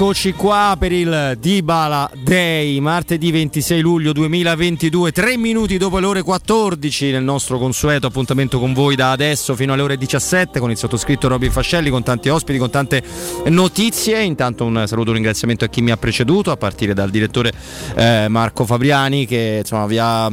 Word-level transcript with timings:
Eccoci 0.00 0.32
qua 0.32 0.76
per 0.78 0.92
il 0.92 1.36
Dibala 1.38 2.10
Day, 2.24 2.80
martedì 2.80 3.30
26 3.30 3.80
luglio 3.82 4.12
2022, 4.12 5.12
tre 5.12 5.36
minuti 5.36 5.76
dopo 5.76 5.98
le 5.98 6.06
ore 6.06 6.22
14 6.22 7.10
nel 7.10 7.22
nostro 7.22 7.58
consueto 7.58 8.06
appuntamento 8.06 8.58
con 8.58 8.72
voi 8.72 8.96
da 8.96 9.10
adesso 9.10 9.54
fino 9.54 9.74
alle 9.74 9.82
ore 9.82 9.98
17 9.98 10.58
con 10.58 10.70
il 10.70 10.78
sottoscritto 10.78 11.28
Robin 11.28 11.52
Fascelli, 11.52 11.90
con 11.90 12.02
tanti 12.02 12.30
ospiti, 12.30 12.56
con 12.56 12.70
tante 12.70 13.02
notizie. 13.48 14.22
Intanto 14.22 14.64
un 14.64 14.84
saluto 14.86 15.08
e 15.08 15.10
un 15.10 15.16
ringraziamento 15.16 15.66
a 15.66 15.68
chi 15.68 15.82
mi 15.82 15.90
ha 15.90 15.98
preceduto, 15.98 16.50
a 16.50 16.56
partire 16.56 16.94
dal 16.94 17.10
direttore 17.10 17.52
eh, 17.94 18.26
Marco 18.28 18.64
Fabriani 18.64 19.26
che 19.26 19.56
insomma 19.58 19.84
vi 19.84 19.98
ha 19.98 20.32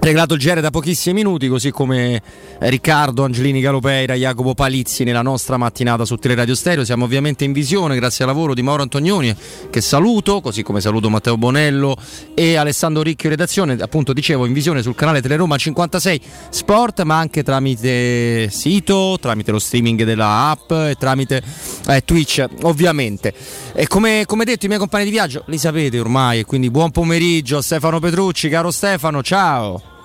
reglato 0.00 0.34
il 0.34 0.40
GR 0.40 0.60
da 0.60 0.70
pochissimi 0.70 1.14
minuti, 1.14 1.48
così 1.48 1.70
come 1.70 2.20
Riccardo 2.60 3.24
Angelini 3.24 3.60
Galopeira, 3.60 4.14
Jacopo 4.14 4.54
Palizzi 4.54 5.04
nella 5.04 5.22
nostra 5.22 5.56
mattinata 5.56 6.04
su 6.04 6.16
Teleradio 6.16 6.54
Stereo. 6.54 6.84
Siamo 6.84 7.04
ovviamente 7.04 7.44
in 7.44 7.52
visione 7.52 7.94
grazie 7.94 8.24
al 8.24 8.30
lavoro 8.30 8.52
di 8.52 8.62
Mauro 8.62 8.82
Antonioni, 8.82 9.34
che 9.70 9.80
saluto, 9.80 10.40
così 10.40 10.62
come 10.62 10.80
saluto 10.80 11.08
Matteo 11.08 11.36
Bonello 11.36 11.96
e 12.34 12.56
Alessandro 12.56 13.02
Ricchio 13.02 13.28
redazione. 13.28 13.74
Appunto, 13.74 14.12
dicevo, 14.12 14.44
in 14.44 14.52
visione 14.52 14.82
sul 14.82 14.96
canale 14.96 15.22
Teleroma 15.22 15.56
56 15.56 16.20
Sport, 16.50 17.02
ma 17.02 17.18
anche 17.18 17.44
tramite 17.44 18.50
sito, 18.50 19.16
tramite 19.20 19.52
lo 19.52 19.60
streaming 19.60 20.02
della 20.02 20.50
app 20.50 20.70
e 20.72 20.96
tramite 20.98 21.42
eh, 21.86 22.04
Twitch, 22.04 22.44
ovviamente. 22.62 23.32
E 23.72 23.86
come, 23.86 24.24
come 24.26 24.44
detto, 24.44 24.64
i 24.64 24.68
miei 24.68 24.80
compagni 24.80 25.04
di 25.04 25.10
viaggio 25.10 25.44
li 25.46 25.58
sapete 25.58 26.00
ormai, 26.00 26.42
quindi 26.44 26.70
buon 26.70 26.90
pomeriggio 26.90 27.60
Stefano 27.60 28.00
Petrucci, 28.00 28.48
caro 28.48 28.70
Stefano, 28.70 29.22
ciao. 29.22 29.96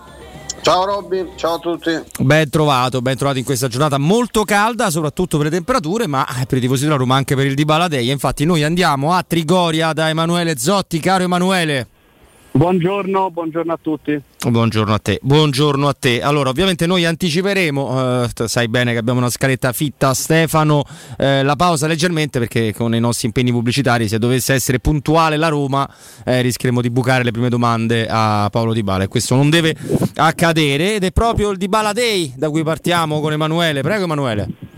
Ciao 0.63 0.85
Robby, 0.85 1.33
ciao 1.35 1.55
a 1.55 1.59
tutti. 1.59 1.91
Ben 2.19 2.49
trovato, 2.49 3.01
ben 3.01 3.17
trovato 3.17 3.37
in 3.37 3.43
questa 3.43 3.67
giornata 3.67 3.97
molto 3.97 4.45
calda, 4.45 4.89
soprattutto 4.89 5.35
per 5.35 5.47
le 5.47 5.51
temperature, 5.51 6.07
ma 6.07 6.25
per 6.47 6.57
i 6.57 6.61
tifosi 6.61 6.83
della 6.83 6.95
Roma 6.95 7.17
anche 7.17 7.35
per 7.35 7.45
il 7.45 7.53
Dybala 7.53 7.89
Day. 7.89 8.09
Infatti 8.09 8.45
noi 8.45 8.63
andiamo 8.63 9.11
a 9.11 9.25
Trigoria 9.27 9.91
da 9.91 10.07
Emanuele 10.07 10.57
Zotti. 10.57 11.01
Caro 11.01 11.23
Emanuele. 11.23 11.87
Buongiorno, 12.55 13.31
buongiorno 13.31 13.73
a 13.73 13.79
tutti. 13.81 14.21
Buongiorno 14.47 14.93
a 14.93 14.99
te, 14.99 15.19
buongiorno 15.23 15.87
a 15.87 15.93
te. 15.93 16.21
Allora, 16.21 16.51
ovviamente 16.51 16.85
noi 16.85 17.03
anticiperemo, 17.03 18.25
eh, 18.25 18.47
sai 18.47 18.67
bene 18.67 18.91
che 18.91 18.99
abbiamo 18.99 19.17
una 19.17 19.31
scaletta 19.31 19.71
fitta 19.71 20.13
Stefano, 20.13 20.83
eh, 21.17 21.41
la 21.41 21.55
pausa 21.55 21.87
leggermente 21.87 22.37
perché 22.37 22.71
con 22.71 22.93
i 22.93 22.99
nostri 22.99 23.25
impegni 23.25 23.49
pubblicitari 23.49 24.07
se 24.07 24.19
dovesse 24.19 24.53
essere 24.53 24.77
puntuale 24.79 25.35
la 25.35 25.47
Roma 25.47 25.89
eh, 26.23 26.41
rischieremo 26.41 26.79
di 26.79 26.91
bucare 26.91 27.23
le 27.23 27.31
prime 27.31 27.49
domande 27.49 28.05
a 28.07 28.47
Paolo 28.51 28.73
Di 28.73 28.83
Bala 28.83 29.05
e 29.05 29.07
questo 29.07 29.33
non 29.33 29.49
deve 29.49 29.75
accadere 30.17 30.93
ed 30.93 31.05
è 31.05 31.11
proprio 31.11 31.49
il 31.49 31.57
Di 31.57 31.67
Bala 31.67 31.91
Day 31.91 32.33
da 32.35 32.51
cui 32.51 32.63
partiamo 32.63 33.19
con 33.19 33.31
Emanuele. 33.31 33.81
Prego 33.81 34.03
Emanuele. 34.03 34.72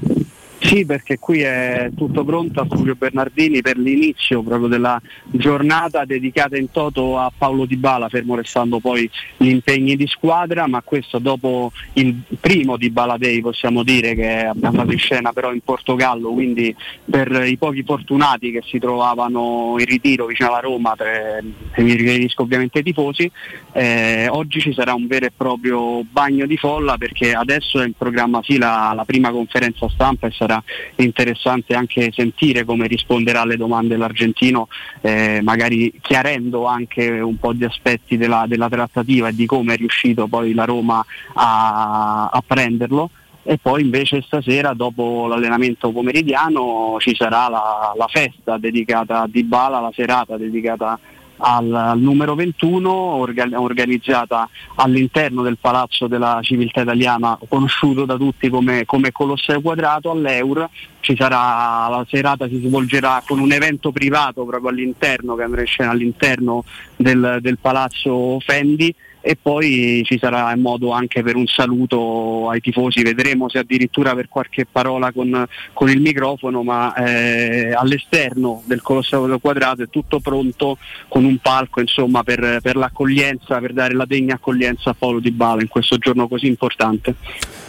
Sì, 0.65 0.83
perché 0.83 1.19
qui 1.19 1.41
è 1.41 1.91
tutto 1.95 2.23
pronto 2.23 2.59
a 2.59 2.65
Fulvio 2.65 2.95
Bernardini 2.95 3.61
per 3.61 3.77
l'inizio 3.77 4.41
proprio 4.41 4.67
della 4.67 4.99
giornata 5.25 6.05
dedicata 6.05 6.57
in 6.57 6.71
toto 6.71 7.19
a 7.19 7.31
Paolo 7.35 7.65
Di 7.65 7.75
Bala, 7.75 8.09
fermo 8.09 8.33
restando 8.33 8.79
poi 8.79 9.07
gli 9.37 9.49
impegni 9.49 9.95
di 9.95 10.07
squadra, 10.07 10.65
ma 10.65 10.81
questo 10.81 11.19
dopo 11.19 11.71
il 11.93 12.15
primo 12.39 12.77
Di 12.77 12.89
Bala 12.89 13.17
Day 13.17 13.41
possiamo 13.41 13.83
dire 13.83 14.15
che 14.15 14.41
è 14.41 14.51
andato 14.59 14.91
in 14.91 14.97
scena 14.97 15.31
però 15.33 15.53
in 15.53 15.61
Portogallo, 15.61 16.31
quindi 16.31 16.75
per 17.05 17.45
i 17.45 17.57
pochi 17.57 17.83
fortunati 17.83 18.49
che 18.49 18.63
si 18.65 18.79
trovavano 18.79 19.75
in 19.77 19.85
ritiro 19.85 20.25
vicino 20.25 20.49
alla 20.49 20.61
Roma, 20.61 20.95
per, 20.95 21.43
mi 21.75 21.93
riferisco 21.93 22.41
ovviamente 22.41 22.79
ai 22.79 22.83
tifosi, 22.83 23.31
eh, 23.77 24.29
oggi 24.29 24.61
ci 24.61 24.73
sarà 24.73 24.93
un 24.93 25.05
vero 25.05 25.25
e 25.25 25.31
proprio 25.35 26.01
bagno 26.09 26.45
di 26.45 26.55
folla 26.55 26.95
perché 26.97 27.33
adesso 27.33 27.81
è 27.81 27.85
in 27.85 27.91
programma 27.91 28.41
sì 28.41 28.57
la, 28.57 28.93
la 28.95 29.03
prima 29.03 29.31
conferenza 29.31 29.89
stampa 29.89 30.27
e 30.27 30.31
sarà 30.31 30.63
interessante 30.95 31.75
anche 31.75 32.09
sentire 32.13 32.63
come 32.63 32.87
risponderà 32.87 33.41
alle 33.41 33.57
domande 33.57 33.97
l'argentino, 33.97 34.69
eh, 35.01 35.41
magari 35.43 35.93
chiarendo 35.99 36.63
anche 36.67 37.19
un 37.19 37.37
po' 37.37 37.51
di 37.51 37.65
aspetti 37.65 38.15
della, 38.15 38.45
della, 38.47 38.69
trattativa 38.69 39.27
e 39.27 39.35
di 39.35 39.45
come 39.45 39.73
è 39.73 39.77
riuscito 39.77 40.27
poi 40.27 40.53
la 40.53 40.63
Roma 40.63 41.05
a, 41.33 42.29
a 42.31 42.43
prenderlo. 42.47 43.09
E 43.43 43.59
poi 43.61 43.81
invece 43.81 44.21
stasera 44.21 44.73
dopo 44.73 45.27
l'allenamento 45.27 45.91
pomeridiano 45.91 46.95
ci 46.99 47.13
sarà 47.13 47.47
la, 47.47 47.93
la 47.95 48.07
festa 48.07 48.57
dedicata 48.57 49.21
a 49.21 49.27
Dybala, 49.27 49.81
la 49.81 49.91
serata 49.93 50.35
dedicata 50.35 50.97
al, 51.37 51.93
numero 51.97 52.35
21 52.35 52.91
orga, 52.91 53.47
organizzata 53.53 54.49
all'interno 54.75 55.41
del 55.41 55.57
Palazzo 55.59 56.07
della 56.07 56.39
Civiltà 56.41 56.81
Italiana 56.81 57.37
conosciuto 57.47 58.05
da 58.05 58.15
tutti 58.15 58.49
come, 58.49 58.85
come 58.85 59.11
Colosseo 59.11 59.61
Quadrato 59.61 60.11
all'Eur. 60.11 60.69
Ci 60.99 61.15
sarà 61.15 61.87
la 61.87 62.05
serata 62.09 62.47
si 62.47 62.59
svolgerà 62.65 63.21
con 63.25 63.39
un 63.39 63.51
evento 63.51 63.91
privato 63.91 64.43
proprio 64.43 64.69
all'interno 64.69 65.35
che 65.35 65.43
andrà 65.43 65.61
in 65.61 65.67
scena 65.67 65.91
all'interno 65.91 66.63
del, 66.95 67.37
del 67.41 67.57
Palazzo 67.59 68.39
Fendi 68.39 68.93
e 69.27 69.35
poi 69.41 70.03
ci 70.05 70.19
sarà 70.19 70.55
modo 70.55 70.91
anche 70.91 71.23
per 71.23 71.35
un 71.35 71.47
saluto 71.47 72.47
ai 72.47 72.61
tifosi, 72.61 73.01
vedremo 73.01 73.49
se 73.49 73.57
addirittura 73.57 74.13
per 74.13 74.29
qualche 74.29 74.67
parola 74.71 75.11
con, 75.11 75.47
con 75.73 75.89
il 75.89 75.99
microfono, 75.99 76.61
ma 76.61 76.93
eh, 76.93 77.73
all'esterno 77.73 78.61
del 78.65 78.83
Colosseo 78.83 79.39
Quadrato 79.39 79.81
è 79.81 79.89
tutto 79.89 80.19
pronto 80.19 80.77
con 81.07 81.25
un 81.25 81.39
palco 81.39 81.81
insomma, 81.81 82.21
per, 82.21 82.59
per 82.61 82.75
l'accoglienza, 82.75 83.59
per 83.59 83.73
dare 83.73 83.95
la 83.95 84.05
degna 84.05 84.35
accoglienza 84.35 84.91
a 84.91 84.95
Paolo 84.95 85.19
Di 85.19 85.31
Bala 85.31 85.61
in 85.61 85.69
questo 85.69 85.97
giorno 85.97 86.27
così 86.27 86.45
importante. 86.45 87.15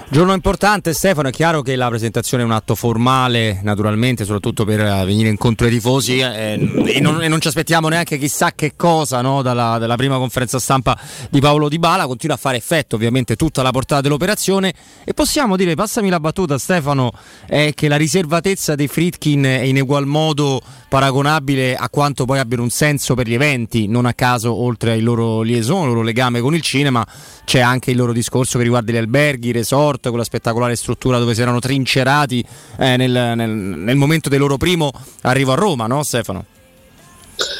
Giorno 0.09 0.33
importante 0.33 0.93
Stefano, 0.93 1.29
è 1.29 1.33
chiaro 1.33 1.63
che 1.63 1.75
la 1.75 1.89
presentazione 1.89 2.45
è 2.45 2.47
un 2.47 2.53
atto 2.53 2.77
formale 2.77 3.59
naturalmente, 3.65 4.25
soprattutto 4.25 4.65
per 4.65 4.79
eh, 4.79 5.05
venire 5.05 5.29
incontro 5.29 5.67
ai 5.67 5.73
tifosi 5.73 6.21
eh, 6.21 6.53
e, 6.87 7.01
non, 7.01 7.21
e, 7.21 7.27
non, 7.27 7.41
ci 7.41 7.49
aspettiamo 7.49 7.89
neanche 7.89 8.17
chissà 8.17 8.53
che 8.55 8.75
cosa 8.77 9.21
no, 9.21 9.43
dalla, 9.43 9.79
dalla, 9.79 9.97
prima 9.97 10.17
conferenza 10.17 10.61
stampa 10.61 10.97
di 11.29 11.41
Paolo 11.41 11.69
Di 11.69 11.81
Bala, 11.81 12.07
continua 12.07 12.37
a 12.37 12.39
fare 12.39 12.57
effetto 12.57 12.95
ovviamente 12.95 13.35
tutta 13.35 13.63
la 13.63 13.73
portata 13.73 14.01
dell'operazione. 14.01 14.73
E 15.05 15.13
possiamo 15.13 15.57
dire, 15.57 15.75
passami 15.75 16.09
la 16.09 16.21
battuta 16.21 16.57
Stefano, 16.57 17.11
è 17.45 17.73
che 17.75 17.89
la 17.89 17.97
riservatezza 17.97 18.77
dei 18.77 18.87
Fritkin 18.87 19.43
è 19.43 19.63
in 19.63 19.79
egual 19.79 20.07
modo 20.07 20.63
paragonabile 20.89 21.75
a 21.75 21.91
quanto 21.91 22.25
poi 22.25 22.39
abbiano 22.39 22.63
un 22.63 22.71
senso 22.71 23.15
per 23.15 23.27
gli 23.27 23.35
eventi, 23.35 23.89
non 23.89 24.07
a 24.07 24.15
caso 24.15 24.55
oltre 24.55 24.93
al 24.93 25.03
loro 25.03 25.43
liaison, 25.43 25.83
il 25.83 25.89
loro 25.89 26.03
legame 26.03 26.41
con 26.41 26.55
il 26.55 26.63
cinema, 26.63 27.05
c'è 27.45 27.61
anche 27.61 27.91
il 27.91 27.97
loro 27.97 28.13
discorso 28.13 28.57
che 28.57 28.65
riguarda 28.65 28.93
gli 28.93 28.97
alberghi, 28.97 29.49
i 29.49 29.53
resort, 29.53 29.96
quella 30.01 30.25
spettacolare 30.25 30.77
struttura 30.77 31.19
dove 31.19 31.35
si 31.35 31.43
erano 31.43 31.59
trincerati 31.59 32.45
eh, 32.79 32.97
nel, 32.97 33.11
nel, 33.11 33.51
nel, 33.51 33.97
momento 33.97 34.29
del 34.29 34.41
loro 34.41 34.57
primo 34.57 34.91
arrivo 35.23 35.53
a 35.53 35.57
Roma, 35.57 35.87
no 35.87 36.03
Stefano? 36.03 36.45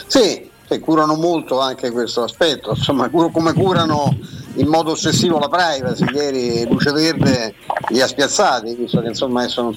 Sì, 0.07 0.49
sì 0.69 0.79
curano 0.81 1.15
molto 1.15 1.61
anche 1.61 1.91
questo 1.91 2.23
aspetto, 2.23 2.71
insomma 2.71 3.09
come 3.09 3.53
curano 3.53 4.17
in 4.57 4.69
modo 4.69 4.93
ossessivo 4.93 5.39
la 5.39 5.49
privacy, 5.49 6.05
ieri 6.13 6.67
Luce 6.69 6.93
Verde 6.93 7.55
li 7.89 8.01
ha 8.01 8.07
spiazzati, 8.07 8.75
visto 8.75 9.01
che 9.01 9.09
insomma 9.09 9.43
adesso 9.43 9.75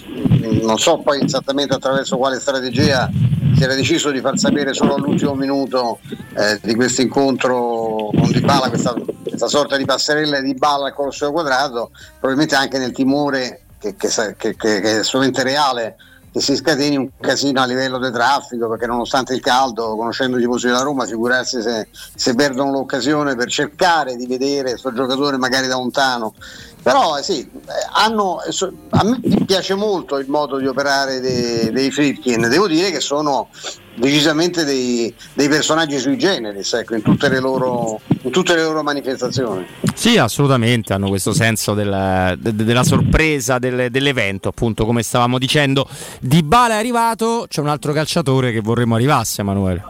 non, 0.62 0.78
so 0.78 1.00
poi 1.00 1.24
esattamente 1.24 1.74
attraverso 1.74 2.18
quale 2.18 2.40
strategia 2.40 3.10
si 3.56 3.64
era 3.64 3.76
deciso 3.76 4.12
di 4.12 4.22
far 4.22 4.38
sapere 4.38 4.74
solo 4.74 4.96
all'ultimo 4.96 5.34
minuto 5.34 6.00
eh, 6.36 6.60
di 6.62 6.76
questo 6.76 7.02
incontro 7.02 8.10
con 8.14 8.32
Di 8.32 8.42
Bala, 8.42 8.70
questa, 8.70 8.94
questa, 9.24 9.48
sorta 9.48 9.76
di 9.76 9.86
passerella 9.86 10.40
di 10.40 10.54
Bala 10.54 10.88
al 10.88 10.94
Colosseo 10.94 11.32
Quadrato, 11.32 11.92
probabilmente 12.20 12.56
anche 12.56 12.78
nel 12.78 12.92
timore 12.92 13.62
che, 13.80 13.96
che, 13.96 14.10
che, 14.38 14.56
che 14.56 14.82
è 14.82 14.96
assolutamente 15.00 15.44
reale 15.44 15.96
che 16.40 16.42
si 16.42 16.56
scateni 16.56 16.96
un 16.96 17.10
casino 17.20 17.62
a 17.62 17.66
livello 17.66 18.00
di 18.00 18.12
traffico 18.12 18.70
perché 18.70 18.88
nonostante 18.88 19.34
il 19.34 19.42
caldo, 19.42 19.96
conoscendo 19.96 20.38
i 20.38 20.42
tifosi 20.42 20.68
della 20.68 20.82
Roma, 20.82 21.06
figurarsi 21.06 21.62
se, 21.62 21.90
se 21.92 22.34
perdono 22.34 22.72
l'occasione 22.72 23.36
per 23.36 23.50
cercare 23.50 24.16
di 24.16 24.26
vedere 24.26 24.72
questo 24.72 24.94
giocatore 24.94 25.38
magari 25.38 25.68
da 25.68 25.76
lontano. 25.76 26.34
Però 26.82 27.18
eh, 27.18 27.24
sì, 27.24 27.42
eh, 27.42 27.72
hanno, 27.92 28.42
eh, 28.42 28.74
a 28.90 29.04
me 29.04 29.20
piace 29.46 29.76
molto 29.76 30.18
il 30.18 30.30
modo 30.30 30.58
di 30.58 30.66
operare 30.66 31.20
dei, 31.20 31.72
dei 31.72 31.92
Fritkin, 31.92 32.48
devo 32.48 32.68
dire 32.68 32.90
che 32.90 33.02
sono 33.02 33.50
decisamente 34.00 34.64
dei, 34.64 35.14
dei 35.34 35.48
personaggi 35.48 36.00
sui 36.00 36.18
generis 36.18 36.74
ecco, 36.74 36.96
in, 36.96 37.02
tutte 37.02 37.28
in, 37.28 38.32
tutte 38.32 38.56
le 38.56 38.64
loro, 38.64 38.84
manifestazioni. 38.84 39.66
Sì, 39.94 40.18
assolutamente, 40.18 40.94
hanno 40.94 41.10
questo 41.10 41.34
senso 41.34 41.74
del, 41.74 42.36
de, 42.40 42.56
della 42.56 42.84
sorpresa 42.84 43.60
del, 43.60 43.92
dell'evento, 43.92 44.50
appunto 44.50 44.86
come 44.86 45.04
stavamo 45.04 45.38
dicendo. 45.38 45.88
Di 46.20 46.42
Bala 46.44 46.76
è 46.76 46.78
arrivato, 46.78 47.46
c'è 47.48 47.62
un 47.62 47.68
altro 47.68 47.94
calciatore 47.94 48.52
che 48.52 48.62
vorremmo 48.62 48.96
arrivasse, 48.96 49.42
Emanuele. 49.42 49.84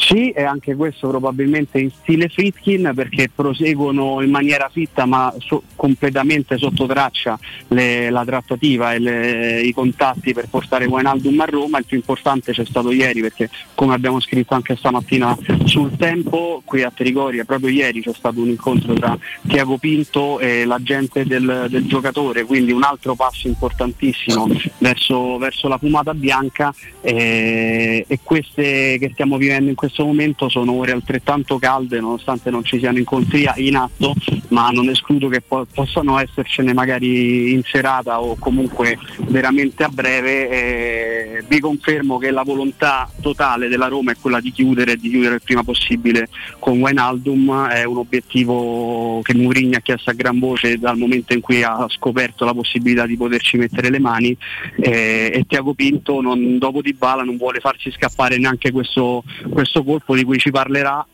Sì, 0.00 0.30
e 0.30 0.42
anche 0.42 0.74
questo 0.74 1.08
probabilmente 1.08 1.78
in 1.78 1.90
stile 1.90 2.28
Fritkin 2.28 2.92
perché 2.94 3.28
proseguono 3.32 4.22
in 4.22 4.30
maniera 4.30 4.70
fitta 4.72 5.04
ma 5.04 5.32
so- 5.38 5.62
completamente 5.76 6.56
sotto 6.56 6.86
traccia 6.86 7.38
le, 7.68 8.08
la 8.08 8.24
trattativa 8.24 8.94
e 8.94 8.98
le, 8.98 9.60
i 9.60 9.72
contatti 9.74 10.32
per 10.32 10.48
portare 10.48 10.86
Wijnaldum 10.86 11.38
a 11.40 11.44
Roma. 11.44 11.78
Il 11.78 11.84
più 11.84 11.98
importante 11.98 12.52
c'è 12.52 12.64
stato 12.64 12.90
ieri 12.90 13.20
perché 13.20 13.50
come 13.74 13.92
abbiamo 13.92 14.20
scritto 14.20 14.54
anche 14.54 14.74
stamattina 14.74 15.36
sul 15.64 15.94
tempo, 15.96 16.62
qui 16.64 16.82
a 16.82 16.90
Trigoria 16.90 17.44
proprio 17.44 17.68
ieri 17.68 18.00
c'è 18.00 18.14
stato 18.14 18.40
un 18.40 18.48
incontro 18.48 18.94
tra 18.94 19.16
Tiago 19.46 19.76
Pinto 19.76 20.40
e 20.40 20.64
l'agente 20.64 21.26
del, 21.26 21.66
del 21.68 21.86
giocatore, 21.86 22.44
quindi 22.44 22.72
un 22.72 22.84
altro 22.84 23.14
passo 23.14 23.48
importantissimo 23.48 24.48
verso, 24.78 25.36
verso 25.36 25.68
la 25.68 25.76
fumata 25.76 26.14
bianca 26.14 26.74
e, 27.02 28.04
e 28.08 28.18
queste 28.22 28.96
che 28.98 29.10
stiamo 29.12 29.36
vivendo 29.36 29.68
in 29.68 29.76
questo 29.76 29.88
momento 29.98 30.48
sono 30.48 30.72
ore 30.72 30.92
altrettanto 30.92 31.58
calde 31.58 32.00
nonostante 32.00 32.50
non 32.50 32.64
ci 32.64 32.78
siano 32.78 32.98
incontri 32.98 33.48
in 33.56 33.76
atto, 33.76 34.14
ma 34.48 34.70
non 34.70 34.88
escludo 34.88 35.28
che 35.28 35.40
po- 35.40 35.66
possano 35.72 36.18
essercene 36.18 36.72
magari 36.72 37.52
in 37.52 37.62
serata 37.64 38.20
o 38.20 38.36
comunque 38.36 38.98
veramente 39.28 39.84
a 39.84 39.88
breve. 39.88 40.48
Eh, 40.50 41.44
vi 41.48 41.60
confermo 41.60 42.18
che 42.18 42.30
la 42.30 42.42
volontà 42.42 43.10
totale 43.20 43.68
della 43.68 43.88
Roma 43.88 44.12
è 44.12 44.16
quella 44.20 44.40
di 44.40 44.52
chiudere 44.52 44.92
e 44.92 44.96
di 44.96 45.10
chiudere 45.10 45.36
il 45.36 45.42
prima 45.42 45.64
possibile 45.64 46.28
con 46.58 46.78
Wijnaldum, 46.80 47.66
è 47.68 47.84
un 47.84 47.98
obiettivo 47.98 49.20
che 49.22 49.34
Mourinho 49.34 49.76
ha 49.76 49.80
chiesto 49.80 50.10
a 50.10 50.14
gran 50.14 50.38
voce 50.38 50.78
dal 50.78 50.96
momento 50.96 51.32
in 51.32 51.40
cui 51.40 51.62
ha 51.62 51.86
scoperto 51.88 52.44
la 52.44 52.54
possibilità 52.54 53.06
di 53.06 53.16
poterci 53.16 53.56
mettere 53.56 53.90
le 53.90 53.98
mani 53.98 54.36
eh, 54.76 55.30
e 55.32 55.44
Tiago 55.46 55.74
Pinto 55.74 56.20
non, 56.20 56.58
dopo 56.58 56.80
di 56.80 56.92
Bala 56.92 57.22
non 57.22 57.36
vuole 57.36 57.60
farci 57.60 57.90
scappare 57.90 58.38
neanche 58.38 58.70
questo, 58.70 59.22
questo 59.48 59.79
colpo 59.84 60.14
di 60.14 60.24
cui 60.24 60.38
ci 60.38 60.50
parlerà 60.50 61.06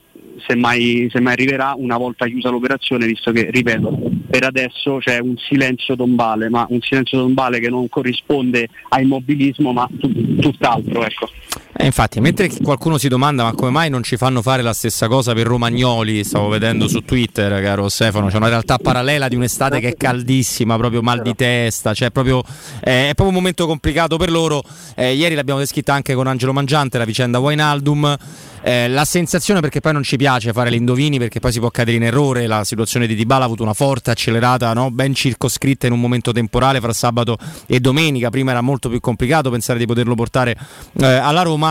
se 0.47 0.55
mai, 0.55 1.09
se 1.11 1.21
mai, 1.21 1.33
arriverà 1.33 1.75
una 1.77 1.97
volta 1.97 2.27
chiusa 2.27 2.51
l'operazione, 2.51 3.07
visto 3.07 3.33
che, 3.33 3.51
ripeto, 3.51 3.99
per 4.29 4.45
adesso 4.45 4.99
c'è 4.99 5.19
un 5.19 5.37
silenzio 5.37 5.97
tombale, 5.97 6.49
ma 6.49 6.67
un 6.69 6.81
silenzio 6.81 7.19
tombale 7.19 7.59
che 7.59 7.69
non 7.69 7.89
corrisponde 7.89 8.69
a 8.91 9.01
immobilismo, 9.01 9.73
ma 9.73 9.89
tutt'altro. 9.99 11.05
Ecco. 11.05 11.29
Eh, 11.79 11.85
infatti, 11.85 12.21
mentre 12.21 12.51
qualcuno 12.63 12.97
si 12.97 13.09
domanda 13.09 13.43
ma 13.43 13.53
come 13.53 13.71
mai 13.71 13.91
non 13.91 14.03
ci 14.03 14.17
fanno 14.17 14.41
fare 14.41 14.63
la 14.63 14.73
stessa 14.73 15.09
cosa 15.09 15.35
per 15.35 15.47
Romagnoli, 15.47 16.25
stavo 16.25 16.49
vedendo 16.49 16.89
su 16.89 17.03
Twitter, 17.05 17.63
caro 17.63 17.91
Stefano, 17.91 18.29
c'è 18.29 18.37
una 18.37 18.49
realtà 18.49 18.79
parallela 18.79 19.29
di 19.29 19.37
un'estate 19.37 19.79
che 19.79 19.89
è 19.89 19.95
caldissima, 19.97 20.77
proprio 20.79 21.03
mal 21.03 21.21
di 21.21 21.35
testa, 21.35 21.93
cioè 21.93 22.11
proprio, 22.11 22.43
eh, 22.81 23.11
è 23.11 23.15
proprio 23.15 23.29
un 23.29 23.35
momento 23.35 23.67
complicato 23.67 24.17
per 24.17 24.31
loro. 24.31 24.63
Eh, 24.95 25.13
ieri 25.13 25.35
l'abbiamo 25.35 25.61
descritta 25.61 25.93
anche 25.93 26.15
con 26.15 26.27
Angelo 26.27 26.55
Mangiante, 26.55 26.97
la 26.97 27.05
vicenda 27.05 27.39
Wijnaldum. 27.41 28.17
Eh, 28.63 28.89
la 28.89 29.05
sensazione 29.05 29.61
perché 29.61 29.79
poi 29.79 29.93
non 29.93 30.03
ci 30.03 30.17
piace 30.17 30.53
fare 30.53 30.73
gli 30.73 30.75
indovini 30.75 31.19
perché 31.19 31.39
poi 31.39 31.53
si 31.53 31.61
può 31.61 31.71
cadere 31.71 31.99
in 31.99 32.03
errore 32.03 32.49
la 32.49 32.65
situazione 32.65 33.07
di 33.07 33.15
Dybala 33.15 33.43
ha 33.43 33.47
avuto 33.47 33.63
una 33.63 33.75
forte 33.75 34.11
accelerata 34.11 34.73
no? 34.73 34.91
ben 34.91 35.15
circoscritta 35.15 35.87
in 35.87 35.93
un 35.93 36.01
momento 36.01 36.33
temporale 36.33 36.81
fra 36.81 36.93
sabato 36.93 37.39
e 37.67 37.79
domenica 37.79 38.29
prima 38.29 38.51
era 38.51 38.63
molto 38.63 38.89
più 38.89 38.99
complicato 38.99 39.51
pensare 39.51 39.79
di 39.79 39.87
poterlo 39.87 40.17
portare 40.17 40.57
eh, 40.95 41.07
alla 41.07 41.43
Roma 41.43 41.66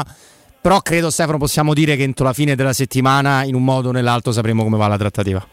però 0.60 0.82
credo 0.82 1.12
Stefano 1.12 1.38
possiamo 1.38 1.74
dire 1.76 1.96
che 1.96 2.04
entro 2.04 2.26
la 2.26 2.34
fine 2.34 2.56
della 2.56 2.74
settimana 2.74 3.44
in 3.44 3.54
un 3.54 3.64
modo 3.64 3.90
o 3.90 3.92
nell'altro 3.92 4.32
sapremo 4.32 4.64
come 4.64 4.78
va 4.78 4.88
la 4.88 4.98
trattativa 4.98 5.46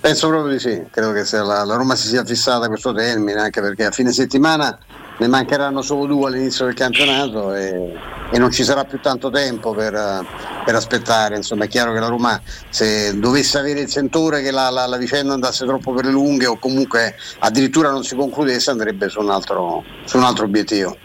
Penso 0.00 0.28
proprio 0.28 0.52
di 0.52 0.60
sì, 0.60 0.80
credo 0.90 1.12
che 1.12 1.24
la, 1.32 1.64
la 1.64 1.74
Roma 1.74 1.96
si 1.96 2.06
sia 2.06 2.24
fissata 2.24 2.68
questo 2.68 2.94
termine 2.94 3.40
anche 3.40 3.60
perché 3.60 3.84
a 3.84 3.90
fine 3.90 4.12
settimana 4.12 4.78
ne 5.18 5.26
mancheranno 5.26 5.82
solo 5.82 6.06
due 6.06 6.28
all'inizio 6.28 6.66
del 6.66 6.74
campionato 6.74 7.52
e, 7.52 7.92
e 8.30 8.38
non 8.38 8.52
ci 8.52 8.62
sarà 8.62 8.84
più 8.84 9.00
tanto 9.00 9.28
tempo 9.30 9.72
per, 9.74 9.92
per, 10.64 10.74
aspettare. 10.76 11.36
Insomma, 11.36 11.64
è 11.64 11.68
chiaro 11.68 11.92
che 11.92 11.98
la 11.98 12.06
Roma, 12.06 12.40
se 12.68 13.18
dovesse 13.18 13.58
avere 13.58 13.80
il 13.80 13.88
sentore 13.88 14.40
che 14.40 14.52
la, 14.52 14.70
la, 14.70 14.86
la, 14.86 14.96
vicenda 14.96 15.34
andasse 15.34 15.66
troppo 15.66 15.92
per 15.92 16.04
le 16.04 16.12
lunghe 16.12 16.46
o 16.46 16.58
comunque 16.58 17.16
addirittura 17.40 17.90
non 17.90 18.04
si 18.04 18.14
concludesse, 18.14 18.70
andrebbe 18.70 19.08
su 19.08 19.20
un 19.20 19.30
altro, 19.30 19.82
su 20.04 20.16
un 20.16 20.22
altro 20.22 20.44
obiettivo. 20.44 20.96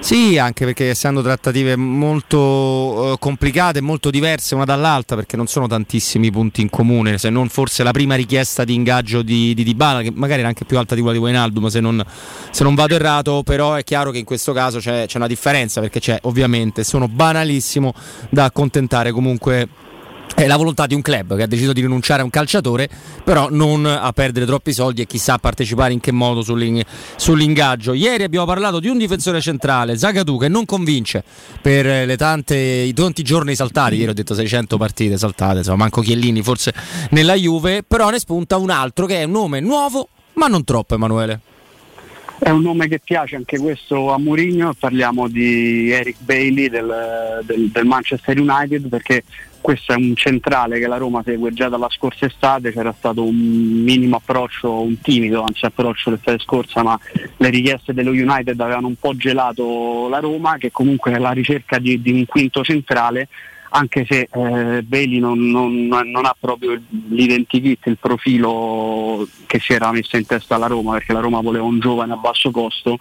Sì, 0.00 0.38
anche 0.38 0.64
perché 0.64 0.90
essendo 0.90 1.22
trattative 1.22 1.76
molto 1.76 2.38
uh, 2.38 3.18
complicate, 3.18 3.80
molto 3.80 4.10
diverse 4.10 4.54
una 4.54 4.64
dall'altra, 4.64 5.16
perché 5.16 5.36
non 5.36 5.48
sono 5.48 5.66
tantissimi 5.66 6.30
punti 6.30 6.60
in 6.62 6.70
comune, 6.70 7.18
se 7.18 7.28
non 7.30 7.48
forse 7.48 7.82
la 7.82 7.90
prima 7.90 8.14
richiesta 8.14 8.64
di 8.64 8.74
ingaggio 8.74 9.22
di, 9.22 9.52
di 9.54 9.64
Dybala, 9.64 10.02
che 10.02 10.12
magari 10.14 10.40
era 10.40 10.48
anche 10.48 10.64
più 10.64 10.78
alta 10.78 10.94
di 10.94 11.02
quella 11.02 11.16
di 11.16 11.22
Wijnaldum, 11.22 11.66
se 11.66 11.80
non, 11.80 12.02
se 12.50 12.62
non 12.62 12.74
vado 12.74 12.94
errato, 12.94 13.42
però 13.42 13.74
è 13.74 13.84
chiaro 13.84 14.10
che 14.10 14.18
in 14.18 14.24
questo 14.24 14.52
caso 14.52 14.78
c'è, 14.78 15.06
c'è 15.06 15.16
una 15.18 15.26
differenza, 15.26 15.80
perché 15.80 16.00
c'è 16.00 16.18
ovviamente, 16.22 16.84
sono 16.84 17.08
banalissimo 17.08 17.92
da 18.30 18.44
accontentare 18.44 19.10
comunque 19.10 19.68
è 20.38 20.46
la 20.46 20.56
volontà 20.56 20.86
di 20.86 20.94
un 20.94 21.02
club 21.02 21.36
che 21.36 21.42
ha 21.42 21.46
deciso 21.48 21.72
di 21.72 21.80
rinunciare 21.80 22.20
a 22.20 22.24
un 22.24 22.30
calciatore, 22.30 22.88
però 23.24 23.48
non 23.50 23.84
a 23.84 24.12
perdere 24.12 24.46
troppi 24.46 24.72
soldi 24.72 25.02
e 25.02 25.06
chissà 25.06 25.36
partecipare 25.38 25.92
in 25.92 25.98
che 25.98 26.12
modo 26.12 26.42
sull'ing- 26.42 26.84
sull'ingaggio. 27.16 27.92
Ieri 27.92 28.22
abbiamo 28.22 28.46
parlato 28.46 28.78
di 28.78 28.86
un 28.86 28.98
difensore 28.98 29.40
centrale, 29.40 29.98
Zagadou, 29.98 30.38
che 30.38 30.46
non 30.46 30.64
convince 30.64 31.24
per 31.60 32.14
tante, 32.14 32.56
i 32.56 32.92
tanti 32.92 33.24
giorni 33.24 33.56
saltati. 33.56 33.96
Ieri 33.96 34.10
ho 34.10 34.14
detto 34.14 34.34
600 34.34 34.76
partite 34.76 35.18
saltate, 35.18 35.58
insomma, 35.58 35.78
manco 35.78 36.02
Chiellini 36.02 36.40
forse 36.40 36.72
nella 37.10 37.34
Juve, 37.34 37.82
però 37.82 38.08
ne 38.10 38.20
spunta 38.20 38.58
un 38.58 38.70
altro 38.70 39.06
che 39.06 39.16
è 39.16 39.24
un 39.24 39.32
nome 39.32 39.58
nuovo, 39.58 40.08
ma 40.34 40.46
non 40.46 40.62
troppo, 40.62 40.94
Emanuele. 40.94 41.40
È 42.38 42.50
un 42.50 42.62
nome 42.62 42.86
che 42.86 43.00
piace 43.00 43.34
anche 43.34 43.58
questo 43.58 44.12
a 44.12 44.18
Mourinho, 44.20 44.72
parliamo 44.78 45.26
di 45.26 45.90
Eric 45.90 46.18
Bailey 46.20 46.68
del, 46.68 47.40
del, 47.44 47.68
del 47.70 47.84
Manchester 47.84 48.38
United 48.38 48.86
perché 48.86 49.24
questo 49.60 49.92
è 49.92 49.96
un 49.96 50.14
centrale 50.14 50.78
che 50.78 50.86
la 50.86 50.96
Roma 50.96 51.22
segue 51.24 51.52
già 51.52 51.68
dalla 51.68 51.88
scorsa 51.90 52.26
estate, 52.26 52.72
c'era 52.72 52.94
stato 52.96 53.24
un 53.24 53.36
minimo 53.36 54.16
approccio, 54.16 54.80
un 54.80 55.00
timido 55.00 55.42
anzi 55.42 55.64
approccio 55.64 56.10
l'estate 56.10 56.38
scorsa, 56.38 56.82
ma 56.82 56.98
le 57.36 57.48
richieste 57.48 57.92
dello 57.92 58.10
United 58.10 58.58
avevano 58.60 58.88
un 58.88 58.96
po' 58.96 59.16
gelato 59.16 60.08
la 60.08 60.18
Roma 60.18 60.56
che 60.56 60.70
comunque 60.70 61.12
è 61.12 61.14
alla 61.14 61.32
ricerca 61.32 61.78
di, 61.78 62.00
di 62.00 62.12
un 62.12 62.26
quinto 62.26 62.62
centrale 62.62 63.28
anche 63.70 64.06
se 64.08 64.28
eh, 64.32 64.82
Bailey 64.82 65.18
non, 65.18 65.38
non, 65.50 65.86
non, 65.86 66.24
ha 66.24 66.34
proprio 66.38 66.80
l'identikit, 67.10 67.86
il 67.86 67.98
profilo 67.98 69.28
che 69.46 69.58
si 69.58 69.72
era 69.72 69.90
messo 69.92 70.16
in 70.16 70.26
testa 70.26 70.54
alla 70.54 70.68
Roma, 70.68 70.92
perché 70.92 71.12
la 71.12 71.20
Roma 71.20 71.40
voleva 71.40 71.64
un 71.64 71.78
giovane 71.78 72.12
a 72.12 72.16
basso 72.16 72.50
costo, 72.50 72.96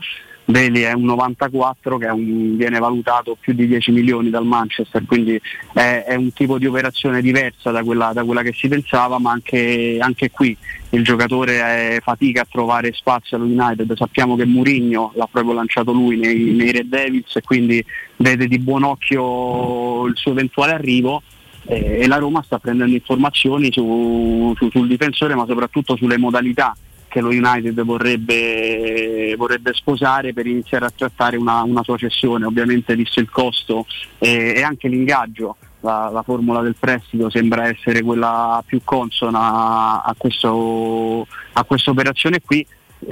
Bailey 0.50 0.84
è 0.84 0.94
un 0.94 1.04
94 1.04 1.98
che 1.98 2.06
un, 2.08 2.56
viene 2.56 2.80
valutato 2.80 3.36
più 3.38 3.52
di 3.52 3.68
10 3.68 3.92
milioni 3.92 4.30
dal 4.30 4.46
Manchester, 4.46 5.04
quindi 5.06 5.40
è, 5.74 6.06
è 6.08 6.16
un 6.16 6.32
tipo 6.32 6.58
di 6.58 6.66
operazione 6.66 7.22
diversa 7.22 7.72
da 7.72 7.84
quella, 7.84 8.14
da 8.14 8.24
quella 8.24 8.42
che 8.44 8.54
si 8.54 8.70
pensava, 8.70 9.20
ma 9.20 9.32
anche, 9.32 9.98
anche, 10.00 10.32
qui 10.32 10.56
il 10.92 11.04
giocatore 11.04 12.00
fatica 12.02 12.44
a 12.44 12.48
trovare 12.50 12.94
spazio 12.94 13.36
allo 13.36 13.46
United. 13.46 13.94
Sappiamo 13.98 14.38
che 14.38 14.46
Mourinho 14.46 15.12
l'ha 15.16 15.28
proprio 15.30 15.54
lanciato 15.54 15.92
lui 15.92 16.16
nei, 16.16 16.38
nei 16.54 16.72
Red 16.72 16.88
Devils 16.88 17.36
e 17.36 17.42
quindi 17.42 17.84
vede 18.16 18.48
di 18.48 18.58
buon 18.58 18.84
occhio 18.84 20.06
il 20.06 20.16
suo 20.16 20.32
eventuale 20.32 20.72
arrivo 20.72 21.24
e 21.66 22.08
la 22.08 22.16
Roma 22.16 22.42
sta 22.42 22.58
prendendo 22.60 22.96
informazioni 22.96 23.70
su, 23.74 24.54
su, 24.56 24.70
sul 24.70 24.88
difensore 24.88 25.36
ma 25.36 25.46
soprattutto 25.46 25.98
sulle 25.98 26.18
modalità 26.18 26.74
che 27.18 27.22
lo 27.22 27.30
United 27.30 27.82
vorrebbe, 27.84 29.34
vorrebbe 29.36 29.74
sposare 29.74 30.34
per 30.34 30.46
iniziare 30.46 30.86
a 30.86 30.94
trattare 30.96 31.36
una, 31.36 31.64
una 31.64 31.82
sua 31.82 31.98
cessione, 31.98 32.46
ovviamente 32.46 32.96
visto 32.96 33.20
il 33.20 33.30
costo 33.30 33.88
e, 34.20 34.54
e 34.56 34.62
anche 34.62 34.88
l'ingaggio. 34.88 35.56
La, 35.80 36.10
la, 36.12 36.24
formula 36.24 36.62
del 36.62 36.76
prestito 36.78 37.30
sembra 37.30 37.68
essere 37.68 38.02
quella 38.02 38.64
più 38.66 38.82
consona 38.84 40.04
a, 40.04 40.14
questo, 40.18 41.26
a 41.54 41.64
questa 41.64 41.92
operazione 41.92 42.42
qui. 42.44 42.66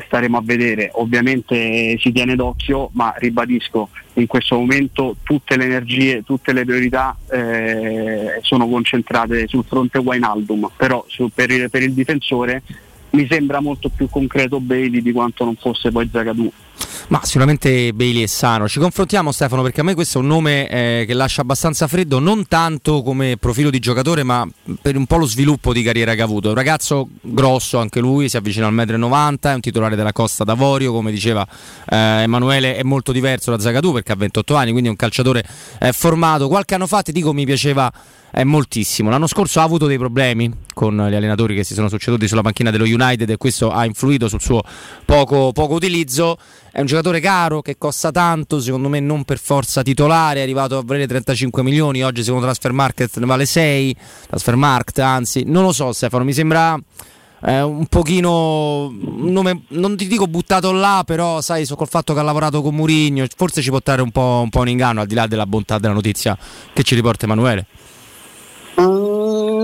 Staremo 0.07 0.37
a 0.37 0.41
vedere, 0.43 0.89
ovviamente 0.93 1.95
si 1.99 2.11
tiene 2.11 2.35
d'occhio, 2.35 2.89
ma 2.93 3.13
ribadisco, 3.17 3.89
in 4.13 4.25
questo 4.25 4.57
momento 4.57 5.17
tutte 5.21 5.57
le 5.57 5.65
energie, 5.65 6.23
tutte 6.23 6.53
le 6.53 6.65
priorità 6.65 7.15
eh, 7.31 8.39
sono 8.41 8.67
concentrate 8.67 9.47
sul 9.47 9.63
fronte 9.63 9.99
Wijnaldum, 9.99 10.71
però 10.75 11.05
su, 11.07 11.29
per, 11.31 11.51
il, 11.51 11.69
per 11.69 11.83
il 11.83 11.93
difensore 11.93 12.63
mi 13.15 13.25
sembra 13.29 13.61
molto 13.61 13.89
più 13.89 14.09
concreto 14.09 14.59
Bailey 14.59 15.01
di 15.01 15.11
quanto 15.11 15.45
non 15.45 15.55
fosse 15.55 15.91
poi 15.91 16.09
Zagadou. 16.11 16.51
Ma 17.07 17.23
sicuramente 17.23 17.93
Bailey 17.93 18.23
è 18.23 18.27
sano. 18.27 18.67
Ci 18.67 18.79
confrontiamo 18.79 19.31
Stefano 19.31 19.61
perché 19.61 19.81
a 19.81 19.83
me 19.83 19.93
questo 19.93 20.17
è 20.17 20.21
un 20.21 20.27
nome 20.27 20.67
eh, 20.67 21.03
che 21.05 21.13
lascia 21.13 21.41
abbastanza 21.41 21.87
freddo, 21.87 22.19
non 22.19 22.47
tanto 22.47 23.03
come 23.03 23.37
profilo 23.37 23.69
di 23.69 23.79
giocatore, 23.79 24.23
ma 24.23 24.47
per 24.81 24.97
un 24.97 25.05
po' 25.05 25.17
lo 25.17 25.25
sviluppo 25.25 25.71
di 25.71 25.83
carriera 25.83 26.15
che 26.15 26.21
ha 26.21 26.25
avuto. 26.25 26.49
Un 26.49 26.55
ragazzo 26.55 27.07
grosso 27.21 27.77
anche 27.77 27.99
lui, 27.99 28.27
si 28.27 28.37
avvicina 28.37 28.67
al 28.67 28.73
1,90 28.73 28.97
m, 28.97 29.37
è 29.39 29.53
un 29.53 29.61
titolare 29.61 29.95
della 29.95 30.13
Costa 30.13 30.43
d'Avorio, 30.43 30.91
come 30.91 31.11
diceva 31.11 31.47
eh, 31.87 32.23
Emanuele, 32.23 32.75
è 32.75 32.83
molto 32.83 33.11
diverso 33.11 33.51
da 33.51 33.59
Zagadou 33.59 33.93
perché 33.93 34.11
ha 34.11 34.15
28 34.15 34.55
anni, 34.55 34.71
quindi 34.71 34.87
è 34.87 34.91
un 34.91 34.97
calciatore 34.97 35.43
eh, 35.79 35.93
formato. 35.93 36.47
Qualche 36.47 36.73
anno 36.73 36.87
fa 36.87 37.03
ti 37.03 37.11
dico 37.11 37.33
mi 37.33 37.45
piaceva 37.45 37.91
è 38.35 38.43
moltissimo. 38.43 39.09
L'anno 39.09 39.27
scorso 39.27 39.61
ha 39.61 39.63
avuto 39.63 39.87
dei 39.87 39.97
problemi 39.97 40.51
con 40.73 40.93
gli 40.93 41.15
allenatori 41.15 41.55
che 41.55 41.63
si 41.63 41.73
sono 41.73 41.87
succeduti 41.87 42.27
sulla 42.27 42.41
panchina 42.41 42.69
dello 42.69 42.83
United 42.83 43.29
e 43.29 43.37
questo 43.37 43.71
ha 43.71 43.85
influito 43.85 44.27
sul 44.27 44.41
suo 44.41 44.61
poco, 45.05 45.53
poco 45.53 45.75
utilizzo. 45.75 46.37
è 46.69 46.81
un 46.81 46.85
giocatore 46.85 47.21
caro 47.21 47.61
che 47.61 47.77
costa 47.77 48.11
tanto, 48.11 48.59
secondo 48.59 48.89
me 48.89 48.99
non 48.99 49.23
per 49.23 49.39
forza 49.39 49.83
titolare, 49.83 50.39
è 50.39 50.43
arrivato 50.43 50.77
a 50.77 50.83
valere 50.83 51.07
35 51.07 51.63
milioni, 51.63 52.03
oggi 52.03 52.23
secondo 52.23 52.43
Transfer 52.43 52.73
Market 52.73 53.17
ne 53.19 53.25
vale 53.25 53.45
6, 53.45 53.95
Transfer 54.27 54.55
Market 54.57 54.99
anzi, 54.99 55.43
non 55.45 55.63
lo 55.63 55.71
so 55.71 55.93
Stefano, 55.93 56.25
mi 56.25 56.33
sembra 56.33 56.77
eh, 57.41 57.61
un 57.61 57.85
pochino 57.85 58.93
nome, 58.99 59.61
non 59.69 59.95
ti 59.95 60.07
dico 60.07 60.27
buttato 60.27 60.73
là, 60.73 61.03
però 61.05 61.39
sai, 61.39 61.65
so 61.65 61.77
col 61.77 61.87
fatto 61.87 62.13
che 62.13 62.19
ha 62.19 62.23
lavorato 62.23 62.61
con 62.61 62.75
Murigno, 62.75 63.25
forse 63.33 63.61
ci 63.61 63.69
può 63.69 63.79
dare 63.81 64.01
un 64.01 64.11
po', 64.11 64.41
un 64.43 64.49
po' 64.49 64.59
un 64.59 64.67
inganno 64.67 64.99
al 64.99 65.07
di 65.07 65.15
là 65.15 65.25
della 65.25 65.45
bontà 65.45 65.79
della 65.79 65.93
notizia 65.93 66.37
che 66.73 66.83
ci 66.83 66.95
riporta 66.95 67.23
Emanuele. 67.23 67.65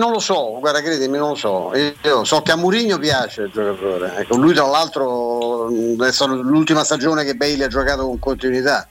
Non 0.02 0.10
lo 0.10 0.20
so, 0.20 0.58
guarda, 0.58 0.82
credimi, 0.82 1.16
non 1.16 1.30
lo 1.30 1.36
so. 1.36 1.72
Io 1.76 2.24
so 2.24 2.42
che 2.42 2.52
a 2.52 2.56
Murigno 2.56 2.98
piace 2.98 3.44
il 3.44 3.52
giocatore. 3.52 4.16
Ecco, 4.18 4.36
lui, 4.36 4.52
tra 4.52 4.66
l'altro, 4.66 5.68
è 5.68 6.26
l'ultima 6.28 6.84
stagione 6.84 7.24
che 7.24 7.36
Bailey 7.36 7.66
ha 7.66 7.68
giocato 7.68 8.08
con 8.08 8.18
continuità. 8.18 8.88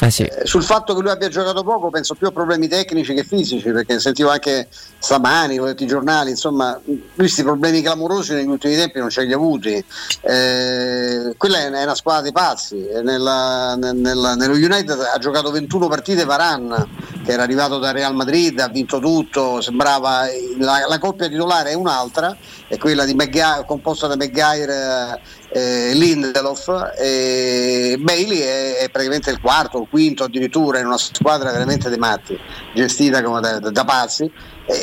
Eh 0.00 0.10
sì. 0.10 0.24
eh, 0.24 0.44
sul 0.44 0.62
fatto 0.64 0.92
che 0.94 1.00
lui 1.00 1.10
abbia 1.10 1.28
giocato 1.28 1.62
poco 1.62 1.88
penso 1.88 2.14
più 2.14 2.26
a 2.26 2.32
problemi 2.32 2.66
tecnici 2.66 3.14
che 3.14 3.22
fisici 3.22 3.70
perché 3.70 4.00
sentivo 4.00 4.28
anche 4.28 4.66
stamani, 4.98 5.56
ho 5.56 5.66
letto 5.66 5.84
i 5.84 5.86
giornali 5.86 6.30
insomma 6.30 6.78
questi 7.14 7.44
problemi 7.44 7.80
clamorosi 7.80 8.34
negli 8.34 8.48
ultimi 8.48 8.74
tempi 8.74 8.98
non 8.98 9.08
ce 9.08 9.22
li 9.22 9.32
ha 9.32 9.36
avuti 9.36 9.82
eh, 10.22 11.32
quella 11.36 11.58
è 11.58 11.82
una 11.84 11.94
squadra 11.94 12.22
di 12.22 12.32
pazzi 12.32 12.88
nella, 13.04 13.76
nella, 13.76 14.34
nello 14.34 14.54
United 14.54 14.98
ha 14.98 15.18
giocato 15.18 15.52
21 15.52 15.86
partite 15.86 16.24
Varan 16.24 17.13
che 17.24 17.32
era 17.32 17.42
arrivato 17.42 17.78
dal 17.78 17.94
Real 17.94 18.14
Madrid 18.14 18.58
ha 18.60 18.68
vinto 18.68 18.98
tutto 18.98 19.60
sembrava 19.60 20.26
la, 20.58 20.84
la 20.86 20.98
coppia 20.98 21.28
titolare 21.28 21.70
è 21.70 21.74
un'altra 21.74 22.36
è 22.68 22.76
quella 22.76 23.04
di 23.04 23.14
Maguire, 23.14 23.64
composta 23.66 24.06
da 24.06 24.16
Maguire 24.16 25.20
eh, 25.48 25.92
Lindelof 25.94 26.92
e 26.98 27.96
Bailey 28.00 28.38
è, 28.38 28.76
è, 28.78 28.90
praticamente 28.90 29.30
il 29.30 29.40
quarto 29.40 29.78
o 29.78 29.86
quinto 29.88 30.24
addirittura 30.24 30.78
in 30.78 30.86
una 30.86 30.98
squadra 30.98 31.50
veramente 31.50 31.88
dei 31.88 31.98
matti 31.98 32.38
gestita 32.74 33.22
come 33.22 33.40
da, 33.40 33.58
da 33.58 33.84
pazzi 33.84 34.30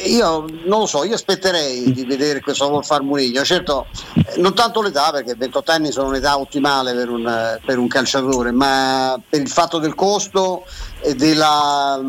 io 0.05 0.45
non 0.65 0.79
lo 0.79 0.85
so, 0.85 1.03
io 1.03 1.15
aspetterei 1.15 1.91
di 1.91 2.05
vedere 2.05 2.39
questo 2.39 2.67
vuol 2.69 2.85
far 2.85 3.01
Murigno 3.01 3.43
certo 3.43 3.87
eh, 4.13 4.39
non 4.39 4.53
tanto 4.53 4.81
l'età 4.81 5.11
perché 5.11 5.35
28 5.35 5.71
anni 5.71 5.91
sono 5.91 6.09
un'età 6.09 6.37
ottimale 6.37 6.93
per 6.93 7.09
un, 7.09 7.59
per 7.65 7.77
un 7.79 7.87
calciatore 7.87 8.51
ma 8.51 9.19
per 9.27 9.41
il 9.41 9.49
fatto 9.49 9.79
del 9.79 9.95
costo 9.95 10.65
e 11.01 11.15
della 11.15 11.99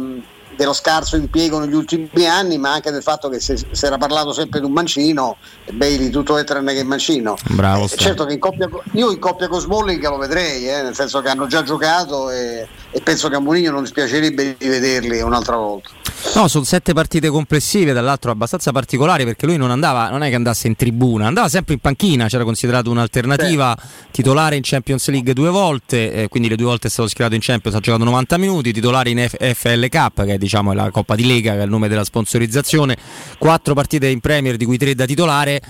dello 0.55 0.73
scarso 0.73 1.17
impiego 1.17 1.59
negli 1.59 1.75
ultimi 1.75 2.27
anni, 2.27 2.59
ma 2.59 2.73
anche 2.73 2.91
del 2.91 3.03
fatto 3.03 3.29
che 3.29 3.41
si, 3.41 3.57
si 3.57 3.87
era 3.87 3.99
parlato 3.99 4.33
sempre 4.33 4.61
di 4.61 4.67
un 4.67 4.73
mancino, 4.73 5.37
Bailey 5.71 6.11
tutto 6.11 6.37
è 6.37 6.45
tranne 6.45 6.75
che 6.75 6.85
mancino. 6.85 7.37
Bravo. 7.51 7.85
Eh, 7.85 7.97
certo 7.97 8.25
che 8.25 8.35
in 8.35 8.39
coppia, 8.39 8.69
io 8.93 9.11
in 9.11 9.19
coppia 9.19 9.49
con 9.49 9.61
Smalling 9.61 10.07
lo 10.09 10.19
vedrei, 10.19 10.69
eh, 10.69 10.83
nel 10.83 10.95
senso 10.95 11.21
che 11.21 11.29
hanno 11.29 11.47
già 11.47 11.63
giocato 11.63 12.31
e, 12.31 12.67
e 12.91 13.01
penso 13.01 13.29
che 13.29 13.37
a 13.37 13.41
Mourinho 13.41 13.71
non 13.71 13.83
dispiacerebbe 13.83 14.57
di 14.59 14.69
vederli 14.69 15.21
un'altra 15.21 15.57
volta. 15.57 15.91
No, 16.35 16.49
sono 16.49 16.65
sette 16.65 16.93
partite 16.95 17.29
complessive, 17.29 17.93
dall'altro 17.93 18.31
abbastanza 18.31 18.73
particolari 18.73 19.25
perché 19.25 19.45
lui 19.45 19.57
non 19.57 19.71
andava, 19.71 20.09
non 20.09 20.23
è 20.23 20.29
che 20.29 20.35
andasse 20.35 20.67
in 20.67 20.77
tribuna, 20.77 21.27
andava 21.27 21.49
sempre 21.49 21.75
in 21.75 21.81
panchina, 21.81 22.27
c'era 22.27 22.45
considerato 22.45 22.91
un'alternativa 22.91 23.77
sì. 23.79 23.87
titolare 24.13 24.57
in 24.57 24.63
Champions 24.65 25.09
League 25.09 25.33
due 25.35 25.51
volte, 25.51 26.13
eh, 26.13 26.29
quindi 26.29 26.49
le 26.49 26.57
due 26.57 26.67
volte 26.67 26.89
è 26.89 26.91
stato 26.91 27.09
schierato 27.09 27.35
in 27.35 27.43
Champions, 27.43 27.77
ha 27.77 27.81
giocato 27.81 28.05
90 28.05 28.39
minuti, 28.39 28.73
titolare 28.73 29.11
in 29.11 29.27
F- 29.29 29.55
FLK, 29.55 30.25
che 30.25 30.35
è 30.35 30.39
diciamo 30.39 30.73
la 30.73 30.91
Coppa 30.91 31.15
di 31.15 31.27
Lega, 31.27 31.53
che 31.53 31.61
è 31.61 31.65
il 31.65 31.71
nome 31.71 31.89
della 31.89 32.05
sponsorizzazione, 32.05 32.97
quattro 33.37 33.75
partite 33.75 34.07
in 34.07 34.21
Premier, 34.21 34.57
di 34.57 34.65
cui 34.65 34.79
tre 34.79 34.95
da 34.95 35.05
titolare 35.05 35.61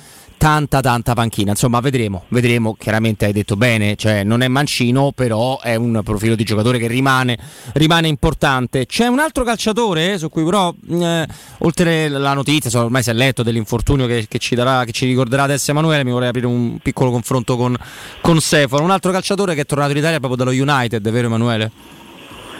tanta 0.42 0.80
tanta 0.80 1.14
panchina. 1.14 1.50
Insomma 1.50 1.78
vedremo 1.78 2.24
vedremo 2.30 2.74
chiaramente 2.74 3.26
hai 3.26 3.32
detto 3.32 3.54
bene 3.54 3.94
cioè 3.94 4.24
non 4.24 4.42
è 4.42 4.48
mancino 4.48 5.12
però 5.12 5.60
è 5.60 5.76
un 5.76 6.00
profilo 6.02 6.34
di 6.34 6.42
giocatore 6.42 6.80
che 6.80 6.88
rimane, 6.88 7.38
rimane 7.74 8.08
importante. 8.08 8.84
C'è 8.84 9.06
un 9.06 9.20
altro 9.20 9.44
calciatore 9.44 10.18
su 10.18 10.28
cui 10.30 10.42
però 10.42 10.74
eh, 10.90 11.28
oltre 11.58 12.08
la 12.08 12.34
notizia 12.34 12.70
so, 12.70 12.80
ormai 12.80 13.04
si 13.04 13.10
è 13.10 13.12
letto 13.12 13.44
dell'infortunio 13.44 14.06
che, 14.06 14.26
che, 14.26 14.38
ci 14.38 14.56
darà, 14.56 14.82
che 14.82 14.90
ci 14.90 15.06
ricorderà 15.06 15.44
adesso 15.44 15.70
Emanuele 15.70 16.02
mi 16.02 16.10
vorrei 16.10 16.30
aprire 16.30 16.48
un 16.48 16.76
piccolo 16.82 17.12
confronto 17.12 17.56
con, 17.56 17.76
con 18.20 18.40
Stefano. 18.40 18.82
Un 18.82 18.90
altro 18.90 19.12
calciatore 19.12 19.54
che 19.54 19.60
è 19.60 19.64
tornato 19.64 19.92
in 19.92 19.98
Italia 19.98 20.18
proprio 20.18 20.44
dallo 20.44 20.60
United 20.60 21.08
vero 21.08 21.28
Emanuele? 21.28 21.70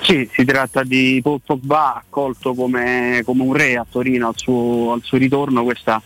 Sì, 0.03 0.29
si 0.33 0.45
tratta 0.45 0.85
di 0.85 1.19
Paul 1.21 1.41
Pogba 1.45 1.97
accolto 1.97 2.55
come, 2.55 3.23
come 3.25 3.43
un 3.43 3.53
re 3.53 3.75
a 3.75 3.85
Torino 3.91 4.29
al 4.29 4.35
suo, 4.37 4.93
al 4.93 5.01
suo 5.03 5.19
ritorno. 5.19 5.65
Questa 5.65 6.01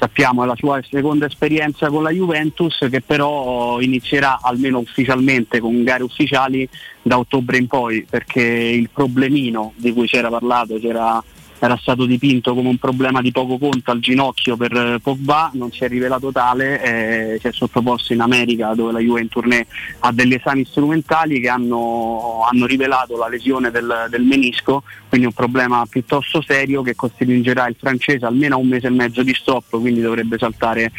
sappiamo 0.00 0.42
è 0.42 0.46
la 0.46 0.56
sua 0.56 0.80
seconda 0.88 1.26
esperienza 1.26 1.90
con 1.90 2.02
la 2.02 2.10
Juventus 2.10 2.86
che 2.90 3.02
però 3.02 3.80
inizierà 3.80 4.40
almeno 4.40 4.78
ufficialmente 4.78 5.60
con 5.60 5.84
gare 5.84 6.02
ufficiali 6.02 6.66
da 7.02 7.18
ottobre 7.18 7.58
in 7.58 7.66
poi 7.66 8.06
perché 8.08 8.40
il 8.40 8.88
problemino 8.90 9.74
di 9.76 9.92
cui 9.92 10.06
c'era 10.06 10.30
parlato, 10.30 10.78
c'era 10.78 10.88
era 10.88 11.22
stato 11.76 12.06
dipinto 12.06 12.54
come 12.54 12.68
un 12.68 12.78
problema 12.78 13.20
di 13.20 13.32
poco 13.32 13.58
conto 13.58 13.90
al 13.90 14.00
ginocchio 14.00 14.56
per 14.56 14.72
eh, 14.72 14.98
Pogba, 15.00 15.50
non 15.54 15.70
si 15.70 15.84
è 15.84 15.88
rivelato 15.88 16.32
tale, 16.32 16.82
eh, 17.34 17.38
si 17.38 17.48
è 17.48 17.52
sottoposto 17.52 18.12
in 18.12 18.20
America 18.20 18.72
dove 18.74 18.92
la 18.92 18.98
Juve 18.98 19.20
in 19.20 19.28
tournée 19.28 19.66
ha 20.00 20.12
degli 20.12 20.34
esami 20.34 20.64
strumentali 20.64 21.38
che 21.38 21.48
hanno, 21.48 22.46
hanno 22.50 22.66
rivelato 22.66 23.16
la 23.16 23.28
lesione 23.28 23.70
del, 23.70 24.06
del, 24.08 24.22
menisco, 24.22 24.84
quindi 25.08 25.26
un 25.26 25.34
problema 25.34 25.84
piuttosto 25.86 26.40
serio 26.40 26.82
che 26.82 26.94
costringerà 26.94 27.68
il 27.68 27.76
francese 27.78 28.24
almeno 28.24 28.54
a 28.54 28.58
un 28.58 28.68
mese 28.68 28.86
e 28.86 28.90
mezzo 28.90 29.22
di 29.22 29.34
stop, 29.34 29.78
quindi 29.78 30.00
dovrebbe 30.00 30.38
saltare 30.38 30.90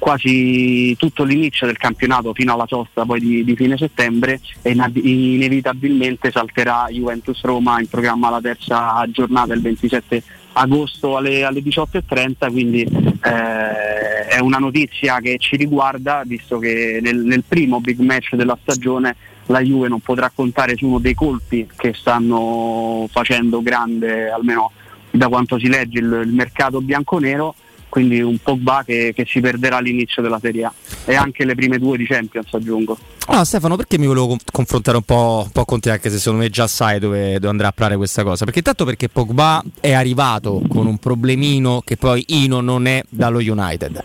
quasi 0.00 0.96
tutto 0.96 1.24
l'inizio 1.24 1.66
del 1.66 1.76
campionato 1.76 2.32
fino 2.32 2.54
alla 2.54 2.66
sosta 2.66 3.04
poi 3.04 3.20
di, 3.20 3.44
di 3.44 3.54
fine 3.54 3.76
settembre 3.76 4.40
e 4.62 4.70
inevitabilmente 4.72 6.30
salterà 6.30 6.86
Juventus 6.88 7.42
Roma 7.42 7.78
in 7.78 7.86
programma 7.86 8.30
la 8.30 8.40
terza 8.40 9.04
giornata 9.10 9.52
il 9.52 9.60
27 9.60 10.22
agosto 10.54 11.18
alle, 11.18 11.44
alle 11.44 11.60
18.30 11.60 12.50
quindi 12.50 12.80
eh, 12.82 14.26
è 14.26 14.38
una 14.40 14.56
notizia 14.56 15.20
che 15.20 15.36
ci 15.38 15.56
riguarda 15.56 16.22
visto 16.24 16.58
che 16.58 16.98
nel, 17.02 17.18
nel 17.18 17.44
primo 17.46 17.80
big 17.80 18.00
match 18.00 18.34
della 18.34 18.58
stagione 18.62 19.14
la 19.46 19.60
Juve 19.60 19.88
non 19.88 20.00
potrà 20.00 20.32
contare 20.34 20.76
su 20.76 20.86
uno 20.86 20.98
dei 20.98 21.14
colpi 21.14 21.68
che 21.76 21.92
stanno 21.92 23.06
facendo 23.10 23.60
grande 23.60 24.30
almeno 24.30 24.72
da 25.10 25.28
quanto 25.28 25.58
si 25.58 25.68
legge 25.68 25.98
il, 25.98 26.22
il 26.24 26.32
mercato 26.32 26.80
bianconero 26.80 27.54
quindi 27.90 28.22
un 28.22 28.38
Pogba 28.38 28.82
che, 28.86 29.12
che, 29.14 29.26
si 29.26 29.40
perderà 29.40 29.80
l'inizio 29.80 30.22
della 30.22 30.38
Serie 30.40 30.64
A 30.64 30.72
e 31.04 31.14
anche 31.14 31.44
le 31.44 31.54
prime 31.54 31.78
due 31.78 31.98
di 31.98 32.06
Champions 32.06 32.54
aggiungo. 32.54 32.96
No 33.28 33.44
Stefano 33.44 33.76
perché 33.76 33.98
mi 33.98 34.06
volevo 34.06 34.38
confrontare 34.50 34.96
un 34.96 35.02
po', 35.02 35.42
un 35.44 35.50
po', 35.50 35.66
con 35.66 35.80
te 35.80 35.90
anche 35.90 36.08
se 36.08 36.18
secondo 36.18 36.44
me 36.44 36.48
già 36.48 36.66
sai 36.66 36.98
dove, 36.98 37.34
dove 37.34 37.48
andrà 37.48 37.68
a 37.68 37.72
parare 37.72 37.96
questa 37.96 38.22
cosa 38.22 38.44
perché 38.44 38.60
intanto 38.60 38.86
perché 38.86 39.10
Pogba 39.10 39.62
è 39.80 39.92
arrivato 39.92 40.62
con 40.66 40.86
un 40.86 40.96
problemino 40.96 41.82
che 41.84 41.96
poi 41.96 42.24
Ino 42.28 42.60
non 42.60 42.86
è 42.86 43.02
dallo 43.10 43.38
United 43.38 44.04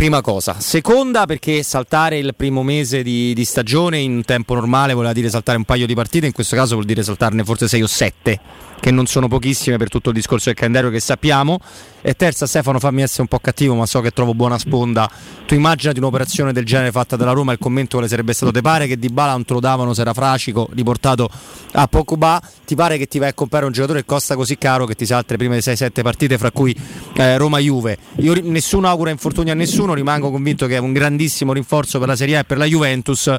prima 0.00 0.22
cosa. 0.22 0.58
Seconda 0.58 1.26
perché 1.26 1.62
saltare 1.62 2.16
il 2.16 2.32
primo 2.34 2.62
mese 2.62 3.02
di, 3.02 3.34
di, 3.34 3.44
stagione 3.44 3.98
in 3.98 4.24
tempo 4.24 4.54
normale 4.54 4.94
voleva 4.94 5.12
dire 5.12 5.28
saltare 5.28 5.58
un 5.58 5.64
paio 5.64 5.84
di 5.84 5.92
partite, 5.92 6.24
in 6.24 6.32
questo 6.32 6.56
caso 6.56 6.72
vuol 6.72 6.86
dire 6.86 7.02
saltarne 7.02 7.44
forse 7.44 7.68
6 7.68 7.82
o 7.82 7.86
7, 7.86 8.40
che 8.80 8.90
non 8.90 9.04
sono 9.04 9.28
pochissime 9.28 9.76
per 9.76 9.90
tutto 9.90 10.08
il 10.08 10.14
discorso 10.14 10.46
del 10.46 10.54
calendario 10.54 10.88
che 10.88 11.00
sappiamo. 11.00 11.60
E 12.02 12.14
terza, 12.14 12.46
Stefano, 12.46 12.78
fammi 12.78 13.02
essere 13.02 13.22
un 13.22 13.28
po' 13.28 13.38
cattivo, 13.38 13.74
ma 13.74 13.84
so 13.84 14.00
che 14.00 14.10
trovo 14.10 14.32
buona 14.32 14.56
sponda. 14.58 15.10
Tu 15.44 15.54
immaginati 15.54 15.98
un'operazione 15.98 16.50
del 16.50 16.64
genere 16.64 16.90
fatta 16.92 17.14
dalla 17.14 17.32
Roma, 17.32 17.52
il 17.52 17.58
commento 17.58 17.96
quale 17.96 18.08
sarebbe 18.08 18.32
stato: 18.32 18.52
Te 18.52 18.62
pare 18.62 18.86
che 18.86 18.98
Di 18.98 19.08
Bala 19.08 19.32
non 19.32 19.44
te 19.44 19.52
lo 19.52 19.60
davano 19.60 19.92
se 19.92 20.00
era 20.00 20.14
fracico, 20.14 20.70
riportato 20.72 21.28
a 21.72 21.86
Pogba? 21.88 22.40
Ti 22.64 22.74
pare 22.74 22.96
che 22.96 23.06
ti 23.06 23.18
vai 23.18 23.28
a 23.28 23.34
comprare 23.34 23.66
un 23.66 23.72
giocatore 23.72 24.00
che 24.00 24.06
costa 24.06 24.34
così 24.34 24.56
caro 24.56 24.86
che 24.86 24.94
ti 24.94 25.04
salta 25.04 25.32
le 25.32 25.36
prime 25.36 25.58
6-7 25.58 26.00
partite, 26.02 26.38
fra 26.38 26.50
cui 26.50 26.74
eh, 27.16 27.36
Roma-Juve? 27.36 27.98
Io 28.16 28.34
nessuno 28.44 28.88
augura 28.88 29.10
infortuni 29.10 29.50
a 29.50 29.54
nessuno, 29.54 29.92
rimango 29.92 30.30
convinto 30.30 30.66
che 30.66 30.76
è 30.76 30.78
un 30.78 30.94
grandissimo 30.94 31.52
rinforzo 31.52 31.98
per 31.98 32.08
la 32.08 32.16
Serie 32.16 32.36
A 32.36 32.40
e 32.40 32.44
per 32.44 32.56
la 32.56 32.64
Juventus. 32.64 33.34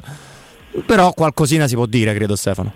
Però 0.86 1.12
qualcosina 1.12 1.66
si 1.66 1.74
può 1.74 1.86
dire, 1.86 2.14
credo, 2.14 2.36
Stefano. 2.36 2.72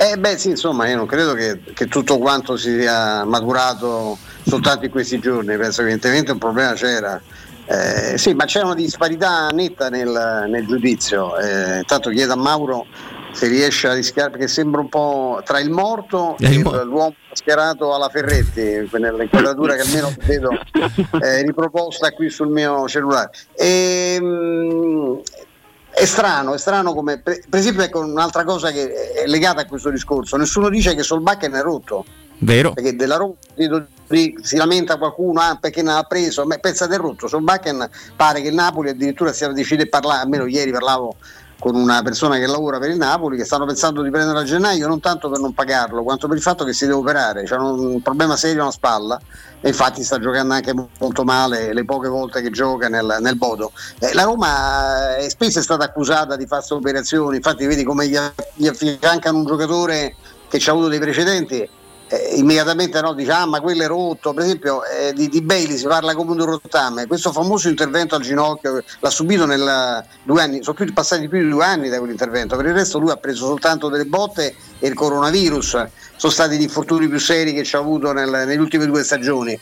Eh 0.00 0.16
beh 0.16 0.38
sì, 0.38 0.50
insomma, 0.50 0.88
io 0.88 0.96
non 0.96 1.06
credo 1.06 1.34
che, 1.34 1.60
che 1.74 1.86
tutto 1.86 2.18
quanto 2.18 2.56
sia 2.56 3.24
maturato 3.24 4.16
soltanto 4.48 4.86
in 4.86 4.90
questi 4.90 5.18
giorni, 5.18 5.56
penso 5.56 5.82
che 5.82 5.90
evidentemente 5.90 6.32
un 6.32 6.38
problema 6.38 6.72
c'era. 6.72 7.20
Eh, 7.66 8.16
sì, 8.16 8.32
ma 8.32 8.46
c'è 8.46 8.62
una 8.62 8.74
disparità 8.74 9.48
netta 9.48 9.90
nel, 9.90 10.46
nel 10.48 10.66
giudizio. 10.66 11.36
Eh, 11.38 11.78
intanto 11.78 12.08
chiedo 12.10 12.32
a 12.32 12.36
Mauro 12.36 12.86
se 13.30 13.46
riesce 13.46 13.88
a 13.88 13.92
rischiare, 13.92 14.30
perché 14.30 14.48
sembra 14.48 14.80
un 14.80 14.88
po' 14.88 15.42
tra 15.44 15.60
il 15.60 15.70
morto 15.70 16.36
e 16.38 16.48
il, 16.48 16.62
l'uomo 16.62 17.14
schierato 17.32 17.94
alla 17.94 18.08
Ferretti, 18.08 18.88
nell'inquadratura 18.90 19.74
che 19.74 19.82
almeno 19.82 20.10
vedo 20.24 20.48
eh, 21.20 21.42
riproposta 21.42 22.10
qui 22.12 22.30
sul 22.30 22.48
mio 22.48 22.88
cellulare. 22.88 23.30
E, 23.54 24.14
ehm, 24.16 24.24
mh, 24.24 25.20
è 25.90 26.06
strano, 26.06 26.54
è 26.54 26.58
strano 26.58 26.94
come. 26.94 27.18
Per, 27.18 27.38
per 27.50 27.58
esempio, 27.58 27.82
ecco 27.82 28.00
un'altra 28.00 28.44
cosa 28.44 28.70
che 28.70 29.12
è 29.12 29.26
legata 29.26 29.60
a 29.60 29.66
questo 29.66 29.90
discorso: 29.90 30.38
nessuno 30.38 30.70
dice 30.70 30.94
che 30.94 31.02
Solbakken 31.02 31.52
è 31.52 31.60
rotto. 31.60 32.04
Vero. 32.38 32.72
Perché 32.72 32.94
della 32.94 33.16
Roma 33.16 33.34
si 34.06 34.56
lamenta 34.56 34.96
qualcuno 34.96 35.40
ah, 35.40 35.58
perché 35.60 35.82
non 35.82 35.96
ha 35.96 36.02
preso, 36.04 36.44
ma 36.46 36.56
pensa 36.58 36.86
del 36.86 36.98
rotto. 36.98 37.28
Solbakken 37.28 37.88
pare 38.16 38.40
che 38.40 38.48
il 38.48 38.54
Napoli 38.54 38.90
addirittura 38.90 39.32
si 39.32 39.46
decide 39.52 39.84
a 39.84 39.88
parlare, 39.88 40.22
almeno 40.22 40.46
ieri 40.46 40.70
parlavo 40.70 41.16
con 41.58 41.74
una 41.74 42.02
persona 42.02 42.38
che 42.38 42.46
lavora 42.46 42.78
per 42.78 42.90
il 42.90 42.96
Napoli 42.96 43.36
che 43.36 43.44
stanno 43.44 43.66
pensando 43.66 44.02
di 44.02 44.10
prendere 44.10 44.38
a 44.38 44.44
gennaio 44.44 44.86
non 44.86 45.00
tanto 45.00 45.28
per 45.28 45.40
non 45.40 45.52
pagarlo 45.54 46.04
quanto 46.04 46.28
per 46.28 46.36
il 46.36 46.42
fatto 46.42 46.64
che 46.64 46.72
si 46.72 46.86
deve 46.86 46.98
operare, 46.98 47.42
c'è 47.42 47.56
un 47.56 48.00
problema 48.00 48.36
serio 48.36 48.62
alla 48.62 48.70
spalla 48.70 49.20
e 49.60 49.68
infatti 49.68 50.04
sta 50.04 50.20
giocando 50.20 50.54
anche 50.54 50.72
molto 50.72 51.24
male 51.24 51.72
le 51.74 51.84
poche 51.84 52.06
volte 52.06 52.42
che 52.42 52.50
gioca 52.50 52.88
nel, 52.88 53.16
nel 53.20 53.36
Bodo. 53.36 53.72
Eh, 53.98 54.14
la 54.14 54.22
Roma 54.22 55.16
è 55.16 55.28
spesso 55.28 55.58
è 55.58 55.62
stata 55.62 55.84
accusata 55.84 56.36
di 56.36 56.46
false 56.46 56.74
operazioni, 56.74 57.36
infatti 57.36 57.66
vedi 57.66 57.82
come 57.82 58.06
gli 58.06 58.66
affiancano 58.68 59.38
un 59.38 59.44
giocatore 59.44 60.14
che 60.48 60.60
ci 60.60 60.68
ha 60.68 60.72
avuto 60.72 60.86
dei 60.86 61.00
precedenti 61.00 61.68
eh, 62.08 62.36
immediatamente 62.36 63.00
no, 63.00 63.12
dice 63.12 63.32
ah 63.32 63.46
ma 63.46 63.60
quello 63.60 63.82
è 63.82 63.86
rotto 63.86 64.32
per 64.32 64.44
esempio 64.44 64.82
eh, 64.84 65.12
di, 65.12 65.28
di, 65.28 65.42
Bailey 65.42 65.76
si 65.76 65.86
parla 65.86 66.14
come 66.14 66.32
un 66.32 66.44
rottame. 66.44 67.06
Questo 67.06 67.32
famoso 67.32 67.68
intervento 67.68 68.14
al 68.14 68.22
ginocchio 68.22 68.82
l'ha 69.00 69.10
subito 69.10 69.44
nel 69.44 70.04
due 70.22 70.42
anni 70.42 70.62
sono 70.62 70.74
più, 70.74 70.90
passati 70.92 71.28
più 71.28 71.42
di 71.42 71.50
due 71.50 71.64
anni 71.64 71.88
da 71.88 71.98
quell'intervento. 71.98 72.56
Per 72.56 72.66
il 72.66 72.72
resto 72.72 72.98
lui 72.98 73.10
ha 73.10 73.16
preso 73.16 73.46
soltanto 73.46 73.88
delle 73.88 74.06
botte 74.06 74.54
e 74.78 74.88
il 74.88 74.94
coronavirus. 74.94 75.86
Sono 76.16 76.32
stati 76.32 76.56
gli 76.56 76.62
infortuni 76.62 77.08
più 77.08 77.18
seri 77.18 77.52
che 77.52 77.62
ci 77.62 77.76
ha 77.76 77.78
avuto 77.78 78.12
nel, 78.12 78.28
nelle 78.28 78.56
ultime 78.56 78.86
due 78.86 79.04
stagioni. 79.04 79.58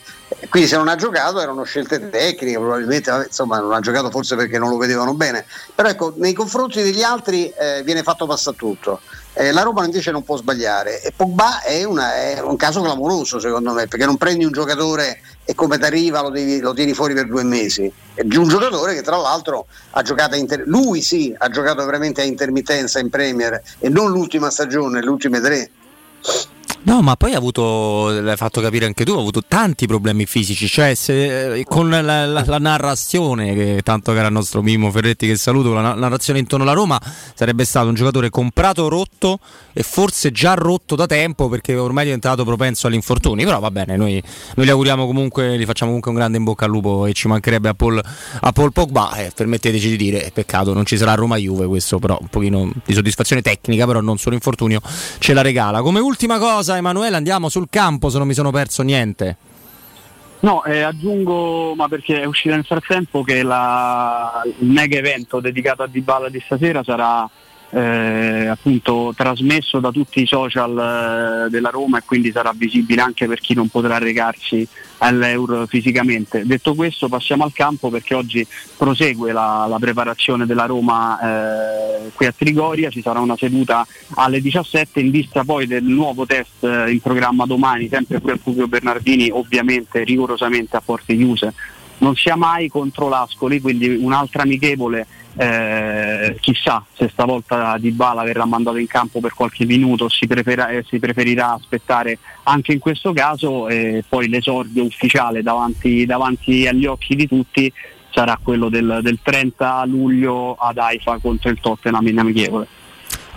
Quindi 0.49 0.69
se 0.69 0.77
non 0.77 0.87
ha 0.87 0.95
giocato 0.95 1.39
erano 1.39 1.63
scelte 1.63 2.09
tecniche 2.09 2.57
probabilmente 2.57 3.25
insomma 3.27 3.59
non 3.59 3.73
ha 3.73 3.79
giocato 3.79 4.09
forse 4.09 4.35
perché 4.35 4.57
non 4.57 4.69
lo 4.69 4.77
vedevano 4.77 5.13
bene. 5.13 5.45
Però 5.75 5.87
ecco 5.89 6.13
nei 6.17 6.33
confronti 6.33 6.81
degli 6.81 7.03
altri 7.03 7.49
eh, 7.49 7.83
viene 7.83 8.03
fatto 8.03 8.25
passare 8.25 8.55
tutto 8.55 9.01
eh, 9.37 9.51
la 9.51 9.61
Roma 9.61 9.85
invece 9.85 10.09
non 10.11 10.23
può 10.23 10.35
sbagliare. 10.35 11.01
E 11.01 11.13
Pogba 11.15 11.61
è, 11.61 11.83
una, 11.83 12.15
è, 12.15 12.39
un 12.41 12.55
caso 12.55 12.81
clamoroso 12.81 13.39
secondo 13.39 13.71
me 13.71 13.87
perché 13.87 14.05
non 14.05 14.17
prendi 14.17 14.45
un 14.45 14.51
giocatore 14.51 15.21
e 15.45 15.53
come 15.53 15.77
ti 15.77 15.85
arriva 15.85 16.21
lo, 16.21 16.29
devi, 16.29 16.59
lo 16.59 16.73
tieni 16.73 16.93
fuori 16.93 17.13
per 17.13 17.27
due 17.27 17.43
mesi. 17.43 17.91
È 18.15 18.21
un 18.21 18.47
giocatore 18.47 18.95
che 18.95 19.03
tra 19.03 19.17
l'altro 19.17 19.67
ha 19.91 20.01
giocato 20.01 20.33
a 20.33 20.37
inter- 20.37 20.65
lui 20.65 21.01
sì 21.01 21.33
ha 21.37 21.49
giocato 21.49 21.85
veramente 21.85 22.21
a 22.21 22.25
intermittenza 22.25 22.99
in 22.99 23.09
Premier 23.09 23.61
e 23.77 23.89
non 23.89 24.09
l'ultima 24.09 24.49
stagione 24.49 25.01
le 25.01 25.09
ultime 25.09 25.39
tre 25.39 25.69
No, 26.87 27.01
ma 27.01 27.17
poi 27.17 27.33
ha 27.33 27.37
avuto, 27.37 28.17
l'hai 28.21 28.37
fatto 28.37 28.61
capire 28.61 28.85
anche 28.85 29.03
tu, 29.03 29.11
ha 29.11 29.19
avuto 29.19 29.43
tanti 29.45 29.87
problemi 29.87 30.25
fisici, 30.25 30.69
cioè 30.69 30.95
se, 30.95 31.55
eh, 31.55 31.65
con 31.65 31.89
la, 31.89 32.01
la, 32.01 32.25
la, 32.25 32.57
narrazione, 32.59 33.53
che 33.53 33.81
tanto 33.83 34.13
che 34.13 34.19
era 34.19 34.27
il 34.27 34.33
nostro 34.33 34.61
Mimmo 34.61 34.89
Ferretti 34.89 35.27
che 35.27 35.35
saluto, 35.35 35.73
la 35.73 35.95
narrazione 35.95 36.39
intorno 36.39 36.63
alla 36.63 36.73
Roma 36.73 36.97
sarebbe 37.33 37.65
stato 37.65 37.89
un 37.89 37.93
giocatore 37.93 38.29
comprato 38.29 38.87
rotto 38.87 39.39
e 39.73 39.83
forse 39.83 40.31
già 40.31 40.53
rotto 40.53 40.95
da 40.95 41.07
tempo 41.07 41.49
perché 41.49 41.75
ormai 41.75 42.03
è 42.03 42.05
diventato 42.05 42.45
propenso 42.45 42.87
agli 42.87 42.93
infortuni, 42.93 43.43
però 43.43 43.59
va 43.59 43.69
bene, 43.69 43.97
noi, 43.97 44.23
noi 44.55 44.65
gli 44.65 44.69
auguriamo 44.69 45.05
comunque, 45.05 45.57
gli 45.57 45.65
facciamo 45.65 45.87
comunque 45.87 46.11
un 46.11 46.17
grande 46.17 46.37
in 46.37 46.45
bocca 46.45 46.63
al 46.63 46.71
lupo 46.71 47.05
e 47.05 47.11
ci 47.11 47.27
mancherebbe 47.27 47.67
a 47.67 47.73
Paul, 47.73 48.01
a 48.39 48.51
Paul 48.53 48.71
Pogba, 48.71 49.13
eh, 49.15 49.31
permetteteci 49.35 49.89
di 49.89 49.97
dire, 49.97 50.31
peccato, 50.33 50.73
non 50.73 50.85
ci 50.85 50.95
sarà 50.95 51.15
Roma-Juve 51.15 51.67
questo 51.67 51.99
però 51.99 52.17
un 52.21 52.27
pochino 52.29 52.71
di 52.85 52.93
soddisfazione 52.93 53.41
tecnica, 53.41 53.85
però 53.85 53.99
non 53.99 54.17
solo 54.17 54.35
infortunio, 54.35 54.79
ce 55.19 55.33
la 55.33 55.41
regala. 55.41 55.81
Come 55.81 55.99
ultima 55.99 56.39
cosa 56.39 56.75
Emanuele, 56.77 57.15
andiamo 57.15 57.49
sul 57.49 57.67
campo 57.69 58.09
se 58.09 58.17
non 58.17 58.27
mi 58.27 58.33
sono 58.33 58.51
perso 58.51 58.83
niente. 58.83 59.37
No, 60.39 60.63
eh, 60.63 60.81
aggiungo, 60.81 61.73
ma 61.75 61.87
perché 61.87 62.21
è 62.21 62.25
uscito 62.25 62.53
nel 62.53 62.63
frattempo, 62.65 63.23
che 63.23 63.41
la, 63.41 64.43
il 64.59 64.67
mega 64.67 64.97
evento 64.97 65.39
dedicato 65.39 65.83
a 65.83 65.87
Dybala 65.87 66.29
di 66.29 66.41
stasera 66.45 66.83
sarà 66.83 67.27
eh, 67.69 68.47
appunto 68.47 69.13
trasmesso 69.15 69.79
da 69.79 69.91
tutti 69.91 70.21
i 70.21 70.25
social 70.25 71.45
eh, 71.45 71.49
della 71.49 71.69
Roma 71.69 71.97
e 71.97 72.03
quindi 72.05 72.31
sarà 72.31 72.53
visibile 72.55 73.01
anche 73.01 73.27
per 73.27 73.39
chi 73.39 73.53
non 73.53 73.67
potrà 73.67 73.97
recarsi 73.97 74.67
all'Euro 74.99 75.65
fisicamente. 75.67 76.45
Detto 76.45 76.75
questo 76.75 77.09
passiamo 77.09 77.43
al 77.43 77.53
campo 77.53 77.89
perché 77.89 78.15
oggi 78.15 78.45
prosegue 78.77 79.31
la, 79.31 79.65
la 79.67 79.77
preparazione 79.79 80.45
della 80.45 80.65
Roma 80.65 81.19
eh, 81.19 82.11
qui 82.13 82.25
a 82.25 82.31
Trigoria, 82.31 82.89
ci 82.89 83.01
sarà 83.01 83.19
una 83.19 83.35
seduta 83.37 83.85
alle 84.15 84.41
17 84.41 84.99
in 84.99 85.11
vista 85.11 85.43
poi 85.43 85.67
del 85.67 85.83
nuovo 85.83 86.25
test 86.25 86.63
eh, 86.63 86.91
in 86.91 87.01
programma 87.01 87.45
domani, 87.45 87.89
sempre 87.89 88.21
qui 88.21 88.31
al 88.31 88.39
Fulvio 88.39 88.67
Bernardini, 88.67 89.29
ovviamente 89.29 90.03
rigorosamente 90.03 90.77
a 90.77 90.81
porte 90.81 91.15
chiuse. 91.15 91.53
Non 91.99 92.15
sia 92.15 92.35
mai 92.35 92.69
contro 92.69 93.09
l'Ascoli, 93.09 93.59
quindi 93.59 93.87
un'altra 93.87 94.43
amichevole 94.43 95.07
eh, 95.37 96.35
chissà 96.39 96.83
se 96.93 97.09
stavolta 97.09 97.77
Di 97.77 97.91
Bala 97.91 98.23
verrà 98.23 98.45
mandato 98.45 98.77
in 98.77 98.87
campo 98.87 99.19
per 99.19 99.33
qualche 99.33 99.65
minuto, 99.65 100.09
si, 100.09 100.25
prefera, 100.25 100.69
eh, 100.69 100.83
si 100.87 100.99
preferirà 100.99 101.53
aspettare 101.53 102.17
anche 102.43 102.73
in 102.73 102.79
questo 102.79 103.13
caso 103.13 103.67
e 103.67 104.03
poi 104.07 104.29
l'esordio 104.29 104.83
ufficiale 104.83 105.43
davanti, 105.43 106.05
davanti 106.05 106.67
agli 106.67 106.85
occhi 106.85 107.15
di 107.15 107.27
tutti 107.27 107.71
sarà 108.09 108.39
quello 108.41 108.69
del, 108.69 108.99
del 109.03 109.19
30 109.21 109.85
luglio 109.85 110.55
ad 110.55 110.77
Haifa 110.77 111.19
contro 111.19 111.49
il 111.49 111.59
Tottenham 111.59 112.07
in 112.07 112.17
amichevole. 112.17 112.67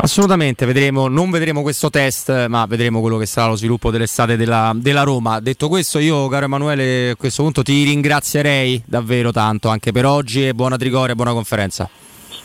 Assolutamente, 0.03 0.65
vedremo, 0.65 1.09
non 1.09 1.31
vedremo 1.31 1.61
questo 1.61 1.91
test, 1.91 2.47
ma 2.47 2.65
vedremo 2.65 3.01
quello 3.01 3.19
che 3.19 3.27
sarà 3.27 3.49
lo 3.49 3.57
sviluppo 3.57 3.91
dell'estate 3.91 4.35
della, 4.37 4.73
della, 4.75 5.03
Roma. 5.03 5.41
Detto 5.41 5.69
questo, 5.69 5.99
io, 5.99 6.27
caro 6.29 6.47
Emanuele, 6.47 7.11
a 7.11 7.17
questo 7.17 7.43
punto 7.43 7.63
ti 7.63 7.85
ringrazierei 7.85 8.83
davvero 8.87 9.31
tanto 9.31 9.69
anche 9.69 9.93
per 9.93 10.07
oggi 10.07 10.47
e 10.47 10.55
buona 10.55 10.79
Trigoria 10.79 11.15
buona 11.15 11.33
conferenza. 11.33 11.89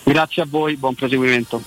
Grazie 0.04 0.42
a 0.42 0.46
voi, 0.50 0.76
buon 0.76 0.96
proseguimento. 0.96 1.64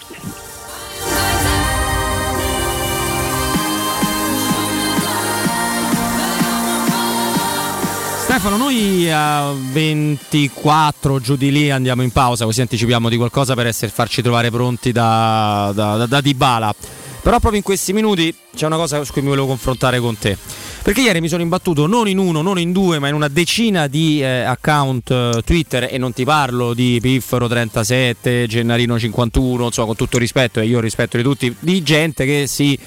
Stefano, 8.38 8.56
noi 8.56 9.10
a 9.10 9.52
24 9.52 11.18
giù 11.18 11.34
di 11.34 11.50
lì 11.50 11.72
andiamo 11.72 12.02
in 12.02 12.12
pausa, 12.12 12.44
così 12.44 12.60
anticipiamo 12.60 13.08
di 13.08 13.16
qualcosa 13.16 13.54
per 13.54 13.66
essere, 13.66 13.90
farci 13.90 14.22
trovare 14.22 14.48
pronti 14.48 14.92
da, 14.92 15.72
da, 15.74 15.96
da, 15.96 16.06
da 16.06 16.20
Dybala. 16.20 16.72
Però 17.20 17.40
proprio 17.40 17.56
in 17.56 17.64
questi 17.64 17.92
minuti 17.92 18.32
c'è 18.54 18.66
una 18.66 18.76
cosa 18.76 19.02
su 19.02 19.12
cui 19.12 19.22
mi 19.22 19.28
volevo 19.28 19.48
confrontare 19.48 19.98
con 19.98 20.16
te. 20.16 20.38
Perché 20.82 21.00
ieri 21.00 21.20
mi 21.20 21.26
sono 21.26 21.42
imbattuto 21.42 21.88
non 21.88 22.06
in 22.06 22.18
uno, 22.18 22.40
non 22.40 22.60
in 22.60 22.70
due, 22.70 23.00
ma 23.00 23.08
in 23.08 23.14
una 23.14 23.26
decina 23.26 23.88
di 23.88 24.22
eh, 24.22 24.42
account 24.42 25.10
eh, 25.10 25.42
Twitter 25.44 25.88
e 25.90 25.98
non 25.98 26.12
ti 26.12 26.22
parlo 26.22 26.74
di 26.74 27.00
Piffero37, 27.02 28.46
Gennarino 28.46 29.00
51, 29.00 29.64
insomma 29.64 29.88
con 29.88 29.96
tutto 29.96 30.16
rispetto 30.16 30.60
e 30.60 30.66
io 30.66 30.78
rispetto 30.78 31.16
di 31.16 31.24
tutti, 31.24 31.52
di 31.58 31.82
gente 31.82 32.24
che 32.24 32.46
si 32.46 32.78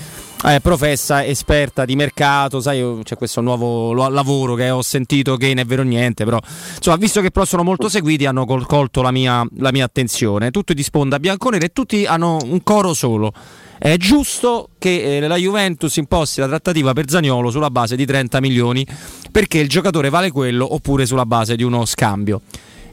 eh, 0.43 0.59
professa 0.59 1.23
esperta 1.23 1.85
di 1.85 1.95
mercato, 1.95 2.59
sai, 2.61 2.99
c'è 3.03 3.15
questo 3.15 3.41
nuovo 3.41 3.93
lavoro 3.93 4.55
che 4.55 4.69
ho 4.69 4.81
sentito 4.81 5.37
che 5.37 5.47
non 5.47 5.59
è 5.59 5.65
vero 5.65 5.83
niente, 5.83 6.23
però 6.25 6.39
insomma, 6.75 6.97
visto 6.97 7.21
che 7.21 7.31
però 7.31 7.45
sono 7.45 7.63
molto 7.63 7.89
seguiti 7.89 8.25
hanno 8.25 8.45
col- 8.45 8.65
colto 8.65 9.01
la 9.01 9.11
mia, 9.11 9.45
la 9.57 9.71
mia 9.71 9.85
attenzione, 9.85 10.51
tutti 10.51 10.73
di 10.73 10.83
sponda 10.83 11.19
bianconera 11.19 11.65
e 11.65 11.69
tutti 11.69 12.05
hanno 12.05 12.39
un 12.43 12.63
coro 12.63 12.93
solo. 12.93 13.31
È 13.77 13.97
giusto 13.97 14.69
che 14.77 15.17
eh, 15.17 15.27
la 15.27 15.37
Juventus 15.37 15.95
imposti 15.95 16.39
la 16.39 16.47
trattativa 16.47 16.93
per 16.93 17.09
Zagnolo 17.09 17.49
sulla 17.49 17.71
base 17.71 17.95
di 17.95 18.05
30 18.05 18.39
milioni 18.39 18.85
perché 19.31 19.57
il 19.57 19.67
giocatore 19.67 20.09
vale 20.09 20.29
quello 20.29 20.71
oppure 20.73 21.07
sulla 21.07 21.25
base 21.25 21.55
di 21.55 21.63
uno 21.63 21.85
scambio. 21.85 22.41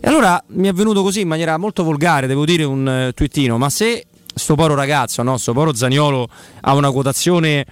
E 0.00 0.08
allora 0.08 0.42
mi 0.48 0.68
è 0.68 0.72
venuto 0.72 1.02
così 1.02 1.20
in 1.20 1.28
maniera 1.28 1.56
molto 1.58 1.82
volgare, 1.82 2.26
devo 2.26 2.44
dire 2.44 2.64
un 2.64 3.08
uh, 3.08 3.12
twittino, 3.12 3.58
ma 3.58 3.68
se 3.68 4.06
sto 4.38 4.54
povero 4.54 4.74
ragazzo, 4.74 5.22
no? 5.22 5.36
sto 5.36 5.52
povero 5.52 5.74
Zagnolo 5.74 6.28
ha 6.60 6.74
una 6.74 6.90
quotazione 6.90 7.66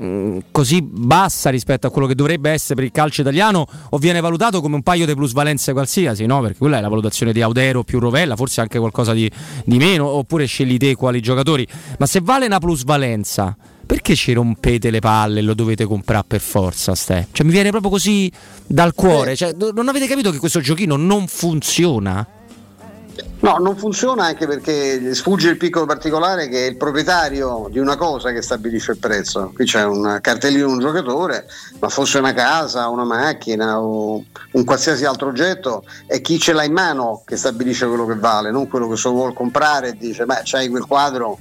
mm, 0.00 0.38
così 0.50 0.82
bassa 0.82 1.50
rispetto 1.50 1.86
a 1.86 1.90
quello 1.90 2.06
che 2.06 2.14
dovrebbe 2.14 2.50
essere 2.50 2.74
per 2.76 2.84
il 2.84 2.92
calcio 2.92 3.22
italiano 3.22 3.66
o 3.90 3.98
viene 3.98 4.20
valutato 4.20 4.60
come 4.60 4.76
un 4.76 4.82
paio 4.82 5.06
di 5.06 5.14
plusvalenze 5.14 5.72
qualsiasi, 5.72 6.26
no? 6.26 6.40
Perché 6.40 6.58
quella 6.58 6.78
è 6.78 6.80
la 6.80 6.88
valutazione 6.88 7.32
di 7.32 7.42
Audero 7.42 7.82
più 7.82 7.98
Rovella, 7.98 8.36
forse 8.36 8.60
anche 8.60 8.78
qualcosa 8.78 9.12
di, 9.12 9.30
di 9.64 9.78
meno, 9.78 10.06
oppure 10.06 10.46
scegli 10.46 10.76
te 10.76 10.94
quali 10.94 11.20
giocatori. 11.20 11.66
Ma 11.98 12.06
se 12.06 12.20
vale 12.22 12.46
una 12.46 12.58
plusvalenza, 12.58 13.56
perché 13.84 14.14
ci 14.14 14.32
rompete 14.32 14.90
le 14.90 15.00
palle 15.00 15.40
e 15.40 15.42
lo 15.42 15.54
dovete 15.54 15.84
comprare 15.84 16.24
per 16.26 16.40
forza, 16.40 16.94
Ste? 16.94 17.28
Cioè 17.32 17.44
mi 17.44 17.52
viene 17.52 17.70
proprio 17.70 17.90
così 17.90 18.30
dal 18.66 18.94
cuore. 18.94 19.36
Cioè, 19.36 19.54
non 19.74 19.88
avete 19.88 20.06
capito 20.06 20.30
che 20.30 20.38
questo 20.38 20.60
giochino 20.60 20.96
non 20.96 21.26
funziona? 21.26 22.26
No, 23.40 23.56
non 23.56 23.76
funziona 23.76 24.26
anche 24.26 24.46
perché 24.46 25.14
sfugge 25.14 25.50
il 25.50 25.56
piccolo 25.56 25.84
particolare 25.84 26.48
che 26.48 26.64
è 26.64 26.68
il 26.68 26.76
proprietario 26.76 27.66
di 27.70 27.80
una 27.80 27.96
cosa 27.96 28.30
che 28.30 28.40
stabilisce 28.40 28.92
il 28.92 28.98
prezzo. 28.98 29.50
Qui 29.52 29.64
c'è 29.64 29.84
un 29.84 30.18
cartellino 30.20 30.66
di 30.66 30.72
un 30.72 30.78
giocatore, 30.78 31.46
ma 31.80 31.88
fosse 31.88 32.18
una 32.18 32.32
casa, 32.32 32.86
una 32.88 33.04
macchina 33.04 33.80
o 33.80 34.24
un 34.52 34.64
qualsiasi 34.64 35.04
altro 35.04 35.28
oggetto, 35.28 35.84
è 36.06 36.20
chi 36.20 36.38
ce 36.38 36.52
l'ha 36.52 36.62
in 36.62 36.72
mano 36.72 37.22
che 37.26 37.36
stabilisce 37.36 37.88
quello 37.88 38.06
che 38.06 38.14
vale, 38.14 38.52
non 38.52 38.68
quello 38.68 38.88
che 38.88 38.96
se 38.96 39.08
vuole 39.08 39.34
comprare 39.34 39.88
e 39.88 39.96
dice, 39.96 40.24
ma 40.24 40.40
c'hai 40.44 40.68
quel 40.68 40.86
quadro 40.86 41.38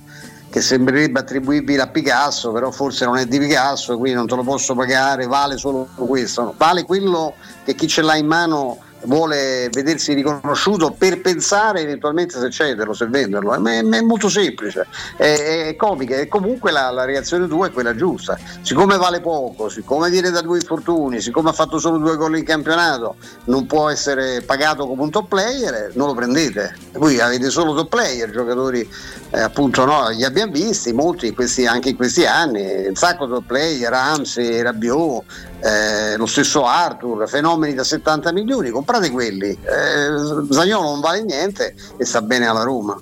che 0.49 0.60
sembrerebbe 0.60 1.19
attribuibile 1.19 1.84
a 1.84 1.88
Picasso, 1.88 2.51
però 2.51 2.71
forse 2.71 3.05
non 3.05 3.17
è 3.17 3.25
di 3.25 3.38
Picasso, 3.38 3.97
quindi 3.97 4.17
non 4.17 4.27
te 4.27 4.36
lo 4.36 4.43
posso 4.43 4.73
pagare, 4.73 5.27
vale 5.27 5.55
solo 5.55 5.88
questo. 5.95 6.55
Vale 6.57 6.84
quello 6.84 7.36
che 7.63 7.75
chi 7.75 7.88
ce 7.88 8.01
l'ha 8.01 8.15
in 8.15 8.25
mano 8.25 8.77
vuole 9.03 9.69
vedersi 9.71 10.13
riconosciuto 10.13 10.91
per 10.91 11.21
pensare 11.21 11.81
eventualmente 11.81 12.39
se 12.39 12.49
cederlo, 12.49 12.93
se 12.93 13.07
venderlo. 13.07 13.53
È, 13.53 13.57
è 13.57 14.01
molto 14.01 14.29
semplice, 14.29 14.87
è, 15.15 15.67
è 15.67 15.75
comica 15.75 16.15
e 16.15 16.27
comunque 16.27 16.71
la, 16.71 16.89
la, 16.91 17.05
reazione 17.05 17.47
tua 17.47 17.67
è 17.67 17.71
quella 17.71 17.95
giusta. 17.95 18.37
Siccome 18.61 18.97
vale 18.97 19.21
poco, 19.21 19.69
siccome 19.69 20.09
viene 20.09 20.29
da 20.29 20.41
due 20.41 20.57
infortuni, 20.57 21.21
siccome 21.21 21.49
ha 21.49 21.53
fatto 21.53 21.79
solo 21.79 21.97
due 21.97 22.15
gol 22.15 22.37
in 22.37 22.45
campionato, 22.45 23.15
non 23.45 23.65
può 23.65 23.89
essere 23.89 24.41
pagato 24.41 24.87
come 24.87 25.01
un 25.01 25.09
top 25.09 25.27
player, 25.27 25.91
non 25.95 26.07
lo 26.07 26.13
prendete. 26.13 26.75
Qui 26.93 27.19
avete 27.19 27.49
solo 27.49 27.73
top 27.73 27.89
player, 27.89 28.29
giocatori 28.29 28.87
eh, 29.31 29.39
appunto 29.39 29.85
no, 29.85 30.09
li 30.09 30.23
abbiamo 30.23 30.51
visti, 30.51 30.91
molti 30.93 31.33
questi, 31.33 31.65
anche 31.65 31.89
in 31.89 31.95
questi 31.95 32.25
anni, 32.25 32.87
un 32.87 32.95
sacco 32.95 33.27
top 33.27 33.45
player, 33.45 33.89
Ramsey, 33.89 34.61
Rabiot, 34.61 35.23
eh, 35.61 36.17
lo 36.17 36.25
stesso 36.25 36.65
Arthur, 36.65 37.27
fenomeni 37.29 37.73
da 37.73 37.83
70 37.83 38.31
milioni, 38.33 38.69
comprate 38.91 39.10
quelli. 39.10 39.49
Eh, 39.49 40.45
Zagnolo 40.49 40.89
non 40.89 40.99
vale 40.99 41.23
niente 41.23 41.73
e 41.97 42.06
sta 42.06 42.21
bene 42.21 42.47
alla 42.47 42.63
Roma. 42.63 42.99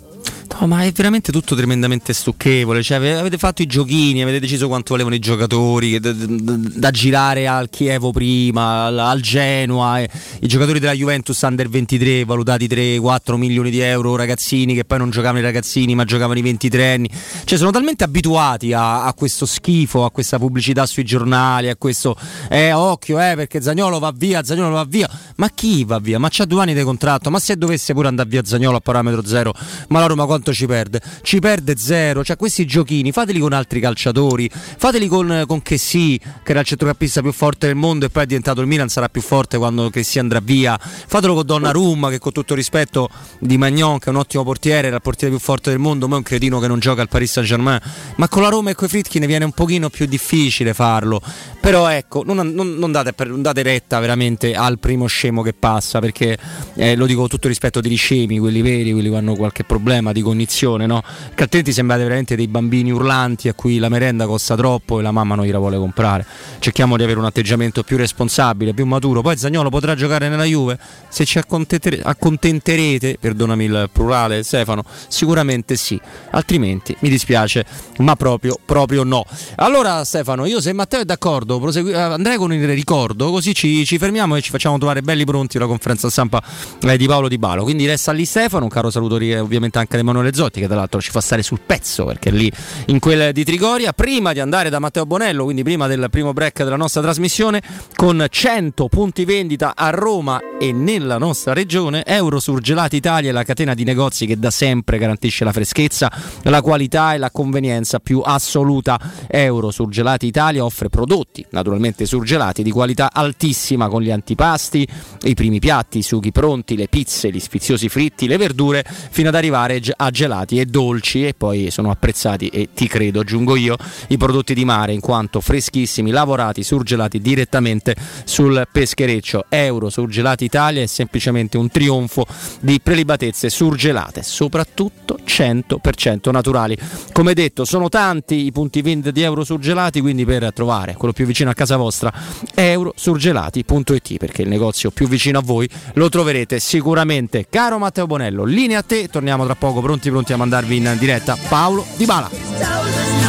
Ma 0.62 0.84
è 0.84 0.92
veramente 0.92 1.32
tutto 1.32 1.56
tremendamente 1.56 2.12
stucchevole. 2.12 2.84
Cioè, 2.84 2.98
avete 2.98 3.38
fatto 3.38 3.62
i 3.62 3.66
giochini, 3.66 4.22
avete 4.22 4.42
deciso 4.42 4.68
quanto 4.68 4.92
valevano 4.92 5.16
i 5.16 5.20
giocatori 5.20 6.00
da, 6.00 6.12
da, 6.12 6.92
girare 6.92 7.48
al 7.48 7.70
Chievo 7.70 8.12
prima, 8.12 8.84
al, 8.86 9.00
al 9.00 9.22
Genoa. 9.22 10.02
Eh. 10.02 10.10
I 10.42 10.48
giocatori 10.48 10.80
della 10.80 10.92
Juventus 10.92 11.40
under 11.42 11.70
23 11.70 12.26
valutati 12.26 12.68
3-4 12.68 13.36
milioni 13.36 13.72
di 13.72 13.80
euro, 13.80 14.18
ragazzini 14.18 14.74
che 14.74 14.84
poi 14.84 14.98
non 14.98 15.12
giocavano 15.12 15.40
i 15.40 15.42
ragazzini 15.42 15.96
ma 15.96 16.04
giocavano 16.04 16.40
i 16.40 16.42
23 16.42 16.94
anni. 16.94 17.10
Cioè, 17.46 17.58
sono 17.58 17.72
talmente 17.72 18.04
abituati 18.04 18.74
a, 18.74 19.06
a 19.06 19.14
questo 19.14 19.46
schifo, 19.46 20.04
a 20.04 20.12
questa 20.12 20.38
pubblicità 20.38 20.86
sui 20.86 21.06
giornali, 21.06 21.70
a 21.70 21.78
questo 21.78 22.18
eh, 22.50 22.74
occhio, 22.74 23.18
eh, 23.20 23.36
perché 23.36 23.62
Zagnolo 23.62 23.98
va 23.98 24.12
via, 24.14 24.44
Zagnolo 24.44 24.76
va 24.76 24.86
via. 24.86 25.10
Ma 25.38 25.50
chi 25.50 25.86
va 25.86 26.00
via? 26.00 26.20
Ma 26.20 26.28
c'ha 26.30 26.44
due 26.44 26.62
anni 26.62 26.74
di 26.74 26.84
contratto, 26.84 27.30
ma 27.30 27.40
se 27.40 27.56
dovesse 27.56 27.94
pure 27.94 28.10
andare 28.10 28.28
via 28.28 28.42
Zagnolo 28.44 28.76
a 28.76 28.82
parametro 28.82 29.26
zero, 29.26 29.54
ma 29.88 30.00
la 30.00 30.08
Roma 30.08 30.26
quanto 30.26 30.49
quanto 30.50 30.54
ci 30.54 30.66
perde? 30.66 31.02
Ci 31.22 31.40
perde 31.40 31.78
zero. 31.78 32.24
Cioè, 32.24 32.36
questi 32.36 32.66
giochini 32.66 33.12
fateli 33.12 33.40
con 33.40 33.54
altri 33.54 33.80
calciatori, 33.80 34.50
fateli 34.52 35.08
con, 35.08 35.44
con 35.48 35.62
Chessy, 35.62 36.18
che 36.18 36.52
era 36.52 36.62
il 36.62 36.66
centrocampista 36.66 37.22
più 37.22 37.32
forte 37.32 37.68
del 37.68 37.76
mondo 37.76 38.06
e 38.06 38.10
poi 38.10 38.24
è 38.24 38.26
diventato 38.26 38.62
il 38.62 38.68
Milan, 38.68 38.90
sarà 38.90 39.10
più 39.10 39.22
forte 39.22 39.58
quando 39.58 39.90
Chessy 39.90 40.20
andrà 40.20 40.40
via. 40.42 40.78
Fatelo 40.80 41.34
con 41.36 41.46
Donnarumma, 41.46 42.10
che 42.10 42.20
con 42.20 42.32
tutto 42.32 42.56
rispetto 42.56 43.10
di 43.40 43.58
Magnon, 43.58 44.00
che 44.00 44.08
è 44.08 44.10
un 44.10 44.18
ottimo 44.18 44.44
portiere, 44.44 44.88
era 44.88 44.98
il 44.98 45.02
portiere 45.02 45.34
più 45.34 45.44
forte 45.44 45.70
del 45.70 45.80
mondo, 45.80 46.08
ma 46.08 46.16
è 46.16 46.18
un 46.18 46.24
cretino 46.24 46.60
che 46.60 46.68
non 46.68 46.80
gioca 46.80 47.02
al 47.02 47.10
Paris 47.10 47.32
Saint 47.32 47.48
Germain. 47.48 47.80
Ma 48.16 48.28
con 48.28 48.42
la 48.42 48.50
Roma 48.50 48.72
e 48.72 48.76
con 48.76 48.88
i 48.88 48.90
Fritkin 48.90 49.26
viene 49.26 49.46
un 49.46 49.52
pochino 49.52 49.90
più 49.90 50.06
difficile 50.06 50.74
farlo. 50.74 51.22
Però 51.60 51.90
ecco, 51.90 52.24
non, 52.26 52.38
non, 52.54 52.76
non, 52.76 52.92
date, 52.92 53.14
non, 53.26 53.42
date, 53.42 53.62
retta 53.62 54.00
veramente 54.00 54.56
al 54.56 54.80
primo 54.80 55.08
scemo 55.08 55.42
che 55.42 55.54
passa, 55.54 56.00
perché 56.00 56.38
eh, 56.76 56.96
lo 56.96 57.06
dico 57.06 57.20
con 57.20 57.30
tutto 57.30 57.48
rispetto 57.48 57.82
degli 57.82 57.98
scemi, 57.98 58.40
quelli 58.40 58.62
veri, 58.62 58.92
quelli 58.92 59.10
che 59.10 59.16
hanno 59.16 59.36
qualche 59.36 59.64
problema 59.64 60.12
di 60.14 60.22
cognizione, 60.40 60.86
no? 60.86 61.02
Che 61.36 61.44
altrimenti 61.44 61.74
sembrate 61.74 62.04
veramente 62.04 62.36
dei 62.36 62.48
bambini 62.48 62.92
urlanti 62.92 63.50
a 63.50 63.54
cui 63.54 63.78
la 63.78 63.90
merenda 63.90 64.26
costa 64.26 64.56
troppo 64.56 65.00
e 65.00 65.02
la 65.02 65.12
mamma 65.12 65.36
non 65.36 65.46
gliela 65.46 65.58
vuole 65.58 65.78
comprare. 65.78 66.26
Cerchiamo 66.60 66.96
di 66.96 67.04
avere 67.04 67.20
un 67.20 67.26
atteggiamento 67.26 67.84
più 67.84 67.98
responsabile, 67.98 68.74
più 68.74 68.86
maturo. 68.86 69.22
Poi 69.22 69.38
Zagnolo 69.38 69.70
potrà 69.70 69.96
giocare 69.96 70.30
nella 70.30 70.44
Juve? 70.44 70.80
Se 71.10 71.26
ci 71.26 71.38
accontentere, 71.38 72.00
accontenterete, 72.02 73.18
perdonami 73.20 73.66
il 73.66 73.90
plurale 73.92 74.44
Stefano, 74.44 74.84
sicuramente 75.08 75.76
sì. 75.76 76.00
Altrimenti 76.32 76.96
mi 77.00 77.10
dispiace, 77.10 77.66
ma 77.98 78.16
proprio, 78.16 78.58
proprio 78.64 79.04
no. 79.04 79.26
Allora 79.56 80.04
Stefano, 80.06 80.46
io 80.46 80.62
se 80.62 80.72
Matteo 80.74 81.02
è 81.02 81.06
d'accordo 81.06 81.60
prosegui- 81.60 81.92
eh, 81.92 81.98
andrei 81.98 82.38
con 82.38 82.54
il 82.54 82.68
ricordo, 82.68 83.30
così 83.32 83.54
ci, 83.54 83.86
ci, 83.86 83.98
fermiamo 83.98 84.36
e 84.36 84.42
ci 84.42 84.52
facciamo 84.52 84.78
trovare 84.78 85.02
belli 85.02 85.26
pronti 85.26 85.58
la 85.58 85.68
conferenza 85.68 86.10
stampa 86.10 86.42
eh, 86.82 86.98
di 86.98 87.08
Paolo 87.08 87.28
Di 87.28 87.38
Balo. 87.38 87.64
Quindi 87.64 87.86
resta 87.86 88.12
lì 88.12 88.26
Stefano, 88.26 88.64
un 88.64 88.70
caro 88.70 88.90
saluto 88.90 89.16
ovviamente 89.16 89.80
anche 89.80 89.96
ad 89.96 90.02
Emanuele 90.02 90.29
Zotti 90.34 90.60
che 90.60 90.68
tra 90.68 90.76
l'altro 90.76 91.02
ci 91.02 91.12
fa 91.12 91.22
stare 91.22 91.44
sul 91.44 91.60
pezzo 91.66 92.06
perché 92.06 92.30
è 92.30 92.32
lì 92.32 92.52
in 92.88 93.00
quel 93.00 93.32
di 93.32 93.44
Trigoria. 93.44 93.94
Prima 93.94 94.34
di 94.34 94.40
andare 94.40 94.70
da 94.70 94.80
Matteo 94.80 95.06
Bonello, 95.06 95.44
quindi 95.44 95.64
prima 95.64 95.88
del 95.88 96.08
primo 96.10 96.34
break 96.34 96.64
della 96.64 96.76
nostra 96.76 97.02
trasmissione, 97.02 97.62
con 97.96 98.26
100 98.30 98.88
punti 98.88 99.26
vendita 99.26 99.74
a 99.76 99.90
Roma 99.90 100.40
e 100.60 100.72
nella 100.72 101.18
nostra 101.18 101.54
regione, 101.54 102.04
Eurosurgelati 102.06 102.96
Italia 102.96 103.30
è 103.30 103.34
la 103.34 103.44
catena 103.44 103.74
di 103.74 103.84
negozi 103.84 104.26
che 104.26 104.38
da 104.38 104.52
sempre 104.52 104.98
garantisce 104.98 105.44
la 105.44 105.52
freschezza, 105.52 106.12
la 106.44 106.62
qualità 106.62 107.14
e 107.14 107.18
la 107.18 107.32
convenienza 107.32 108.00
più 108.00 108.22
assoluta. 108.24 109.00
Eurosurgelati 109.28 110.26
Italia 110.26 110.64
offre 110.64 110.90
prodotti 110.90 111.46
naturalmente 111.52 112.06
surgelati 112.06 112.64
di 112.64 112.72
qualità 112.72 113.10
altissima 113.12 113.88
con 113.88 114.02
gli 114.02 114.12
antipasti, 114.12 114.88
i 115.22 115.34
primi 115.34 115.60
piatti, 115.60 116.00
i 116.00 116.04
sughi 116.04 116.32
pronti, 116.32 116.76
le 116.76 116.88
pizze, 116.88 117.32
gli 117.32 117.40
sfiziosi 117.40 117.90
fritti, 117.90 118.28
le 118.28 118.38
verdure 118.38 118.84
fino 118.86 119.30
ad 119.30 119.36
arrivare 119.36 119.82
a 119.96 120.10
gelati 120.20 120.60
e 120.60 120.66
dolci 120.66 121.26
e 121.26 121.34
poi 121.34 121.72
sono 121.72 121.92
apprezzati 121.92 122.50
e 122.50 122.68
ti 122.74 122.88
credo 122.88 123.22
aggiungo 123.22 123.56
io 123.56 123.78
i 124.08 124.18
prodotti 124.18 124.54
di 124.54 124.66
mare 124.66 124.92
in 124.92 125.00
quanto 125.00 125.40
freschissimi, 125.40 126.12
lavorati, 126.12 126.62
surgelati 126.62 127.22
direttamente 127.22 127.96
sul 128.26 128.68
peschereccio. 128.70 129.46
Euro 129.48 129.90
Surgelati 129.90 130.44
Italia 130.44 130.82
è 130.82 130.88
semplicemente 130.88 131.56
un 131.56 131.70
trionfo 131.70 132.26
di 132.60 132.82
prelibatezze 132.82 133.50
surgelate, 133.50 134.22
soprattutto 134.22 135.18
100% 135.26 136.32
naturali. 136.32 136.78
Come 137.14 137.34
detto, 137.34 137.64
sono 137.64 137.88
tanti 137.88 138.46
i 138.46 138.52
punti 138.52 138.82
vendita 138.82 139.12
di 139.12 139.22
Euro 139.22 139.46
Surgelati, 139.46 140.02
quindi 140.02 140.26
per 140.26 140.52
trovare 140.52 140.96
quello 140.96 141.14
più 141.14 141.26
vicino 141.26 141.50
a 141.50 141.54
casa 141.54 141.78
vostra, 141.78 142.12
eurosurgelati.it 142.54 144.18
perché 144.18 144.42
il 144.42 144.50
negozio 144.50 144.92
più 144.92 145.08
vicino 145.08 145.40
a 145.40 145.42
voi 145.42 145.70
lo 145.94 146.10
troverete 146.10 146.60
sicuramente. 146.60 147.48
Caro 147.50 147.78
Matteo 147.78 148.06
Bonello, 148.06 148.44
linea 148.44 148.80
a 148.80 148.84
te, 148.84 149.08
torniamo 149.08 149.46
tra 149.46 149.56
poco 149.56 149.80
pronti 149.80 149.99
pronti 150.08 150.32
a 150.32 150.38
mandarvi 150.38 150.78
in 150.78 150.96
diretta 150.98 151.36
Paolo 151.50 151.86
Di 151.98 152.06
Bala. 152.06 153.29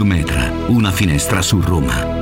Metra, 0.05 0.51
una 0.69 0.91
finestra 0.91 1.41
su 1.41 1.61
Roma. 1.61 2.21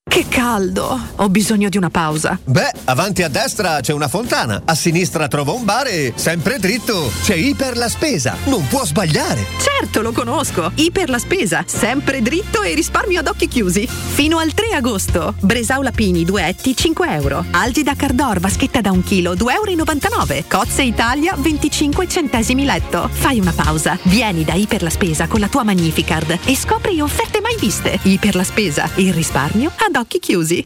Che 0.11 0.25
caldo! 0.27 0.99
Ho 1.15 1.29
bisogno 1.29 1.69
di 1.69 1.77
una 1.77 1.89
pausa. 1.89 2.37
Beh, 2.43 2.73
avanti 2.83 3.23
a 3.23 3.29
destra 3.29 3.79
c'è 3.79 3.93
una 3.93 4.09
fontana, 4.09 4.63
a 4.65 4.75
sinistra 4.75 5.29
trovo 5.29 5.55
un 5.55 5.63
bar 5.63 5.87
e 5.87 6.11
sempre 6.17 6.59
dritto 6.59 7.09
c'è 7.23 7.35
Iper 7.35 7.77
la 7.77 7.87
Spesa. 7.87 8.35
Non 8.47 8.67
può 8.67 8.83
sbagliare. 8.83 9.45
Certo, 9.57 10.01
lo 10.01 10.11
conosco. 10.11 10.69
Iper 10.75 11.09
la 11.09 11.17
Spesa, 11.17 11.63
sempre 11.65 12.21
dritto 12.21 12.61
e 12.61 12.73
risparmio 12.73 13.21
ad 13.21 13.27
occhi 13.27 13.47
chiusi. 13.47 13.87
Fino 13.87 14.37
al 14.39 14.53
3 14.53 14.75
agosto. 14.75 15.33
Bresaula 15.39 15.91
Pini, 15.91 16.25
2 16.25 16.45
etti, 16.45 16.75
5 16.75 17.07
euro. 17.09 17.45
Algida 17.51 17.95
Cardor, 17.95 18.41
vaschetta 18.41 18.81
da 18.81 18.91
un 18.91 19.03
chilo, 19.03 19.33
2,99 19.33 20.33
euro. 20.33 20.45
Cozze 20.49 20.83
Italia, 20.83 21.35
25 21.37 22.09
centesimi 22.09 22.65
letto. 22.65 23.09
Fai 23.09 23.39
una 23.39 23.53
pausa. 23.53 23.97
Vieni 24.03 24.43
da 24.43 24.55
Iper 24.55 24.83
la 24.83 24.89
Spesa 24.89 25.29
con 25.29 25.39
la 25.39 25.47
tua 25.47 25.63
Magnificard 25.63 26.37
e 26.43 26.57
scopri 26.57 26.99
offerte 26.99 27.39
mai 27.39 27.55
viste. 27.57 27.97
Iper 28.01 28.35
la 28.35 28.43
Spesa, 28.43 28.89
il 28.95 29.13
risparmio 29.13 29.71
ad 29.77 29.95
occhi 29.95 29.99
chiusi. 30.19 30.65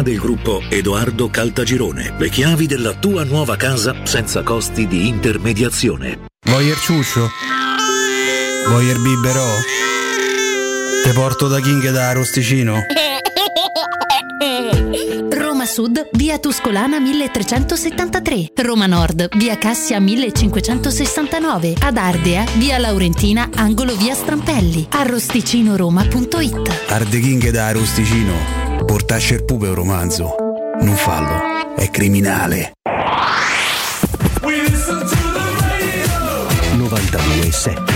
del 0.01 0.19
gruppo 0.19 0.61
Edoardo 0.69 1.29
Caltagirone. 1.29 2.15
Le 2.17 2.29
chiavi 2.29 2.65
della 2.65 2.93
tua 2.93 3.23
nuova 3.23 3.55
casa 3.55 3.95
senza 4.03 4.43
costi 4.43 4.87
di 4.87 5.07
intermediazione. 5.07 6.25
Voyer 6.45 6.77
ciuscio? 6.77 7.29
Voyer 8.67 8.99
biberò? 8.99 9.47
Te 11.03 11.11
porto 11.13 11.47
da 11.47 11.59
King 11.59 11.89
da 11.91 12.09
Arosticino? 12.09 12.79
Roma 15.29 15.65
Sud, 15.65 16.09
via 16.13 16.39
Tuscolana 16.39 16.99
1373. 16.99 18.51
Roma 18.55 18.87
Nord, 18.87 19.29
via 19.37 19.57
Cassia 19.57 19.99
1569. 19.99 21.75
Ad 21.79 21.97
Ardea, 21.97 22.45
via 22.57 22.77
Laurentina, 22.77 23.49
angolo 23.55 23.95
via 23.95 24.13
Strampelli. 24.13 24.87
Arrosticinoroma.it 24.89 26.89
Arde 26.89 27.19
King 27.19 27.49
da 27.49 27.67
Arosticino. 27.67 28.60
Portasce 28.91 29.35
il 29.35 29.45
pupe 29.45 29.69
un 29.69 29.73
romanzo. 29.73 30.35
Non 30.81 30.95
fallo, 30.95 31.75
è 31.77 31.89
criminale. 31.89 32.73
92.7 36.75 37.90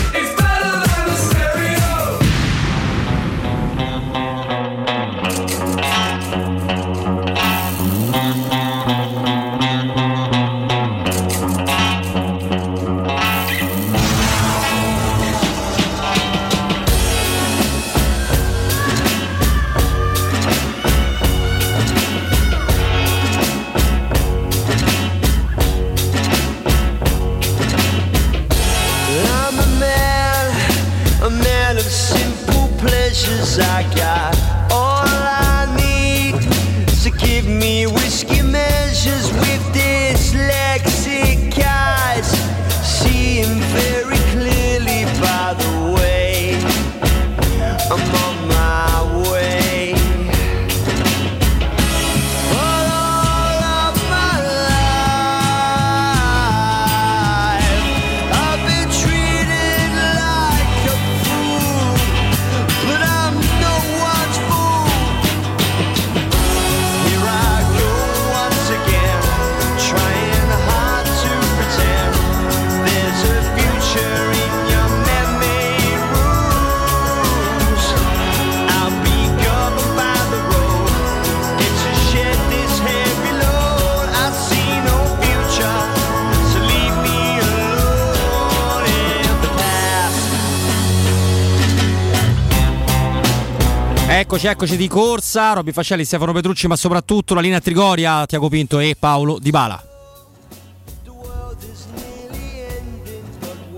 Eccoci, 94.36 94.52
eccoci 94.52 94.76
di 94.76 94.90
corsa. 94.90 95.54
Robby 95.54 95.72
Fascelli, 95.72 96.04
Stefano 96.04 96.34
Petrucci, 96.34 96.68
ma 96.68 96.76
soprattutto 96.76 97.34
la 97.34 97.40
linea 97.40 97.62
Trigoria, 97.62 98.26
Tiago 98.26 98.50
Pinto 98.50 98.80
e 98.80 98.98
Paolo 99.00 99.40
Di 99.40 99.50
Bala. 99.50 99.82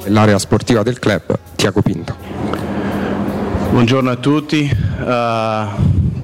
L'area 0.06 0.40
sportiva 0.40 0.82
del 0.82 0.98
club, 0.98 1.38
Tiago 1.56 1.84
Pinto. 1.84 2.16
Buongiorno 3.70 4.10
a 4.10 4.16
tutti, 4.16 4.68
Eh, 4.68 5.66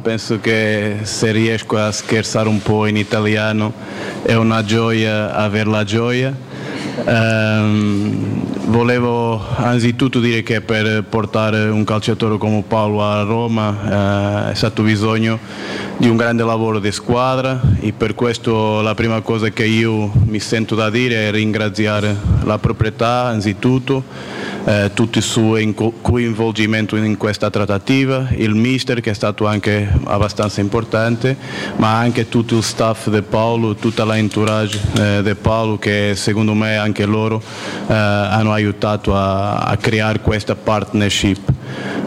penso 0.01 0.39
che 0.39 1.01
se 1.03 1.31
riesco 1.31 1.77
a 1.77 1.91
scherzare 1.91 2.49
un 2.49 2.59
po' 2.59 2.87
in 2.87 2.97
italiano 2.97 3.71
è 4.23 4.33
una 4.33 4.63
gioia 4.63 5.35
aver 5.35 5.67
la 5.67 5.83
gioia. 5.83 6.35
Ehm, 7.05 8.43
volevo 8.67 9.41
anzitutto 9.55 10.19
dire 10.19 10.41
che 10.41 10.61
per 10.61 11.03
portare 11.03 11.67
un 11.69 11.83
calciatore 11.83 12.37
come 12.37 12.63
Paolo 12.67 13.03
a 13.03 13.23
Roma 13.23 14.47
eh, 14.47 14.51
è 14.51 14.55
stato 14.55 14.83
bisogno 14.83 15.39
di 15.97 16.07
un 16.07 16.17
grande 16.17 16.43
lavoro 16.43 16.79
di 16.79 16.91
squadra 16.91 17.61
e 17.79 17.93
per 17.93 18.15
questo 18.15 18.81
la 18.81 18.95
prima 18.95 19.21
cosa 19.21 19.49
che 19.49 19.65
io 19.65 20.11
mi 20.25 20.39
sento 20.39 20.75
da 20.75 20.89
dire 20.89 21.27
è 21.27 21.31
ringraziare 21.31 22.15
la 22.43 22.57
proprietà 22.57 23.25
anzitutto, 23.25 24.03
eh, 24.65 24.91
tutto 24.93 25.17
il 25.17 25.23
suo 25.23 25.57
coinvolgimento 26.01 26.95
in 26.95 27.17
questa 27.17 27.49
trattativa, 27.49 28.27
il 28.31 28.55
mister 28.55 29.01
che 29.01 29.11
è 29.11 29.13
stato 29.13 29.45
anche 29.45 29.87
abbastanza 30.05 30.61
importante, 30.61 31.35
ma 31.77 31.97
anche 31.97 32.27
tutto 32.27 32.57
il 32.57 32.63
staff 32.63 33.09
di 33.09 33.21
Paolo, 33.21 33.75
tutta 33.75 34.03
la 34.03 34.17
entourage 34.17 34.79
eh, 34.97 35.21
di 35.23 35.35
Paolo 35.35 35.77
che 35.77 36.13
secondo 36.15 36.53
me 36.53 36.62
anche 36.63 37.05
loro 37.05 37.41
eh, 37.87 37.93
hanno 37.93 38.51
aiutato 38.51 39.15
a, 39.15 39.57
a 39.57 39.77
creare 39.77 40.19
questa 40.19 40.55
partnership. 40.55 41.51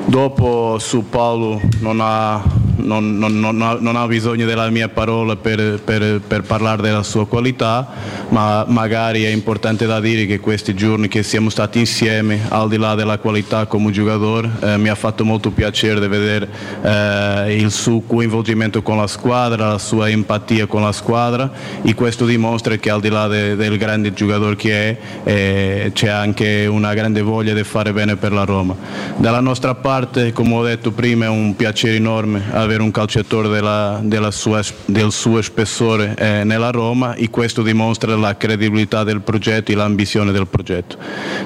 Dopo 0.07 0.79
su 0.79 1.09
Paolo 1.09 1.61
non 1.81 1.99
ha, 2.01 2.43
non, 2.77 3.19
non- 3.19 3.79
non 3.81 3.97
ha- 3.97 4.07
bisogno 4.07 4.47
della 4.47 4.69
mia 4.71 4.89
parola 4.89 5.37
per, 5.37 5.81
per- 5.85 6.21
per 6.27 6.43
parlare 6.43 6.83
della 6.83 7.03
sua 7.03 7.27
qualità, 7.27 7.89
ma 8.29 8.65
magari 8.69 9.25
è 9.25 9.29
importante 9.29 9.87
da 9.87 10.01
dire 10.01 10.27
che 10.27 10.39
questi 10.39 10.75
giorni 10.75 11.09
che 11.09 11.23
siamo 11.23 11.51
stati 11.51 11.79
insieme, 11.79 12.41
al 12.49 12.69
di 12.69 12.77
là 12.77 12.95
della 12.95 13.19
qualità 13.19 13.67
come 13.67 13.91
giocatore, 13.91 14.49
eh, 14.61 14.77
mi 14.77 14.89
ha 14.89 14.95
fatto 14.95 15.25
molto 15.25 15.51
piacere 15.51 16.01
di 16.01 16.07
vedere 16.07 16.49
eh, 16.83 17.57
il 17.57 17.71
suo 17.71 18.01
coinvolgimento 18.01 18.83
con 18.83 18.97
la 18.97 19.07
squadra, 19.07 19.69
la 19.71 19.79
sua 19.79 20.09
empatia 20.09 20.67
con 20.67 20.83
la 20.83 20.93
squadra 20.93 21.51
e 21.83 21.95
questo 21.95 22.25
dimostra 22.27 22.77
che 22.77 22.91
al 22.91 23.01
di 23.01 23.09
là 23.09 23.27
de- 23.27 23.57
del 23.57 23.77
grande 23.79 24.13
giocatore 24.13 24.57
che 24.57 24.73
è, 24.91 24.99
eh, 25.25 25.91
c'è 25.93 26.09
anche 26.09 26.67
una 26.67 26.95
grande 26.95 27.23
voglia 27.23 27.55
di 27.55 27.65
fare 27.65 27.93
bene 27.93 28.17
per 28.17 28.33
la 28.33 28.45
Roma. 28.45 28.75
Dalla 29.17 29.41
nostra 29.41 29.75
parte, 29.75 30.33
come 30.33 30.55
ho 30.55 30.63
detto 30.65 30.93
prima, 30.93 31.25
è 31.25 31.29
un 31.29 31.57
piacere 31.57 31.97
enorme 31.97 32.43
avere 32.67 32.83
un 32.83 32.91
calciatore 32.91 33.49
della- 33.49 34.01
della 34.03 34.31
sua- 34.31 34.63
del 34.85 35.11
suo 35.13 35.41
spessore 35.41 36.15
eh, 36.19 36.45
nella 36.45 36.71
Roma 36.71 37.15
e 37.15 37.31
questo 37.31 37.63
dimostra 37.63 38.15
la 38.17 38.37
credibilità 38.37 39.05
del 39.05 39.21
progetto 39.21 39.73
e 39.73 39.75
l'ambizione 39.75 40.33
del 40.33 40.47
progetto. 40.47 40.97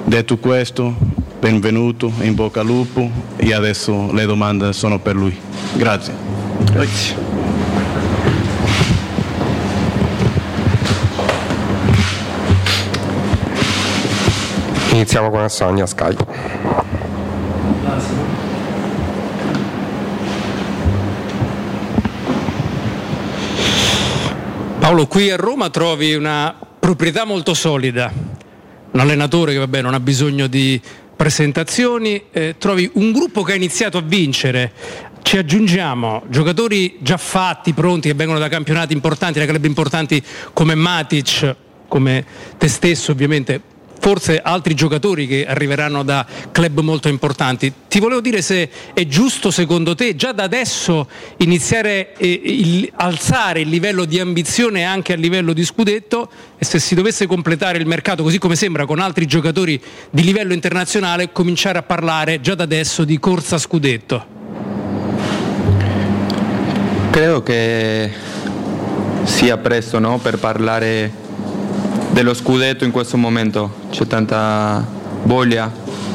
Detto 0.03 0.37
questo, 0.37 0.93
benvenuto, 1.39 2.11
in 2.21 2.35
bocca 2.35 2.59
al 2.61 2.65
lupo 2.65 3.09
e 3.37 3.53
adesso 3.53 4.11
le 4.11 4.25
domande 4.25 4.73
sono 4.73 4.99
per 4.99 5.15
lui. 5.15 5.37
Grazie. 5.75 6.13
Iniziamo 14.91 15.29
con 15.29 15.41
Assagna 15.41 15.85
Sky. 15.85 16.15
Paolo, 24.91 25.07
qui 25.07 25.31
a 25.31 25.37
Roma 25.37 25.69
trovi 25.69 26.15
una 26.15 26.53
proprietà 26.77 27.23
molto 27.23 27.53
solida, 27.53 28.11
un 28.91 28.99
allenatore 28.99 29.53
che 29.53 29.59
vabbè, 29.59 29.81
non 29.81 29.93
ha 29.93 30.01
bisogno 30.01 30.47
di 30.47 30.81
presentazioni, 31.15 32.23
eh, 32.29 32.55
trovi 32.57 32.89
un 32.95 33.13
gruppo 33.13 33.41
che 33.43 33.53
ha 33.53 33.55
iniziato 33.55 33.97
a 33.97 34.01
vincere, 34.01 34.73
ci 35.21 35.37
aggiungiamo 35.37 36.23
giocatori 36.27 36.97
già 36.99 37.15
fatti, 37.15 37.71
pronti, 37.71 38.09
che 38.09 38.15
vengono 38.15 38.37
da 38.37 38.49
campionati 38.49 38.91
importanti, 38.91 39.39
da 39.39 39.45
club 39.45 39.63
importanti 39.63 40.21
come 40.51 40.75
Matic, 40.75 41.55
come 41.87 42.25
te 42.57 42.67
stesso 42.67 43.13
ovviamente, 43.13 43.61
forse 44.01 44.41
altri 44.41 44.73
giocatori 44.73 45.27
che 45.27 45.45
arriveranno 45.45 46.01
da 46.01 46.25
club 46.51 46.79
molto 46.79 47.07
importanti. 47.07 47.71
Ti 47.87 47.99
volevo 47.99 48.19
dire 48.19 48.41
se 48.41 48.67
è 48.93 49.05
giusto 49.05 49.51
secondo 49.51 49.93
te 49.93 50.15
già 50.15 50.31
da 50.31 50.41
adesso 50.41 51.07
iniziare 51.37 52.13
a 52.93 53.05
alzare 53.05 53.61
il 53.61 53.69
livello 53.69 54.05
di 54.05 54.19
ambizione 54.19 54.83
anche 54.83 55.13
a 55.13 55.15
livello 55.15 55.53
di 55.53 55.63
scudetto 55.63 56.29
e 56.57 56.65
se 56.65 56.79
si 56.79 56.95
dovesse 56.95 57.27
completare 57.27 57.77
il 57.77 57.85
mercato 57.85 58.23
così 58.23 58.39
come 58.39 58.55
sembra 58.55 58.87
con 58.87 58.99
altri 58.99 59.27
giocatori 59.27 59.79
di 60.09 60.23
livello 60.23 60.53
internazionale 60.53 61.31
cominciare 61.31 61.77
a 61.77 61.83
parlare 61.83 62.41
già 62.41 62.55
da 62.55 62.63
adesso 62.63 63.03
di 63.03 63.19
corsa 63.19 63.59
scudetto. 63.59 64.25
Credo 67.11 67.43
che 67.43 68.11
sia 69.25 69.57
presto 69.57 69.99
no, 69.99 70.17
per 70.17 70.39
parlare 70.39 71.20
dello 72.11 72.33
scudetto 72.33 72.83
in 72.83 72.91
questo 72.91 73.17
momento. 73.17 73.73
C'è 73.89 74.05
tanta 74.07 74.85
voglia 75.23 75.71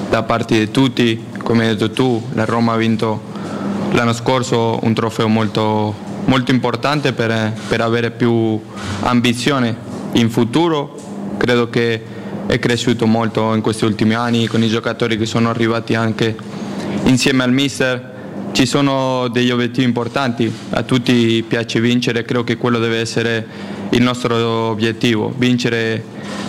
da 0.08 0.22
parte 0.22 0.58
di 0.58 0.70
tutti, 0.70 1.24
come 1.42 1.66
hai 1.66 1.76
detto 1.76 1.90
tu, 1.90 2.22
la 2.34 2.44
Roma 2.44 2.72
ha 2.72 2.76
vinto 2.76 3.34
l'anno 3.92 4.12
scorso 4.12 4.78
un 4.82 4.94
trofeo 4.94 5.28
molto, 5.28 5.94
molto 6.26 6.50
importante 6.50 7.12
per, 7.12 7.52
per 7.68 7.80
avere 7.80 8.10
più 8.10 8.60
ambizione 9.00 9.76
in 10.12 10.30
futuro. 10.30 10.96
Credo 11.36 11.70
che 11.70 12.02
è 12.46 12.58
cresciuto 12.58 13.06
molto 13.06 13.54
in 13.54 13.60
questi 13.60 13.84
ultimi 13.84 14.14
anni 14.14 14.46
con 14.46 14.62
i 14.62 14.68
giocatori 14.68 15.16
che 15.18 15.26
sono 15.26 15.50
arrivati 15.50 15.94
anche 15.94 16.36
insieme 17.04 17.42
al 17.42 17.52
mister 17.52 18.14
ci 18.56 18.64
sono 18.64 19.28
degli 19.28 19.50
obiettivi 19.50 19.84
importanti, 19.84 20.50
a 20.70 20.82
tutti 20.82 21.44
piace 21.46 21.78
vincere, 21.78 22.24
credo 22.24 22.42
che 22.42 22.56
quello 22.56 22.78
deve 22.78 23.00
essere 23.00 23.46
il 23.90 24.02
nostro 24.02 24.36
obiettivo, 24.70 25.32
vincere 25.36 26.02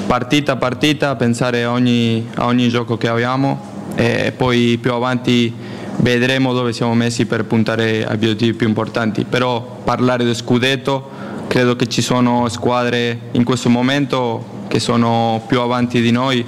partita 0.05 0.53
a 0.53 0.55
partita, 0.55 1.15
pensare 1.15 1.63
a 1.63 1.71
ogni, 1.71 2.27
a 2.35 2.45
ogni 2.45 2.69
gioco 2.69 2.97
che 2.97 3.07
abbiamo 3.07 3.75
e 3.95 4.31
poi 4.35 4.77
più 4.79 4.93
avanti 4.93 5.53
vedremo 5.97 6.53
dove 6.53 6.73
siamo 6.73 6.93
messi 6.93 7.25
per 7.25 7.45
puntare 7.45 8.05
agli 8.05 8.25
obiettivi 8.25 8.53
più 8.53 8.67
importanti, 8.67 9.25
però 9.25 9.79
parlare 9.83 10.23
di 10.23 10.33
scudetto 10.33 11.09
credo 11.47 11.75
che 11.75 11.87
ci 11.87 12.01
sono 12.01 12.47
squadre 12.49 13.19
in 13.31 13.43
questo 13.43 13.69
momento 13.69 14.55
che 14.67 14.79
sono 14.79 15.43
più 15.47 15.59
avanti 15.61 16.01
di 16.01 16.11
noi, 16.11 16.45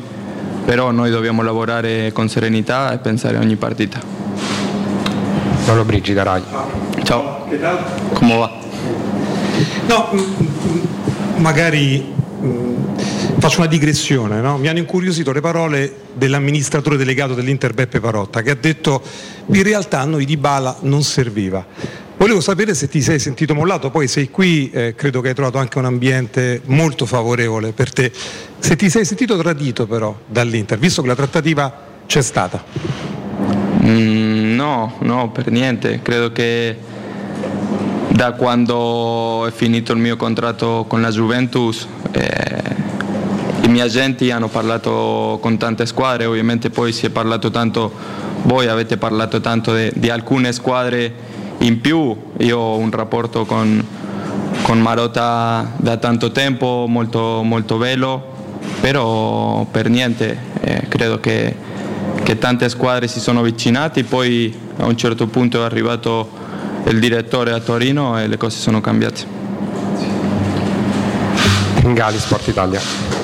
però 0.65 0.91
noi 0.91 1.09
dobbiamo 1.09 1.41
lavorare 1.41 2.11
con 2.11 2.29
serenità 2.29 2.91
e 2.93 2.97
pensare 2.97 3.37
a 3.37 3.39
ogni 3.39 3.55
partita. 3.55 3.99
Paolo 5.65 5.83
Brigida 5.85 6.23
Rai. 6.23 6.43
Ciao. 7.03 7.45
Come 8.13 8.37
va? 8.37 8.51
No, 9.87 10.09
magari 11.37 12.03
mm, 12.41 12.97
faccio 13.39 13.59
una 13.59 13.67
digressione, 13.67 14.41
no? 14.41 14.57
mi 14.57 14.67
hanno 14.67 14.79
incuriosito 14.79 15.31
le 15.31 15.41
parole 15.41 15.93
dell'amministratore 16.13 16.97
delegato 16.97 17.33
dell'Inter 17.33 17.73
Beppe 17.73 17.99
Parotta 17.99 18.41
che 18.41 18.51
ha 18.51 18.57
detto 18.59 19.01
in 19.47 19.63
realtà 19.63 20.01
a 20.01 20.05
noi 20.05 20.25
di 20.25 20.37
Bala 20.37 20.77
non 20.81 21.03
serviva. 21.03 21.65
Volevo 22.17 22.41
sapere 22.41 22.73
se 22.75 22.89
ti 22.89 23.01
sei 23.01 23.17
sentito 23.17 23.55
mollato, 23.55 23.91
poi 23.91 24.09
sei 24.09 24.29
qui, 24.29 24.69
eh, 24.71 24.93
credo 24.93 25.21
che 25.21 25.29
hai 25.29 25.33
trovato 25.33 25.57
anche 25.57 25.77
un 25.77 25.85
ambiente 25.85 26.61
molto 26.65 27.05
favorevole 27.05 27.71
per 27.71 27.93
te, 27.93 28.11
se 28.59 28.75
ti 28.75 28.89
sei 28.89 29.05
sentito 29.05 29.37
tradito 29.37 29.87
però 29.87 30.13
dall'Inter, 30.25 30.77
visto 30.77 31.01
che 31.01 31.07
la 31.07 31.15
trattativa 31.15 31.87
c'è 32.05 32.21
stata. 32.21 32.61
Mm, 33.83 34.55
no, 34.55 34.95
no, 34.99 35.31
per 35.31 35.49
niente. 35.49 36.01
Credo 36.01 36.31
che 36.31 36.75
da 38.19 38.33
quando 38.33 39.45
è 39.45 39.51
finito 39.51 39.93
il 39.93 39.99
mio 39.99 40.17
contratto 40.17 40.83
con 40.89 40.99
la 40.99 41.09
Juventus 41.09 41.87
eh, 42.11 42.75
i 43.61 43.69
miei 43.69 43.85
agenti 43.85 44.29
hanno 44.29 44.49
parlato 44.49 45.37
con 45.41 45.57
tante 45.57 45.85
squadre, 45.85 46.25
ovviamente 46.25 46.69
poi 46.69 46.91
si 46.91 47.05
è 47.05 47.11
parlato 47.11 47.49
tanto, 47.49 47.89
voi 48.41 48.67
avete 48.67 48.97
parlato 48.97 49.39
tanto 49.39 49.71
de- 49.71 49.93
di 49.95 50.09
alcune 50.09 50.51
squadre 50.51 51.13
in 51.59 51.79
più, 51.79 52.13
io 52.39 52.57
ho 52.57 52.75
un 52.75 52.91
rapporto 52.91 53.45
con, 53.45 53.87
con 54.63 54.81
Marotta 54.81 55.71
da 55.77 55.95
tanto 55.95 56.33
tempo, 56.33 56.87
molto, 56.89 57.41
molto 57.41 57.77
bello, 57.77 58.33
però 58.81 59.65
per 59.71 59.87
niente, 59.87 60.37
eh, 60.59 60.87
credo 60.89 61.21
che, 61.21 61.55
che 62.23 62.37
tante 62.37 62.67
squadre 62.67 63.07
si 63.07 63.21
sono 63.21 63.39
avvicinate, 63.39 64.03
poi 64.03 64.53
a 64.75 64.87
un 64.87 64.97
certo 64.97 65.27
punto 65.27 65.61
è 65.61 65.63
arrivato 65.63 66.38
il 66.85 66.99
direttore 66.99 67.51
a 67.53 67.59
Torino 67.59 68.19
e 68.19 68.27
le 68.27 68.37
cose 68.37 68.57
sono 68.57 68.81
cambiate. 68.81 69.25
Gali 71.93 72.17
Sport 72.17 72.47
Italia. 72.47 73.18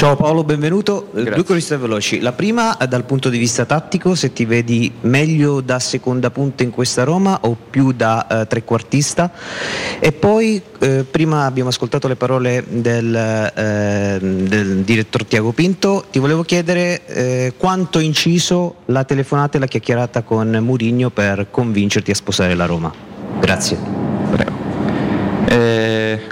Ciao 0.00 0.16
Paolo, 0.16 0.44
benvenuto. 0.44 1.10
Eh, 1.14 1.24
Due 1.24 1.44
curiosità 1.44 1.76
veloci. 1.76 2.20
La 2.20 2.32
prima 2.32 2.78
eh, 2.78 2.88
dal 2.88 3.04
punto 3.04 3.28
di 3.28 3.36
vista 3.36 3.66
tattico, 3.66 4.14
se 4.14 4.32
ti 4.32 4.46
vedi 4.46 4.90
meglio 5.02 5.60
da 5.60 5.78
seconda 5.78 6.30
punta 6.30 6.62
in 6.62 6.70
questa 6.70 7.04
Roma 7.04 7.40
o 7.42 7.54
più 7.68 7.92
da 7.92 8.26
eh, 8.26 8.46
trequartista. 8.46 9.30
E 9.98 10.12
poi 10.12 10.62
eh, 10.78 11.04
prima 11.04 11.44
abbiamo 11.44 11.68
ascoltato 11.68 12.08
le 12.08 12.16
parole 12.16 12.64
del, 12.66 13.14
eh, 13.14 14.18
del 14.22 14.78
direttore 14.84 15.26
Tiago 15.26 15.52
Pinto, 15.52 16.06
ti 16.10 16.18
volevo 16.18 16.44
chiedere 16.44 17.04
eh, 17.04 17.52
quanto 17.58 17.98
ha 17.98 18.02
inciso 18.02 18.76
la 18.86 19.04
telefonata 19.04 19.58
e 19.58 19.60
la 19.60 19.66
chiacchierata 19.66 20.22
con 20.22 20.48
Murigno 20.62 21.10
per 21.10 21.48
convincerti 21.50 22.10
a 22.10 22.14
sposare 22.14 22.54
la 22.54 22.64
Roma. 22.64 22.90
Grazie. 23.38 23.76
Prego. 24.30 24.58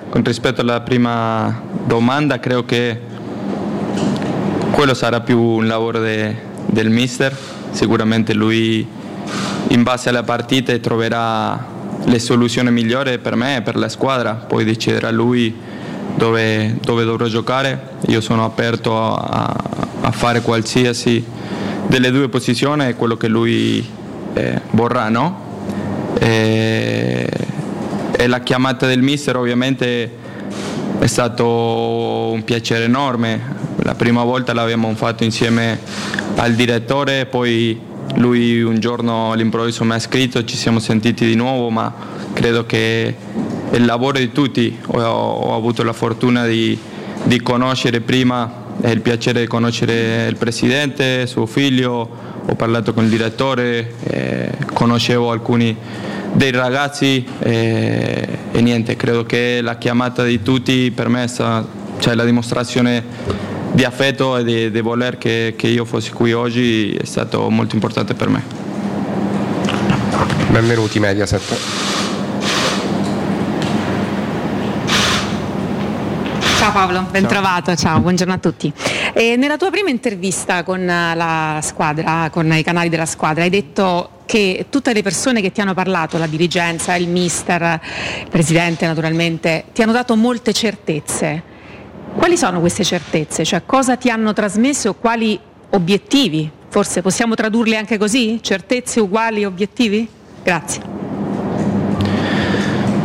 Con 0.09 0.25
rispetto 0.25 0.63
alla 0.63 0.81
prima 0.81 1.61
domanda, 1.85 2.41
credo 2.41 2.65
che 2.65 3.17
quello 4.79 4.95
sarà 4.95 5.19
più 5.23 5.41
un 5.41 5.67
lavoro 5.67 5.99
de- 5.99 6.37
del 6.67 6.89
mister. 6.89 7.37
Sicuramente 7.73 8.33
lui, 8.33 8.87
in 9.71 9.83
base 9.83 10.09
alla 10.09 10.23
partita, 10.23 10.73
troverà 10.79 11.67
le 12.05 12.19
soluzioni 12.21 12.71
migliori 12.71 13.19
per 13.19 13.35
me 13.35 13.57
e 13.57 13.63
per 13.63 13.75
la 13.75 13.89
squadra. 13.89 14.35
Poi 14.35 14.63
deciderà 14.63 15.11
lui 15.11 15.53
dove, 16.15 16.77
dove 16.81 17.03
dovrò 17.03 17.27
giocare. 17.27 17.97
Io 18.07 18.21
sono 18.21 18.45
aperto 18.45 18.97
a, 18.97 19.53
a 20.01 20.11
fare 20.13 20.43
qualsiasi 20.43 21.25
delle 21.89 22.13
due 22.13 22.29
posizioni, 22.29 22.95
quello 22.95 23.17
che 23.17 23.27
lui 23.27 23.85
eh, 24.35 24.61
vorrà, 24.71 25.09
no? 25.09 26.15
E, 26.21 27.29
e 28.13 28.27
la 28.29 28.39
chiamata 28.39 28.87
del 28.87 29.03
mister 29.03 29.37
ovviamente 29.39 30.09
è 31.01 31.07
stato 31.09 32.31
un 32.31 32.45
piacere 32.45 32.85
enorme. 32.85 33.67
La 33.83 33.95
prima 33.95 34.25
volta 34.25 34.53
l'abbiamo 34.53 34.93
fatto 34.95 35.25
insieme 35.25 35.79
al 36.37 36.55
direttore, 36.55 37.27
poi 37.27 37.79
lui 38.17 38.63
un 38.63 38.79
giorno 38.81 39.33
all'improvviso 39.33 39.85
mi 39.85 39.93
ha 39.93 39.99
scritto, 39.99 40.45
ci 40.45 40.57
siamo 40.57 40.79
sentiti 40.79 41.25
di 41.25 41.35
nuovo, 41.35 41.71
ma 41.71 41.93
credo 42.33 42.67
che 42.67 43.15
il 43.73 43.85
lavoro 43.85 44.19
di 44.19 44.33
tutti. 44.33 44.77
Ho, 44.87 45.01
ho 45.01 45.55
avuto 45.55 45.83
la 45.83 45.93
fortuna 45.93 46.47
di, 46.47 46.77
di 47.25 47.41
conoscere 47.41 48.01
prima 48.01 48.67
e 48.81 48.91
il 48.91 49.01
piacere 49.01 49.41
di 49.41 49.47
conoscere 49.47 50.27
il 50.29 50.37
presidente, 50.37 51.27
suo 51.27 51.47
figlio, 51.47 52.11
ho 52.47 52.55
parlato 52.55 52.93
con 52.93 53.05
il 53.05 53.11
direttore, 53.11 53.95
eh, 54.05 54.51
conoscevo 54.73 55.31
alcuni 55.31 55.77
dei 56.33 56.51
ragazzi 56.51 57.27
eh, 57.41 58.29
e 58.53 58.61
niente, 58.61 58.97
credo 58.97 59.25
che 59.25 59.61
la 59.63 59.77
chiamata 59.79 60.25
di 60.25 60.43
tutti 60.43 60.91
per 60.91 61.09
me 61.09 61.25
è 61.25 61.27
stata 61.27 61.67
cioè, 61.99 62.15
la 62.15 62.25
dimostrazione 62.25 63.57
di 63.73 63.85
affetto 63.85 64.37
e 64.37 64.45
di, 64.45 64.71
di 64.71 64.81
voler 64.81 65.19
che, 65.19 65.55
che 65.57 65.69
io 65.69 65.85
fossi 65.85 66.11
qui 66.11 66.33
oggi 66.33 66.93
è 66.93 67.05
stato 67.05 67.49
molto 67.51 67.75
importante 67.75 68.15
per 68.15 68.29
me. 68.29 68.43
Benvenuti 70.51 70.99
Mediaset. 70.99 71.57
Ciao 76.59 76.73
Paolo, 76.73 77.07
ben 77.11 77.27
trovato, 77.27 77.75
ciao, 77.77 78.01
buongiorno 78.01 78.35
a 78.35 78.39
tutti. 78.39 78.73
E 79.13 79.37
nella 79.37 79.57
tua 79.57 79.71
prima 79.71 79.91
intervista 79.91 80.65
con 80.65 80.85
la 80.85 81.61
squadra, 81.63 82.29
con 82.33 82.53
i 82.53 82.63
canali 82.63 82.89
della 82.89 83.07
squadra, 83.07 83.45
hai 83.45 83.51
detto 83.51 84.11
che 84.27 84.67
tutte 84.69 84.93
le 84.93 85.03
persone 85.03 85.41
che 85.41 85.53
ti 85.53 85.61
hanno 85.61 85.73
parlato, 85.73 86.19
la 86.19 86.27
dirigenza, 86.27 86.95
il 86.97 87.09
mister, 87.09 87.81
il 88.23 88.29
presidente 88.29 88.87
naturalmente, 88.87 89.67
ti 89.73 89.83
hanno 89.83 89.93
dato 89.93 90.17
molte 90.17 90.53
certezze. 90.53 91.57
Quali 92.17 92.37
sono 92.37 92.61
queste 92.61 92.85
certezze? 92.85 93.45
Cioè 93.45 93.63
cosa 93.65 93.97
ti 93.97 94.11
hanno 94.11 94.33
trasmesso 94.33 94.95
quali 94.95 95.39
obiettivi? 95.71 96.51
Forse 96.69 97.01
possiamo 97.03 97.35
tradurle 97.35 97.77
anche 97.77 97.99
così? 97.99 98.39
Certezze 98.43 99.01
uguali 99.01 99.45
obiettivi? 99.45 100.09
Grazie. 100.43 100.83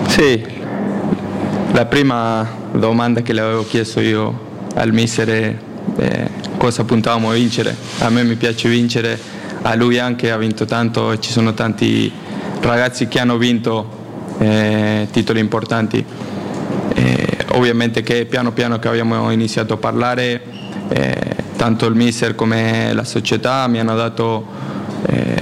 Sì, 0.08 0.46
la 1.72 1.86
prima 1.86 2.48
domanda 2.72 3.22
che 3.22 3.34
le 3.34 3.42
avevo 3.42 3.66
chiesto 3.66 4.00
io 4.00 4.52
al 4.76 4.92
mister 4.92 5.28
è 5.28 5.56
eh, 5.98 6.30
cosa 6.58 6.84
puntavamo 6.84 7.32
a 7.32 7.34
vincere. 7.34 7.76
A 8.00 8.10
me 8.10 8.24
mi 8.24 8.36
piace 8.36 8.70
vincere, 8.70 9.20
a 9.62 9.76
lui 9.76 10.00
anche 10.00 10.32
ha 10.32 10.38
vinto 10.38 10.66
tanto 10.66 11.12
e 11.12 11.20
ci 11.20 11.32
sono 11.32 11.54
tanti 11.54 12.12
ragazzi 12.62 13.08
che 13.08 13.20
hanno 13.20 13.38
vinto 13.38 14.02
eh, 14.40 15.08
titoli 15.12 15.40
importanti. 15.40 16.06
Ovviamente 17.56 18.02
che 18.02 18.26
piano 18.26 18.52
piano 18.52 18.80
che 18.80 18.88
abbiamo 18.88 19.32
iniziato 19.32 19.76
a 19.76 19.78
parlare, 19.78 20.42
eh, 20.90 21.16
tanto 21.56 21.86
il 21.86 21.96
mister 21.96 22.36
come 22.36 22.94
la 22.94 23.04
società 23.04 23.68
mi 23.68 23.80
hanno 23.80 23.96
dato 23.96 24.46
eh, 25.06 25.36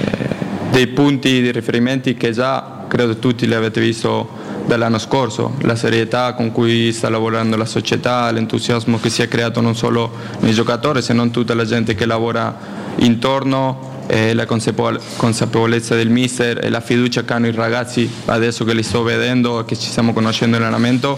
dei 0.72 0.88
punti 0.88 1.42
di 1.42 1.52
riferimento 1.52 2.12
che 2.18 2.32
già 2.32 2.86
credo 2.88 3.16
tutti 3.18 3.48
li 3.48 3.54
avete 3.54 3.80
visto 3.80 4.40
dall'anno 4.66 5.00
scorso, 5.00 5.56
la 5.62 5.76
serietà 5.76 6.34
con 6.34 6.52
cui 6.52 6.92
sta 6.92 7.10
lavorando 7.10 7.56
la 7.56 7.66
società, 7.66 8.30
l'entusiasmo 8.32 9.00
che 9.00 9.10
si 9.10 9.22
è 9.22 9.28
creato 9.28 9.62
non 9.62 9.76
solo 9.76 10.12
nei 10.40 10.52
giocatori, 10.52 11.02
se 11.02 11.14
non 11.14 11.32
tutta 11.32 11.54
la 11.54 11.66
gente 11.66 11.96
che 11.96 12.06
lavora 12.06 12.56
intorno, 12.98 14.04
eh, 14.08 14.34
la 14.34 14.46
consapevole- 14.46 15.00
consapevolezza 15.16 15.96
del 15.96 16.10
mister 16.10 16.64
e 16.64 16.70
la 16.70 16.82
fiducia 16.82 17.24
che 17.24 17.34
hanno 17.34 17.48
i 17.48 17.52
ragazzi 17.52 18.10
adesso 18.26 18.66
che 18.66 18.74
li 18.74 18.84
sto 18.84 19.04
vedendo 19.04 19.62
e 19.62 19.66
che 19.66 19.78
ci 19.78 19.90
stiamo 19.90 20.12
conoscendo 20.12 20.58
in 20.58 20.64
allenamento 20.64 21.18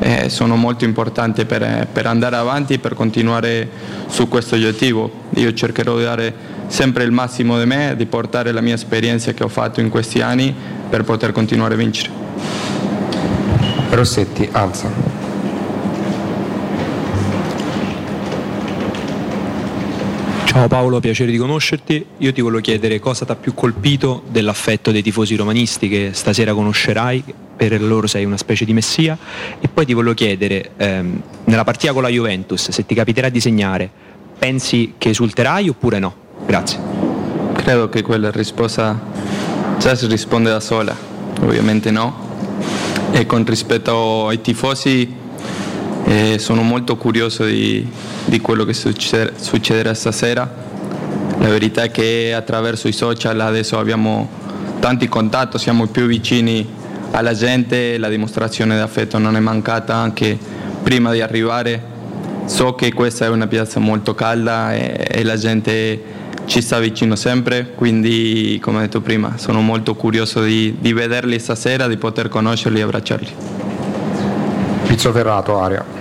eh, 0.00 0.28
sono 0.28 0.56
molto 0.56 0.84
importanti 0.84 1.44
per, 1.44 1.88
per 1.92 2.06
andare 2.06 2.36
avanti 2.36 2.74
e 2.74 2.78
per 2.78 2.94
continuare 2.94 3.68
su 4.06 4.28
questo 4.28 4.54
obiettivo. 4.54 5.10
Io 5.34 5.52
cercherò 5.52 5.96
di 5.96 6.04
dare 6.04 6.34
sempre 6.68 7.04
il 7.04 7.10
massimo 7.10 7.58
di 7.58 7.66
me, 7.66 7.94
di 7.96 8.06
portare 8.06 8.52
la 8.52 8.60
mia 8.60 8.74
esperienza 8.74 9.32
che 9.32 9.42
ho 9.42 9.48
fatto 9.48 9.80
in 9.80 9.88
questi 9.88 10.20
anni 10.20 10.54
per 10.88 11.04
poter 11.04 11.32
continuare 11.32 11.74
a 11.74 11.76
vincere. 11.76 12.10
Rossetti, 13.90 14.48
Anza. 14.52 15.07
Ciao 20.58 20.66
Paolo, 20.66 20.98
piacere 20.98 21.30
di 21.30 21.36
conoscerti. 21.36 22.04
Io 22.16 22.32
ti 22.32 22.40
volevo 22.40 22.60
chiedere 22.60 22.98
cosa 22.98 23.24
ti 23.24 23.30
ha 23.30 23.36
più 23.36 23.54
colpito 23.54 24.24
dell'affetto 24.28 24.90
dei 24.90 25.02
tifosi 25.02 25.36
romanisti 25.36 25.88
che 25.88 26.10
stasera 26.14 26.52
conoscerai, 26.52 27.22
per 27.56 27.80
loro 27.80 28.08
sei 28.08 28.24
una 28.24 28.36
specie 28.36 28.64
di 28.64 28.72
messia, 28.72 29.16
e 29.60 29.68
poi 29.68 29.86
ti 29.86 29.94
volevo 29.94 30.14
chiedere, 30.14 30.72
ehm, 30.76 31.22
nella 31.44 31.62
partita 31.62 31.92
con 31.92 32.02
la 32.02 32.08
Juventus, 32.08 32.70
se 32.70 32.84
ti 32.84 32.96
capiterà 32.96 33.28
di 33.28 33.38
segnare, 33.38 33.88
pensi 34.36 34.94
che 34.98 35.10
esulterai 35.10 35.68
oppure 35.68 36.00
no? 36.00 36.14
Grazie. 36.44 36.80
Credo 37.54 37.88
che 37.88 38.02
quella 38.02 38.32
risposta 38.32 39.00
già 39.78 39.94
si 39.94 40.08
risponde 40.08 40.50
da 40.50 40.58
sola, 40.58 40.92
ovviamente 41.40 41.92
no. 41.92 42.26
E 43.12 43.26
con 43.26 43.44
rispetto 43.44 44.26
ai 44.26 44.40
tifosi 44.40 45.08
eh, 46.08 46.38
sono 46.38 46.62
molto 46.62 46.96
curioso 46.96 47.44
di, 47.44 47.86
di 48.24 48.40
quello 48.40 48.64
che 48.64 48.72
succeder- 48.72 49.38
succederà 49.38 49.92
stasera. 49.92 50.50
La 51.38 51.48
verità 51.48 51.82
è 51.82 51.90
che 51.90 52.32
attraverso 52.34 52.88
i 52.88 52.92
social 52.92 53.38
adesso 53.40 53.78
abbiamo 53.78 54.28
tanti 54.80 55.06
contatti, 55.06 55.58
siamo 55.58 55.86
più 55.86 56.06
vicini 56.06 56.66
alla 57.10 57.34
gente, 57.34 57.98
la 57.98 58.08
dimostrazione 58.08 58.76
d'affetto 58.76 59.18
non 59.18 59.36
è 59.36 59.40
mancata 59.40 59.94
anche 59.96 60.38
prima 60.82 61.12
di 61.12 61.20
arrivare. 61.20 61.96
So 62.46 62.74
che 62.74 62.94
questa 62.94 63.26
è 63.26 63.28
una 63.28 63.46
piazza 63.46 63.78
molto 63.78 64.14
calda 64.14 64.74
e, 64.74 65.06
e 65.10 65.22
la 65.22 65.36
gente 65.36 66.16
ci 66.46 66.62
sta 66.62 66.78
vicino 66.78 67.16
sempre, 67.16 67.72
quindi 67.74 68.58
come 68.62 68.78
ho 68.78 68.80
detto 68.80 69.02
prima 69.02 69.36
sono 69.36 69.60
molto 69.60 69.94
curioso 69.94 70.42
di, 70.42 70.76
di 70.80 70.94
vederli 70.94 71.38
stasera, 71.38 71.86
di 71.86 71.98
poter 71.98 72.30
conoscerli 72.30 72.78
e 72.78 72.82
abbracciarli. 72.82 73.32
Pizzo 74.86 75.12
Ferrato, 75.12 75.60
Aria. 75.60 75.97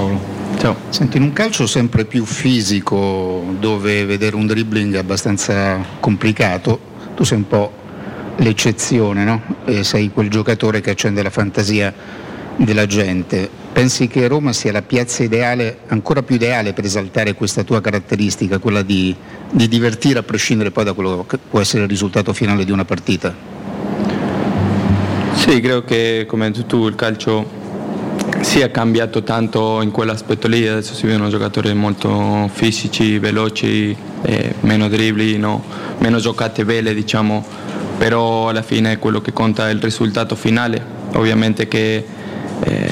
Paolo. 0.00 0.20
Ciao. 0.58 0.76
Senti, 0.88 1.18
in 1.18 1.24
un 1.24 1.32
calcio 1.32 1.66
sempre 1.66 2.06
più 2.06 2.24
fisico, 2.24 3.44
dove 3.58 4.04
vedere 4.06 4.34
un 4.36 4.46
dribbling 4.46 4.94
è 4.94 4.98
abbastanza 4.98 5.78
complicato, 6.00 6.80
tu 7.14 7.24
sei 7.24 7.38
un 7.38 7.46
po' 7.46 7.72
l'eccezione, 8.36 9.24
no? 9.24 9.42
E 9.66 9.84
sei 9.84 10.10
quel 10.10 10.30
giocatore 10.30 10.80
che 10.80 10.90
accende 10.90 11.22
la 11.22 11.30
fantasia 11.30 11.92
della 12.56 12.86
gente. 12.86 13.48
Pensi 13.72 14.08
che 14.08 14.26
Roma 14.26 14.52
sia 14.52 14.72
la 14.72 14.82
piazza 14.82 15.22
ideale, 15.22 15.80
ancora 15.88 16.22
più 16.22 16.34
ideale 16.34 16.72
per 16.72 16.84
esaltare 16.84 17.34
questa 17.34 17.62
tua 17.62 17.80
caratteristica, 17.80 18.58
quella 18.58 18.82
di, 18.82 19.14
di 19.50 19.68
divertire 19.68 20.18
a 20.18 20.22
prescindere 20.22 20.70
poi 20.70 20.84
da 20.84 20.94
quello 20.94 21.24
che 21.28 21.38
può 21.38 21.60
essere 21.60 21.82
il 21.84 21.88
risultato 21.88 22.32
finale 22.32 22.64
di 22.64 22.72
una 22.72 22.84
partita? 22.84 23.34
Sì, 25.34 25.60
credo 25.60 25.84
che 25.84 26.24
come 26.26 26.46
hai 26.46 26.52
detto 26.52 26.66
tu 26.66 26.86
il 26.86 26.94
calcio 26.94 27.59
sia 28.40 28.70
cambiato 28.70 29.22
tanto 29.22 29.80
in 29.82 29.90
quell'aspetto 29.90 30.48
lì, 30.48 30.66
adesso 30.66 30.94
si 30.94 31.06
vedono 31.06 31.28
giocatori 31.28 31.72
molto 31.74 32.48
fisici, 32.52 33.18
veloci, 33.18 33.96
eh, 34.22 34.54
meno 34.60 34.88
dribbli, 34.88 35.36
no? 35.36 35.62
meno 35.98 36.18
giocate 36.18 36.64
vele 36.64 36.94
diciamo, 36.94 37.44
però 37.98 38.48
alla 38.48 38.62
fine 38.62 38.98
quello 38.98 39.20
che 39.20 39.32
conta 39.32 39.68
è 39.68 39.72
il 39.72 39.80
risultato 39.80 40.34
finale, 40.36 40.82
ovviamente 41.14 41.68
che 41.68 42.04
eh, 42.64 42.90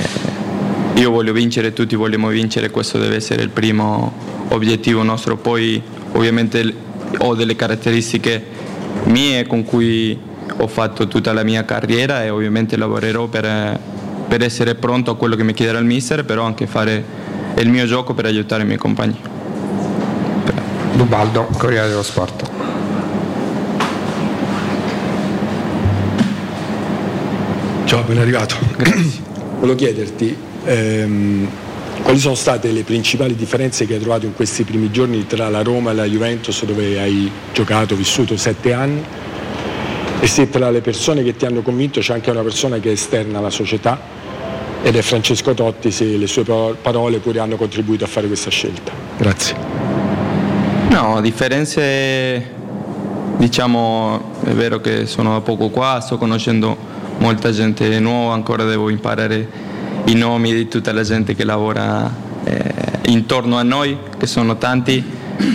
io 0.94 1.10
voglio 1.10 1.32
vincere, 1.32 1.72
tutti 1.72 1.96
vogliamo 1.96 2.28
vincere, 2.28 2.70
questo 2.70 2.98
deve 2.98 3.16
essere 3.16 3.42
il 3.42 3.50
primo 3.50 4.12
obiettivo 4.48 5.02
nostro, 5.02 5.36
poi 5.36 5.80
ovviamente 6.12 6.74
ho 7.18 7.34
delle 7.34 7.56
caratteristiche 7.56 8.44
mie 9.04 9.46
con 9.46 9.64
cui 9.64 10.18
ho 10.60 10.66
fatto 10.66 11.08
tutta 11.08 11.32
la 11.32 11.42
mia 11.42 11.64
carriera 11.64 12.24
e 12.24 12.30
ovviamente 12.30 12.76
lavorerò 12.76 13.26
per, 13.26 13.78
per 14.28 14.42
essere 14.42 14.74
pronto 14.74 15.10
a 15.10 15.16
quello 15.16 15.34
che 15.34 15.42
mi 15.42 15.54
chiederà 15.54 15.78
il 15.78 15.86
mister, 15.86 16.24
però 16.24 16.44
anche 16.44 16.66
fare 16.66 17.02
il 17.56 17.70
mio 17.70 17.86
gioco 17.86 18.12
per 18.14 18.26
aiutare 18.26 18.62
i 18.62 18.66
miei 18.66 18.78
compagni. 18.78 19.18
Dubaldo, 20.94 21.48
Corriere 21.56 21.88
dello 21.88 22.02
Sport. 22.02 22.50
Ciao, 27.84 28.02
ben 28.02 28.18
arrivato. 28.18 28.56
Grazie. 28.76 29.22
Volevo 29.58 29.76
chiederti 29.76 30.36
ehm, 30.64 31.48
quali 32.02 32.18
sono 32.18 32.34
state 32.34 32.70
le 32.70 32.82
principali 32.82 33.34
differenze 33.34 33.86
che 33.86 33.94
hai 33.94 34.00
trovato 34.00 34.26
in 34.26 34.34
questi 34.34 34.62
primi 34.64 34.90
giorni 34.90 35.26
tra 35.26 35.48
la 35.48 35.62
Roma 35.62 35.92
e 35.92 35.94
la 35.94 36.04
Juventus 36.04 36.64
dove 36.64 37.00
hai 37.00 37.30
giocato, 37.52 37.96
vissuto 37.96 38.36
sette 38.36 38.72
anni 38.72 39.02
e 40.20 40.26
se 40.26 40.50
tra 40.50 40.70
le 40.70 40.80
persone 40.80 41.22
che 41.22 41.36
ti 41.36 41.46
hanno 41.46 41.62
convinto 41.62 42.00
c'è 42.00 42.14
anche 42.14 42.30
una 42.30 42.42
persona 42.42 42.78
che 42.78 42.88
è 42.88 42.92
esterna 42.92 43.38
alla 43.38 43.50
società 43.50 44.00
ed 44.82 44.96
è 44.96 45.02
Francesco 45.02 45.54
Totti, 45.54 45.90
se 45.90 46.04
le 46.16 46.26
sue 46.26 46.44
pa- 46.44 46.74
parole 46.80 47.18
pure 47.18 47.40
hanno 47.40 47.56
contribuito 47.56 48.04
a 48.04 48.06
fare 48.06 48.26
questa 48.26 48.50
scelta. 48.50 48.92
Grazie. 49.16 49.56
No, 50.90 51.20
differenze, 51.20 52.50
diciamo, 53.36 54.32
è 54.44 54.50
vero 54.50 54.80
che 54.80 55.06
sono 55.06 55.32
da 55.32 55.40
poco 55.40 55.68
qua, 55.68 56.00
sto 56.00 56.16
conoscendo 56.16 56.76
molta 57.18 57.50
gente 57.50 57.98
nuova, 57.98 58.34
ancora 58.34 58.64
devo 58.64 58.88
imparare 58.88 59.66
i 60.04 60.14
nomi 60.14 60.52
di 60.52 60.68
tutta 60.68 60.92
la 60.92 61.02
gente 61.02 61.34
che 61.34 61.44
lavora 61.44 62.10
eh, 62.44 62.72
intorno 63.06 63.58
a 63.58 63.62
noi, 63.62 63.98
che 64.16 64.26
sono 64.26 64.56
tanti, 64.56 65.04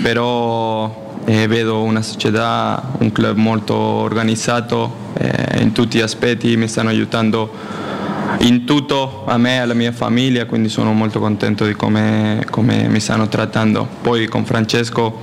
però 0.01 1.02
eh, 1.25 1.47
vedo 1.47 1.81
una 1.81 2.01
società, 2.01 2.91
un 2.99 3.11
club 3.11 3.37
molto 3.37 3.75
organizzato 3.75 4.91
eh, 5.17 5.61
in 5.61 5.71
tutti 5.71 5.97
gli 5.97 6.01
aspetti, 6.01 6.55
mi 6.57 6.67
stanno 6.67 6.89
aiutando 6.89 7.51
in 8.39 8.65
tutto 8.65 9.23
a 9.25 9.37
me 9.37 9.55
e 9.55 9.57
alla 9.59 9.73
mia 9.73 9.91
famiglia, 9.91 10.45
quindi 10.45 10.69
sono 10.69 10.91
molto 10.91 11.19
contento 11.19 11.65
di 11.65 11.73
come, 11.73 12.45
come 12.49 12.87
mi 12.87 12.99
stanno 12.99 13.27
trattando. 13.27 13.87
Poi 14.01 14.27
con 14.27 14.45
Francesco 14.45 15.19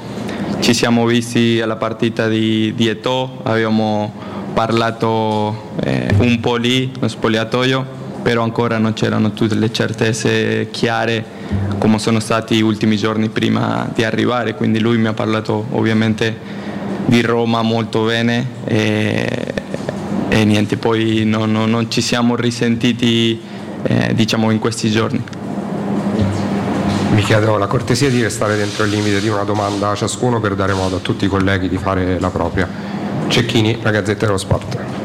ci 0.61 0.75
siamo 0.75 1.05
visti 1.05 1.61
alla 1.61 1.77
partita 1.77 2.29
di, 2.29 2.73
di 2.75 2.89
Eto'o, 2.89 3.41
abbiamo 3.43 4.13
parlato 4.55 5.73
eh, 5.83 6.15
un 6.19 6.41
po' 6.41 6.57
lì, 6.57 6.91
lo 6.99 7.09
spogliatoio, 7.09 7.87
però 8.23 8.43
ancora 8.43 8.79
non 8.79 8.93
c'erano 8.93 9.33
tutte 9.33 9.55
le 9.55 9.73
certezze 9.73 10.69
chiare 10.71 11.40
come 11.79 11.99
sono 11.99 12.21
stati 12.21 12.57
gli 12.57 12.63
ultimi 12.63 12.97
giorni 12.97 13.29
prima 13.29 13.91
di 13.95 14.05
arrivare, 14.05 14.55
quindi 14.55 14.81
lui 14.81 14.99
mi 14.99 15.07
ha 15.07 15.13
parlato 15.13 15.67
ovviamente 15.71 16.37
di 17.07 17.23
Roma 17.23 17.63
molto 17.63 18.05
bene 18.05 18.47
e, 18.65 19.55
e 20.29 20.45
niente, 20.45 20.77
poi 20.77 21.25
non, 21.25 21.51
non- 21.51 21.71
non 21.71 21.91
ci 21.91 22.01
siamo 22.01 22.37
risentiti 22.37 23.41
eh, 23.83 24.13
diciamo 24.15 24.51
in 24.51 24.59
questi 24.59 24.91
giorni. 24.91 25.23
Vi 27.13 27.23
chiedo 27.23 27.57
la 27.57 27.67
cortesia 27.67 28.09
di 28.09 28.23
restare 28.23 28.57
dentro 28.57 28.85
il 28.85 28.91
limite 28.91 29.21
di 29.21 29.29
una 29.29 29.43
domanda 29.43 29.91
a 29.91 29.95
ciascuno 29.95 30.39
per 30.39 30.55
dare 30.55 30.73
modo 30.73 30.97
a 30.97 30.99
tutti 31.01 31.25
i 31.25 31.29
colleghi 31.29 31.69
di 31.69 31.77
fare 31.77 32.21
la 32.21 32.31
propria. 32.31 32.69
Cecchini, 33.27 33.79
la 33.83 33.91
Gazzetta 33.91 34.27
dello 34.27 34.39
Sport. 34.39 35.00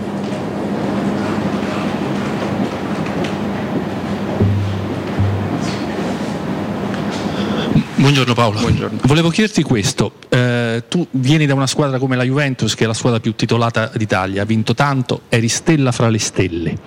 Buongiorno 8.05 8.35
Paolo. 8.35 8.59
Volevo 9.05 9.29
chiederti 9.29 9.63
questo. 9.63 10.11
Eh, 10.29 10.83
tu 10.87 11.07
vieni 11.09 11.47
da 11.47 11.55
una 11.55 11.65
squadra 11.65 11.97
come 11.97 12.15
la 12.15 12.21
Juventus, 12.21 12.75
che 12.75 12.83
è 12.83 12.87
la 12.87 12.93
squadra 12.93 13.19
più 13.19 13.33
titolata 13.33 13.89
d'Italia, 13.95 14.43
ha 14.43 14.45
vinto 14.45 14.75
tanto, 14.75 15.21
eri 15.27 15.47
stella 15.47 15.91
fra 15.91 16.07
le 16.09 16.19
stelle. 16.19 16.77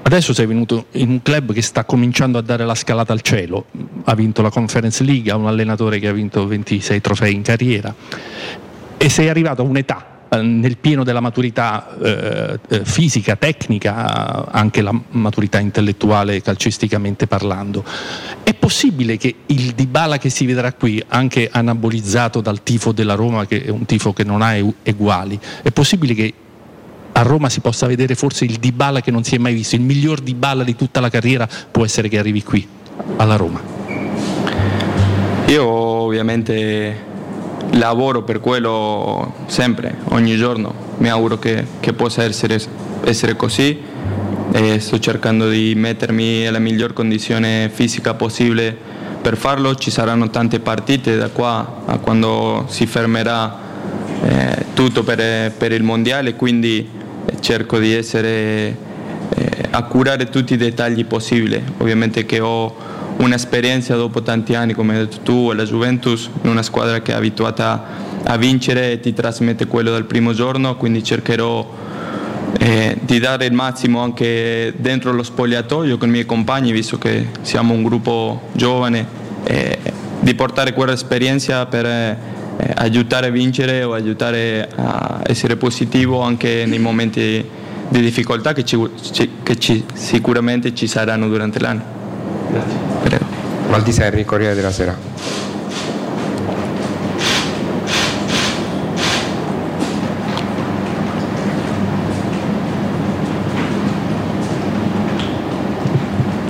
Adesso 0.00 0.32
sei 0.32 0.46
venuto 0.46 0.86
in 0.92 1.10
un 1.10 1.20
club 1.20 1.52
che 1.52 1.60
sta 1.60 1.84
cominciando 1.84 2.38
a 2.38 2.40
dare 2.40 2.64
la 2.64 2.74
scalata 2.74 3.12
al 3.12 3.20
cielo. 3.20 3.66
Ha 4.04 4.14
vinto 4.14 4.40
la 4.40 4.48
Conference 4.48 5.04
League, 5.04 5.30
ha 5.30 5.36
un 5.36 5.46
allenatore 5.46 5.98
che 5.98 6.08
ha 6.08 6.12
vinto 6.12 6.46
26 6.46 7.02
trofei 7.02 7.34
in 7.34 7.42
carriera 7.42 7.94
e 8.96 9.08
sei 9.10 9.28
arrivato 9.28 9.60
a 9.60 9.66
un'età 9.66 10.15
nel 10.28 10.76
pieno 10.78 11.04
della 11.04 11.20
maturità 11.20 11.96
eh, 11.98 12.58
eh, 12.68 12.84
fisica, 12.84 13.36
tecnica, 13.36 14.50
anche 14.50 14.82
la 14.82 14.98
maturità 15.10 15.58
intellettuale 15.58 16.42
calcisticamente 16.42 17.26
parlando. 17.26 17.84
È 18.42 18.54
possibile 18.54 19.16
che 19.16 19.34
il 19.46 19.72
Dybala 19.72 20.18
che 20.18 20.28
si 20.28 20.44
vedrà 20.46 20.72
qui, 20.72 21.02
anche 21.08 21.48
anabolizzato 21.50 22.40
dal 22.40 22.62
tifo 22.62 22.92
della 22.92 23.14
Roma, 23.14 23.46
che 23.46 23.64
è 23.64 23.70
un 23.70 23.86
tifo 23.86 24.12
che 24.12 24.24
non 24.24 24.42
ha 24.42 24.54
eguali, 24.82 25.38
è 25.62 25.70
possibile 25.70 26.14
che 26.14 26.34
a 27.12 27.22
Roma 27.22 27.48
si 27.48 27.60
possa 27.60 27.86
vedere 27.86 28.14
forse 28.14 28.44
il 28.44 28.56
Dybala 28.56 29.00
che 29.00 29.10
non 29.10 29.24
si 29.24 29.36
è 29.36 29.38
mai 29.38 29.54
visto, 29.54 29.74
il 29.74 29.80
miglior 29.80 30.20
Dybala 30.20 30.64
di 30.64 30.76
tutta 30.76 31.00
la 31.00 31.08
carriera 31.08 31.48
può 31.70 31.84
essere 31.84 32.08
che 32.08 32.18
arrivi 32.18 32.42
qui, 32.42 32.66
alla 33.16 33.36
Roma. 33.36 33.62
Io 35.46 35.64
ovviamente 35.64 37.14
lavoro 37.72 38.22
per 38.22 38.40
quello 38.40 39.34
sempre, 39.46 39.96
ogni 40.10 40.36
giorno. 40.36 40.74
Mi 40.98 41.08
auguro 41.08 41.38
che, 41.38 41.64
che 41.80 41.92
possa 41.92 42.22
essere, 42.22 42.60
essere 43.04 43.36
così. 43.36 43.94
E 44.52 44.80
sto 44.80 44.98
cercando 44.98 45.48
di 45.50 45.74
mettermi 45.76 46.40
nella 46.40 46.58
miglior 46.58 46.92
condizione 46.94 47.68
fisica 47.72 48.14
possibile 48.14 48.74
per 49.20 49.36
farlo. 49.36 49.74
Ci 49.74 49.90
saranno 49.90 50.30
tante 50.30 50.60
partite 50.60 51.16
da 51.16 51.28
qua 51.28 51.82
a 51.84 51.98
quando 51.98 52.64
si 52.68 52.86
fermerà 52.86 53.58
eh, 54.22 54.64
tutto 54.72 55.02
per, 55.02 55.52
per 55.52 55.72
il 55.72 55.82
mondiale, 55.82 56.34
quindi 56.36 56.88
eh, 57.26 57.40
cerco 57.40 57.78
di 57.78 57.92
essere 57.92 58.76
eh, 59.34 59.68
a 59.70 59.82
curare 59.82 60.28
tutti 60.30 60.54
i 60.54 60.56
dettagli 60.56 61.04
possibili. 61.04 61.62
Ovviamente 61.78 62.24
che 62.24 62.40
ho 62.40 62.74
un'esperienza 63.18 63.94
dopo 63.96 64.22
tanti 64.22 64.54
anni, 64.54 64.72
come 64.72 64.94
hai 64.94 65.06
detto 65.06 65.20
tu, 65.22 65.48
alla 65.50 65.64
Juventus, 65.64 66.28
in 66.42 66.50
una 66.50 66.62
squadra 66.62 67.00
che 67.00 67.12
è 67.12 67.14
abituata 67.14 67.84
a 68.24 68.36
vincere 68.36 68.92
e 68.92 69.00
ti 69.00 69.12
trasmette 69.12 69.66
quello 69.66 69.90
dal 69.90 70.04
primo 70.04 70.32
giorno, 70.32 70.76
quindi 70.76 71.02
cercherò 71.02 71.74
eh, 72.58 72.98
di 73.00 73.18
dare 73.18 73.46
il 73.46 73.52
massimo 73.52 74.00
anche 74.00 74.74
dentro 74.76 75.12
lo 75.12 75.22
spogliatoio 75.22 75.98
con 75.98 76.08
i 76.08 76.10
miei 76.10 76.26
compagni, 76.26 76.72
visto 76.72 76.98
che 76.98 77.28
siamo 77.42 77.72
un 77.72 77.82
gruppo 77.82 78.48
giovane, 78.52 79.06
eh, 79.44 79.78
di 80.20 80.34
portare 80.34 80.72
quell'esperienza 80.72 81.66
per 81.66 81.86
eh, 81.86 82.18
aiutare 82.74 83.28
a 83.28 83.30
vincere 83.30 83.82
o 83.84 83.92
aiutare 83.92 84.68
a 84.74 85.20
essere 85.26 85.56
positivo 85.56 86.20
anche 86.22 86.64
nei 86.66 86.78
momenti 86.78 87.44
di 87.88 88.00
difficoltà 88.00 88.52
che, 88.52 88.64
ci- 88.64 88.88
che 89.42 89.58
ci- 89.58 89.84
sicuramente 89.94 90.74
ci 90.74 90.86
saranno 90.86 91.28
durante 91.28 91.60
l'anno. 91.60 91.82
Prego. 92.50 92.85
Valdiserri, 93.68 94.24
Corriere 94.24 94.54
della 94.54 94.70
Sera. 94.70 94.96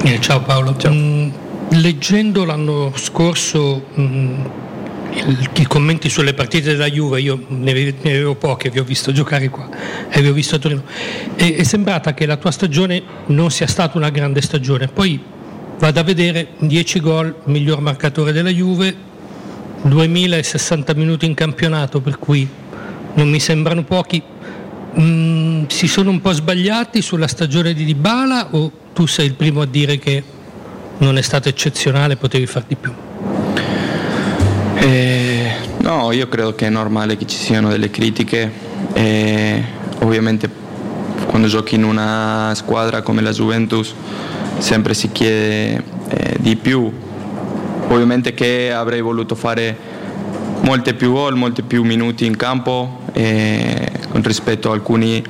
Eh, 0.05 0.21
ciao 0.21 0.41
Paolo. 0.43 0.77
Mm, 0.89 1.29
leggendo 1.71 2.45
l'anno 2.45 2.93
scorso 2.95 3.87
mm, 3.99 4.45
il- 5.15 5.51
i 5.57 5.67
commenti 5.67 6.09
sulle 6.09 6.33
partite 6.35 6.71
della 6.71 6.89
Juve, 6.89 7.21
io 7.21 7.45
ne 7.49 7.73
ne 7.73 8.11
avevo 8.11 8.35
poche, 8.37 8.71
vi 8.71 8.79
ho 8.79 8.85
visto 8.85 9.11
giocare 9.13 9.49
qua 9.49 9.69
e 10.09 10.21
vi 10.21 10.29
ho 10.29 10.33
visto 10.33 10.57
a 10.57 10.59
Torino, 10.59 10.83
e 11.35 11.57
è 11.57 11.63
sembrata 11.65 12.15
che 12.15 12.27
la 12.27 12.37
tua 12.37 12.51
stagione 12.53 13.03
non 13.27 13.51
sia 13.51 13.67
stata 13.67 13.97
una 13.99 14.11
grande 14.11 14.41
stagione. 14.43 14.87
Poi 14.87 15.21
vado 15.79 16.01
a 16.01 16.03
vedere 16.03 16.49
10 16.59 17.01
gol, 17.01 17.35
miglior 17.45 17.81
marcatore 17.81 18.33
della 18.33 18.51
Juve, 18.51 18.95
2060 19.83 20.95
minuti 20.95 21.27
in 21.27 21.35
campionato, 21.35 22.01
per 22.01 22.19
cui 22.19 22.49
non 23.15 23.29
mi 23.29 23.41
sembrano 23.41 23.85
pochi. 23.85 24.23
Mm, 24.99 25.67
si 25.69 25.87
sono 25.87 26.11
un 26.11 26.21
po' 26.21 26.33
sbagliati 26.33 27.03
sulla 27.03 27.27
stagione 27.27 27.75
di 27.75 27.85
Dybala 27.85 28.49
o 28.53 28.71
tu 28.95 29.07
sei 29.07 29.27
il 29.27 29.35
primo 29.35 29.61
a 29.61 29.67
dire 29.67 29.99
che 29.99 30.23
non 30.99 31.19
è 31.19 31.23
stato 31.23 31.49
eccezionale, 31.49 32.17
potevi 32.17 32.47
far 32.47 32.65
di 32.67 32.77
più? 32.77 32.93
Eh, 34.77 35.51
no, 35.81 36.13
io 36.13 36.29
credo 36.29 36.55
che 36.55 36.67
è 36.67 36.71
normale 36.71 37.17
che 37.17 37.27
ci 37.27 37.37
siano 37.37 37.69
delle 37.69 37.91
critiche. 37.91 38.51
e 38.95 39.65
ovviamente 40.01 40.49
quando 41.27 41.49
giochi 41.49 41.75
in 41.75 41.85
una 41.85 42.53
squadra 42.55 43.03
come 43.03 43.21
la 43.21 43.33
Juventus 43.33 43.95
sempre 44.59 44.95
si 44.95 45.11
chiede 45.13 45.83
eh, 46.09 46.37
di 46.39 46.57
più. 46.57 46.91
Ovviamente 47.89 48.35
che 48.35 48.73
avrei 48.73 49.01
voluto 49.01 49.35
fare 49.35 49.77
molte 50.61 50.95
più 50.95 51.13
gol, 51.13 51.37
molti 51.37 51.63
più 51.63 51.85
minuti 51.85 52.27
in 52.27 52.37
campo 52.37 53.03
eh, 53.13 53.91
rispetto 54.23 54.71
a 54.71 54.75
alcuni 54.75 55.23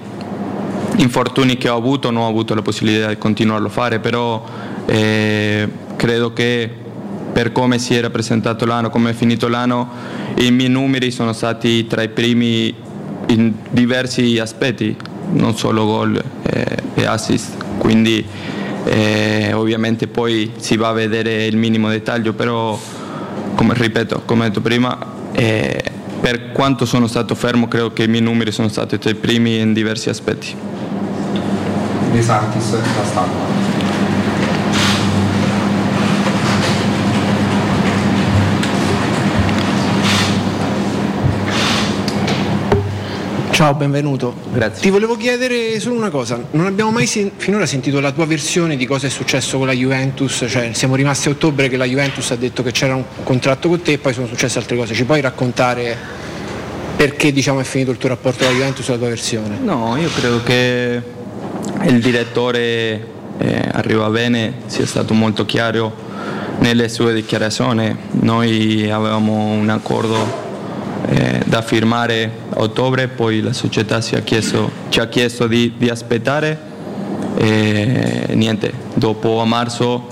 infortuni 0.97 1.57
che 1.59 1.69
ho 1.69 1.77
avuto, 1.77 2.11
non 2.11 2.23
ho 2.23 2.29
avuto 2.29 2.55
la 2.55 2.63
possibilità 2.63 3.09
di 3.09 3.19
continuarlo 3.19 3.67
a 3.67 3.71
fare, 3.71 3.99
però 3.99 4.43
eh, 4.87 5.69
credo 5.97 6.33
che 6.33 6.71
per 7.33 7.53
come 7.53 7.79
si 7.79 7.95
era 7.95 8.09
presentato 8.09 8.65
l'anno, 8.65 8.89
come 8.89 9.11
è 9.11 9.13
finito 9.13 9.49
l'anno, 9.49 9.91
i 10.37 10.51
miei 10.51 10.71
numeri 10.71 11.11
sono 11.11 11.35
stati 11.35 11.87
tra 11.87 12.03
i 12.03 12.09
primi 12.09 12.75
in 13.27 13.53
diversi 13.69 14.39
aspetti, 14.39 14.97
non 15.33 15.55
solo 15.57 15.85
gol 15.85 16.23
eh, 16.45 16.77
e 16.95 17.05
assist, 17.05 17.57
quindi 17.77 18.25
eh, 18.87 19.53
ovviamente 19.53 20.07
poi 20.07 20.53
si 20.57 20.77
va 20.77 20.89
a 20.89 20.93
vedere 20.93 21.47
il 21.47 21.57
minimo 21.57 21.89
dettaglio, 21.89 22.33
però 22.33 22.79
come 23.55 23.75
ripeto, 23.75 24.23
come 24.25 24.45
ho 24.45 24.49
detto 24.49 24.61
prima, 24.61 24.97
eh, 25.33 25.83
per 26.21 26.53
quanto 26.53 26.85
sono 26.85 27.07
stato 27.07 27.35
fermo 27.35 27.69
credo 27.69 27.93
che 27.93 28.05
i 28.05 28.09
miei 28.09 28.23
numeri 28.23 28.53
sono 28.53 28.69
stati 28.69 28.99
tra 28.99 29.11
i 29.11 29.15
primi 29.15 29.59
in 29.59 29.73
diversi 29.73 30.09
aspetti. 30.09 30.55
De 32.13 32.23
Santis, 32.23 32.73
la 32.73 33.05
stampa. 33.05 33.66
Ciao, 43.57 43.73
benvenuto. 43.73 44.35
Grazie. 44.53 44.83
Ti 44.83 44.91
volevo 44.91 45.17
chiedere 45.17 45.81
solo 45.81 45.95
una 45.95 46.11
cosa, 46.11 46.39
non 46.51 46.67
abbiamo 46.67 46.91
mai 46.91 47.07
sen- 47.07 47.31
finora 47.39 47.65
sentito 47.65 48.01
la 48.01 48.13
tua 48.13 48.27
versione 48.27 48.77
di 48.77 48.85
cosa 48.85 49.07
è 49.07 49.09
successo 49.09 49.57
con 49.57 49.67
la 49.67 49.73
Juventus, 49.73 50.45
cioè 50.47 50.75
siamo 50.75 50.95
rimasti 50.95 51.29
a 51.29 51.31
ottobre 51.31 51.71
che 51.71 51.79
la 51.79 51.87
Juventus 51.87 52.33
ha 52.33 52.37
detto 52.37 52.63
che 52.63 52.71
c'era 52.71 52.95
un 52.95 53.05
contratto 53.23 53.71
con 53.71 53.81
te 53.81 53.93
e 53.93 53.99
poi 53.99 54.13
sono 54.13 54.27
successe 54.27 54.59
altre 54.59 54.77
cose, 54.77 54.93
ci 54.93 55.07
puoi 55.07 55.23
raccontare 55.23 55.97
perché 56.97 57.33
diciamo 57.33 57.61
è 57.61 57.65
finito 57.65 57.91
il 57.91 57.97
tuo 57.97 58.11
rapporto 58.11 58.45
con 58.45 58.53
la 58.53 58.59
Juventus 58.59 58.87
e 58.87 58.93
la 58.93 58.99
tua 58.99 59.09
versione? 59.09 59.57
No, 59.63 59.97
io 59.97 60.11
credo 60.11 60.43
che 60.43 61.03
il 61.85 62.01
direttore 62.03 63.07
eh, 63.39 63.69
arriva 63.73 64.11
bene, 64.11 64.53
sia 64.67 64.85
stato 64.85 65.15
molto 65.15 65.47
chiaro 65.47 65.97
nelle 66.59 66.91
sue 66.91 67.15
dichiarazioni. 67.15 67.97
Noi 68.21 68.91
avevamo 68.91 69.45
un 69.45 69.71
accordo 69.71 70.45
eh, 71.09 71.36
da 71.47 71.63
firmare 71.63 72.31
a 72.51 72.61
ottobre, 72.61 73.07
poi 73.07 73.41
la 73.41 73.53
società 73.53 74.01
ci 74.01 74.17
ha 74.17 74.21
chiesto, 74.21 74.71
ci 74.89 74.99
ha 74.99 75.07
chiesto 75.07 75.47
di, 75.47 75.75
di 75.77 75.89
aspettare 75.89 76.75
e 77.37 78.27
niente, 78.35 78.73
dopo 78.95 79.41
a 79.41 79.45
marzo 79.45 80.09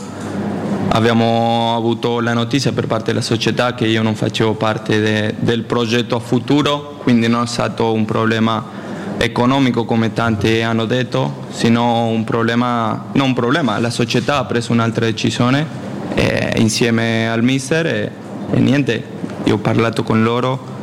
abbiamo 0.88 1.74
avuto 1.74 2.20
la 2.20 2.34
notizia 2.34 2.72
per 2.72 2.86
parte 2.86 3.06
della 3.06 3.20
società 3.20 3.74
che 3.74 3.86
io 3.86 4.02
non 4.02 4.14
facevo 4.14 4.54
parte 4.54 5.00
de- 5.00 5.34
del 5.40 5.62
progetto 5.62 6.14
a 6.14 6.20
futuro, 6.20 7.00
quindi 7.02 7.26
non 7.26 7.42
è 7.42 7.46
stato 7.46 7.92
un 7.92 8.04
problema 8.04 8.82
economico 9.18 9.84
come 9.84 10.12
tanti 10.12 10.60
hanno 10.60 10.84
detto, 10.84 11.46
sino 11.50 12.06
un 12.06 12.22
problema, 12.22 13.06
non 13.12 13.28
un 13.28 13.34
problema, 13.34 13.78
la 13.80 13.90
società 13.90 14.38
ha 14.38 14.44
preso 14.44 14.70
un'altra 14.72 15.04
decisione 15.06 15.66
eh, 16.14 16.52
insieme 16.58 17.28
al 17.28 17.42
mister 17.42 17.86
e, 17.86 18.10
e 18.52 18.58
niente, 18.60 19.02
io 19.44 19.54
ho 19.54 19.58
parlato 19.58 20.04
con 20.04 20.22
loro, 20.22 20.73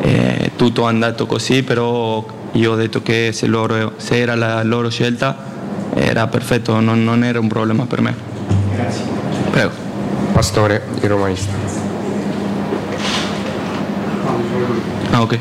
e 0.00 0.52
tutto 0.56 0.84
è 0.84 0.88
andato 0.88 1.26
così, 1.26 1.62
però 1.62 2.24
io 2.52 2.72
ho 2.72 2.76
detto 2.76 3.02
che 3.02 3.30
se, 3.32 3.46
loro- 3.46 3.94
se 3.96 4.18
era 4.18 4.34
la 4.34 4.62
loro 4.62 4.88
scelta 4.88 5.36
era 5.94 6.26
perfetto, 6.26 6.78
non, 6.80 7.02
non 7.04 7.24
era 7.24 7.40
un 7.40 7.48
problema 7.48 7.86
per 7.86 8.00
me. 8.00 8.14
Grazie. 8.74 9.04
Prego. 9.50 9.86
Pastore, 10.32 10.86
il 11.00 11.08
romanista. 11.08 11.52
Ah, 15.10 15.22
ok. 15.22 15.38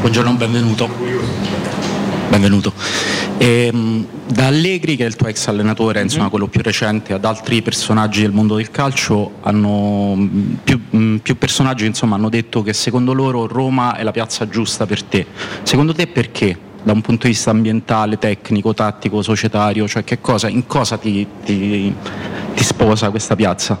Buongiorno, 0.00 0.32
benvenuto. 0.32 0.88
Benvenuto. 2.28 2.72
Ehm, 3.42 4.04
da 4.26 4.48
Allegri, 4.48 4.96
che 4.96 5.04
è 5.04 5.06
il 5.06 5.16
tuo 5.16 5.26
ex 5.28 5.46
allenatore, 5.46 6.02
insomma 6.02 6.28
quello 6.28 6.46
più 6.46 6.60
recente, 6.62 7.14
ad 7.14 7.24
altri 7.24 7.62
personaggi 7.62 8.20
del 8.20 8.32
mondo 8.32 8.56
del 8.56 8.70
calcio, 8.70 9.36
hanno, 9.40 10.14
mh, 10.14 10.58
più, 10.62 10.78
mh, 10.90 11.16
più 11.16 11.38
personaggi 11.38 11.86
insomma, 11.86 12.16
hanno 12.16 12.28
detto 12.28 12.60
che 12.60 12.74
secondo 12.74 13.14
loro 13.14 13.46
Roma 13.46 13.96
è 13.96 14.02
la 14.02 14.10
piazza 14.10 14.46
giusta 14.46 14.84
per 14.84 15.02
te. 15.04 15.24
Secondo 15.62 15.94
te 15.94 16.06
perché? 16.06 16.54
Da 16.82 16.92
un 16.92 17.00
punto 17.00 17.26
di 17.26 17.32
vista 17.32 17.48
ambientale, 17.50 18.18
tecnico, 18.18 18.74
tattico, 18.74 19.22
societario, 19.22 19.88
cioè 19.88 20.04
che 20.04 20.20
cosa, 20.20 20.46
in 20.48 20.66
cosa 20.66 20.98
ti, 20.98 21.26
ti- 21.42 21.94
ti 22.54 22.62
sposa 22.62 23.08
questa 23.08 23.36
piazza? 23.36 23.78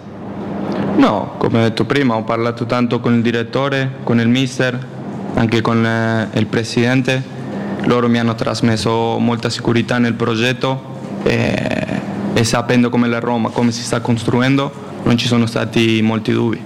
No, 0.96 1.34
come 1.36 1.58
ho 1.58 1.62
detto 1.64 1.84
prima, 1.84 2.14
ho 2.14 2.24
parlato 2.24 2.64
tanto 2.64 2.98
con 2.98 3.14
il 3.14 3.20
direttore, 3.20 3.96
con 4.04 4.20
il 4.20 4.28
mister, 4.28 4.86
anche 5.34 5.60
con 5.60 5.84
eh, 5.84 6.28
il 6.38 6.46
presidente. 6.46 7.38
Loro 7.84 8.08
mi 8.08 8.18
hanno 8.18 8.34
trasmesso 8.34 9.18
molta 9.18 9.48
sicurezza 9.48 9.98
nel 9.98 10.14
progetto 10.14 10.98
e, 11.22 12.00
e 12.34 12.44
sapendo 12.44 12.90
come 12.90 13.08
la 13.08 13.20
Roma, 13.20 13.48
come 13.48 13.72
si 13.72 13.82
sta 13.82 14.00
costruendo, 14.00 14.72
non 15.02 15.16
ci 15.16 15.26
sono 15.26 15.46
stati 15.46 16.00
molti 16.02 16.32
dubbi. 16.32 16.60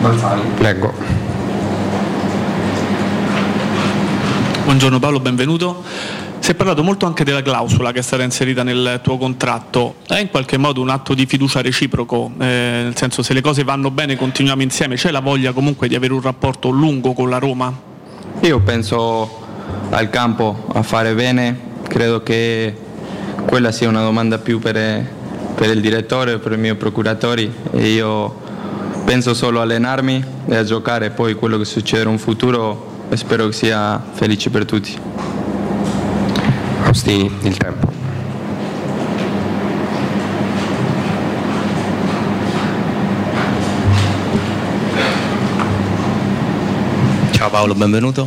Balzani. 0.00 0.42
Leggo. 0.58 0.92
Buongiorno 4.64 4.98
Paolo, 4.98 5.20
benvenuto. 5.20 5.82
Si 6.38 6.50
è 6.50 6.54
parlato 6.54 6.82
molto 6.82 7.06
anche 7.06 7.24
della 7.24 7.42
clausola 7.42 7.92
che 7.92 8.00
è 8.00 8.02
stata 8.02 8.22
inserita 8.22 8.62
nel 8.62 9.00
tuo 9.02 9.16
contratto. 9.16 9.96
È 10.06 10.18
in 10.18 10.30
qualche 10.30 10.58
modo 10.58 10.80
un 10.80 10.88
atto 10.88 11.14
di 11.14 11.26
fiducia 11.26 11.62
reciproco, 11.62 12.30
eh, 12.38 12.82
nel 12.84 12.96
senso 12.96 13.22
se 13.22 13.32
le 13.32 13.40
cose 13.40 13.64
vanno 13.64 13.90
bene 13.90 14.16
continuiamo 14.16 14.62
insieme, 14.62 14.96
c'è 14.96 15.10
la 15.10 15.20
voglia 15.20 15.52
comunque 15.52 15.88
di 15.88 15.94
avere 15.94 16.12
un 16.12 16.20
rapporto 16.20 16.68
lungo 16.70 17.12
con 17.12 17.30
la 17.30 17.38
Roma? 17.38 17.92
Io 18.44 18.60
penso 18.60 19.40
al 19.88 20.10
campo 20.10 20.66
a 20.74 20.82
fare 20.82 21.14
bene, 21.14 21.58
credo 21.88 22.22
che 22.22 22.76
quella 23.46 23.72
sia 23.72 23.88
una 23.88 24.02
domanda 24.02 24.36
più 24.36 24.58
per, 24.58 24.74
per 25.54 25.70
il 25.70 25.80
direttore, 25.80 26.36
per 26.36 26.52
i 26.52 26.58
miei 26.58 26.74
procuratori 26.74 27.50
e 27.72 27.88
io 27.88 28.42
penso 29.06 29.32
solo 29.32 29.60
a 29.60 29.62
allenarmi 29.62 30.22
e 30.44 30.56
a 30.56 30.62
giocare, 30.62 31.08
poi 31.08 31.32
quello 31.36 31.56
che 31.56 31.64
succederà 31.64 32.10
in 32.10 32.18
futuro 32.18 33.06
spero 33.14 33.46
che 33.46 33.52
sia 33.54 33.98
felice 34.12 34.50
per 34.50 34.66
tutti. 34.66 34.94
Austini, 36.82 37.34
il 37.44 37.56
tempo. 37.56 37.93
Ciao 47.44 47.52
Paolo, 47.52 47.74
benvenuto. 47.74 48.26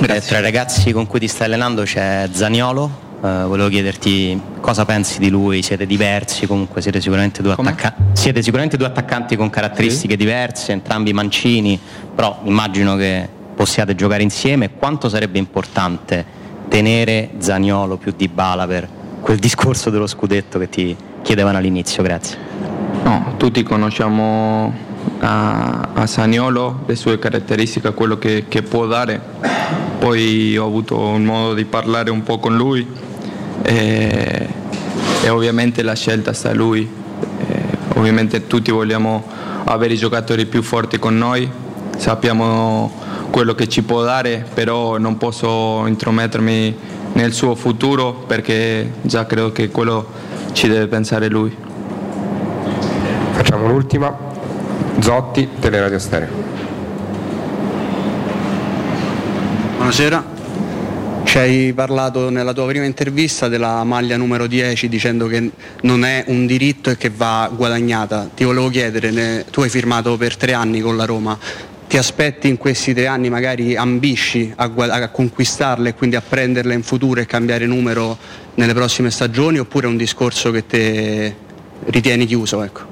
Eh, 0.00 0.20
tra 0.22 0.38
i 0.38 0.40
ragazzi 0.40 0.92
con 0.92 1.06
cui 1.06 1.20
ti 1.20 1.28
stai 1.28 1.48
allenando 1.48 1.82
c'è 1.82 2.26
Zaniolo. 2.32 3.18
Eh, 3.22 3.44
volevo 3.44 3.68
chiederti 3.68 4.40
cosa 4.62 4.86
pensi 4.86 5.18
di 5.18 5.28
lui, 5.28 5.60
siete 5.60 5.84
diversi, 5.84 6.46
comunque 6.46 6.80
siete 6.80 7.02
sicuramente 7.02 7.42
due, 7.42 7.52
attacca- 7.52 7.94
siete 8.14 8.40
sicuramente 8.40 8.78
due 8.78 8.86
attaccanti 8.86 9.36
con 9.36 9.50
caratteristiche 9.50 10.16
diverse, 10.16 10.72
entrambi 10.72 11.12
mancini, 11.12 11.78
però 12.14 12.40
immagino 12.44 12.96
che 12.96 13.28
possiate 13.54 13.94
giocare 13.94 14.22
insieme. 14.22 14.70
Quanto 14.70 15.10
sarebbe 15.10 15.36
importante 15.36 16.24
tenere 16.68 17.32
Zaniolo 17.40 17.98
più 17.98 18.14
di 18.16 18.28
Bala 18.28 18.66
per 18.66 18.88
quel 19.20 19.36
discorso 19.38 19.90
dello 19.90 20.06
scudetto 20.06 20.58
che 20.58 20.70
ti 20.70 20.96
chiedevano 21.20 21.58
all'inizio? 21.58 22.02
Grazie. 22.02 22.38
No, 23.02 23.34
tutti 23.36 23.62
conosciamo 23.62 24.72
a, 25.20 25.90
a 25.94 26.06
Saniolo, 26.06 26.80
le 26.86 26.96
sue 26.96 27.18
caratteristiche, 27.18 27.92
quello 27.92 28.18
che, 28.18 28.46
che 28.48 28.62
può 28.62 28.86
dare. 28.86 29.20
Poi 29.98 30.56
ho 30.56 30.66
avuto 30.66 30.98
un 30.98 31.24
modo 31.24 31.54
di 31.54 31.64
parlare 31.64 32.10
un 32.10 32.22
po' 32.22 32.38
con 32.38 32.56
lui 32.56 32.86
e, 33.62 34.48
e 35.22 35.28
ovviamente 35.28 35.82
la 35.82 35.94
scelta 35.94 36.32
sta 36.32 36.50
a 36.50 36.54
lui. 36.54 36.88
E 37.38 37.62
ovviamente 37.94 38.46
tutti 38.46 38.70
vogliamo 38.70 39.24
avere 39.64 39.94
i 39.94 39.98
giocatori 39.98 40.46
più 40.46 40.62
forti 40.62 40.98
con 40.98 41.16
noi, 41.16 41.48
sappiamo 41.96 42.90
quello 43.30 43.54
che 43.54 43.68
ci 43.68 43.82
può 43.82 44.02
dare, 44.02 44.44
però 44.52 44.98
non 44.98 45.16
posso 45.16 45.86
intromettermi 45.86 46.76
nel 47.12 47.32
suo 47.32 47.54
futuro 47.54 48.24
perché 48.26 48.92
già 49.02 49.26
credo 49.26 49.52
che 49.52 49.70
quello 49.70 50.06
ci 50.52 50.68
deve 50.68 50.86
pensare 50.86 51.28
lui. 51.28 51.54
Facciamo 53.32 53.68
l'ultima. 53.68 54.29
Zotti, 55.00 55.48
Teleradio 55.58 55.98
Stereo. 55.98 56.28
Buonasera. 59.76 60.38
Ci 61.24 61.38
hai 61.38 61.72
parlato 61.72 62.28
nella 62.28 62.52
tua 62.52 62.66
prima 62.66 62.84
intervista 62.84 63.48
della 63.48 63.84
maglia 63.84 64.16
numero 64.16 64.46
10 64.46 64.88
dicendo 64.88 65.26
che 65.26 65.50
non 65.82 66.04
è 66.04 66.24
un 66.26 66.44
diritto 66.44 66.90
e 66.90 66.96
che 66.96 67.08
va 67.08 67.48
guadagnata. 67.54 68.28
Ti 68.34 68.44
volevo 68.44 68.68
chiedere, 68.68 69.10
ne- 69.10 69.44
tu 69.50 69.60
hai 69.60 69.68
firmato 69.68 70.16
per 70.16 70.36
tre 70.36 70.54
anni 70.54 70.80
con 70.80 70.96
la 70.96 71.04
Roma, 71.04 71.38
ti 71.86 71.96
aspetti 71.96 72.48
in 72.48 72.56
questi 72.56 72.94
tre 72.94 73.06
anni, 73.06 73.30
magari 73.30 73.76
ambisci 73.76 74.52
a, 74.56 74.70
a 74.74 75.08
conquistarla 75.08 75.88
e 75.88 75.94
quindi 75.94 76.16
a 76.16 76.20
prenderla 76.20 76.72
in 76.72 76.82
futuro 76.82 77.20
e 77.20 77.26
cambiare 77.26 77.66
numero 77.66 78.18
nelle 78.54 78.74
prossime 78.74 79.10
stagioni 79.10 79.58
oppure 79.58 79.86
è 79.86 79.90
un 79.90 79.96
discorso 79.96 80.50
che 80.50 80.66
te 80.66 81.34
ritieni 81.86 82.26
chiuso? 82.26 82.62
Ecco. 82.62 82.89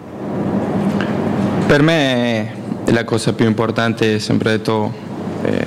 Per 1.69 1.83
me 1.83 2.51
la 2.87 3.05
cosa 3.05 3.35
più 3.35 3.45
importante 3.45 4.14
è 4.14 4.19
sempre 4.19 4.53
detto 4.53 4.91
eh, 5.43 5.66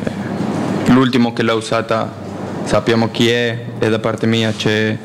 l'ultimo 0.87 1.31
che 1.31 1.43
l'ha 1.43 1.53
usata 1.53 2.11
sappiamo 2.63 3.11
chi 3.11 3.29
è 3.29 3.65
e 3.77 3.87
da 3.87 3.99
parte 3.99 4.25
mia 4.25 4.51
c'è 4.51 4.97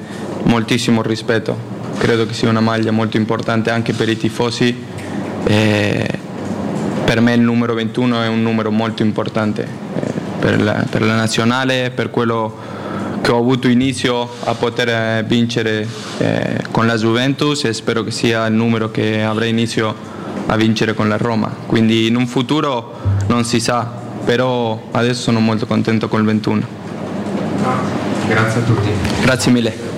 moltissimo 0.44 1.02
rispetto. 1.02 1.54
Credo 1.98 2.24
che 2.24 2.32
sia 2.32 2.48
una 2.48 2.60
maglia 2.60 2.92
molto 2.92 3.18
importante 3.18 3.68
anche 3.68 3.92
per 3.92 4.08
i 4.08 4.16
tifosi. 4.16 4.74
e 5.44 6.18
per 7.04 7.20
me 7.20 7.34
il 7.34 7.42
numero 7.42 7.74
21 7.74 8.22
è 8.22 8.28
un 8.28 8.40
numero 8.40 8.70
molto 8.70 9.02
importante 9.02 9.64
eh, 9.64 10.00
per, 10.40 10.62
la, 10.62 10.82
per 10.88 11.02
la 11.02 11.14
nazionale, 11.14 11.90
per 11.94 12.08
quello 12.08 12.56
che 13.20 13.30
ho 13.32 13.36
avuto 13.36 13.68
inizio 13.68 14.30
a 14.44 14.54
poter 14.54 14.88
eh, 14.88 15.24
vincere 15.28 15.86
eh, 16.16 16.64
con 16.70 16.86
la 16.86 16.96
Juventus 16.96 17.64
e 17.64 17.74
spero 17.74 18.02
che 18.02 18.10
sia 18.10 18.46
il 18.46 18.54
numero 18.54 18.90
che 18.90 19.22
avrà 19.22 19.44
inizio 19.44 20.14
a 20.46 20.56
vincere 20.56 20.94
con 20.94 21.08
la 21.08 21.16
Roma. 21.16 21.54
Quindi 21.66 22.06
in 22.06 22.16
un 22.16 22.26
futuro 22.26 22.98
non 23.26 23.44
si 23.44 23.60
sa, 23.60 23.84
però 24.24 24.80
adesso 24.92 25.22
sono 25.22 25.40
molto 25.40 25.66
contento 25.66 26.08
con 26.08 26.20
il 26.20 26.26
21. 26.26 26.66
Grazie 28.28 28.60
a 28.60 28.64
tutti. 28.64 28.88
Grazie 29.22 29.52
mille. 29.52 29.94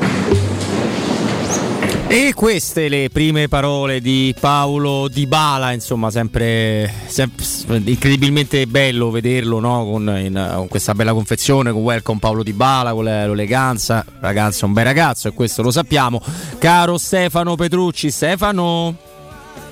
E 2.11 2.33
queste 2.35 2.89
le 2.89 3.11
prime 3.13 3.49
parole 3.49 4.01
di 4.01 4.35
Paolo 4.41 5.09
Di 5.09 5.27
Bala, 5.27 5.73
insomma, 5.73 6.11
sempre, 6.11 6.91
sempre 7.07 7.45
incredibilmente 7.85 8.67
bello 8.67 9.11
vederlo 9.11 9.61
no? 9.61 9.85
con, 9.85 10.09
in- 10.19 10.53
con 10.55 10.69
questa 10.69 10.95
bella 10.95 11.13
confezione, 11.13 11.71
con 11.71 11.83
Welcome 11.83 12.19
Paolo 12.19 12.43
Di 12.43 12.55
Bala, 12.55 12.95
con 12.95 13.05
le- 13.05 13.27
l'eleganza. 13.29 14.03
Ragazzo, 14.21 14.65
un 14.65 14.73
bel 14.73 14.85
ragazzo 14.85 15.29
e 15.29 15.35
questo 15.35 15.61
lo 15.61 15.71
sappiamo. 15.71 16.23
Caro 16.57 16.97
Stefano 16.97 17.57
Petrucci, 17.57 18.11
Stefano. 18.11 19.08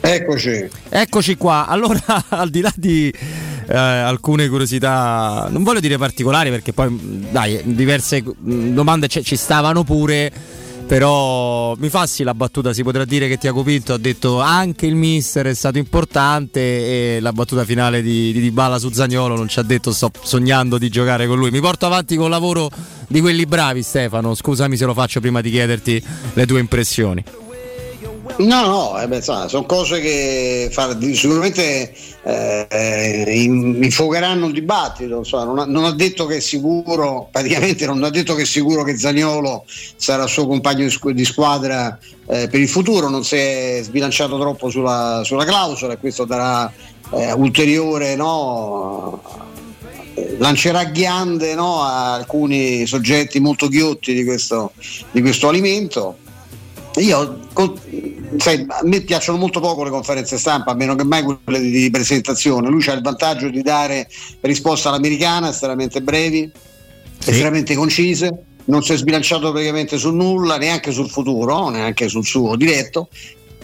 Eccoci. 0.07 0.69
Eccoci 0.89 1.37
qua. 1.37 1.67
Allora, 1.67 2.01
al 2.31 2.49
di 2.51 2.61
là 2.61 2.73
di 2.77 3.13
eh, 3.69 3.77
alcune 3.77 4.49
curiosità, 4.49 5.49
non 5.51 5.63
voglio 5.65 5.81
dire 5.81 5.99
particolari 5.99 6.51
perché 6.51 6.73
poi, 6.73 6.91
mh, 6.91 7.31
dai, 7.31 7.61
diverse 7.65 8.23
mh, 8.23 8.69
domande 8.75 9.09
ci- 9.09 9.25
ci 9.25 9.37
stavano 9.37 9.83
pure. 9.85 10.33
Però 10.87 11.75
mi 11.79 11.89
fassi 11.89 12.23
la 12.23 12.33
battuta, 12.33 12.73
si 12.73 12.85
potrà 12.85 13.05
dire 13.05 13.27
che 13.27 13.39
Tiago 13.39 13.65
Pinto 13.65 13.93
ha 13.93 13.99
detto 13.99 14.41
anche 14.41 14.87
il 14.87 14.95
mister 14.95 15.47
è 15.47 15.55
stato 15.55 15.79
importante 15.79 16.61
e 17.17 17.21
la 17.21 17.33
battuta 17.33 17.65
finale 17.65 18.03
di, 18.03 18.31
di 18.33 18.39
Dybala 18.39 18.79
su 18.79 18.91
Zagnolo 18.93 19.35
non 19.35 19.49
ci 19.49 19.59
ha 19.59 19.63
detto 19.63 19.91
sto 19.91 20.13
sognando 20.23 20.79
di 20.79 20.89
giocare 20.89 21.27
con 21.27 21.39
lui. 21.39 21.51
Mi 21.51 21.59
porto 21.59 21.87
avanti 21.87 22.15
con 22.15 22.27
il 22.27 22.31
lavoro 22.31 22.71
di 23.09 23.21
quelli 23.21 23.47
bravi 23.47 23.83
Stefano, 23.83 24.37
scusami 24.37 24.77
se 24.77 24.85
lo 24.85 24.95
faccio 24.95 25.19
prima 25.19 25.41
di 25.41 25.51
chiederti 25.51 26.01
le 26.35 26.47
tue 26.47 26.61
impressioni. 26.61 27.25
No, 28.39 28.67
no, 28.67 29.01
eh 29.01 29.09
beh, 29.09 29.17
insomma, 29.17 29.49
sono 29.49 29.65
cose 29.65 29.99
che 30.01 30.69
fa- 30.71 30.93
di- 30.93 31.15
sicuramente 31.15 31.95
eh, 32.23 33.25
in- 33.29 33.79
infuocheranno 33.83 34.47
il 34.49 34.53
dibattito. 34.53 35.19
insomma, 35.19 35.45
non, 35.45 35.59
ha, 35.59 35.65
non 35.65 35.85
ha 35.85 35.93
detto 35.95 36.27
che 36.27 36.37
è 36.37 36.41
sicuro, 36.41 37.29
praticamente 37.33 37.87
non 37.87 38.03
ha 38.05 38.11
detto 38.11 38.35
che 38.35 38.43
è 38.43 38.45
sicuro 38.45 38.83
che 38.83 38.99
Zagnolo 38.99 39.65
sarà 39.97 40.25
il 40.25 40.29
suo 40.29 40.47
compagno 40.47 40.87
di 41.13 41.25
squadra 41.25 41.99
eh, 42.27 42.49
per 42.49 42.61
il 42.61 42.69
futuro, 42.69 43.09
non 43.09 43.25
si 43.25 43.37
è 43.37 43.81
sbilanciato 43.83 44.39
troppo 44.39 44.69
sulla, 44.69 45.23
sulla 45.25 45.45
clausola 45.45 45.95
e 45.95 45.99
questo 45.99 46.27
darà 46.27 46.71
eh, 47.13 47.33
ulteriore 47.33 48.17
no, 48.17 49.23
eh, 50.13 50.37
lancerà 50.39 50.85
ghiande 50.85 51.55
no, 51.55 51.81
a 51.81 52.13
alcuni 52.13 52.87
soggetti 52.87 53.41
molto 53.41 53.69
ghiotti 53.69 54.13
di 54.13 54.25
questo, 54.25 54.73
di 55.11 55.23
questo 55.23 55.49
alimento. 55.49 56.19
Io, 56.97 57.41
sai, 58.39 58.65
a 58.69 58.81
me 58.85 59.01
piacciono 59.03 59.39
molto 59.39 59.61
poco 59.61 59.85
le 59.85 59.91
conferenze 59.91 60.39
stampa, 60.39 60.71
a 60.71 60.75
meno 60.75 60.95
che 60.95 61.05
mai 61.05 61.23
quelle 61.23 61.61
di, 61.61 61.71
di 61.71 61.91
presentazione. 61.91 62.69
Lui 62.69 62.85
ha 62.87 62.93
il 62.93 63.03
vantaggio 63.03 63.49
di 63.49 63.63
dare 63.63 64.09
risposte 64.41 64.89
all'americana 64.89 65.51
estremamente 65.51 66.01
brevi, 66.01 66.51
estremamente 67.19 67.75
concise, 67.75 68.45
non 68.67 68.83
si 68.83 68.93
è 68.93 68.97
sbilanciato 68.97 69.53
praticamente 69.53 69.99
su 69.99 70.11
nulla, 70.11 70.57
neanche 70.57 70.91
sul 70.91 71.11
futuro, 71.11 71.69
neanche 71.69 72.09
sul 72.09 72.25
suo 72.25 72.57
diretto. 72.57 73.09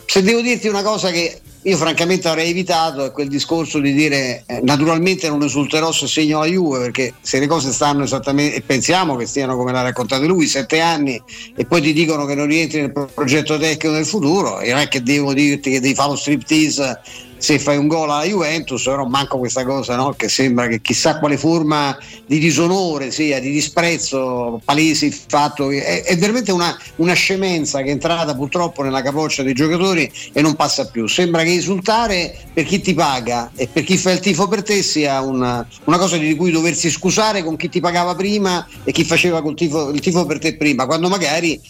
Se 0.05 0.22
devo 0.22 0.41
dirti 0.41 0.68
una 0.68 0.83
cosa 0.83 1.11
che 1.11 1.41
io 1.65 1.77
francamente 1.77 2.27
avrei 2.27 2.51
evitato 2.51 3.13
quel 3.13 3.29
discorso 3.29 3.79
di 3.79 3.93
dire 3.93 4.43
eh, 4.47 4.61
naturalmente 4.63 5.29
non 5.29 5.43
esulterò 5.43 5.93
se 5.93 6.09
segno 6.09 6.41
la 6.41 6.47
Juve 6.47 6.81
perché 6.81 7.15
se 7.21 7.39
le 7.39 7.47
cose 7.47 7.71
stanno 7.73 8.03
esattamente 8.03 8.57
e 8.57 8.63
pensiamo 8.63 9.15
che 9.15 9.27
stiano 9.27 9.57
come 9.57 9.71
l'ha 9.71 9.83
raccontato 9.83 10.27
lui 10.27 10.47
sette 10.47 10.81
anni 10.81 11.23
e 11.55 11.65
poi 11.65 11.81
ti 11.81 11.93
dicono 11.93 12.25
che 12.25 12.35
non 12.35 12.47
rientri 12.47 12.81
nel 12.81 12.93
pro- 12.93 13.07
progetto 13.07 13.59
tecnico 13.59 13.95
del 13.95 14.07
futuro 14.07 14.59
e 14.59 14.71
non 14.71 14.81
è 14.81 14.89
che 14.89 15.03
devo 15.03 15.33
dirti 15.35 15.71
che 15.71 15.81
devi 15.81 15.95
fare 15.95 16.11
lo 16.11 16.17
striptease 16.17 17.01
se 17.43 17.59
fai 17.59 17.77
un 17.77 17.89
gol 17.89 18.09
alla 18.09 18.25
Juventus 18.25 18.85
però 18.85 19.05
manco 19.05 19.37
questa 19.37 19.65
cosa 19.65 19.97
no? 19.97 20.15
che 20.17 20.29
sembra 20.29 20.69
che 20.69 20.81
chissà 20.81 21.19
quale 21.19 21.37
forma 21.37 21.99
di 22.25 22.39
disonore 22.39 23.11
sia 23.11 23.41
di 23.41 23.51
disprezzo 23.51 24.61
palese 24.65 25.07
il 25.07 25.13
fatto 25.13 25.67
che 25.67 25.85
è, 25.85 26.03
è 26.05 26.17
veramente 26.17 26.53
una, 26.53 26.77
una 26.97 27.15
scemenza 27.15 27.83
che 27.83 27.89
è 27.89 27.91
entrata 27.91 28.37
purtroppo 28.37 28.85
nella 28.85 29.03
capoccia 29.03 29.43
dei 29.43 29.55
giocatori 29.55 30.11
e 30.33 30.41
non 30.41 30.55
passa 30.55 30.87
più 30.87 31.09
sembra 31.09 31.43
che 31.43 31.52
insultare 31.53 32.37
per 32.53 32.65
chi 32.65 32.81
ti 32.81 32.95
paga 32.95 33.51
e 33.55 33.69
per 33.69 33.85
chi 33.85 33.97
fa 33.97 34.11
il 34.13 34.21
tifo 34.21 34.49
per 34.49 34.63
te 34.63 34.83
sia 34.83 35.21
una, 35.21 35.67
una 35.85 35.99
cosa 35.99 36.17
di 36.17 36.35
cui 36.35 36.51
doversi 36.51 36.91
scusare 36.91 37.43
con 37.43 37.57
chi 37.57 37.69
ti 37.69 37.81
pagava 37.81 38.15
prima 38.15 38.67
e 38.85 38.93
chi 38.93 39.05
faceva 39.05 39.43
tifo- 39.55 39.91
il 39.91 40.01
tifo 40.01 40.27
per 40.27 40.39
te 40.39 40.57
prima 40.57 40.87
quando 40.87 41.09
magari 41.09 41.61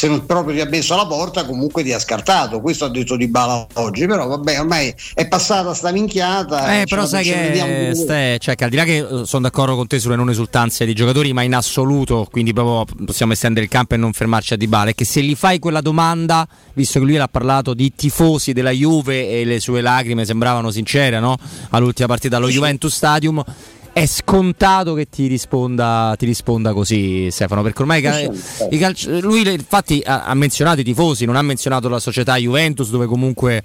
se 0.00 0.08
non 0.08 0.24
proprio 0.24 0.54
ti 0.54 0.62
ha 0.62 0.66
messo 0.66 0.94
alla 0.94 1.06
porta 1.06 1.44
comunque 1.44 1.82
ti 1.82 1.92
ha 1.92 1.98
scartato 1.98 2.62
questo 2.62 2.86
ha 2.86 2.88
detto 2.88 3.16
Di 3.16 3.28
Bala 3.28 3.66
oggi 3.74 4.06
però 4.06 4.26
vabbè 4.28 4.58
ormai 4.60 4.94
è 5.12 5.28
passata 5.28 5.74
sta 5.74 5.92
minchiata 5.92 6.72
Eh, 6.72 6.78
ce 6.86 6.94
però 6.94 7.04
sai 7.06 7.22
che. 7.22 7.92
Ste, 7.94 8.38
cioè, 8.40 8.54
che 8.54 8.64
al 8.64 8.70
di 8.70 8.76
là 8.76 8.84
che 8.84 8.96
eh, 8.96 9.26
sono 9.26 9.42
d'accordo 9.42 9.76
con 9.76 9.86
te 9.86 9.98
sulle 9.98 10.16
non 10.16 10.30
esultanze 10.30 10.86
dei 10.86 10.94
giocatori, 10.94 11.34
ma 11.34 11.42
in 11.42 11.54
assoluto, 11.54 12.26
quindi 12.30 12.54
proprio 12.54 12.86
possiamo 13.04 13.34
estendere 13.34 13.66
il 13.66 13.70
campo 13.70 13.92
e 13.92 13.98
non 13.98 14.14
fermarci 14.14 14.54
a 14.54 14.56
Dybala, 14.56 14.90
è 14.90 14.94
che 14.94 15.04
se 15.04 15.20
gli 15.20 15.34
fai 15.34 15.58
quella 15.58 15.82
domanda, 15.82 16.48
visto 16.72 16.98
che 16.98 17.04
lui 17.04 17.16
l'ha 17.16 17.28
parlato 17.28 17.74
di 17.74 17.92
tifosi 17.94 18.54
della 18.54 18.70
Juve 18.70 19.28
e 19.28 19.44
le 19.44 19.60
sue 19.60 19.82
lacrime 19.82 20.24
sembravano 20.24 20.70
sincere, 20.70 21.20
no? 21.20 21.36
All'ultima 21.70 22.08
partita 22.08 22.38
allo 22.38 22.48
Juventus 22.48 22.94
Stadium. 22.94 23.44
È 23.92 24.06
scontato 24.06 24.94
che 24.94 25.08
ti 25.08 25.26
risponda, 25.26 26.14
ti 26.16 26.24
risponda 26.24 26.72
così, 26.72 27.28
Stefano, 27.30 27.60
perché 27.62 27.82
ormai 27.82 28.00
cal- 28.00 28.32
i 28.70 28.78
calci- 28.78 29.20
lui 29.20 29.40
infatti 29.52 30.00
ha, 30.04 30.24
ha 30.24 30.34
menzionato 30.34 30.80
i 30.80 30.84
tifosi, 30.84 31.24
non 31.24 31.34
ha 31.36 31.42
menzionato 31.42 31.88
la 31.88 31.98
società 31.98 32.36
Juventus 32.36 32.88
dove 32.90 33.06
comunque, 33.06 33.60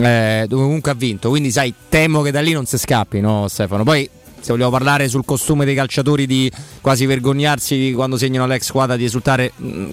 eh, 0.00 0.46
dove 0.48 0.62
comunque 0.62 0.90
ha 0.90 0.94
vinto. 0.94 1.28
Quindi, 1.28 1.52
sai, 1.52 1.72
temo 1.88 2.22
che 2.22 2.32
da 2.32 2.40
lì 2.40 2.52
non 2.52 2.66
si 2.66 2.76
scappi, 2.76 3.20
no, 3.20 3.46
Stefano? 3.48 3.84
Poi, 3.84 4.08
se 4.40 4.52
vogliamo 4.52 4.70
parlare 4.70 5.08
sul 5.08 5.24
costume 5.24 5.64
dei 5.64 5.76
calciatori 5.76 6.26
di 6.26 6.50
quasi 6.80 7.06
vergognarsi 7.06 7.92
quando 7.94 8.16
segnano 8.18 8.46
l'ex 8.46 8.64
squadra 8.64 8.96
di 8.96 9.04
esultare 9.04 9.52
mh, 9.54 9.84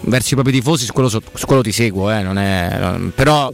verso 0.00 0.30
i 0.30 0.34
propri 0.34 0.52
tifosi, 0.52 0.84
su 0.86 0.92
quello, 0.92 1.08
so- 1.08 1.22
su 1.32 1.46
quello 1.46 1.62
ti 1.62 1.72
seguo, 1.72 2.10
eh, 2.10 2.20
non 2.22 2.36
è, 2.36 2.98
però. 3.14 3.52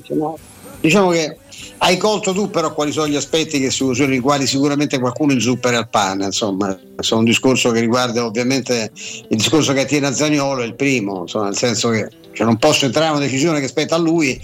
diciamo 0.80 1.10
che 1.10 1.36
hai 1.78 1.96
colto 1.96 2.32
tu 2.32 2.50
però 2.50 2.72
quali 2.74 2.92
sono 2.92 3.08
gli 3.08 3.16
aspetti 3.16 3.60
che 3.60 3.70
su, 3.70 3.92
sui 3.92 4.18
quali 4.20 4.46
sicuramente 4.46 4.98
qualcuno 4.98 5.32
inzuppera 5.32 5.78
al 5.78 5.88
pane 5.88 6.26
insomma 6.26 6.70
è 6.70 7.14
un 7.14 7.24
discorso 7.24 7.70
che 7.70 7.80
riguarda 7.80 8.24
ovviamente 8.24 8.90
il 9.28 9.36
discorso 9.36 9.72
che 9.72 9.80
attiene 9.80 10.08
a 10.08 10.14
Zagnolo 10.14 10.62
è 10.62 10.66
il 10.66 10.74
primo 10.74 11.22
insomma 11.22 11.46
nel 11.46 11.56
senso 11.56 11.88
che 11.90 12.08
cioè, 12.32 12.46
non 12.46 12.58
posso 12.58 12.84
entrare 12.84 13.08
in 13.08 13.16
una 13.16 13.24
decisione 13.24 13.60
che 13.60 13.68
spetta 13.68 13.96
a 13.96 13.98
lui 13.98 14.40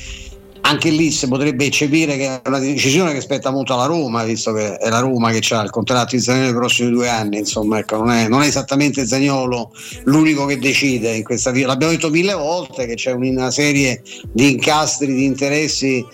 anche 0.67 0.91
lì 0.91 1.13
si 1.13 1.29
potrebbe 1.29 1.65
eccepire 1.65 2.17
che 2.17 2.43
è 2.43 2.49
una 2.49 2.59
decisione 2.59 3.13
che 3.13 3.21
spetta 3.21 3.51
molto 3.51 3.75
alla 3.75 3.87
Roma, 3.87 4.25
visto 4.25 4.53
che 4.53 4.77
è 4.77 4.89
la 4.89 4.99
Roma 4.99 5.31
che 5.31 5.55
ha 5.55 5.63
il 5.63 5.71
contratto 5.71 6.17
di 6.17 6.21
Zagnolo 6.21 6.47
nei 6.47 6.55
prossimi 6.55 6.91
due 6.91 7.09
anni, 7.09 7.39
insomma, 7.39 7.79
ecco, 7.79 7.99
non, 7.99 8.11
è, 8.11 8.27
non 8.27 8.43
è 8.43 8.47
esattamente 8.47 9.07
Zagnolo 9.07 9.71
l'unico 10.05 10.45
che 10.45 10.59
decide 10.59 11.15
in 11.15 11.23
questa 11.23 11.53
via. 11.53 11.69
L'abbiamo 11.69 11.93
detto 11.93 12.11
mille 12.11 12.35
volte 12.35 12.87
che 12.87 12.95
c'è 12.95 13.13
una 13.13 13.51
serie 13.53 14.03
di 14.33 14.51
incastri, 14.51 15.15
di 15.15 15.25
interessi 15.25 16.05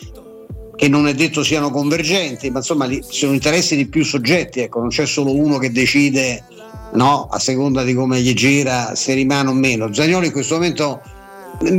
che 0.82 0.88
non 0.88 1.06
è 1.06 1.14
detto 1.14 1.44
siano 1.44 1.70
convergenti, 1.70 2.50
ma 2.50 2.58
insomma 2.58 2.86
lì 2.86 3.04
sono 3.08 3.34
interessi 3.34 3.76
di 3.76 3.86
più 3.86 4.04
soggetti, 4.04 4.58
ecco, 4.58 4.80
non 4.80 4.88
c'è 4.88 5.06
solo 5.06 5.32
uno 5.32 5.58
che 5.58 5.70
decide 5.70 6.42
no, 6.94 7.28
a 7.30 7.38
seconda 7.38 7.84
di 7.84 7.94
come 7.94 8.20
gli 8.20 8.32
gira 8.34 8.96
se 8.96 9.14
rimane 9.14 9.48
o 9.48 9.52
meno. 9.52 9.94
Zagnolo 9.94 10.26
in 10.26 10.32
questo 10.32 10.54
momento 10.54 11.00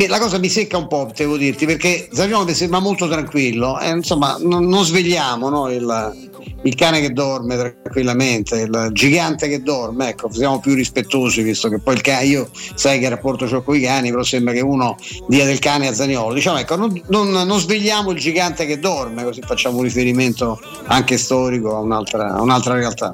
la 0.07 0.19
cosa 0.19 0.37
mi 0.37 0.47
secca 0.47 0.77
un 0.77 0.87
po', 0.87 1.11
devo 1.13 1.35
dirti, 1.35 1.65
perché 1.65 2.07
Zagnolo 2.13 2.45
mi 2.45 2.53
sembra 2.53 2.79
molto 2.79 3.09
tranquillo, 3.09 3.77
e, 3.77 3.89
insomma 3.89 4.37
non, 4.39 4.67
non 4.67 4.85
svegliamo 4.85 5.49
no, 5.49 5.69
il, 5.69 6.22
il 6.63 6.75
cane 6.75 7.01
che 7.01 7.11
dorme 7.11 7.57
tranquillamente, 7.57 8.61
il 8.61 8.89
gigante 8.91 9.47
che 9.47 9.61
dorme, 9.61 10.09
ecco, 10.09 10.31
siamo 10.31 10.59
più 10.59 10.73
rispettosi 10.75 11.41
visto 11.41 11.69
che 11.69 11.79
poi 11.79 11.95
il 11.95 12.01
cane, 12.01 12.25
io 12.25 12.49
sai 12.75 12.99
che 12.99 13.09
rapporto 13.09 13.45
ho 13.45 13.61
con 13.61 13.75
i 13.75 13.81
cani, 13.81 14.09
però 14.09 14.23
sembra 14.23 14.53
che 14.53 14.61
uno 14.61 14.95
dia 15.27 15.45
del 15.45 15.59
cane 15.59 15.87
a 15.87 15.93
Zagnolo, 15.93 16.33
diciamo 16.33 16.57
ecco, 16.57 16.75
non, 16.75 17.01
non- 17.07 17.31
non 17.31 17.59
svegliamo 17.59 18.11
il 18.11 18.19
gigante 18.19 18.65
che 18.65 18.79
dorme, 18.79 19.23
così 19.23 19.41
facciamo 19.41 19.77
un 19.77 19.83
riferimento 19.83 20.59
anche 20.85 21.17
storico 21.17 21.75
a 21.75 21.79
un'altra, 21.79 22.33
a 22.33 22.41
un'altra 22.41 22.75
realtà. 22.75 23.13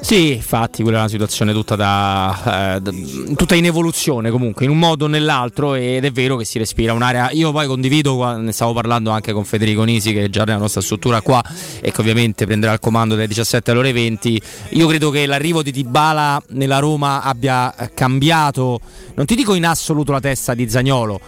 Sì, 0.00 0.32
infatti, 0.32 0.82
quella 0.82 0.96
è 0.96 1.00
una 1.00 1.10
situazione 1.10 1.52
tutta, 1.52 1.76
da, 1.76 2.76
eh, 2.76 2.80
da- 2.80 2.90
tutta 3.36 3.54
in 3.54 3.66
evoluzione 3.66 4.30
comunque, 4.30 4.64
in 4.64 4.70
un 4.70 4.78
modo 4.78 5.04
o 5.04 5.08
nell'altro, 5.08 5.74
ed 5.74 6.04
è 6.04 6.10
vero 6.10 6.36
che 6.36 6.46
si 6.46 6.58
respira 6.58 6.94
un'area. 6.94 7.30
Io 7.32 7.52
poi 7.52 7.66
condivido, 7.66 8.36
ne 8.36 8.52
stavo 8.52 8.72
parlando 8.72 9.10
anche 9.10 9.32
con 9.32 9.44
Federico 9.44 9.84
Nisi, 9.84 10.14
che 10.14 10.24
è 10.24 10.28
già 10.30 10.44
nella 10.44 10.58
nostra 10.58 10.80
struttura 10.80 11.20
qua, 11.20 11.42
e 11.82 11.92
che 11.92 12.00
ovviamente 12.00 12.46
prenderà 12.60 12.72
il 12.74 12.78
comando 12.80 13.14
dalle 13.14 13.26
17 13.26 13.70
alle 13.70 13.80
ore 13.80 13.92
20. 13.92 14.42
Io 14.70 14.86
credo 14.86 15.10
che 15.10 15.24
l'arrivo 15.24 15.62
di 15.62 15.70
Dybala 15.70 16.42
nella 16.50 16.78
Roma 16.78 17.22
abbia 17.22 17.74
eh, 17.74 17.92
cambiato, 17.94 18.80
non 19.14 19.24
ti 19.24 19.34
dico 19.34 19.54
in 19.54 19.64
assoluto 19.64 20.12
la 20.12 20.20
testa 20.20 20.52
di 20.54 20.68
Zagnolo. 20.68 21.20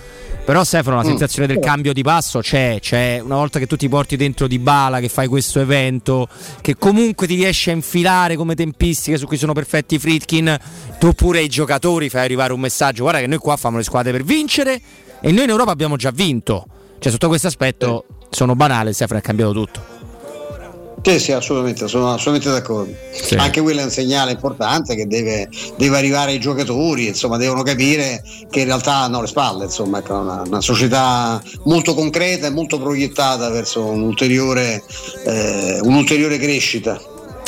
Però 0.45 0.65
Stefano 0.65 0.97
la 0.97 1.03
Mm. 1.05 1.07
sensazione 1.07 1.47
del 1.47 1.61
cambio 1.61 1.93
di 1.93 2.03
passo 2.03 2.41
c'è, 2.41 2.79
c'è 2.81 3.21
una 3.23 3.37
volta 3.37 3.61
che 3.61 3.67
tu 3.67 3.77
ti 3.77 3.89
porti 3.89 4.17
dentro 4.17 4.49
di 4.49 4.59
bala, 4.59 4.99
che 4.99 5.09
fai 5.09 5.29
questo 5.29 5.61
evento, 5.61 6.29
che 6.61 6.77
comunque 6.77 7.27
ti 7.29 7.37
riesci 7.37 7.71
a 7.71 7.73
infilare 7.73 8.35
come 8.37 8.55
tempistiche 8.57 9.17
su 9.19 9.27
cui 9.27 9.37
sono 9.37 9.53
perfetti 9.53 9.95
i 9.95 9.99
Fritkin, 10.01 10.57
tu 10.99 11.13
pure 11.13 11.39
ai 11.39 11.49
giocatori 11.49 12.09
fai 12.09 12.25
arrivare 12.25 12.53
un 12.53 12.61
messaggio, 12.61 13.03
guarda 13.03 13.21
che 13.21 13.29
noi 13.29 13.39
qua 13.39 13.55
facciamo 13.57 13.77
le 13.77 13.85
squadre 13.85 14.11
per 14.11 14.25
vincere 14.25 14.81
e 15.21 15.31
noi 15.31 15.45
in 15.45 15.51
Europa 15.51 15.71
abbiamo 15.71 15.95
già 15.97 16.11
vinto. 16.11 16.67
Cioè 16.99 17.11
sotto 17.13 17.29
questo 17.29 17.47
aspetto 17.47 18.05
sono 18.31 18.57
banale, 18.57 18.93
Stefano 18.93 19.21
è 19.21 19.23
cambiato 19.23 19.53
tutto. 19.53 20.02
Sì, 21.05 21.19
sì, 21.19 21.33
assolutamente, 21.33 21.89
sono 21.89 22.13
assolutamente 22.13 22.51
d'accordo. 22.51 22.95
Anche 23.37 23.61
quello 23.61 23.81
è 23.81 23.85
un 23.85 23.91
segnale 23.91 24.31
importante 24.31 24.95
che 24.95 25.09
deve, 25.09 25.49
deve 25.77 25.97
arrivare 25.97 26.31
ai 26.31 26.39
giocatori, 26.39 27.09
insomma, 27.09 27.37
devono 27.39 27.65
capire 27.65 28.23
che 28.49 28.61
in 28.61 28.67
realtà 28.67 28.95
hanno 28.99 29.21
le 29.21 29.27
spalle, 29.27 29.65
insomma, 29.65 29.99
ecco, 29.99 30.15
una, 30.15 30.43
una 30.47 30.61
società 30.61 31.43
molto 31.65 31.95
concreta 31.95 32.47
e 32.47 32.51
molto 32.51 32.79
proiettata 32.79 33.51
verso 33.51 33.85
un'ulteriore, 33.85 34.81
eh, 35.27 35.81
un'ulteriore 35.83 36.39
crescita. 36.39 37.01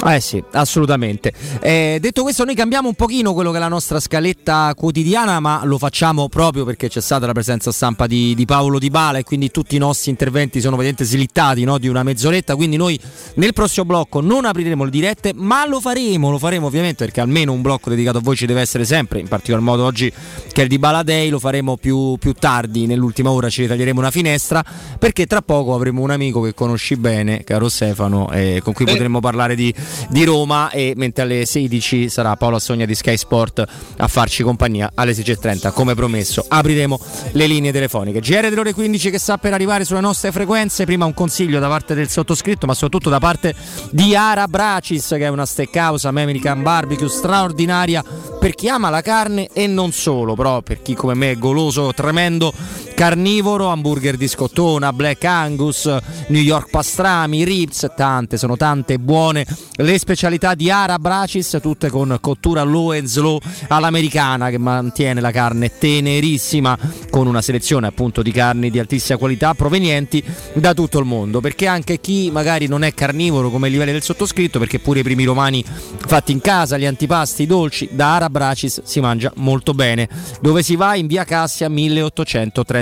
Eh 0.06 0.20
sì, 0.20 0.42
assolutamente. 0.52 1.32
Eh, 1.60 1.96
detto 1.98 2.22
questo, 2.22 2.44
noi 2.44 2.54
cambiamo 2.54 2.88
un 2.88 2.94
pochino 2.94 3.32
quello 3.32 3.50
che 3.50 3.56
è 3.56 3.60
la 3.60 3.68
nostra 3.68 4.00
scaletta 4.00 4.74
quotidiana, 4.76 5.40
ma 5.40 5.62
lo 5.64 5.78
facciamo 5.78 6.28
proprio 6.28 6.66
perché 6.66 6.88
c'è 6.88 7.00
stata 7.00 7.24
la 7.24 7.32
presenza 7.32 7.72
stampa 7.72 8.06
di, 8.06 8.34
di 8.34 8.44
Paolo 8.44 8.78
Di 8.78 8.90
Bala 8.90 9.16
e 9.16 9.22
quindi 9.22 9.50
tutti 9.50 9.76
i 9.76 9.78
nostri 9.78 10.10
interventi 10.10 10.60
sono 10.60 10.76
praticamente 10.76 11.04
slittati 11.10 11.64
no, 11.64 11.78
di 11.78 11.88
una 11.88 12.02
mezz'oretta. 12.02 12.54
Quindi 12.54 12.76
noi 12.76 13.00
nel 13.36 13.54
prossimo 13.54 13.86
blocco 13.86 14.20
non 14.20 14.44
apriremo 14.44 14.84
le 14.84 14.90
dirette, 14.90 15.32
ma 15.34 15.66
lo 15.66 15.80
faremo, 15.80 16.30
lo 16.30 16.38
faremo 16.38 16.66
ovviamente 16.66 17.04
perché 17.04 17.22
almeno 17.22 17.52
un 17.52 17.62
blocco 17.62 17.88
dedicato 17.88 18.18
a 18.18 18.20
voi 18.20 18.36
ci 18.36 18.44
deve 18.44 18.60
essere 18.60 18.84
sempre, 18.84 19.20
in 19.20 19.28
particolar 19.28 19.62
modo 19.62 19.84
oggi 19.84 20.12
che 20.52 20.60
è 20.60 20.64
il 20.64 20.68
Di 20.68 20.78
Bala 20.78 21.02
Day, 21.02 21.30
lo 21.30 21.38
faremo 21.38 21.78
più, 21.78 22.16
più 22.18 22.34
tardi, 22.34 22.86
nell'ultima 22.86 23.30
ora 23.30 23.48
ci 23.48 23.62
ritaglieremo 23.62 24.00
una 24.00 24.10
finestra 24.10 24.62
perché 24.98 25.24
tra 25.24 25.40
poco 25.40 25.74
avremo 25.74 26.02
un 26.02 26.10
amico 26.10 26.42
che 26.42 26.52
conosci 26.52 26.96
bene, 26.96 27.42
caro 27.42 27.70
Stefano, 27.70 28.30
eh, 28.32 28.60
con 28.62 28.74
cui 28.74 28.84
potremo 28.84 29.20
parlare 29.20 29.54
di 29.54 29.74
di 30.08 30.24
Roma 30.24 30.70
e 30.70 30.94
mentre 30.96 31.22
alle 31.22 31.46
16 31.46 32.08
sarà 32.08 32.36
Paolo 32.36 32.56
Assogna 32.56 32.84
di 32.84 32.94
Sky 32.94 33.16
Sport 33.16 33.64
a 33.96 34.08
farci 34.08 34.42
compagnia. 34.42 34.92
Alle 34.94 35.12
16.30 35.12 35.72
come 35.72 35.94
promesso 35.94 36.44
apriremo 36.46 36.98
le 37.32 37.46
linee 37.46 37.72
telefoniche. 37.72 38.20
GR 38.20 38.48
dell'ore 38.48 38.72
15 38.72 39.10
che 39.10 39.18
sta 39.18 39.38
per 39.38 39.52
arrivare 39.52 39.84
sulle 39.84 40.00
nostre 40.00 40.32
frequenze. 40.32 40.84
Prima 40.84 41.04
un 41.04 41.14
consiglio 41.14 41.58
da 41.58 41.68
parte 41.68 41.94
del 41.94 42.08
sottoscritto 42.08 42.66
ma 42.66 42.74
soprattutto 42.74 43.10
da 43.10 43.18
parte 43.18 43.54
di 43.90 44.14
Ara 44.14 44.46
Bracis 44.46 45.08
che 45.08 45.18
è 45.18 45.28
una 45.28 45.46
steakhouse 45.46 46.06
American 46.06 46.62
Barbecue 46.62 47.08
straordinaria 47.08 48.02
per 48.38 48.54
chi 48.54 48.68
ama 48.68 48.90
la 48.90 49.00
carne 49.00 49.48
e 49.52 49.66
non 49.66 49.92
solo 49.92 50.34
però 50.34 50.60
per 50.60 50.82
chi 50.82 50.94
come 50.94 51.14
me 51.14 51.30
è 51.30 51.38
goloso 51.38 51.92
tremendo 51.94 52.52
carnivoro 52.94 53.68
hamburger 53.68 54.16
di 54.16 54.28
scottona 54.28 54.92
Black 54.92 55.24
Angus 55.24 55.84
New 56.28 56.40
York 56.40 56.70
pastrami 56.70 57.44
ribs 57.44 57.90
tante 57.96 58.38
sono 58.38 58.56
tante 58.56 58.98
buone 58.98 59.44
le 59.76 59.98
specialità 59.98 60.54
di 60.54 60.70
Ara 60.70 60.98
Bracis, 60.98 61.58
tutte 61.60 61.90
con 61.90 62.16
cottura 62.20 62.62
low 62.62 62.92
and 62.92 63.06
slow 63.06 63.40
all'americana 63.68 64.50
che 64.50 64.58
mantiene 64.58 65.20
la 65.20 65.32
carne 65.32 65.76
tenerissima 65.76 66.78
con 67.10 67.26
una 67.26 67.42
selezione 67.42 67.88
appunto 67.88 68.22
di 68.22 68.30
carni 68.30 68.70
di 68.70 68.78
altissima 68.78 69.18
qualità 69.18 69.52
provenienti 69.54 70.22
da 70.52 70.74
tutto 70.74 71.00
il 71.00 71.06
mondo. 71.06 71.40
Perché 71.40 71.66
anche 71.66 72.00
chi 72.00 72.30
magari 72.30 72.68
non 72.68 72.84
è 72.84 72.94
carnivoro 72.94 73.50
come 73.50 73.66
i 73.66 73.70
livelli 73.72 73.92
del 73.92 74.02
sottoscritto, 74.02 74.60
perché 74.60 74.78
pure 74.78 75.00
i 75.00 75.02
primi 75.02 75.24
romani 75.24 75.64
fatti 75.64 76.30
in 76.30 76.40
casa, 76.40 76.78
gli 76.78 76.86
antipasti, 76.86 77.42
i 77.42 77.46
dolci, 77.46 77.88
da 77.92 78.14
Ara 78.14 78.30
Bracis 78.30 78.82
si 78.84 79.00
mangia 79.00 79.32
molto 79.36 79.74
bene. 79.74 80.08
Dove 80.40 80.62
si 80.62 80.76
va? 80.76 80.94
In 80.94 81.08
via 81.08 81.24
Cassia 81.24 81.68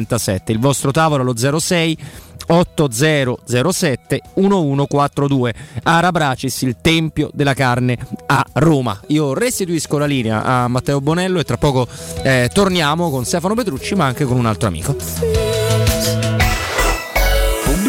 1837. 0.02 0.52
Il 0.52 0.58
vostro 0.58 0.90
tavolo 0.90 1.22
allo 1.22 1.58
06 1.58 1.98
8007 2.46 4.20
1142 4.34 5.54
Ara 5.84 6.10
Bracis, 6.10 6.62
il 6.62 6.76
tempio 6.80 7.30
della 7.32 7.54
carne 7.54 7.96
a 8.26 8.44
Roma. 8.54 9.00
Io 9.08 9.34
restituisco 9.34 9.98
la 9.98 10.06
linea 10.06 10.44
a 10.44 10.68
Matteo 10.68 11.00
Bonello 11.00 11.38
e 11.38 11.44
tra 11.44 11.56
poco 11.56 11.86
eh, 12.22 12.50
torniamo 12.52 13.10
con 13.10 13.24
Stefano 13.24 13.54
Petrucci 13.54 13.94
ma 13.94 14.06
anche 14.06 14.24
con 14.24 14.36
un 14.36 14.46
altro 14.46 14.68
amico. 14.68 15.51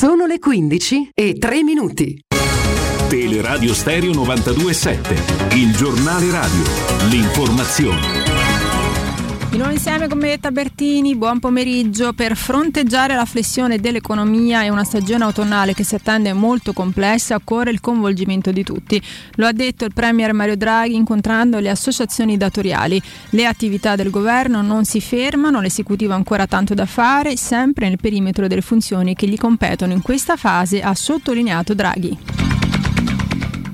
Sono 0.00 0.24
le 0.24 0.38
15 0.38 1.10
e 1.12 1.34
3 1.34 1.62
minuti. 1.62 2.24
Teleradio 3.10 3.74
Stereo 3.74 4.12
92.7, 4.12 5.56
il 5.58 5.76
giornale 5.76 6.30
radio, 6.30 6.62
l'informazione. 7.10 8.39
Di 9.50 9.56
nuovo 9.56 9.72
insieme 9.72 10.06
con 10.06 10.18
Metta 10.18 10.52
Bertini, 10.52 11.16
buon 11.16 11.40
pomeriggio. 11.40 12.12
Per 12.12 12.36
fronteggiare 12.36 13.16
la 13.16 13.24
flessione 13.24 13.80
dell'economia 13.80 14.62
e 14.62 14.68
una 14.68 14.84
stagione 14.84 15.24
autunnale 15.24 15.74
che 15.74 15.82
si 15.82 15.96
attende 15.96 16.32
molto 16.32 16.72
complessa, 16.72 17.34
occorre 17.34 17.72
il 17.72 17.80
coinvolgimento 17.80 18.52
di 18.52 18.62
tutti. 18.62 19.02
Lo 19.34 19.48
ha 19.48 19.52
detto 19.52 19.84
il 19.84 19.92
Premier 19.92 20.32
Mario 20.34 20.56
Draghi 20.56 20.94
incontrando 20.94 21.58
le 21.58 21.68
associazioni 21.68 22.36
datoriali. 22.36 23.02
Le 23.30 23.44
attività 23.44 23.96
del 23.96 24.10
governo 24.10 24.62
non 24.62 24.84
si 24.84 25.00
fermano, 25.00 25.60
l'esecutivo 25.60 26.12
ha 26.12 26.16
ancora 26.16 26.46
tanto 26.46 26.74
da 26.74 26.86
fare, 26.86 27.36
sempre 27.36 27.88
nel 27.88 27.98
perimetro 28.00 28.46
delle 28.46 28.62
funzioni 28.62 29.16
che 29.16 29.26
gli 29.26 29.36
competono 29.36 29.92
in 29.92 30.00
questa 30.00 30.36
fase, 30.36 30.80
ha 30.80 30.94
sottolineato 30.94 31.74
Draghi. 31.74 32.49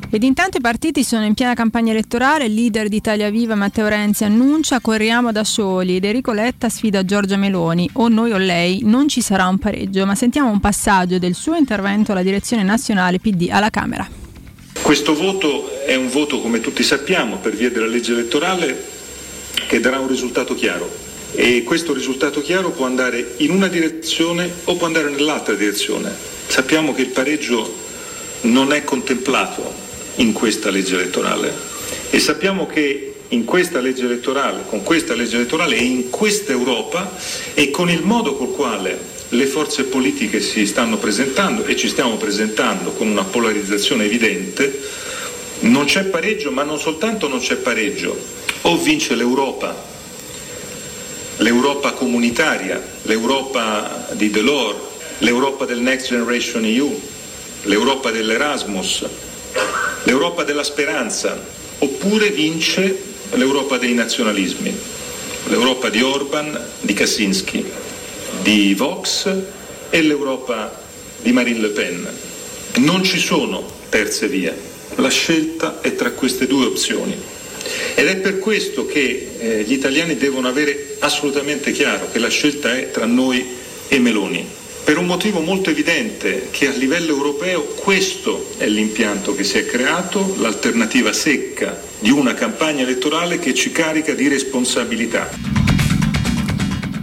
Ed 0.09 0.23
intanto 0.23 0.59
i 0.59 0.61
partiti 0.61 1.03
sono 1.03 1.25
in 1.25 1.35
piena 1.35 1.55
campagna 1.55 1.91
elettorale, 1.91 2.45
il 2.45 2.55
leader 2.55 2.89
di 2.89 2.97
Italia 2.97 3.29
Viva 3.29 3.57
Matteo 3.57 3.89
Renzi 3.89 4.23
annuncia 4.23 4.81
corriamo 4.81 5.33
da 5.33 5.43
soli 5.43 5.97
ed 5.97 6.05
Enrico 6.05 6.33
Letta 6.33 6.69
sfida 6.69 7.05
Giorgia 7.05 7.37
Meloni, 7.37 7.91
o 7.95 8.07
noi 8.07 8.31
o 8.31 8.37
lei, 8.39 8.83
non 8.85 9.09
ci 9.09 9.21
sarà 9.21 9.49
un 9.49 9.59
pareggio, 9.59 10.07
ma 10.07 10.15
sentiamo 10.15 10.49
un 10.49 10.61
passaggio 10.61 11.19
del 11.19 11.35
suo 11.35 11.57
intervento 11.57 12.13
alla 12.13 12.23
direzione 12.23 12.63
nazionale 12.63 13.19
PD 13.19 13.49
alla 13.51 13.69
Camera. 13.69 14.09
Questo 14.81 15.17
voto 15.17 15.85
è 15.85 15.97
un 15.97 16.09
voto, 16.09 16.41
come 16.41 16.61
tutti 16.61 16.85
sappiamo, 16.85 17.39
per 17.39 17.57
via 17.57 17.71
della 17.71 17.87
legge 17.87 18.13
elettorale 18.13 18.81
che 19.67 19.81
darà 19.81 19.99
un 19.99 20.07
risultato 20.07 20.55
chiaro. 20.55 20.89
E 21.33 21.65
questo 21.65 21.93
risultato 21.93 22.41
chiaro 22.41 22.71
può 22.71 22.87
andare 22.87 23.35
in 23.39 23.51
una 23.51 23.67
direzione 23.67 24.49
o 24.65 24.77
può 24.77 24.87
andare 24.87 25.11
nell'altra 25.11 25.55
direzione. 25.55 26.13
Sappiamo 26.47 26.95
che 26.95 27.03
il 27.03 27.09
pareggio 27.09 27.85
non 28.43 28.73
è 28.73 28.85
contemplato 28.85 29.86
in 30.17 30.33
questa 30.33 30.71
legge 30.71 30.95
elettorale. 30.95 31.53
E 32.11 32.19
sappiamo 32.19 32.67
che 32.67 33.15
in 33.29 33.45
questa 33.45 33.81
legge 33.81 34.05
elettorale, 34.05 34.63
con 34.69 34.83
questa 34.83 35.15
legge 35.15 35.37
elettorale 35.37 35.77
e 35.77 35.83
in 35.83 36.11
questa 36.11 36.53
Europa 36.53 37.17
e 37.55 37.71
con 37.71 37.91
il 37.91 38.03
modo 38.03 38.35
col 38.37 38.53
quale 38.53 39.15
le 39.31 39.47
forze 39.47 39.85
politiche 39.85 40.41
si 40.41 40.67
stanno 40.67 40.99
presentando 40.99 41.65
e 41.65 41.75
ci 41.77 41.89
stiamo 41.89 42.17
presentando 42.17 42.93
con 42.93 43.09
una 43.09 43.25
polarizzazione 43.25 44.05
evidente, 44.05 44.81
non 45.61 45.87
c'è 45.87 46.05
pareggio, 46.05 46.53
ma 46.53 46.63
non 46.63 46.79
soltanto 46.79 47.27
non 47.27 47.41
c'è 47.41 47.57
pareggio, 47.57 48.17
o 48.63 48.77
vince 48.79 49.17
l'Europa, 49.17 49.75
l'Europa 51.39 51.93
comunitaria, 51.93 52.81
l'Europa 53.03 54.09
di 54.13 54.31
Delors, 54.31 54.79
l'Europa 55.19 55.65
del 55.65 55.81
Next 55.81 56.09
Generation 56.09 56.65
EU, 56.65 57.01
l'Europa 57.63 58.11
dell'Erasmus, 58.13 59.05
l'Europa 60.05 60.45
della 60.45 60.63
speranza, 60.63 61.39
oppure 61.79 62.31
vince 62.31 62.97
l'Europa 63.33 63.77
dei 63.79 63.95
nazionalismi, 63.95 64.75
l'Europa 65.49 65.89
di 65.89 66.03
Orban, 66.03 66.59
di 66.81 66.93
Kaczynski, 66.93 67.65
di 68.43 68.75
Vox 68.75 69.29
e 69.91 70.03
l'Europa 70.03 70.81
di 71.21 71.33
Marine 71.33 71.61
Le 71.61 71.69
Pen. 71.69 72.09
Non 72.77 73.03
ci 73.03 73.19
sono 73.19 73.65
terze 73.89 74.29
vie, 74.29 74.55
la 74.97 75.09
scelta 75.09 75.81
è 75.81 75.95
tra 75.95 76.11
queste 76.13 76.47
due 76.47 76.67
opzioni. 76.67 77.17
Ed 77.95 78.07
è 78.07 78.17
per 78.17 78.39
questo 78.39 78.87
che 78.87 79.31
eh, 79.39 79.63
gli 79.67 79.73
italiani 79.73 80.17
devono 80.17 80.47
avere 80.47 80.97
assolutamente 81.01 81.73
chiaro 81.73 82.09
che 82.13 82.19
la 82.19 82.29
scelta 82.29 82.77
è 82.77 82.91
tra 82.91 83.07
noi 83.07 83.45
e 83.89 83.99
Meloni 83.99 84.65
per 84.87 84.99
un 84.99 85.07
motivo 85.07 85.41
molto 85.41 85.71
evidente 85.71 86.47
che 86.53 86.69
a 86.69 86.71
livello 86.71 87.11
europeo 87.11 87.65
questo 87.65 88.51
è 88.57 88.69
l'impianto 88.69 89.35
che 89.35 89.43
si 89.43 89.59
è 89.59 89.67
creato, 89.67 90.37
l'alternativa 90.39 91.13
secca 91.13 91.77
di 91.99 92.13
una 92.13 92.35
campagna 92.35 92.85
elettorale 92.85 93.41
che 93.41 93.53
ci 93.53 93.73
carica 93.73 94.15
di 94.15 94.29
responsabilità. 94.29 95.29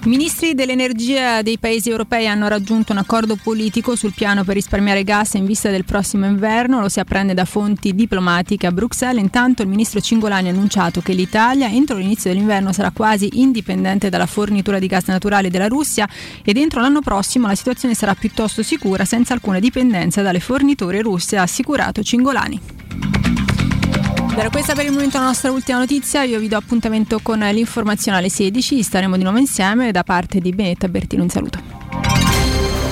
Ministri 0.06 0.54
dell'energia 0.54 1.42
dei 1.42 1.58
paesi 1.58 1.90
europei 1.90 2.28
hanno 2.28 2.50
raggiunto 2.50 2.92
un 2.92 2.98
accordo 2.98 3.38
politico 3.42 3.96
sul 3.96 4.12
piano 4.14 4.44
per 4.44 4.56
risparmiare 4.56 5.06
gas 5.06 5.36
in 5.36 5.46
vista 5.46 5.70
del 5.70 5.86
prossimo 5.86 6.26
inverno, 6.26 6.82
lo 6.82 6.90
si 6.90 7.00
apprende 7.00 7.34
da 7.34 7.46
fonti 7.46 7.96
diplomatiche 7.96 8.68
a 8.68 8.74
Bruxelles. 8.74 9.24
Intanto 9.24 9.62
il 9.62 9.70
ministro 9.70 10.02
Cingolani 10.02 10.50
ha 10.50 10.52
annunciato 10.52 11.00
che 11.00 11.14
l'Italia 11.14 11.70
entro 11.70 11.96
l'inizio 11.96 12.30
dell'inverno 12.30 12.74
sarà 12.74 12.92
quasi 12.92 13.40
indipendente 13.40 14.10
dalla 14.10 14.26
fornitura 14.26 14.78
di 14.78 14.88
gas 14.88 15.06
naturale 15.06 15.50
della 15.50 15.70
Russia 15.70 16.06
e 16.44 16.52
entro 16.54 16.82
l'anno 16.82 17.00
prossimo 17.00 17.48
la 17.48 17.56
situazione 17.56 17.96
sarà 17.96 18.14
piuttosto 18.14 18.62
sicura 18.62 19.06
senza 19.06 19.34
alcuna 19.34 19.60
dipendenza 19.60 20.22
dalle 20.22 20.42
forniture 20.42 21.00
russe, 21.02 21.38
ha 21.38 21.44
assicurato 21.44 22.04
Cingolani. 22.04 22.60
Era 24.36 24.50
questa 24.50 24.74
per 24.74 24.86
il 24.86 24.92
momento 24.92 25.20
la 25.20 25.26
nostra 25.26 25.52
ultima 25.52 25.78
notizia, 25.78 26.24
io 26.24 26.40
vi 26.40 26.48
do 26.48 26.58
appuntamento 26.58 27.20
con 27.22 27.40
l'informazione 27.40 28.18
alle 28.18 28.30
16, 28.30 28.82
staremo 28.82 29.16
di 29.16 29.24
nuovo 29.24 29.38
insieme 29.38 29.92
da 29.92 30.04
parte 30.04 30.40
di 30.40 30.52
Benetta 30.52 30.88
Bertino, 30.88 31.22
un 31.22 31.30
saluto. 31.30 31.60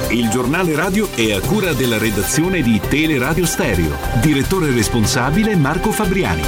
Il 0.10 0.30
giornale 0.30 0.76
radio 0.76 1.10
è 1.16 1.32
a 1.32 1.40
cura 1.40 1.74
della 1.74 1.98
redazione 1.98 2.62
di 2.62 2.80
Teleradio 2.80 3.46
Stereo. 3.46 3.98
Direttore 4.22 4.72
responsabile 4.72 5.56
Marco 5.56 5.92
Fabriani. 5.92 6.44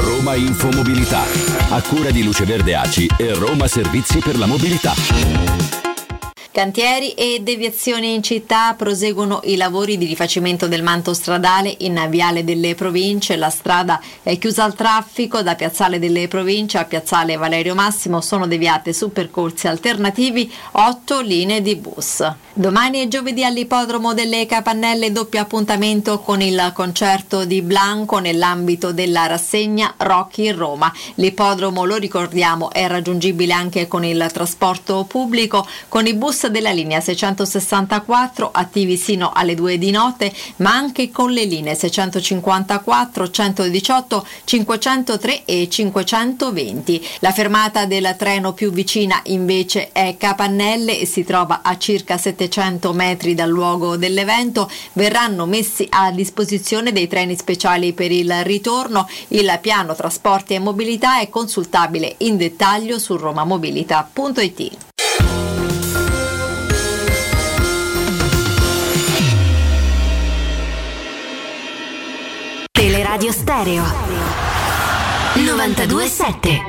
Roma 0.00 0.34
Infomobilità, 0.34 1.22
a 1.70 1.80
cura 1.82 2.10
di 2.10 2.22
Luce 2.22 2.44
Verde 2.44 2.74
Aci 2.74 3.08
e 3.16 3.32
Roma 3.32 3.66
Servizi 3.68 4.18
per 4.18 4.36
la 4.36 4.46
Mobilità. 4.46 5.87
Cantieri 6.58 7.12
e 7.12 7.38
deviazioni 7.40 8.14
in 8.14 8.22
città 8.24 8.74
proseguono 8.76 9.42
i 9.44 9.54
lavori 9.54 9.96
di 9.96 10.06
rifacimento 10.06 10.66
del 10.66 10.82
manto 10.82 11.14
stradale 11.14 11.72
in 11.78 12.04
Viale 12.10 12.42
delle 12.42 12.74
Province. 12.74 13.36
La 13.36 13.48
strada 13.48 14.02
è 14.24 14.36
chiusa 14.38 14.64
al 14.64 14.74
traffico 14.74 15.40
da 15.42 15.54
Piazzale 15.54 16.00
delle 16.00 16.26
Province 16.26 16.78
a 16.78 16.84
Piazzale 16.84 17.36
Valerio 17.36 17.76
Massimo. 17.76 18.20
Sono 18.20 18.48
deviate 18.48 18.92
su 18.92 19.12
percorsi 19.12 19.68
alternativi 19.68 20.52
otto 20.72 21.20
linee 21.20 21.62
di 21.62 21.76
bus. 21.76 22.28
Domani 22.52 23.04
è 23.04 23.06
giovedì 23.06 23.44
all'Ippodromo 23.44 24.12
delle 24.12 24.44
Capannelle 24.46 25.12
doppio 25.12 25.40
appuntamento 25.40 26.18
con 26.18 26.40
il 26.40 26.72
concerto 26.74 27.44
di 27.44 27.62
Blanco 27.62 28.18
nell'ambito 28.18 28.90
della 28.90 29.26
rassegna 29.26 29.94
Rocky 29.96 30.48
in 30.48 30.56
Roma. 30.56 30.92
L'ippodromo, 31.14 31.84
lo 31.84 31.94
ricordiamo, 31.94 32.72
è 32.72 32.88
raggiungibile 32.88 33.52
anche 33.52 33.86
con 33.86 34.04
il 34.04 34.28
trasporto 34.32 35.04
pubblico, 35.04 35.64
con 35.86 36.08
i 36.08 36.14
bus 36.14 36.46
della 36.48 36.70
linea 36.70 37.00
664 37.00 38.50
attivi 38.52 38.96
sino 38.96 39.30
alle 39.32 39.54
2 39.54 39.78
di 39.78 39.90
notte, 39.90 40.32
ma 40.56 40.72
anche 40.72 41.10
con 41.10 41.30
le 41.30 41.44
linee 41.44 41.74
654, 41.74 43.30
118, 43.30 44.26
503 44.44 45.44
e 45.44 45.68
520. 45.68 47.06
La 47.20 47.32
fermata 47.32 47.84
del 47.86 48.14
treno 48.18 48.52
più 48.52 48.70
vicina 48.70 49.20
invece 49.24 49.90
è 49.92 50.16
Capannelle 50.18 50.98
e 50.98 51.06
si 51.06 51.24
trova 51.24 51.60
a 51.62 51.76
circa 51.78 52.16
700 52.16 52.92
metri 52.92 53.34
dal 53.34 53.50
luogo 53.50 53.96
dell'evento. 53.96 54.70
Verranno 54.92 55.46
messi 55.46 55.86
a 55.90 56.10
disposizione 56.10 56.92
dei 56.92 57.08
treni 57.08 57.36
speciali 57.36 57.92
per 57.92 58.12
il 58.12 58.32
ritorno. 58.44 59.08
Il 59.28 59.58
piano 59.60 59.94
trasporti 59.94 60.54
e 60.54 60.58
mobilità 60.58 61.20
è 61.20 61.28
consultabile 61.28 62.14
in 62.18 62.36
dettaglio 62.36 62.98
su 62.98 63.16
romamobilita.it. 63.16 64.86
Teleradio 73.08 73.32
Stereo. 73.32 73.84
927 75.34 76.60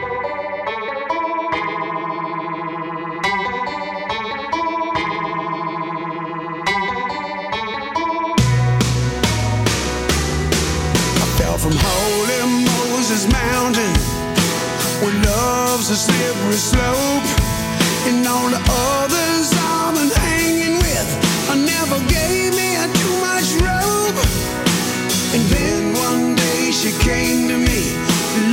fell 11.36 11.58
from 11.58 11.74
holy 11.76 12.64
Moses 12.64 13.28
slippery 15.98 16.54
slope 16.54 17.28
and 18.08 18.26
all 18.26 18.50
the 18.50 18.62
others 18.70 19.59
she 26.80 26.92
came 27.04 27.50
to 27.50 27.58
me 27.58 27.92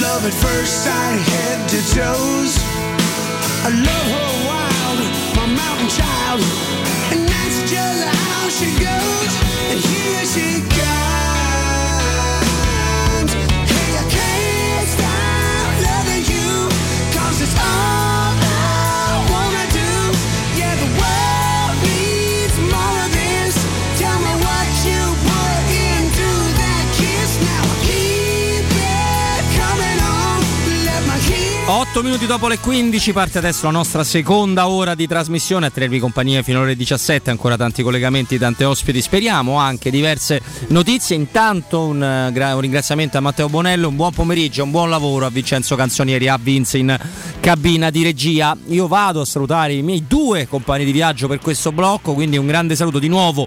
love 0.03 0.27
at 0.27 0.35
first 0.35 0.83
sight 0.83 1.20
head 1.31 1.68
to 1.68 1.79
toes. 1.95 2.59
I 3.62 3.70
love 3.70 4.09
her 4.18 4.33
wild 4.51 4.99
my 5.39 5.47
mountain 5.55 5.89
child. 5.95 6.41
And 7.14 7.22
that's 7.22 7.59
just 7.70 8.03
how 8.03 8.49
she 8.49 8.70
goes. 8.83 9.33
And 9.70 9.79
here 9.79 10.24
she 10.27 10.76
8 31.97 32.05
minuti 32.05 32.26
dopo 32.26 32.47
le 32.47 32.59
15 32.59 33.12
parte 33.14 33.38
adesso 33.38 33.64
la 33.64 33.72
nostra 33.72 34.05
seconda 34.05 34.68
ora 34.68 34.94
di 34.94 35.07
trasmissione 35.07 35.64
a 35.64 35.70
tenervi 35.70 35.99
compagnia 35.99 36.42
fino 36.42 36.61
alle 36.61 36.76
17, 36.76 37.30
ancora 37.30 37.57
tanti 37.57 37.82
collegamenti, 37.82 38.36
tante 38.36 38.66
ospiti, 38.66 39.01
speriamo 39.01 39.57
anche 39.57 39.88
diverse 39.88 40.42
notizie. 40.68 41.16
Intanto 41.16 41.86
un, 41.86 42.03
eh, 42.03 42.53
un 42.53 42.61
ringraziamento 42.61 43.16
a 43.16 43.22
Matteo 43.22 43.49
Bonello, 43.49 43.88
un 43.88 43.97
buon 43.97 44.12
pomeriggio, 44.12 44.62
un 44.62 44.72
buon 44.72 44.90
lavoro 44.90 45.24
a 45.24 45.30
Vincenzo 45.30 45.74
Canzonieri, 45.74 46.28
a 46.28 46.38
Vince 46.38 46.76
in 46.76 46.94
cabina 47.40 47.88
di 47.88 48.03
regia. 48.03 48.55
Io 48.66 48.86
vado 48.88 49.22
a 49.22 49.24
salutare 49.24 49.72
i 49.72 49.80
miei 49.80 50.05
due 50.07 50.47
compagni 50.47 50.84
di 50.84 50.92
viaggio 50.92 51.28
per 51.28 51.38
questo 51.38 51.72
blocco, 51.72 52.12
quindi 52.12 52.36
un 52.36 52.47
grande 52.47 52.76
saluto 52.76 52.99
di 52.99 53.09
nuovo 53.09 53.47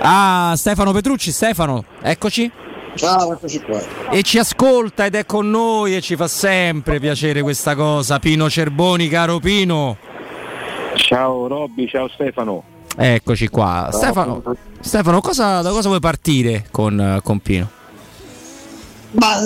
a 0.00 0.54
Stefano 0.56 0.90
Petrucci. 0.90 1.30
Stefano, 1.30 1.84
eccoci. 2.02 2.63
Ciao, 2.96 3.32
eccoci 3.32 3.60
qua. 3.60 3.82
E 4.10 4.22
ci 4.22 4.38
ascolta 4.38 5.04
ed 5.06 5.14
è 5.14 5.26
con 5.26 5.50
noi 5.50 5.96
e 5.96 6.00
ci 6.00 6.16
fa 6.16 6.28
sempre 6.28 7.00
piacere 7.00 7.42
questa 7.42 7.74
cosa. 7.74 8.18
Pino 8.18 8.48
Cerboni, 8.48 9.08
caro 9.08 9.38
Pino. 9.40 9.96
Ciao 10.96 11.46
Robby, 11.48 11.88
ciao 11.88 12.08
Stefano. 12.08 12.62
Eccoci 12.96 13.48
qua. 13.48 13.88
Ciao. 13.90 14.00
Stefano, 14.00 14.42
Stefano 14.80 15.20
cosa, 15.20 15.60
da 15.60 15.70
cosa 15.70 15.88
vuoi 15.88 16.00
partire 16.00 16.66
con, 16.70 17.20
con 17.24 17.40
Pino? 17.40 17.68
Ma 19.12 19.38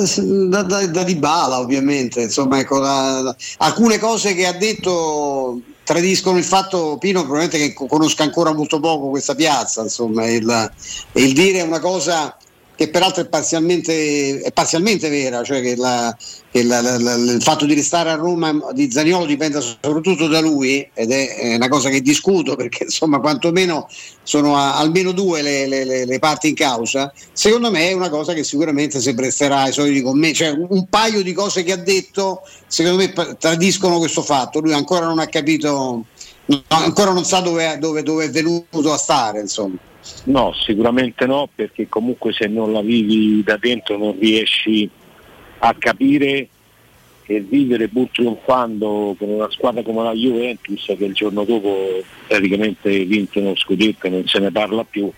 da, 0.49 0.62
da, 0.62 0.87
da 0.87 1.03
Dybala 1.03 1.58
ovviamente, 1.58 2.22
insomma, 2.22 2.58
ecco, 2.58 2.79
la- 2.79 3.20
la- 3.20 3.37
alcune 3.58 3.99
cose 3.99 4.34
che 4.34 4.46
ha 4.46 4.53
detto 4.53 5.61
tradiscono 5.84 6.38
il 6.38 6.45
fatto, 6.45 6.96
Pino, 6.99 7.20
probabilmente 7.20 7.58
che 7.58 7.72
co- 7.75 7.87
conosca 7.87 8.22
ancora 8.22 8.53
molto 8.54 8.80
poco 8.80 9.08
questa 9.08 9.34
piazza, 9.34 9.83
insomma, 9.83 10.26
il, 10.26 10.70
il 11.12 11.33
dire 11.34 11.61
una 11.62 11.80
cosa 11.80 12.34
che 12.79 12.91
peraltro 12.91 13.22
è 13.22 13.26
parzialmente, 13.26 14.41
è 14.41 14.53
parzialmente 14.53 15.09
vera, 15.09 15.42
cioè 15.42 15.61
che, 15.61 15.75
la- 15.75 16.17
che 16.49 16.63
la- 16.63 16.80
la- 16.80 17.14
il 17.14 17.42
fatto 17.42 17.64
di 17.64 17.75
restare 17.75 18.09
a 18.11 18.14
Roma 18.14 18.57
di 18.72 18.88
Zaniolo 18.88 19.26
dipenda 19.26 19.61
soprattutto 19.61 20.29
da 20.29 20.38
lui 20.38 20.88
ed 20.95 21.11
è 21.11 21.57
una 21.57 21.67
cosa 21.67 21.88
che 21.88 22.00
discuto 22.00 22.55
perché 22.55 22.84
insomma 22.84 23.18
quantomeno 23.18 23.88
sono 24.22 24.57
a- 24.57 24.76
almeno 24.79 25.11
due 25.11 25.42
le, 25.42 25.67
le- 25.67 26.05
le- 26.07 26.18
parti 26.21 26.50
in 26.50 26.55
causa, 26.55 27.13
secondo 27.33 27.72
me 27.72 27.88
è 27.88 27.92
una 27.95 28.11
cosa 28.11 28.33
che 28.33 28.45
sicuramente 28.45 29.00
si 29.00 29.13
presterà 29.13 29.63
ai 29.63 29.72
soliti 29.72 30.00
commenti, 30.00 30.37
cioè 30.37 30.50
un, 30.50 30.87
paio 30.88 31.25
di 31.25 31.33
cose 31.33 31.64
che 31.64 31.72
ha 31.72 31.76
detto 31.76 32.42
secondo 32.68 32.99
me 32.99 33.13
tradiscono 33.41 33.99
questo 33.99 34.22
fatto, 34.22 34.61
lui 34.61 34.72
ancora 34.72 35.07
non 35.07 35.18
ha 35.18 35.26
capito, 35.26 36.05
ancora 36.68 37.11
non 37.11 37.25
sa 37.25 37.41
dove, 37.41 37.76
dove- 37.80 38.05
dove 38.05 38.26
è 38.26 38.30
venuto 38.30 38.92
a 38.92 38.96
stare 38.99 39.41
insomma. 39.41 39.79
No, 40.25 40.53
sicuramente 40.53 41.26
no, 41.26 41.49
perché 41.55 41.89
comunque 41.89 42.33
se 42.33 42.47
non 42.47 42.72
la 42.72 42.83
vivi 42.83 43.43
da 43.43 43.57
dentro 43.57 43.97
non 43.97 44.18
riesci 44.18 44.89
a 45.61 45.75
capire 45.79 46.49
e 47.30 47.41
vivere 47.41 47.89
pur 47.89 48.09
trionfando 48.11 49.14
con 49.18 49.29
una 49.29 49.51
squadra 49.51 49.83
come 49.83 50.03
la 50.03 50.13
Juventus 50.13 50.95
che 50.97 51.05
il 51.05 51.13
giorno 51.13 51.45
dopo 51.45 52.03
praticamente 52.26 53.05
vince 53.05 53.41
uno 53.41 53.55
scudetto 53.55 54.07
e 54.07 54.11
non 54.11 54.26
se 54.26 54.39
ne 54.39 54.51
parla 54.51 54.85
più. 54.85 55.11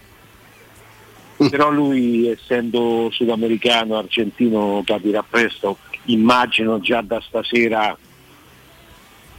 Però 1.48 1.70
lui 1.70 2.28
essendo 2.28 3.08
sudamericano, 3.12 3.96
argentino, 3.96 4.82
capirà 4.84 5.22
presto, 5.22 5.78
immagino 6.06 6.80
già 6.80 7.00
da 7.00 7.20
stasera 7.20 7.96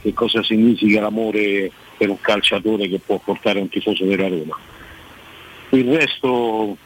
che 0.00 0.12
cosa 0.12 0.42
significa 0.42 1.00
l'amore 1.00 1.70
per 1.96 2.08
un 2.08 2.20
calciatore 2.20 2.88
che 2.88 2.98
può 2.98 3.18
portare 3.18 3.60
un 3.60 3.68
tifoso 3.68 4.04
della 4.04 4.28
Roma. 4.28 4.58
Il 5.72 5.90
resto 5.96 6.76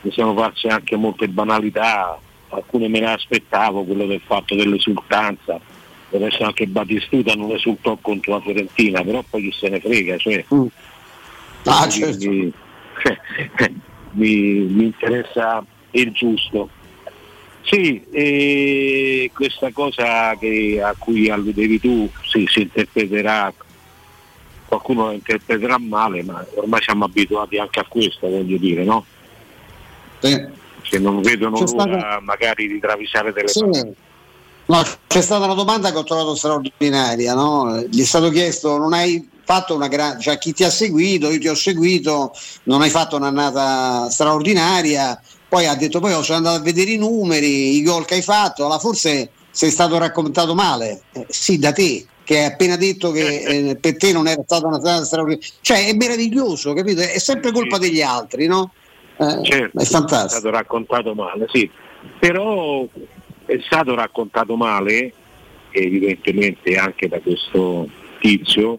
mi 0.00 0.10
sono 0.12 0.34
farsi 0.34 0.66
anche 0.66 0.96
molte 0.96 1.28
banalità, 1.28 2.18
alcune 2.50 2.88
me 2.88 3.00
ne 3.00 3.12
aspettavo, 3.12 3.84
quello 3.84 4.06
del 4.06 4.20
fatto 4.24 4.54
dell'esultanza, 4.56 5.60
adesso 6.12 6.42
anche 6.44 6.66
Battistuta 6.66 7.34
non 7.34 7.50
esultò 7.52 7.96
contro 8.00 8.34
la 8.34 8.40
Fiorentina, 8.40 9.02
però 9.04 9.22
poi 9.28 9.42
chi 9.42 9.52
se 9.56 9.68
ne 9.68 9.80
frega, 9.80 10.16
cioè, 10.16 10.44
Ah, 11.64 11.86
mi, 11.86 12.52
mi- 14.12 14.64
mi 14.66 14.84
interessa 14.84 15.64
il 15.92 16.10
giusto. 16.12 16.70
Sì, 17.62 18.02
e 18.10 19.30
questa 19.34 19.70
cosa 19.72 20.34
che- 20.38 20.80
a 20.82 20.94
cui 20.98 21.28
alludevi 21.28 21.78
tu 21.80 22.10
sì, 22.22 22.46
si 22.48 22.62
interpreterà, 22.62 23.52
qualcuno 24.68 25.06
la 25.06 25.12
interpreterà 25.14 25.78
male, 25.78 26.22
ma 26.22 26.44
ormai 26.56 26.82
siamo 26.82 27.06
abituati 27.06 27.56
anche 27.58 27.80
a 27.80 27.86
questo, 27.88 28.28
voglio 28.28 28.58
dire, 28.58 28.84
no? 28.84 29.04
Che 30.20 30.98
non 30.98 31.20
vedono 31.22 31.58
C'è 31.58 31.64
l'ora 31.64 31.82
stata- 31.82 32.20
magari 32.22 32.68
di 32.68 32.78
travisare 32.78 33.32
delle 33.32 33.48
Sì. 33.48 33.60
parole. 33.60 33.94
No, 34.66 34.82
c'è 35.06 35.22
stata 35.22 35.46
una 35.46 35.54
domanda 35.54 35.90
che 35.90 35.96
ho 35.96 36.04
trovato 36.04 36.34
straordinaria, 36.34 37.32
no? 37.34 37.82
Gli 37.88 38.02
è 38.02 38.04
stato 38.04 38.28
chiesto, 38.28 38.76
non 38.76 38.92
hai 38.92 39.26
fatto 39.42 39.74
una 39.74 39.88
grande, 39.88 40.20
cioè 40.22 40.36
chi 40.36 40.52
ti 40.52 40.62
ha 40.62 40.68
seguito, 40.70 41.30
io 41.30 41.38
ti 41.40 41.48
ho 41.48 41.54
seguito, 41.54 42.32
non 42.64 42.82
hai 42.82 42.90
fatto 42.90 43.16
un'annata 43.16 44.10
straordinaria, 44.10 45.18
poi 45.48 45.64
ha 45.66 45.74
detto 45.74 46.00
poi 46.00 46.12
sono 46.22 46.36
andato 46.36 46.56
a 46.56 46.62
vedere 46.62 46.90
i 46.90 46.98
numeri, 46.98 47.76
i 47.76 47.82
gol 47.82 48.04
che 48.04 48.14
hai 48.16 48.22
fatto, 48.22 48.64
allora 48.66 48.78
forse 48.78 49.30
sei 49.50 49.70
stato 49.70 49.96
raccontato 49.96 50.54
male. 50.54 51.00
Eh, 51.12 51.24
sì, 51.30 51.58
da 51.58 51.72
te, 51.72 52.04
che 52.28 52.40
hai 52.40 52.44
appena 52.44 52.76
detto 52.76 53.10
che 53.10 53.70
eh, 53.70 53.76
per 53.76 53.96
te 53.96 54.12
non 54.12 54.28
era 54.28 54.42
stata 54.44 54.66
una 54.66 54.78
strada 54.78 55.02
straordinaria. 55.02 55.48
Cioè, 55.62 55.86
è 55.86 55.94
meraviglioso, 55.94 56.74
capito? 56.74 57.00
È 57.00 57.18
sempre 57.18 57.52
colpa 57.52 57.78
degli 57.78 58.02
altri, 58.02 58.46
no? 58.46 58.72
Eh, 59.16 59.42
Certo, 59.42 59.78
è 59.78 59.84
fantastico. 59.84 60.26
È 60.26 60.28
stato 60.28 60.50
raccontato 60.50 61.14
male, 61.14 61.46
sì. 61.50 61.70
Però 62.18 62.86
è 63.46 63.58
stato 63.64 63.94
raccontato 63.94 64.56
male, 64.56 65.10
evidentemente 65.70 66.76
anche 66.76 67.08
da 67.08 67.18
questo 67.18 67.88
tizio, 68.20 68.78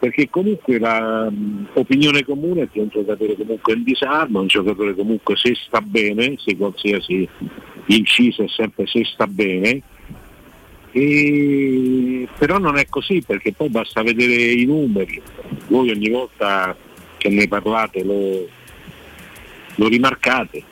perché 0.00 0.28
comunque 0.28 0.80
l'opinione 0.80 2.24
comune 2.24 2.62
è 2.62 2.68
che 2.68 2.80
un 2.80 2.88
giocatore 2.88 3.36
comunque 3.36 3.74
in 3.74 3.84
disarmo, 3.84 4.40
un 4.40 4.48
giocatore 4.48 4.96
comunque 4.96 5.36
se 5.36 5.54
sta 5.54 5.80
bene, 5.80 6.34
se 6.36 6.56
qualsiasi 6.56 7.28
inciso 7.86 8.42
è 8.42 8.48
sempre 8.48 8.86
se 8.88 9.04
sta 9.04 9.28
bene, 9.28 9.82
e- 10.92 12.28
però 12.38 12.58
non 12.58 12.76
è 12.78 12.86
così 12.88 13.22
perché 13.26 13.52
poi 13.52 13.68
basta 13.68 14.02
vedere 14.02 14.34
i 14.34 14.64
numeri, 14.64 15.20
voi 15.68 15.90
ogni 15.90 16.08
volta 16.10 16.76
che 17.16 17.28
ne 17.28 17.48
parlate 17.48 18.02
lo, 18.04 18.48
lo 19.76 19.88
rimarcate. 19.88 20.62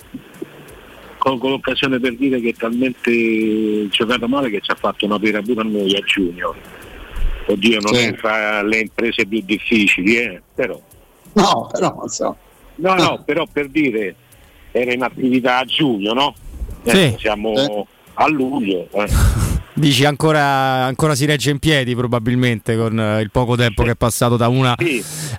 Colgo 1.19 1.49
l'occasione 1.49 1.99
per 1.99 2.15
dire 2.15 2.41
che 2.41 2.51
è 2.51 2.55
talmente 2.55 3.89
giocato 3.89 4.29
male 4.29 4.49
che 4.49 4.61
ci 4.61 4.71
ha 4.71 4.77
fatto 4.77 5.07
una 5.07 5.19
pera 5.19 5.43
pure 5.43 5.61
a 5.63 5.65
noi 5.65 5.95
a 5.97 6.01
Junior. 6.01 6.55
Oddio, 7.49 7.81
non 7.81 7.95
Sì. 7.95 8.01
è 8.07 8.15
fra 8.15 8.63
le 8.63 8.79
imprese 8.81 9.27
più 9.27 9.41
difficili, 9.45 10.17
eh? 10.17 10.41
però. 10.55 10.81
No, 11.33 11.69
però 11.73 11.95
non 11.97 12.09
so. 12.09 12.37
No, 12.77 12.95
no, 12.95 13.23
però 13.25 13.45
per 13.51 13.69
dire 13.69 14.15
era 14.73 14.93
in 14.93 15.03
attività 15.03 15.59
a 15.59 15.65
giugno, 15.65 16.13
no? 16.13 16.35
Eh, 16.85 16.91
Sì. 16.91 17.15
Siamo 17.19 17.87
a 18.15 18.29
luglio. 18.29 18.89
Dici 19.79 20.07
ancora, 20.07 20.87
ancora 20.87 21.15
si 21.15 21.27
regge 21.27 21.51
in 21.51 21.59
piedi 21.59 21.95
probabilmente 21.95 22.79
con 22.79 22.99
eh, 22.99 23.21
il 23.21 23.31
poco 23.31 23.57
tempo 23.57 23.83
che 23.83 23.91
è 23.91 23.95
passato 23.95 24.39
da 24.39 24.49
una 24.49 24.75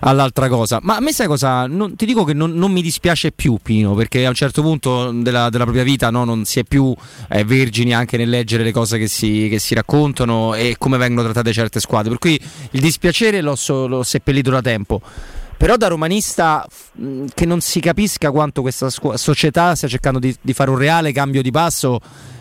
all'altra 0.00 0.48
cosa. 0.48 0.78
Ma 0.80 0.94
a 0.94 1.00
me 1.00 1.12
sai 1.12 1.26
cosa? 1.26 1.66
Non- 1.66 1.96
ti 1.96 2.06
dico 2.06 2.22
che 2.22 2.34
non, 2.34 2.52
non 2.52 2.70
mi 2.70 2.80
dispiace 2.80 3.32
più 3.32 3.58
Pino 3.60 3.94
perché 3.94 4.24
a 4.24 4.28
un 4.28 4.36
certo 4.36 4.62
punto 4.62 5.10
della, 5.10 5.50
della 5.50 5.64
propria 5.64 5.82
vita 5.82 6.10
no, 6.10 6.22
non 6.22 6.44
si 6.44 6.60
è 6.60 6.62
più 6.62 6.94
eh, 7.30 7.42
vergini 7.42 7.92
anche 7.92 8.16
nel 8.16 8.28
leggere 8.28 8.62
le 8.62 8.70
cose 8.70 8.96
che 8.96 9.08
si, 9.08 9.48
che 9.50 9.58
si 9.58 9.74
raccontano 9.74 10.54
e 10.54 10.76
come 10.78 10.98
vengono 10.98 11.24
trattate 11.24 11.52
certe 11.52 11.80
squadre. 11.80 12.10
Per 12.10 12.18
cui 12.20 12.40
il 12.70 12.80
dispiacere 12.80 13.40
l'ho, 13.40 13.56
so- 13.56 13.88
l'ho 13.88 14.04
seppellito 14.04 14.50
da 14.50 14.62
tempo. 14.62 15.00
Però 15.56 15.76
da 15.76 15.88
romanista 15.88 16.64
mh, 16.92 17.24
che 17.34 17.44
non 17.44 17.60
si 17.60 17.80
capisca 17.80 18.30
quanto 18.30 18.62
questa 18.62 18.88
società 18.88 19.74
stia 19.74 19.88
cercando 19.88 20.20
di, 20.20 20.32
di 20.40 20.52
fare 20.52 20.70
un 20.70 20.78
reale 20.78 21.10
cambio 21.10 21.42
di 21.42 21.50
passo 21.50 21.98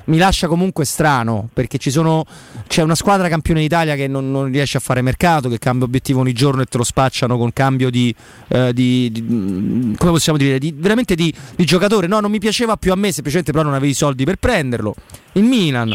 mi 0.07 0.17
lascia 0.17 0.47
comunque 0.47 0.85
strano 0.85 1.49
perché 1.53 1.77
ci 1.77 1.91
sono, 1.91 2.25
c'è 2.67 2.81
una 2.81 2.95
squadra 2.95 3.27
campione 3.29 3.61
d'Italia 3.61 3.95
che 3.95 4.07
non, 4.07 4.31
non 4.31 4.51
riesce 4.51 4.77
a 4.77 4.79
fare 4.79 5.01
mercato, 5.01 5.49
che 5.49 5.57
cambia 5.59 5.85
obiettivo 5.85 6.21
ogni 6.21 6.33
giorno 6.33 6.61
e 6.61 6.65
te 6.65 6.77
lo 6.77 6.83
spacciano 6.83 7.37
con 7.37 7.51
cambio 7.53 7.89
di, 7.89 8.13
eh, 8.49 8.73
di- 8.73 9.09
di- 9.11 9.21
mh, 9.21 9.95
come 9.97 10.11
possiamo 10.11 10.37
dire, 10.37 10.59
di, 10.59 10.73
veramente 10.75 11.15
di, 11.15 11.33
di 11.55 11.65
giocatore. 11.65 12.07
No, 12.07 12.19
non 12.19 12.31
mi 12.31 12.39
piaceva 12.39 12.77
più 12.77 12.91
a 12.91 12.95
me, 12.95 13.11
semplicemente 13.11 13.51
però 13.51 13.63
non 13.63 13.73
avevi 13.73 13.91
i 13.91 13.95
soldi 13.95 14.23
per 14.23 14.37
prenderlo. 14.37 14.95
Il 15.33 15.43
Milan, 15.43 15.93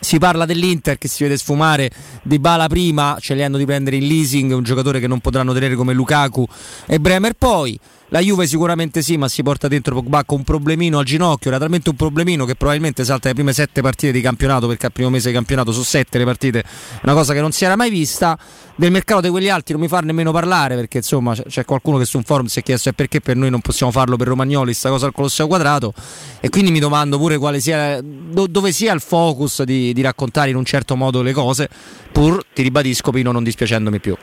si 0.00 0.18
parla 0.18 0.44
dell'Inter 0.44 0.98
che 0.98 1.08
si 1.08 1.24
vede 1.24 1.36
sfumare 1.36 1.90
Di 2.22 2.38
Bala 2.38 2.68
prima, 2.68 3.16
scegliendo 3.18 3.58
di 3.58 3.64
prendere 3.64 3.96
in 3.96 4.06
leasing 4.06 4.52
un 4.52 4.62
giocatore 4.62 5.00
che 5.00 5.08
non 5.08 5.18
potranno 5.18 5.52
tenere 5.52 5.74
come 5.74 5.92
Lukaku 5.94 6.46
e 6.86 7.00
Bremer 7.00 7.32
poi. 7.32 7.78
La 8.10 8.20
Juve 8.20 8.46
sicuramente 8.46 9.02
sì, 9.02 9.18
ma 9.18 9.28
si 9.28 9.42
porta 9.42 9.68
dentro 9.68 9.94
Pogba 9.94 10.24
con 10.24 10.38
un 10.38 10.44
problemino 10.44 10.98
al 10.98 11.04
ginocchio, 11.04 11.50
era 11.50 11.58
talmente 11.58 11.90
un 11.90 11.96
problemino 11.96 12.46
che 12.46 12.54
probabilmente 12.54 13.04
salta 13.04 13.28
le 13.28 13.34
prime 13.34 13.52
sette 13.52 13.82
partite 13.82 14.12
di 14.12 14.22
campionato, 14.22 14.66
perché 14.66 14.86
al 14.86 14.92
primo 14.92 15.10
mese 15.10 15.28
di 15.28 15.34
campionato 15.34 15.72
su 15.72 15.82
sette 15.82 16.16
le 16.16 16.24
partite, 16.24 16.64
una 17.02 17.12
cosa 17.12 17.34
che 17.34 17.40
non 17.42 17.52
si 17.52 17.66
era 17.66 17.76
mai 17.76 17.90
vista. 17.90 18.38
Del 18.76 18.90
mercato 18.92 19.20
di 19.20 19.28
quegli 19.28 19.50
altri 19.50 19.74
non 19.74 19.82
mi 19.82 19.88
fa 19.88 19.98
nemmeno 20.00 20.32
parlare, 20.32 20.74
perché 20.76 20.98
insomma 20.98 21.34
c'è- 21.34 21.66
qualcuno 21.66 21.98
che 21.98 22.06
su 22.06 22.16
un 22.16 22.22
forum 22.22 22.46
si 22.46 22.60
è 22.60 22.62
chiesto 22.62 22.88
"E 22.88 22.92
perché 22.94 23.20
per 23.20 23.36
noi 23.36 23.50
non 23.50 23.60
possiamo 23.60 23.92
farlo 23.92 24.16
per 24.16 24.28
Romagnoli, 24.28 24.72
sta 24.72 24.88
cosa 24.88 25.04
al 25.04 25.12
Colosseo 25.12 25.46
Quadrato, 25.46 25.92
e 26.40 26.48
quindi 26.48 26.70
mi 26.70 26.78
domando 26.78 27.18
pure 27.18 27.60
sia, 27.60 28.00
do- 28.00 28.46
dove 28.46 28.72
sia 28.72 28.94
il 28.94 29.00
focus 29.00 29.64
di, 29.64 29.92
di 29.92 30.00
raccontare 30.00 30.48
in 30.48 30.56
un 30.56 30.64
certo 30.64 30.96
modo 30.96 31.20
le 31.20 31.32
cose, 31.32 31.68
pur, 32.10 32.42
ti 32.54 32.62
ribadisco 32.62 33.10
Pino, 33.10 33.32
non 33.32 33.42
dispiacendomi 33.42 34.00
più. 34.00 34.16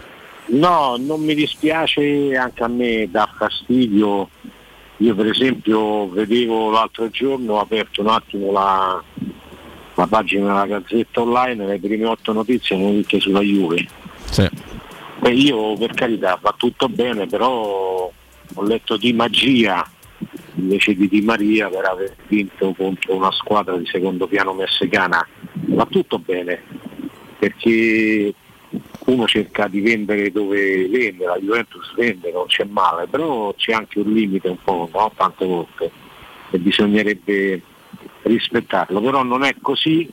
No, 0.48 0.96
non 1.00 1.22
mi 1.22 1.34
dispiace, 1.34 2.36
anche 2.36 2.64
a 2.64 2.68
me 2.68 3.10
dà 3.10 3.28
fastidio. 3.38 4.30
Io 4.98 5.16
per 5.16 5.28
esempio 5.28 6.10
vedevo 6.10 6.70
l'altro 6.72 7.10
giorno, 7.10 7.54
ho 7.54 7.60
aperto 7.60 8.02
un 8.02 8.08
attimo 8.08 8.52
la, 8.52 9.04
la 9.96 10.08
pagina 10.08 10.48
della 10.48 10.66
Gazzetta 10.68 11.22
Online, 11.22 11.66
le 11.66 11.80
prime 11.80 12.06
otto 12.06 12.32
notizie 12.32 12.78
erano 12.78 13.02
tutte 13.02 13.20
sulla 13.20 13.42
Juve. 13.42 13.88
Sì. 14.30 14.50
Beh, 15.20 15.34
io 15.34 15.76
per 15.76 15.94
carità 15.94 16.38
va 16.42 16.54
tutto 16.56 16.88
bene, 16.88 17.26
però 17.26 18.12
ho 18.54 18.64
letto 18.64 18.96
di 18.96 19.12
magia 19.12 19.86
invece 20.56 20.96
di 20.96 21.10
Di 21.10 21.22
Maria 21.22 21.68
per 21.68 21.84
aver 21.86 22.16
vinto 22.28 22.74
contro 22.78 23.16
una 23.16 23.32
squadra 23.32 23.76
di 23.76 23.86
secondo 23.86 24.28
piano 24.28 24.54
messicana. 24.54 25.28
Va 25.68 25.86
tutto 25.86 26.20
bene, 26.20 26.62
perché 27.38 28.34
uno 29.06 29.28
cerca 29.28 29.68
di 29.68 29.82
vendere 29.82 30.32
dove 30.32 30.88
vende, 30.88 31.26
la 31.26 31.38
Juventus 31.38 31.94
vende, 31.96 32.32
non 32.32 32.48
c'è 32.48 32.64
male, 32.66 33.08
però 33.08 33.54
c'è 33.56 33.74
anche 33.74 34.00
un 34.00 34.12
limite 34.12 34.50
un 34.50 34.58
po', 34.64 34.90
no? 34.92 35.12
tante 35.16 35.46
volte, 35.46 35.92
e 36.52 36.58
bisognerebbe 36.58 37.62
rispettarlo, 38.24 39.00
però 39.02 39.24
non 39.24 39.44
è 39.44 39.56
così, 39.62 40.10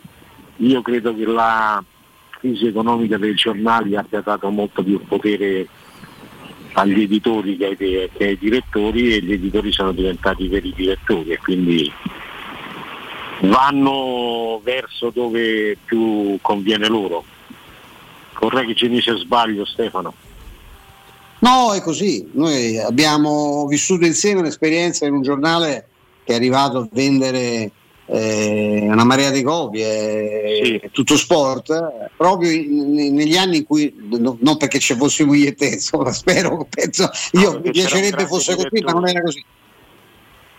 io 0.57 0.83
credo 0.83 1.15
che 1.15 1.25
la 1.25 1.83
crisi 2.31 2.67
economica 2.67 3.17
dei 3.17 3.35
giornali 3.35 3.97
abbia 3.97 4.21
dato 4.21 4.51
molto 4.51 4.83
più 4.83 5.01
potere 5.07 5.67
agli 6.75 7.03
editori 7.03 7.57
che 7.57 7.67
ai, 7.67 7.77
che 7.77 8.25
ai 8.25 8.39
direttori 8.39 9.15
e 9.15 9.23
gli 9.23 9.33
editori 9.33 9.73
sono 9.73 9.93
diventati 9.93 10.49
veri 10.49 10.73
direttori 10.75 11.31
e 11.31 11.39
quindi 11.39 11.93
vanno 13.43 14.61
verso 14.63 15.11
dove 15.11 15.77
più 15.85 16.39
conviene 16.41 16.89
loro. 16.89 17.25
Correggimi 18.53 19.01
se 19.01 19.15
sbaglio 19.19 19.65
Stefano. 19.65 20.13
No, 21.39 21.73
è 21.75 21.81
così. 21.81 22.29
Noi 22.33 22.77
abbiamo 22.77 23.67
vissuto 23.67 24.05
insieme 24.05 24.41
un'esperienza 24.41 25.07
in 25.07 25.13
un 25.15 25.23
giornale 25.23 25.87
che 26.25 26.33
è 26.33 26.37
arrivato 26.37 26.79
a 26.79 26.89
vendere 26.91 27.71
eh, 28.07 28.81
una 28.91 29.05
marea 29.05 29.31
di 29.31 29.43
copie, 29.45 30.81
eh, 30.81 30.91
tutto 30.91 31.17
sport, 31.17 31.73
proprio 32.17 32.51
in- 32.51 32.99
in- 32.99 33.15
negli 33.15 33.37
anni 33.37 33.59
in 33.59 33.65
cui, 33.65 33.95
no- 34.19 34.37
non 34.41 34.57
perché 34.57 34.81
ci 34.81 34.95
fossimo 34.97 35.35
io 35.35 35.49
e 35.49 35.55
te, 35.55 35.67
insomma, 35.67 36.13
spero, 36.13 36.67
penso, 36.69 37.09
io 37.33 37.61
mi 37.63 37.71
piacerebbe 37.71 38.27
fosse 38.27 38.57
così, 38.57 38.83
ma 38.83 38.91
non 38.91 39.09
era 39.09 39.23
così. 39.23 39.45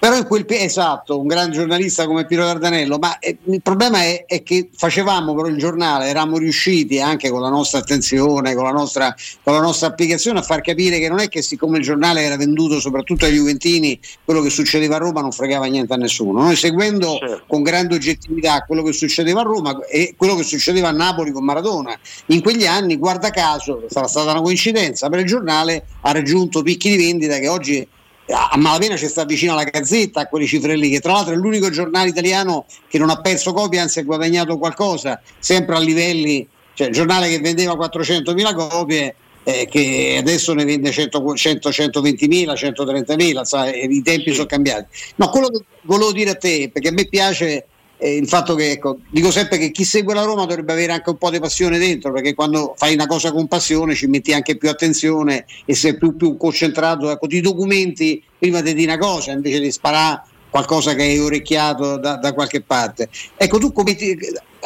Però 0.03 0.17
in 0.17 0.27
quel 0.27 0.43
esatto, 0.49 1.17
un 1.17 1.27
gran 1.27 1.49
giornalista 1.53 2.05
come 2.07 2.25
Piero 2.25 2.43
Dardanello, 2.43 2.97
ma 2.97 3.19
eh, 3.19 3.38
il 3.45 3.61
problema 3.61 4.01
è, 4.01 4.25
è 4.25 4.43
che 4.43 4.67
facevamo 4.75 5.34
però 5.34 5.47
il 5.47 5.57
giornale, 5.57 6.07
eravamo 6.07 6.39
riusciti 6.39 6.99
anche 6.99 7.30
con 7.30 7.39
la 7.39 7.47
nostra 7.47 7.80
attenzione, 7.80 8.53
con 8.53 8.65
la 8.65 8.71
nostra, 8.71 9.15
con 9.41 9.53
la 9.53 9.61
nostra 9.61 9.88
applicazione 9.88 10.39
a 10.39 10.41
far 10.41 10.59
capire 10.59 10.99
che 10.99 11.07
non 11.07 11.19
è 11.19 11.30
che 11.30 11.41
siccome 11.41 11.77
il 11.77 11.85
giornale 11.85 12.19
era 12.19 12.35
venduto 12.35 12.81
soprattutto 12.81 13.23
ai 13.23 13.31
Juventini, 13.31 13.97
quello 14.25 14.41
che 14.41 14.49
succedeva 14.49 14.97
a 14.97 14.99
Roma 14.99 15.21
non 15.21 15.31
fregava 15.31 15.67
niente 15.67 15.93
a 15.93 15.95
nessuno. 15.95 16.41
Noi 16.41 16.57
seguendo 16.57 17.17
con 17.47 17.63
grande 17.63 17.95
oggettività 17.95 18.65
quello 18.67 18.84
che 18.84 18.91
succedeva 18.91 19.39
a 19.39 19.43
Roma 19.43 19.85
e 19.85 20.15
quello 20.17 20.35
che 20.35 20.43
succedeva 20.43 20.89
a 20.89 20.91
Napoli 20.91 21.31
con 21.31 21.45
Maradona, 21.45 21.97
in 22.25 22.41
quegli 22.41 22.65
anni, 22.65 22.97
guarda 22.97 23.30
caso, 23.30 23.85
sarà 23.88 24.09
stata 24.09 24.31
una 24.31 24.41
coincidenza, 24.41 25.07
per 25.07 25.19
il 25.19 25.25
giornale 25.27 25.85
ha 26.01 26.11
raggiunto 26.11 26.61
picchi 26.61 26.89
di 26.89 26.97
vendita 26.97 27.38
che 27.38 27.47
oggi 27.47 27.88
a 28.27 28.57
malapena 28.57 28.95
ci 28.95 29.07
sta 29.07 29.25
vicino 29.25 29.53
alla 29.53 29.63
Gazzetta 29.63 30.21
a 30.21 30.27
quelle 30.27 30.45
cifre 30.45 30.75
lì, 30.75 30.89
che 30.89 30.99
tra 30.99 31.11
l'altro 31.13 31.33
è 31.33 31.37
l'unico 31.37 31.69
giornale 31.69 32.09
italiano 32.09 32.65
che 32.87 32.97
non 32.97 33.09
ha 33.09 33.19
perso 33.19 33.53
copie, 33.53 33.79
anzi 33.79 33.99
ha 33.99 34.03
guadagnato 34.03 34.57
qualcosa, 34.57 35.21
sempre 35.39 35.75
a 35.75 35.79
livelli, 35.79 36.47
cioè 36.73 36.87
il 36.87 36.93
giornale 36.93 37.29
che 37.29 37.39
vendeva 37.39 37.73
400.000 37.73 38.55
copie. 38.69 39.15
eh, 39.43 39.67
che 39.69 40.15
adesso 40.17 40.53
ne 40.53 40.63
vende 40.63 40.91
100, 40.91 41.35
100 41.35 41.69
120.000, 41.69 42.53
130.000, 42.53 43.41
sai, 43.43 43.93
i 43.93 44.01
tempi 44.01 44.33
sono 44.33 44.45
cambiati. 44.45 44.87
No, 45.15 45.29
quello 45.29 45.49
che 45.49 45.65
volevo 45.81 46.11
dire 46.11 46.31
a 46.31 46.35
te, 46.35 46.69
perché 46.71 46.89
a 46.89 46.91
me 46.93 47.07
piace 47.07 47.67
eh, 48.03 48.17
il 48.17 48.27
fatto 48.27 48.53
che, 48.55 48.71
ecco, 48.71 48.97
dico 49.09 49.31
sempre 49.31 49.57
che 49.57 49.71
chi 49.71 49.85
segue 49.85 50.13
la 50.13 50.23
Roma 50.23 50.45
dovrebbe 50.45 50.73
avere 50.73 50.91
anche 50.91 51.09
un 51.09 51.17
po' 51.17 51.30
di 51.30 51.39
passione 51.39 51.77
dentro, 51.77 52.11
perché 52.11 52.34
quando 52.34 52.73
fai 52.75 52.93
una 52.93 53.07
cosa 53.07 53.31
con 53.31 53.47
passione 53.47 53.95
ci 53.95 54.07
metti 54.07 54.34
anche 54.34 54.57
più 54.57 54.69
attenzione 54.69 55.45
e 55.63 55.73
sei 55.73 55.97
più, 55.97 56.17
più 56.17 56.35
concentrato, 56.35 57.09
ecco, 57.09 57.27
ti 57.27 57.39
documenti 57.39 58.21
prima 58.38 58.59
di 58.59 58.73
dire 58.73 58.93
una 58.93 59.01
cosa 59.01 59.31
invece 59.31 59.61
di 59.61 59.71
sparare 59.71 60.21
qualcosa 60.49 60.93
che 60.95 61.03
hai 61.03 61.17
orecchiato 61.17 61.97
da, 61.97 62.17
da 62.17 62.34
qualche 62.34 62.61
parte. 62.61 63.07
Ecco, 63.38 63.57
tu 63.57 63.71
come 63.71 63.95
ti- 63.95 64.17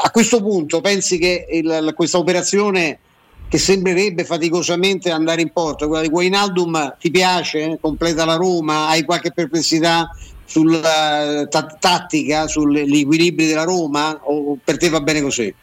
a 0.01 0.09
questo 0.09 0.41
punto 0.41 0.81
pensi 0.81 1.19
che 1.19 1.45
il- 1.51 1.93
questa 1.95 2.17
operazione 2.17 2.99
che 3.47 3.57
sembrerebbe 3.59 4.25
faticosamente 4.25 5.11
andare 5.11 5.41
in 5.41 5.51
porto, 5.53 5.87
quella 5.87 6.01
di 6.01 6.09
Guainaldum 6.09 6.95
ti 6.99 7.09
piace? 7.11 7.77
Completa 7.79 8.25
la 8.25 8.35
Roma? 8.35 8.87
Hai 8.87 9.05
qualche 9.05 9.31
perplessità 9.31 10.09
sulla 10.47 11.45
ta- 11.49 11.77
tattica, 11.79 12.47
sugli 12.47 12.99
equilibri 12.99 13.45
della 13.45 13.63
Roma? 13.63 14.17
O 14.23 14.57
per 14.63 14.77
te 14.77 14.89
va 14.89 15.01
bene 15.01 15.21
così? 15.21 15.53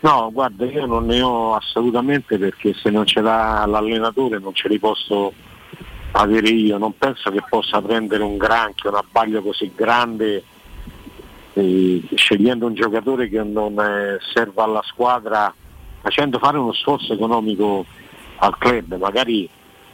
No, 0.00 0.30
guarda, 0.32 0.64
io 0.64 0.86
non 0.86 1.06
ne 1.06 1.20
ho 1.20 1.54
assolutamente 1.54 2.38
perché 2.38 2.74
se 2.74 2.90
non 2.90 3.06
ce 3.06 3.20
l'ha 3.20 3.64
l'allenatore 3.66 4.38
non 4.38 4.54
ce 4.54 4.68
li 4.68 4.78
posso 4.78 5.32
avere 6.12 6.48
io, 6.48 6.78
non 6.78 6.96
penso 6.96 7.30
che 7.30 7.42
possa 7.48 7.80
prendere 7.82 8.22
un 8.22 8.36
granchio, 8.36 8.90
un 8.90 8.96
abbaglio 8.96 9.42
così 9.42 9.70
grande 9.74 10.42
eh, 11.52 12.02
scegliendo 12.14 12.66
un 12.66 12.74
giocatore 12.74 13.28
che 13.28 13.42
non 13.42 13.78
eh, 13.78 14.18
serva 14.32 14.64
alla 14.64 14.82
squadra, 14.84 15.52
facendo 16.00 16.38
fare 16.38 16.58
uno 16.58 16.72
sforzo 16.72 17.12
economico 17.12 17.84
al 18.38 18.56
club, 18.58 18.96
magari 18.98 19.48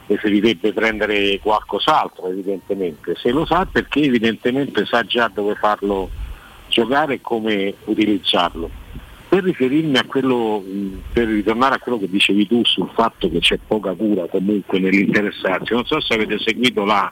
preferirebbe 0.05 0.73
prendere 0.73 1.39
qualcos'altro 1.39 2.29
evidentemente, 2.29 3.15
se 3.15 3.31
lo 3.31 3.45
sa 3.45 3.65
perché 3.65 4.01
evidentemente 4.01 4.85
sa 4.85 5.03
già 5.03 5.31
dove 5.33 5.55
farlo 5.55 6.09
giocare 6.67 7.15
e 7.15 7.21
come 7.21 7.73
utilizzarlo. 7.85 8.69
Per 9.29 9.43
riferirmi 9.43 9.97
a 9.97 10.03
quello, 10.05 10.63
per 11.11 11.27
ritornare 11.27 11.75
a 11.75 11.79
quello 11.79 11.97
che 11.97 12.09
dicevi 12.09 12.45
tu 12.47 12.63
sul 12.65 12.89
fatto 12.93 13.29
che 13.31 13.39
c'è 13.39 13.57
poca 13.65 13.93
cura 13.93 14.27
comunque 14.27 14.79
nell'interessarsi, 14.79 15.73
non 15.73 15.85
so 15.85 15.99
se 15.99 16.13
avete 16.13 16.37
seguito 16.37 16.85
la 16.85 17.11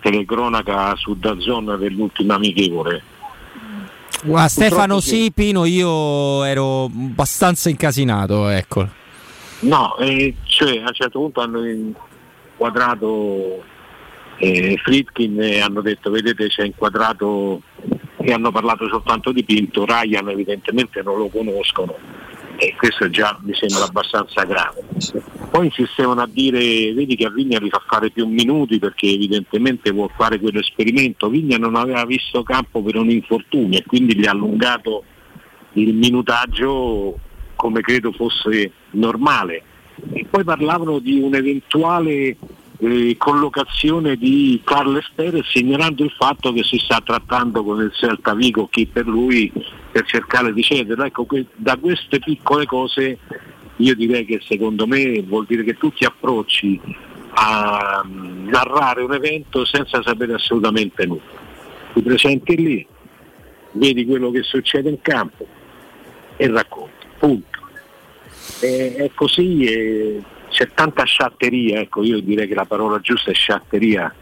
telecronaca 0.00 0.94
su 0.96 1.14
Dazzon 1.14 1.76
dell'ultima 1.78 2.34
amichevole. 2.34 3.02
Guarda, 4.22 4.48
Stefano 4.48 4.94
Purtroppo 4.96 5.22
sì, 5.22 5.32
Pino, 5.32 5.64
io 5.64 6.44
ero 6.44 6.84
abbastanza 6.84 7.70
incasinato, 7.70 8.48
ecco. 8.48 8.88
No, 9.60 9.96
eh, 9.98 10.34
cioè 10.44 10.78
a 10.78 10.88
un 10.88 10.92
certo 10.92 11.18
punto 11.18 11.40
hanno 11.40 11.64
inquadrato 11.66 13.64
eh, 14.36 14.78
Fritkin 14.82 15.42
e 15.42 15.60
hanno 15.60 15.80
detto 15.80 16.10
vedete 16.10 16.46
c'è 16.46 16.64
inquadrato 16.64 17.62
e 18.18 18.32
hanno 18.32 18.52
parlato 18.52 18.88
soltanto 18.88 19.32
di 19.32 19.42
Pinto, 19.42 19.84
Ryan 19.84 20.28
evidentemente 20.28 21.02
non 21.02 21.18
lo 21.18 21.28
conoscono 21.28 21.96
e 22.60 22.74
questo 22.76 23.08
già 23.08 23.38
mi 23.42 23.54
sembra 23.54 23.84
abbastanza 23.84 24.44
grave. 24.44 24.82
Poi 25.50 25.66
insistevano 25.66 26.22
a 26.22 26.28
dire 26.30 26.92
vedi 26.92 27.16
che 27.16 27.26
a 27.26 27.30
Vigna 27.30 27.58
li 27.58 27.68
fa 27.68 27.82
fare 27.86 28.10
più 28.10 28.26
minuti 28.26 28.78
perché 28.78 29.08
evidentemente 29.08 29.90
vuol 29.90 30.10
fare 30.16 30.38
quell'esperimento, 30.38 31.28
Vigna 31.28 31.56
non 31.56 31.76
aveva 31.76 32.04
visto 32.04 32.42
campo 32.42 32.82
per 32.82 32.96
un 32.96 33.10
infortunio 33.10 33.78
e 33.78 33.84
quindi 33.84 34.16
gli 34.16 34.26
ha 34.26 34.32
allungato 34.32 35.04
il 35.74 35.94
minutaggio 35.94 37.18
come 37.54 37.80
credo 37.80 38.12
fosse 38.12 38.72
normale. 38.92 39.62
E 40.12 40.26
poi 40.28 40.44
parlavano 40.44 40.98
di 40.98 41.20
un'eventuale 41.20 42.36
eh, 42.78 43.16
collocazione 43.18 44.16
di 44.16 44.60
Carles 44.64 45.10
Perez 45.14 45.52
ignorando 45.54 46.04
il 46.04 46.12
fatto 46.16 46.52
che 46.52 46.62
si 46.62 46.78
sta 46.78 47.00
trattando 47.04 47.64
con 47.64 47.80
il 47.80 47.92
Celta 47.92 48.34
Vigo 48.34 48.68
chi 48.68 48.86
per 48.86 49.06
lui 49.06 49.52
per 49.90 50.04
cercare 50.06 50.52
di 50.52 50.62
cederlo. 50.62 51.04
Ecco, 51.04 51.24
que- 51.24 51.46
da 51.54 51.76
queste 51.76 52.20
piccole 52.20 52.66
cose 52.66 53.18
io 53.76 53.94
direi 53.94 54.24
che 54.24 54.40
secondo 54.42 54.86
me 54.86 55.22
vuol 55.22 55.46
dire 55.46 55.64
che 55.64 55.76
tu 55.76 55.92
ti 55.92 56.04
approcci 56.04 56.80
a 57.30 58.02
mm, 58.04 58.48
narrare 58.48 59.02
un 59.02 59.12
evento 59.12 59.64
senza 59.64 60.02
sapere 60.02 60.34
assolutamente 60.34 61.06
nulla. 61.06 61.46
Ti 61.92 62.02
presenti 62.02 62.56
lì, 62.56 62.86
vedi 63.72 64.04
quello 64.04 64.30
che 64.30 64.42
succede 64.42 64.88
in 64.88 65.00
campo 65.00 65.46
e 66.36 66.48
racconti. 66.48 67.06
Punto. 67.18 67.57
E- 68.60 68.94
è 68.96 69.10
così 69.14 69.64
e 69.64 70.22
c'è 70.48 70.68
tanta 70.74 71.04
sciatteria, 71.04 71.80
ecco 71.80 72.02
io 72.02 72.20
direi 72.20 72.48
che 72.48 72.54
la 72.54 72.64
parola 72.64 72.98
giusta 73.00 73.30
è 73.30 73.34
sciatteria 73.34 74.12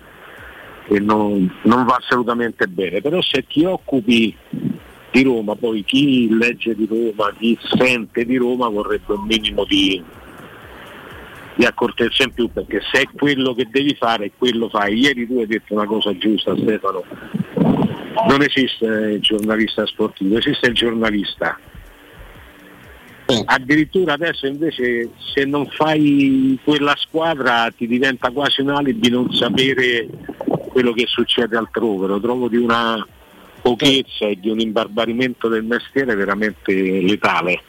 e 0.89 1.01
non, 1.01 1.53
non 1.63 1.85
va 1.85 1.97
assolutamente 2.01 2.67
bene, 2.67 3.01
però 3.01 3.21
se 3.21 3.45
ti 3.47 3.65
occupi 3.65 4.37
di 5.11 5.23
Roma, 5.23 5.55
poi 5.55 5.83
chi 5.85 6.29
legge 6.31 6.75
di 6.75 6.87
Roma, 6.87 7.33
chi 7.39 7.59
sente 7.79 8.25
di 8.25 8.37
Roma 8.37 8.69
vorrebbe 8.69 9.15
un 9.15 9.25
minimo 9.25 9.65
di, 9.65 10.03
di 11.55 11.65
accortezza 11.65 12.25
in 12.25 12.33
più 12.33 12.51
perché 12.53 12.81
se 12.93 13.01
è 13.01 13.09
quello 13.17 13.55
che 13.55 13.67
devi 13.71 13.95
fare, 13.95 14.33
quello 14.37 14.69
fai. 14.69 14.99
Ieri 14.99 15.27
tu 15.27 15.39
hai 15.39 15.47
detto 15.47 15.75
una 15.75 15.87
cosa 15.87 16.17
giusta 16.19 16.55
Stefano, 16.57 17.03
non 18.29 18.43
esiste 18.43 18.85
il 18.85 19.21
giornalista 19.21 19.87
sportivo, 19.87 20.37
esiste 20.37 20.67
il 20.67 20.75
giornalista. 20.75 21.59
Addirittura 23.45 24.13
adesso 24.13 24.47
invece 24.47 25.11
se 25.35 25.45
non 25.45 25.67
fai 25.67 26.59
quella 26.63 26.95
squadra 26.97 27.73
ti 27.77 27.89
diventa 27.89 28.31
quasi 28.31 28.61
un 28.61 28.71
alibi 28.71 29.09
non 29.11 29.33
sapere 29.33 30.09
quello 30.69 30.93
che 30.93 31.07
succede 31.07 31.57
altrove, 31.57 32.07
lo 32.07 32.21
trovo 32.21 32.49
di 32.49 32.57
una 32.57 33.05
pochezza 33.61 34.27
e 34.27 34.39
di 34.39 34.49
un 34.49 34.61
imbarbarimento 34.61 35.49
del 35.49 35.65
mestiere 35.65 36.15
veramente 36.15 36.73
letale. 36.73 37.63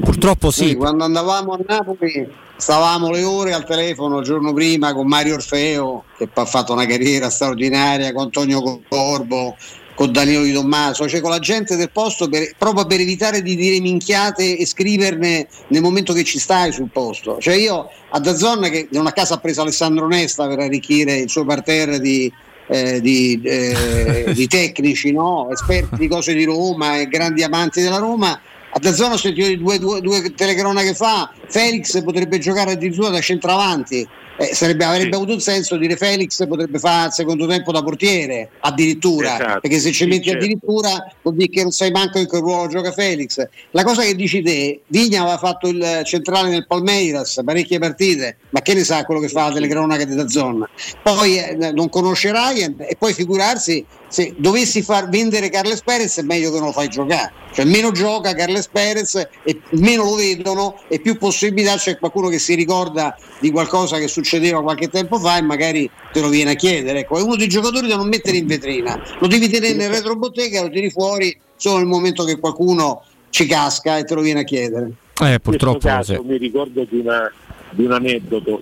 Purtroppo 0.00 0.50
Sì, 0.50 0.76
quando 0.76 1.04
andavamo 1.04 1.52
a 1.54 1.60
Napoli 1.66 2.28
stavamo 2.56 3.10
le 3.10 3.22
ore 3.24 3.52
al 3.52 3.64
telefono 3.64 4.18
il 4.18 4.24
giorno 4.24 4.52
prima 4.52 4.92
con 4.92 5.06
Mario 5.06 5.34
Orfeo 5.34 6.04
che 6.16 6.28
ha 6.32 6.44
fatto 6.44 6.72
una 6.72 6.86
carriera 6.86 7.30
straordinaria, 7.30 8.12
con 8.12 8.24
Antonio 8.24 8.80
Corbo, 8.88 9.56
con 9.98 10.12
Danilo 10.12 10.44
Di 10.44 10.52
Tommaso, 10.52 11.08
cioè 11.08 11.20
con 11.20 11.30
la 11.30 11.40
gente 11.40 11.74
del 11.74 11.90
posto 11.90 12.28
per- 12.28 12.54
proprio 12.56 12.86
per 12.86 13.00
evitare 13.00 13.42
di 13.42 13.56
dire 13.56 13.80
minchiate 13.80 14.56
e 14.56 14.64
scriverne 14.64 15.48
nel 15.70 15.82
momento 15.82 16.12
che 16.12 16.22
ci 16.22 16.38
stai 16.38 16.70
sul 16.70 16.88
posto. 16.92 17.38
Cioè 17.40 17.56
io 17.56 17.90
a 18.10 18.20
Dazzon 18.20 18.60
che 18.70 18.86
non 18.92 19.08
a 19.08 19.12
casa 19.12 19.34
ha 19.34 19.38
preso 19.38 19.62
Alessandro 19.62 20.06
Nesta 20.06 20.46
per 20.46 20.60
arricchire 20.60 21.16
il 21.16 21.28
suo 21.28 21.44
parterre 21.44 21.98
di, 21.98 22.32
eh, 22.68 23.00
di, 23.00 23.40
eh, 23.42 24.30
di 24.32 24.46
tecnici, 24.46 25.10
no? 25.10 25.48
esperti 25.50 25.96
di 25.96 26.06
cose 26.06 26.32
di 26.32 26.44
Roma 26.44 27.00
e 27.00 27.08
grandi 27.08 27.42
amanti 27.42 27.82
della 27.82 27.98
Roma. 27.98 28.40
A 28.70 28.78
Dazzon 28.78 29.10
ho 29.10 29.16
sentito 29.16 29.52
due, 29.56 29.80
due, 29.80 30.00
due 30.00 30.32
telecronache 30.32 30.94
fa, 30.94 31.32
Felix 31.48 32.00
potrebbe 32.04 32.38
giocare 32.38 32.70
addirittura 32.70 33.08
da 33.08 33.20
centravanti. 33.20 34.06
Eh, 34.40 34.54
sarebbe- 34.54 34.84
avrebbe 34.84 35.16
avuto 35.16 35.32
un 35.32 35.40
senso 35.40 35.76
dire 35.76 35.96
Felix 35.96 36.46
potrebbe 36.46 36.78
fare 36.78 37.08
il 37.08 37.12
secondo 37.12 37.44
tempo 37.48 37.72
da 37.72 37.82
portiere 37.82 38.50
addirittura 38.60 39.34
Esatto, 39.34 39.60
perché 39.60 39.80
se 39.80 39.90
ci 39.90 40.04
sì, 40.04 40.06
metti 40.06 40.28
certo. 40.28 40.44
addirittura 40.44 41.12
vuol 41.22 41.34
dire 41.34 41.50
che 41.50 41.62
non 41.62 41.72
sai 41.72 41.90
manco 41.90 42.18
in 42.18 42.28
che 42.28 42.38
ruolo 42.38 42.68
gioca 42.68 42.92
Felix. 42.92 43.44
La 43.72 43.82
cosa 43.82 44.02
che 44.02 44.14
dici 44.14 44.40
te 44.40 44.82
Vigna 44.86 45.22
aveva 45.22 45.38
fatto 45.38 45.66
il 45.66 46.02
centrale 46.04 46.50
nel 46.50 46.66
Palmeiras 46.68 47.40
parecchie 47.44 47.80
partite 47.80 48.36
ma 48.50 48.60
che 48.60 48.74
ne 48.74 48.84
sa 48.84 49.04
quello 49.04 49.20
che 49.20 49.28
fa 49.28 49.48
la 49.48 49.54
telecronaca 49.54 50.04
della 50.04 50.28
zona? 50.28 50.68
Poi 51.02 51.38
eh, 51.38 51.72
non 51.72 51.88
conosce 51.88 52.30
Ryan 52.30 52.76
e 52.78 52.94
poi 52.96 53.14
figurarsi 53.14 53.84
se 54.08 54.34
dovessi 54.38 54.82
far 54.82 55.08
vendere 55.08 55.50
Carles 55.50 55.82
Perez 55.82 56.18
è 56.18 56.22
meglio 56.22 56.50
che 56.50 56.58
non 56.58 56.66
lo 56.66 56.72
fai 56.72 56.88
giocare. 56.88 57.32
Cioè 57.52 57.64
meno 57.64 57.90
gioca 57.92 58.34
Carles 58.34 58.68
Perez 58.68 59.14
e 59.42 59.60
meno 59.70 60.04
lo 60.04 60.14
vedono 60.14 60.80
e 60.88 61.00
più 61.00 61.18
possibilità 61.18 61.76
c'è 61.76 61.98
qualcuno 61.98 62.28
che 62.28 62.38
si 62.38 62.54
ricorda 62.54 63.16
di 63.40 63.50
qualcosa 63.50 63.98
che 63.98 64.08
succedeva 64.28 64.60
qualche 64.62 64.88
tempo 64.88 65.18
fa 65.18 65.38
e 65.38 65.42
magari 65.42 65.88
te 66.12 66.20
lo 66.20 66.28
viene 66.28 66.50
a 66.50 66.54
chiedere 66.54 67.00
ecco 67.00 67.18
è 67.18 67.22
uno 67.22 67.36
dei 67.36 67.48
giocatori 67.48 67.88
da 67.88 67.96
non 67.96 68.08
mettere 68.08 68.36
in 68.36 68.46
vetrina 68.46 69.00
lo 69.18 69.26
devi 69.26 69.48
tenere 69.48 69.74
nel 69.74 69.90
retrobottega 69.90 70.60
lo 70.62 70.68
tiri 70.70 70.90
fuori 70.90 71.34
solo 71.56 71.78
nel 71.78 71.86
momento 71.86 72.24
che 72.24 72.38
qualcuno 72.38 73.02
ci 73.30 73.46
casca 73.46 73.96
e 73.96 74.04
te 74.04 74.14
lo 74.14 74.20
viene 74.20 74.40
a 74.40 74.44
chiedere 74.44 74.90
Eh, 75.22 75.32
In 75.32 75.38
questo 75.42 75.78
caso 75.78 76.22
mi 76.22 76.36
ricordo 76.36 76.84
di, 76.88 76.98
una- 77.00 77.32
di 77.70 77.84
un 77.84 77.92
aneddoto. 77.92 78.60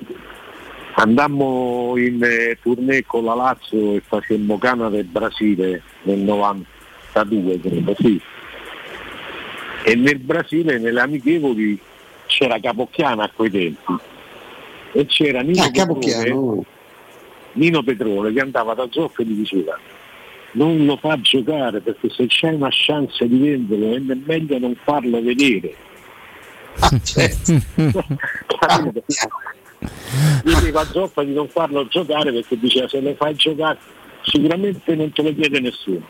Andammo 0.99 1.93
in 1.99 2.23
eh, 2.25 2.57
tournée 2.63 3.05
con 3.05 3.25
la 3.25 3.35
Lazio 3.35 3.93
e 3.97 4.03
facemmo 4.07 4.57
Cana 4.57 4.89
del 4.89 5.05
Brasile 5.05 5.83
nel 6.05 6.21
92, 6.21 7.61
credo, 7.61 7.95
sì. 7.99 8.19
E 9.85 9.95
nel 9.95 10.19
Brasile, 10.19 10.79
nelle 10.79 11.01
amichevoli, 11.01 11.79
c'era 12.25 12.59
Capocchiana 12.59 13.25
a 13.25 13.31
quei 13.35 13.51
tempi. 13.51 13.95
E 14.97 15.07
c'era 15.07 15.41
Nino, 15.43 15.63
Ah. 15.63 15.71
Petrone, 15.71 16.63
Nino 17.53 17.83
Petrone 17.83 18.33
che 18.33 18.41
andava 18.41 18.75
da 18.75 18.87
Zocco 18.91 19.23
e 19.23 19.25
gli 19.27 19.33
diceva 19.35 19.79
non 20.53 20.87
lo 20.87 20.97
fa 20.97 21.21
giocare 21.21 21.81
perché 21.81 22.09
se 22.09 22.27
c'è 22.27 22.53
una 22.53 22.69
chance 22.71 23.29
di 23.29 23.39
venderlo 23.39 23.95
è 23.95 24.17
meglio 24.25 24.59
non 24.59 24.75
farlo 24.83 25.21
vedere. 25.23 25.75
Capito? 28.47 29.05
Diceva 30.43 30.81
a 30.81 30.85
Zoppa 30.87 31.23
di 31.25 31.35
non 31.35 31.49
farlo 31.49 31.87
giocare 31.89 32.33
perché 32.33 32.59
diceva 32.59 32.89
se 32.89 33.01
lo 33.01 33.15
fai 33.15 33.35
giocare 33.35 33.79
sicuramente 34.23 34.95
non 34.95 35.13
te 35.13 35.23
lo 35.23 35.35
chiede 35.35 35.61
nessuno. 35.61 36.05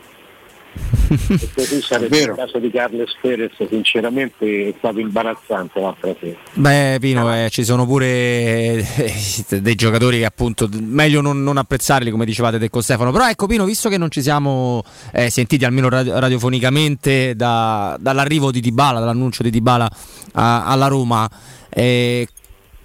E 1.09 1.49
così 1.55 1.81
sarebbe 1.81 2.19
il 2.19 2.33
caso 2.35 2.59
di 2.59 2.69
Carles 2.69 3.15
Perez, 3.21 3.51
sinceramente 3.69 4.67
è 4.69 4.73
stato 4.77 4.99
imbarazzante 4.99 5.79
l'altra 5.79 6.15
sera. 6.19 6.37
Beh, 6.53 6.97
Pino, 6.99 7.33
eh, 7.33 7.49
ci 7.49 7.63
sono 7.63 7.85
pure 7.85 8.05
eh, 8.07 9.13
dei 9.61 9.75
giocatori 9.75 10.19
che 10.19 10.25
appunto 10.25 10.69
meglio 10.71 11.21
non, 11.21 11.43
non 11.43 11.57
apprezzarli, 11.57 12.11
come 12.11 12.25
dicevate 12.25 12.59
te 12.59 12.69
con 12.69 12.81
Stefano. 12.81 13.11
Però 13.11 13.27
ecco, 13.27 13.47
Pino, 13.47 13.65
visto 13.65 13.89
che 13.89 13.97
non 13.97 14.11
ci 14.11 14.21
siamo 14.21 14.83
eh, 15.13 15.29
sentiti 15.29 15.65
almeno 15.65 15.89
radio- 15.89 16.19
radiofonicamente 16.19 17.35
da- 17.35 17.95
dall'arrivo 17.99 18.51
di 18.51 18.59
Dybala, 18.59 18.99
dall'annuncio 18.99 19.43
di 19.43 19.49
Dybala 19.49 19.89
a- 20.33 20.65
alla 20.65 20.87
Roma, 20.87 21.29
eh, 21.69 22.27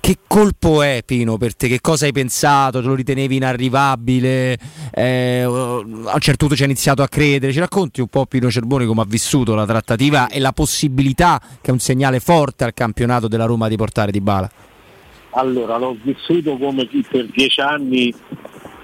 che 0.03 0.19
colpo 0.27 0.83
è 0.83 1.05
Pino 1.07 1.37
per 1.37 1.55
te? 1.55 1.69
Che 1.69 1.81
cosa 1.81 2.07
hai 2.07 2.13
pensato? 2.13 2.81
Te 2.81 2.89
lo 2.89 2.97
ritenevi 2.97 3.37
inarrivabile? 3.37 4.59
Eh, 4.93 5.43
a 5.43 5.49
un 5.49 6.19
certo 6.19 6.39
punto 6.39 6.57
ci 6.57 6.63
hai 6.63 6.69
iniziato 6.69 7.03
a 7.03 7.09
credere. 7.09 7.53
Ci 7.53 7.61
racconti 7.61 8.01
un 8.01 8.09
po' 8.09 8.27
Pino 8.27 8.51
Cerboni 8.51 8.85
come 8.85 9.03
ha 9.03 9.05
vissuto 9.07 9.55
la 9.55 9.65
trattativa 9.65 10.27
e 10.27 10.41
la 10.41 10.51
possibilità 10.51 11.41
che 11.61 11.71
è 11.71 11.71
un 11.71 11.79
segnale 11.79 12.19
forte 12.19 12.65
al 12.65 12.75
campionato 12.75 13.29
della 13.29 13.45
Roma 13.45 13.69
di 13.69 13.77
portare 13.77 14.11
di 14.11 14.21
bala? 14.21 14.51
Allora, 15.35 15.79
l'ho 15.79 15.97
vissuto 16.03 16.57
come 16.57 16.89
chi 16.89 17.07
per 17.09 17.27
dieci 17.27 17.61
anni 17.61 18.13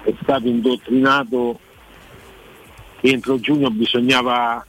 è 0.05 0.13
stato 0.21 0.47
indottrinato 0.47 1.59
che 3.01 3.09
entro 3.09 3.37
giugno 3.41 3.69
bisognava 3.69 4.65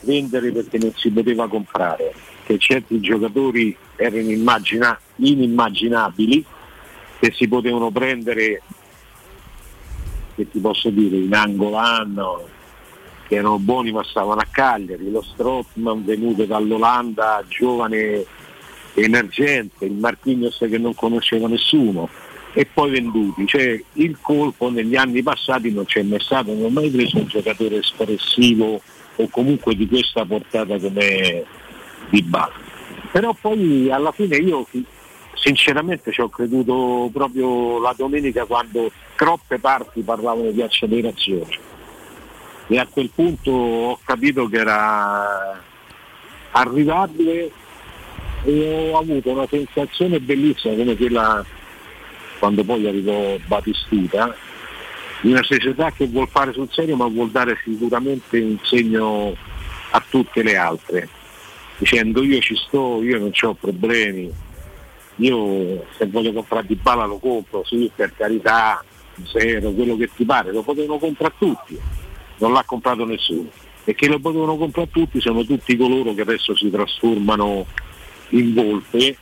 vendere 0.00 0.52
perché 0.52 0.78
non 0.78 0.92
si 0.96 1.10
poteva 1.10 1.46
comprare, 1.48 2.14
che 2.46 2.56
certi 2.56 2.98
giocatori 2.98 3.76
erano 4.02 4.30
immagina- 4.30 4.98
inimmaginabili, 5.16 6.44
che 7.18 7.32
si 7.32 7.46
potevano 7.48 7.90
prendere, 7.90 8.62
che 10.34 10.50
ti 10.50 10.58
posso 10.58 10.90
dire, 10.90 11.16
in 11.16 11.34
Angolano, 11.34 12.48
che 13.28 13.36
erano 13.36 13.58
buoni 13.58 13.92
ma 13.92 14.02
stavano 14.04 14.40
a 14.40 14.46
Cagliari, 14.50 15.10
lo 15.10 15.22
Strottman 15.22 16.04
venuto 16.04 16.44
dall'Olanda, 16.44 17.44
giovane 17.48 18.24
emergente, 18.94 19.84
il 19.86 19.92
Marquinhos 19.92 20.58
che 20.58 20.78
non 20.78 20.94
conosceva 20.94 21.48
nessuno 21.48 22.08
e 22.52 22.66
poi 22.66 22.90
venduti. 22.90 23.46
Cioè, 23.46 23.82
il 23.94 24.18
colpo 24.20 24.70
negli 24.70 24.96
anni 24.96 25.22
passati 25.22 25.72
non 25.72 25.84
c'è 25.84 26.02
mai 26.02 26.20
stato, 26.20 26.52
non 26.52 26.64
ho 26.64 26.68
mai 26.68 26.90
preso 26.90 27.18
un 27.18 27.26
giocatore 27.26 27.76
espressivo 27.76 28.82
o 29.16 29.28
comunque 29.28 29.74
di 29.74 29.86
questa 29.86 30.24
portata 30.24 30.78
come 30.78 31.44
di 32.10 32.22
Bala. 32.22 32.61
Però 33.12 33.36
poi 33.38 33.90
alla 33.90 34.10
fine 34.10 34.36
io 34.36 34.66
sinceramente 35.34 36.10
ci 36.12 36.22
ho 36.22 36.30
creduto 36.30 37.10
proprio 37.12 37.78
la 37.78 37.94
domenica 37.94 38.46
quando 38.46 38.90
troppe 39.16 39.58
parti 39.58 40.00
parlavano 40.00 40.50
di 40.50 40.62
accelerazione. 40.62 41.58
E 42.68 42.78
a 42.78 42.86
quel 42.86 43.10
punto 43.14 43.50
ho 43.50 43.98
capito 44.02 44.48
che 44.48 44.56
era 44.56 45.60
arrivabile 46.52 47.50
e 48.44 48.90
ho 48.90 48.98
avuto 48.98 49.30
una 49.30 49.46
sensazione 49.46 50.18
bellissima 50.18 50.74
come 50.74 50.96
quella 50.96 51.44
quando 52.38 52.64
poi 52.64 52.88
arrivò 52.88 53.36
Batistuta 53.46 54.34
di 55.20 55.30
una 55.30 55.42
società 55.42 55.92
che 55.92 56.06
vuol 56.06 56.28
fare 56.28 56.52
sul 56.52 56.68
serio 56.70 56.96
ma 56.96 57.06
vuol 57.06 57.30
dare 57.30 57.58
sicuramente 57.62 58.40
un 58.40 58.58
segno 58.62 59.34
a 59.90 60.02
tutte 60.08 60.42
le 60.42 60.56
altre 60.56 61.08
dicendo 61.78 62.22
io 62.22 62.40
ci 62.40 62.56
sto, 62.56 63.02
io 63.02 63.18
non 63.18 63.32
ho 63.40 63.54
problemi. 63.54 64.30
Io 65.16 65.84
se 65.96 66.06
voglio 66.06 66.32
comprare 66.32 66.66
di 66.66 66.74
bala 66.74 67.04
lo 67.04 67.18
compro, 67.18 67.64
sì 67.64 67.90
per 67.94 68.14
carità 68.16 68.82
zero, 69.24 69.70
quello 69.72 69.96
che 69.96 70.08
ti 70.14 70.24
pare, 70.24 70.52
lo 70.52 70.62
potevano 70.62 70.98
comprare 70.98 71.34
tutti. 71.38 71.78
Non 72.38 72.52
l'ha 72.52 72.64
comprato 72.64 73.04
nessuno. 73.04 73.48
E 73.84 73.94
che 73.94 74.08
lo 74.08 74.18
potevano 74.18 74.56
comprare 74.56 74.88
tutti 74.90 75.20
sono 75.20 75.44
tutti 75.44 75.76
coloro 75.76 76.14
che 76.14 76.22
adesso 76.22 76.56
si 76.56 76.70
trasformano 76.70 77.66
in 78.30 78.54
volpe 78.54 79.16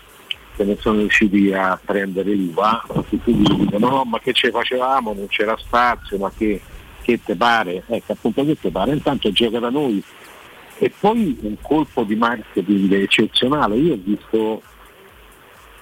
che 0.56 0.64
non 0.64 0.76
sono 0.78 0.98
riusciti 0.98 1.52
a 1.52 1.80
prendere 1.82 2.34
l'uva 2.34 2.84
quindi 3.22 3.56
dicono 3.56 3.88
no 3.88 4.04
ma 4.04 4.18
che 4.20 4.32
ce 4.32 4.50
facevamo, 4.50 5.14
non 5.14 5.26
c'era 5.28 5.56
spazio, 5.56 6.18
ma 6.18 6.30
che, 6.36 6.60
che 7.02 7.20
te 7.24 7.34
pare? 7.34 7.82
Ecco 7.86 8.12
appunto 8.12 8.44
che 8.44 8.58
te 8.60 8.70
pare, 8.70 8.92
intanto 8.92 9.32
gioca 9.32 9.58
da 9.58 9.70
noi 9.70 10.02
e 10.82 10.90
poi 10.98 11.36
un 11.42 11.56
colpo 11.60 12.04
di 12.04 12.16
marketing 12.16 12.90
eccezionale, 12.94 13.76
io 13.76 13.92
ho 13.92 13.98
visto 14.02 14.62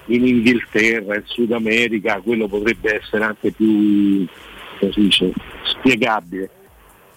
in 0.07 0.27
Inghilterra, 0.27 1.15
in 1.15 1.23
Sud 1.25 1.53
America, 1.53 2.19
quello 2.21 2.49
potrebbe 2.49 2.99
essere 2.99 3.23
anche 3.23 3.51
più 3.51 4.27
dice, 4.93 5.31
spiegabile, 5.63 6.49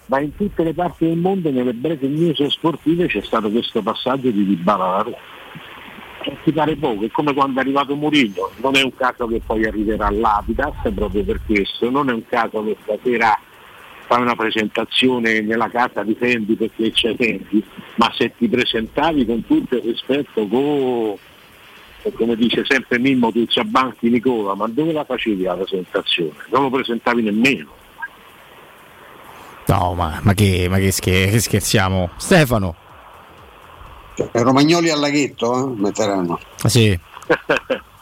ma 0.05 0.21
in 0.21 0.33
tutte 0.33 0.63
le 0.63 0.73
parti 0.73 1.07
del 1.07 1.17
mondo 1.17 1.51
nelle 1.51 1.73
breaking 1.73 2.17
news 2.17 2.45
sportive 2.45 3.07
c'è 3.07 3.21
stato 3.21 3.51
questo 3.51 3.81
passaggio 3.81 4.31
di 4.31 4.45
Dybala. 4.45 4.95
Alla 4.95 5.17
ti 6.45 6.53
pare 6.53 6.77
poco, 6.77 7.03
è 7.03 7.09
come 7.11 7.33
quando 7.33 7.59
è 7.59 7.63
arrivato 7.63 7.95
Murillo, 7.95 8.51
non 8.61 8.77
è 8.77 8.81
un 8.81 8.95
caso 8.95 9.27
che 9.27 9.41
poi 9.45 9.65
arriverà 9.65 10.07
all'Apidas 10.07 10.89
proprio 10.95 11.21
per 11.25 11.41
questo, 11.45 11.89
non 11.89 12.09
è 12.09 12.13
un 12.13 12.25
caso 12.27 12.63
che 12.63 12.77
stasera 12.81 13.37
fai 14.05 14.21
una 14.21 14.35
presentazione 14.35 15.41
nella 15.41 15.69
casa 15.69 16.03
di 16.03 16.15
Fendi 16.15 16.55
perché 16.55 16.91
c'è 16.91 17.15
Fendi, 17.15 17.63
ma 17.95 18.11
se 18.15 18.33
ti 18.37 18.47
presentavi 18.47 19.25
con 19.25 19.45
tutto 19.45 19.75
il 19.75 19.81
rispetto 19.81 20.47
con, 20.47 21.15
come 22.13 22.35
dice 22.35 22.63
sempre 22.67 22.99
Mimmo 22.99 23.31
Tuzzabanchi 23.31 24.09
Nicola, 24.09 24.55
ma 24.55 24.67
dove 24.67 24.91
la 24.91 25.03
facevi 25.03 25.43
la 25.43 25.55
presentazione? 25.55 26.33
Non 26.49 26.63
lo 26.63 26.69
presentavi 26.69 27.21
nemmeno. 27.21 27.81
No, 29.65 29.93
ma, 29.93 30.19
ma, 30.23 30.33
che, 30.33 30.67
ma 30.69 30.77
che, 30.77 30.91
scher- 30.91 31.31
che 31.31 31.39
scherziamo? 31.39 32.11
Stefano. 32.17 32.75
Cioè, 34.15 34.29
Romagnoli 34.33 34.89
al 34.89 34.99
laghetto 34.99 35.57
eh? 35.57 35.81
metteranno. 35.81 36.39
Ah, 36.61 36.69
sì. 36.69 36.99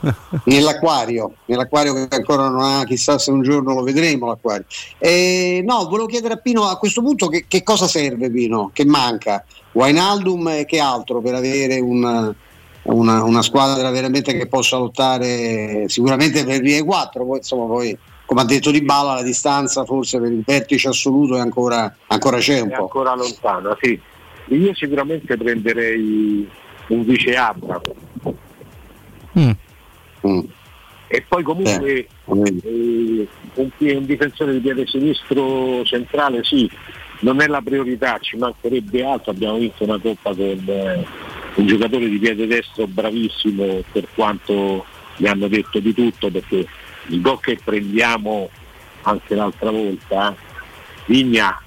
nell'acquario, 0.44 1.34
nell'acquario 1.46 1.94
che 1.94 2.06
ancora 2.10 2.48
non 2.48 2.60
ha, 2.60 2.84
chissà 2.84 3.18
se 3.18 3.30
un 3.30 3.42
giorno 3.42 3.74
lo 3.74 3.82
vedremo 3.82 4.26
l'acquario. 4.26 4.64
Eh, 4.98 5.62
no, 5.64 5.84
volevo 5.84 6.06
chiedere 6.06 6.34
a 6.34 6.38
Pino 6.38 6.64
a 6.64 6.76
questo 6.76 7.02
punto 7.02 7.28
che, 7.28 7.44
che 7.46 7.62
cosa 7.62 7.86
serve 7.86 8.30
Pino, 8.30 8.70
che 8.72 8.84
manca? 8.84 9.44
Wijnaldum 9.72 10.48
e 10.48 10.64
che 10.66 10.80
altro 10.80 11.20
per 11.20 11.34
avere 11.34 11.78
un, 11.78 12.34
una, 12.82 13.22
una, 13.24 13.42
squadra 13.42 13.90
veramente 13.90 14.32
che 14.32 14.46
possa 14.46 14.76
lottare 14.78 15.84
sicuramente 15.88 16.44
per 16.44 16.60
via 16.60 16.82
4, 16.82 17.24
poi 17.24 17.36
insomma 17.38 17.66
poi 17.66 17.96
come 18.30 18.42
ha 18.42 18.44
detto 18.44 18.70
Di 18.70 18.82
Bala 18.82 19.14
la 19.14 19.22
distanza 19.22 19.84
forse 19.84 20.20
per 20.20 20.30
il 20.30 20.44
vertice 20.46 20.88
assoluto 20.88 21.36
è 21.36 21.40
ancora, 21.40 21.92
ancora 22.06 22.38
c'è 22.38 22.60
un 22.60 22.70
è 22.70 22.76
po'. 22.76 22.82
ancora 22.82 23.14
lontana, 23.16 23.76
sì. 23.80 24.00
Io 24.50 24.74
sicuramente 24.74 25.36
prenderei 25.36 26.48
un 26.88 27.04
vice 27.04 27.36
Abra. 27.36 27.80
Mm. 29.38 29.50
Mm. 30.26 30.40
E 31.12 31.24
poi 31.26 31.42
comunque 31.42 31.90
Eh, 31.92 32.08
eh, 32.26 33.28
un, 33.54 33.70
un 33.78 34.06
difensore 34.06 34.52
di 34.52 34.60
piede 34.60 34.86
sinistro 34.86 35.84
centrale 35.84 36.44
sì, 36.44 36.70
non 37.20 37.40
è 37.40 37.48
la 37.48 37.60
priorità, 37.60 38.18
ci 38.20 38.36
mancherebbe 38.36 39.04
altro, 39.04 39.32
abbiamo 39.32 39.58
vinto 39.58 39.82
una 39.84 39.98
coppa 39.98 40.34
con 40.34 40.62
eh, 40.66 41.04
un 41.54 41.66
giocatore 41.66 42.08
di 42.08 42.18
piede 42.18 42.46
destro 42.46 42.86
bravissimo 42.86 43.82
per 43.90 44.06
quanto 44.14 44.84
gli 45.16 45.26
hanno 45.26 45.48
detto 45.48 45.80
di 45.80 45.92
tutto 45.92 46.30
perché 46.30 46.66
il 47.08 47.20
gol 47.20 47.40
che 47.40 47.58
prendiamo 47.62 48.48
anche 49.02 49.34
l'altra 49.34 49.70
volta, 49.70 50.34
Vigna 51.06 51.60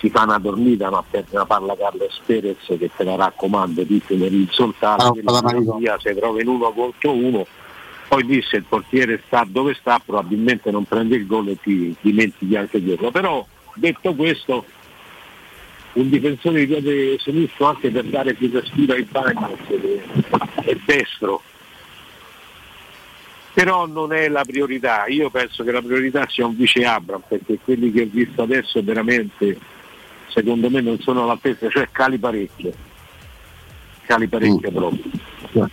si 0.00 0.10
fa 0.10 0.22
una 0.24 0.38
dormita 0.38 0.90
ma 0.90 1.04
per 1.08 1.24
la 1.30 1.44
parla 1.44 1.76
Carlos 1.76 2.20
Perez 2.26 2.56
che 2.66 2.90
te 2.96 3.04
la 3.04 3.16
raccomando 3.16 3.84
tutti 3.84 4.16
le 4.18 4.28
risultati 4.28 5.04
Ah, 5.04 5.12
che 5.12 5.20
la 5.22 5.40
Marino. 5.42 5.76
via 5.76 5.96
se 6.00 6.14
trova 6.14 6.40
in 6.40 6.48
uno 6.48 6.70
contro 6.72 7.12
uno. 7.12 7.46
Poi 8.08 8.24
lì 8.24 8.42
se 8.42 8.56
il 8.56 8.64
portiere 8.68 9.22
sta 9.26 9.46
dove 9.46 9.74
sta 9.78 10.00
probabilmente 10.04 10.70
non 10.72 10.84
prende 10.84 11.14
il 11.16 11.26
gol 11.26 11.48
e 11.48 11.58
ti 11.60 11.94
dimentichi 12.00 12.56
anche 12.56 12.82
quello 12.82 13.10
però 13.12 13.46
detto 13.74 14.14
questo 14.14 14.64
un 15.92 16.08
difensore 16.08 16.60
di 16.60 16.66
piede 16.66 17.18
sinistro 17.18 17.66
anche 17.66 17.90
per 17.90 18.04
dare 18.04 18.34
più 18.34 18.50
respiro 18.52 18.94
ai 18.94 19.02
bagni 19.02 19.56
è 20.64 20.76
destro. 20.84 21.42
Però 23.52 23.86
non 23.86 24.12
è 24.12 24.28
la 24.28 24.44
priorità. 24.44 25.06
Io 25.08 25.28
penso 25.30 25.64
che 25.64 25.72
la 25.72 25.82
priorità 25.82 26.24
sia 26.28 26.46
un 26.46 26.56
vice 26.56 26.84
Abram 26.84 27.22
perché 27.26 27.58
quelli 27.62 27.90
che 27.90 28.02
ho 28.02 28.08
visto 28.08 28.42
adesso 28.42 28.80
veramente 28.82 29.58
secondo 30.30 30.70
me 30.70 30.80
non 30.80 30.98
sono 31.00 31.22
all'altezza 31.22 31.68
cioè 31.68 31.88
cali 31.90 32.18
parecchio. 32.18 32.72
Cali 34.06 34.26
parecchio 34.26 34.70
proprio 34.70 35.68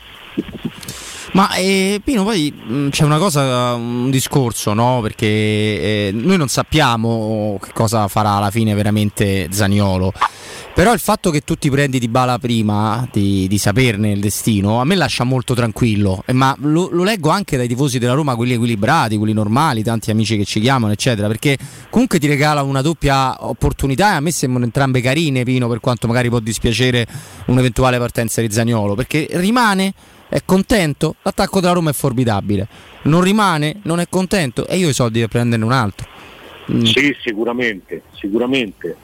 Ma 1.37 1.53
eh, 1.53 2.01
Pino, 2.03 2.23
poi 2.23 2.51
mh, 2.51 2.89
c'è 2.89 3.03
una 3.03 3.19
cosa, 3.19 3.75
un 3.75 4.09
discorso, 4.09 4.73
no? 4.73 5.01
Perché 5.03 5.27
eh, 5.27 6.09
noi 6.11 6.35
non 6.35 6.47
sappiamo 6.47 7.59
che 7.61 7.73
cosa 7.73 8.07
farà 8.07 8.31
alla 8.31 8.49
fine 8.49 8.73
veramente 8.73 9.47
Zaniolo. 9.51 10.13
Però 10.73 10.91
il 10.93 10.99
fatto 10.99 11.29
che 11.29 11.41
tu 11.41 11.53
ti 11.53 11.69
prendi 11.69 11.99
di 11.99 12.07
bala 12.07 12.39
prima 12.39 13.07
di, 13.11 13.47
di 13.47 13.57
saperne 13.59 14.13
il 14.13 14.19
destino 14.19 14.81
a 14.81 14.83
me 14.83 14.95
lascia 14.95 15.25
molto 15.25 15.53
tranquillo. 15.53 16.23
Eh, 16.25 16.33
ma 16.33 16.55
lo, 16.59 16.89
lo 16.91 17.03
leggo 17.03 17.29
anche 17.29 17.55
dai 17.55 17.67
tifosi 17.67 17.99
della 17.99 18.13
Roma, 18.13 18.35
quelli 18.35 18.53
equilibrati, 18.53 19.15
quelli 19.17 19.33
normali, 19.33 19.83
tanti 19.83 20.09
amici 20.09 20.37
che 20.37 20.43
ci 20.43 20.59
chiamano, 20.59 20.91
eccetera. 20.91 21.27
Perché 21.27 21.55
comunque 21.91 22.17
ti 22.17 22.25
regala 22.25 22.63
una 22.63 22.81
doppia 22.81 23.45
opportunità 23.47 24.13
e 24.13 24.15
a 24.15 24.19
me 24.21 24.31
sembrano 24.31 24.65
entrambe 24.65 25.01
carine, 25.01 25.43
Pino, 25.43 25.67
per 25.67 25.81
quanto 25.81 26.07
magari 26.07 26.29
può 26.29 26.39
dispiacere 26.39 27.05
un'eventuale 27.45 27.99
partenza 27.99 28.41
di 28.41 28.51
Zaniolo. 28.51 28.95
Perché 28.95 29.27
rimane 29.33 29.93
è 30.29 30.41
contento, 30.45 31.15
l'attacco 31.21 31.59
della 31.59 31.73
Roma 31.73 31.91
è 31.91 31.93
formidabile. 31.93 32.67
Non 33.03 33.21
rimane, 33.21 33.79
non 33.83 33.99
è 33.99 34.07
contento 34.09 34.67
e 34.67 34.77
io 34.77 34.87
ho 34.87 34.89
i 34.89 34.93
soldi 34.93 35.19
per 35.19 35.29
prenderne 35.29 35.65
un 35.65 35.71
altro. 35.71 36.07
Mm. 36.71 36.83
Sì, 36.83 37.15
sicuramente, 37.21 38.03
sicuramente. 38.13 38.95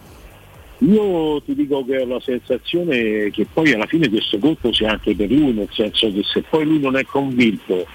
Io 0.80 1.41
ti 1.44 1.56
dico 1.56 1.86
che 1.86 2.02
ho 2.02 2.06
la 2.06 2.20
sensazione 2.20 3.30
che 3.32 3.48
poi 3.52 3.72
alla 3.72 3.86
fine 3.86 4.10
questo 4.10 4.38
colpo 4.38 4.74
sia 4.74 4.91
anche 4.91 5.16
per 5.16 5.32
lui, 5.32 5.54
nel 5.54 5.70
senso 5.72 6.12
che 6.12 6.24
se 6.24 6.44
poi 6.50 6.66
lui 6.66 6.80
non 6.80 6.98
è 6.98 7.06
convinto 7.06 7.86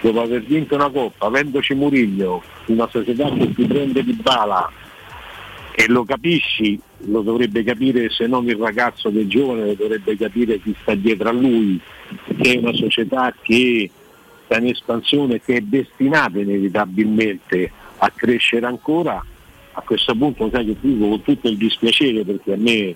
dopo 0.00 0.20
aver 0.20 0.42
vinto 0.42 0.74
una 0.74 0.88
coppa, 0.88 1.26
avendoci 1.26 1.74
Murigno, 1.74 2.42
una 2.66 2.88
società 2.90 3.30
che 3.30 3.52
ti 3.52 3.64
prende 3.64 4.02
di 4.02 4.14
bala 4.14 4.70
e 5.74 5.88
lo 5.88 6.04
capisci, 6.04 6.78
lo 7.06 7.22
dovrebbe 7.22 7.64
capire 7.64 8.10
se 8.10 8.26
non 8.26 8.46
il 8.46 8.56
ragazzo 8.56 9.08
del 9.08 9.26
giovane, 9.28 9.66
lo 9.66 9.74
dovrebbe 9.74 10.16
capire 10.16 10.60
chi 10.60 10.74
sta 10.80 10.94
dietro 10.94 11.30
a 11.30 11.32
lui, 11.32 11.80
che 12.40 12.52
è 12.52 12.58
una 12.58 12.74
società 12.74 13.34
che 13.40 13.90
sta 14.44 14.58
in 14.58 14.68
espansione, 14.68 15.40
che 15.40 15.56
è 15.56 15.60
destinata 15.60 16.38
inevitabilmente 16.38 17.70
a 17.98 18.10
crescere 18.10 18.66
ancora, 18.66 19.24
a 19.74 19.80
questo 19.82 20.14
punto 20.14 20.50
sai 20.52 20.66
che 20.66 20.76
dico 20.80 21.08
con 21.08 21.22
tutto 21.22 21.48
il 21.48 21.56
dispiacere 21.56 22.24
perché 22.24 22.52
a 22.52 22.58
me 22.58 22.94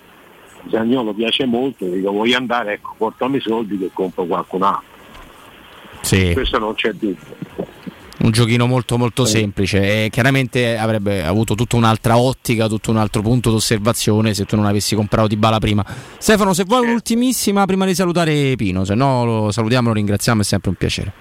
Zagnolo 0.69 1.13
piace 1.13 1.45
molto, 1.45 1.85
dico 1.85 2.11
vuoi 2.11 2.33
andare, 2.33 2.73
ecco, 2.73 2.93
portami 2.97 3.37
i 3.37 3.41
soldi 3.41 3.77
che 3.77 3.89
compro 3.91 4.25
qualcun 4.25 4.63
altro. 4.63 4.95
Sì. 6.01 6.31
Questo 6.33 6.59
non 6.59 6.75
c'è 6.75 6.91
dubbio. 6.91 7.75
Un 8.19 8.31
giochino 8.31 8.65
molto 8.65 8.97
molto 8.97 9.25
semplice 9.25 10.05
e 10.05 10.09
chiaramente 10.09 10.77
avrebbe 10.77 11.23
avuto 11.23 11.55
tutta 11.55 11.75
un'altra 11.75 12.17
ottica, 12.17 12.67
tutto 12.67 12.89
un 12.89 12.97
altro 12.97 13.21
punto 13.21 13.51
d'osservazione 13.51 14.33
se 14.33 14.45
tu 14.45 14.55
non 14.55 14.65
avessi 14.65 14.95
comprato 14.95 15.27
di 15.27 15.37
bala 15.37 15.59
prima. 15.59 15.85
Stefano, 16.17 16.53
se 16.53 16.63
vuoi 16.63 16.85
un'ultimissima 16.85 17.65
prima 17.65 17.85
di 17.85 17.93
salutare 17.93 18.55
Pino, 18.55 18.85
se 18.85 18.95
no 18.95 19.25
lo 19.25 19.51
salutiamo, 19.51 19.89
lo 19.89 19.93
ringraziamo, 19.93 20.41
è 20.41 20.43
sempre 20.43 20.69
un 20.69 20.75
piacere. 20.75 21.13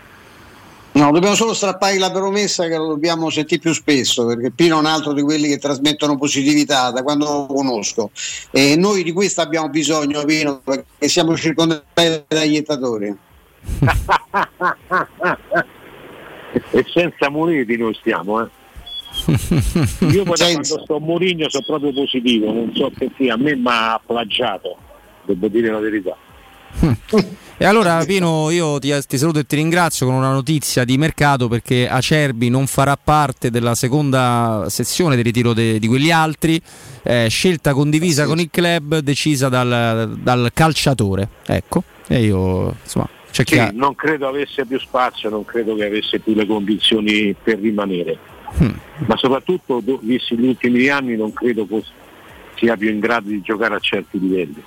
No, 0.93 1.12
dobbiamo 1.12 1.35
solo 1.35 1.52
strappare 1.52 1.98
la 1.98 2.10
promessa 2.10 2.66
che 2.68 2.77
lo 2.78 2.86
dobbiamo 2.86 3.28
sentire 3.28 3.60
più 3.60 3.74
spesso, 3.74 4.24
perché 4.24 4.51
Pino 4.51 4.77
è 4.77 4.78
un 4.78 4.86
altro 4.86 5.12
di 5.12 5.20
quelli 5.20 5.47
che 5.47 5.59
trasmettono 5.59 6.16
positività 6.16 6.90
da 6.90 7.02
quando 7.02 7.27
lo 7.27 7.55
conosco. 7.55 8.10
E 8.51 8.77
noi 8.77 9.02
di 9.02 9.12
questo 9.12 9.43
abbiamo 9.43 9.68
bisogno, 9.68 10.24
Pino, 10.24 10.62
perché 10.64 11.09
siamo 11.09 11.36
circondati 11.36 12.24
da 12.27 12.43
iettatori. 12.43 13.14
e 16.70 16.85
senza 16.89 17.31
Muriti 17.31 17.77
noi 17.77 17.95
stiamo, 17.95 18.43
eh. 18.43 18.49
Io 20.12 20.24
poi 20.24 20.37
quando 20.37 20.65
sto 20.65 20.97
a 20.97 21.01
Mourinho 21.01 21.49
sono 21.49 21.65
proprio 21.66 21.93
positivo, 21.93 22.53
non 22.53 22.70
so 22.74 22.91
perché 22.97 23.31
a 23.31 23.37
me 23.37 23.57
mi 23.57 23.65
ha 23.65 24.01
plagiato, 24.05 24.77
devo 25.24 25.49
dire 25.49 25.70
la 25.70 25.78
verità. 25.78 26.16
E 27.59 27.65
allora 27.65 28.05
Pino 28.05 28.51
io 28.51 28.78
ti, 28.78 28.93
ti 29.09 29.16
saluto 29.16 29.39
e 29.39 29.47
ti 29.47 29.57
ringrazio 29.57 30.05
con 30.05 30.15
una 30.15 30.31
notizia 30.31 30.85
di 30.85 30.99
mercato 30.99 31.49
perché 31.49 31.89
Acerbi 31.89 32.51
non 32.51 32.66
farà 32.66 32.99
parte 33.03 33.49
della 33.49 33.74
seconda 33.74 34.66
sessione 34.69 35.16
di 35.16 35.23
ritiro 35.23 35.55
de- 35.55 35.78
di 35.78 35.87
quegli 35.87 36.11
altri, 36.11 36.61
eh, 37.03 37.28
scelta 37.31 37.73
condivisa 37.73 38.27
con 38.27 38.41
il 38.41 38.51
club 38.51 38.99
decisa 38.99 39.49
dal, 39.49 40.19
dal 40.19 40.51
calciatore. 40.53 41.31
Ecco, 41.47 41.83
e 42.09 42.24
io 42.24 42.77
insomma 42.83 43.09
c'è 43.37 43.45
chi 43.45 43.55
Sì, 43.55 43.59
ha- 43.61 43.71
non 43.75 43.95
credo 43.95 44.29
avesse 44.29 44.65
più 44.65 44.79
spazio, 44.81 45.29
non 45.29 45.45
credo 45.45 45.75
che 45.75 45.85
avesse 45.85 46.21
più 46.21 46.33
le 46.35 46.47
condizioni 46.47 47.35
per 47.35 47.59
rimanere. 47.59 48.17
Ma 49.07 49.15
soprattutto, 49.19 49.81
do- 49.85 49.99
visti 50.03 50.39
gli 50.39 50.47
ultimi 50.47 50.89
anni, 50.89 51.17
non 51.17 51.35
credo 51.35 51.67
sia 52.55 52.77
più 52.79 52.89
in 52.91 52.99
grado 52.99 53.29
di 53.29 53.43
giocare 53.43 53.75
a 53.75 53.79
certi 53.79 54.19
livelli. 54.19 54.65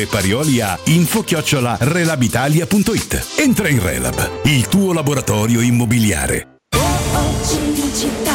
e 0.00 0.06
Parioli 0.06 0.60
a 0.60 0.78
info-relabitalia.it. 0.84 3.26
Entra 3.36 3.68
in 3.68 3.82
Relab, 3.82 4.30
il 4.44 4.68
tuo 4.68 4.92
laboratorio 4.92 5.60
immobiliare. 5.60 6.58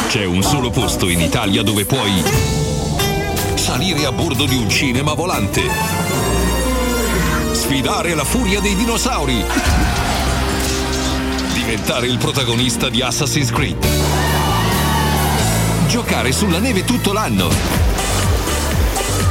C'è 0.08 0.24
un 0.24 0.42
solo 0.42 0.68
posto 0.70 1.08
in 1.08 1.20
Italia 1.20 1.62
dove 1.62 1.84
puoi 1.84 2.22
salire 3.54 4.04
a 4.06 4.12
bordo 4.12 4.46
di 4.46 4.56
un 4.56 4.70
cinema 4.70 5.14
volante, 5.14 5.62
sfidare 7.52 8.14
la 8.14 8.24
furia 8.24 8.60
dei 8.60 8.76
dinosauri, 8.76 9.44
diventare 11.54 12.06
il 12.06 12.18
protagonista 12.18 12.88
di 12.88 13.02
Assassin's 13.02 13.50
Creed, 13.50 13.84
giocare 15.88 16.30
sulla 16.32 16.58
neve 16.58 16.84
tutto 16.84 17.12
l'anno 17.12 18.05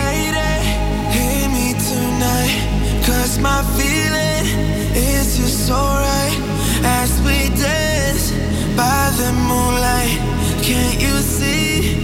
Hit 1.09 1.47
me 1.51 1.73
tonight, 1.79 2.59
cause 3.05 3.39
my 3.39 3.63
feeling 3.77 4.45
is 4.93 5.37
just 5.37 5.71
alright 5.71 6.37
as 6.83 7.17
we 7.21 7.47
dance 7.55 8.33
by 8.75 9.09
the 9.15 9.31
moonlight. 9.47 10.19
Can't 10.61 10.99
you 10.99 11.15
see 11.21 11.95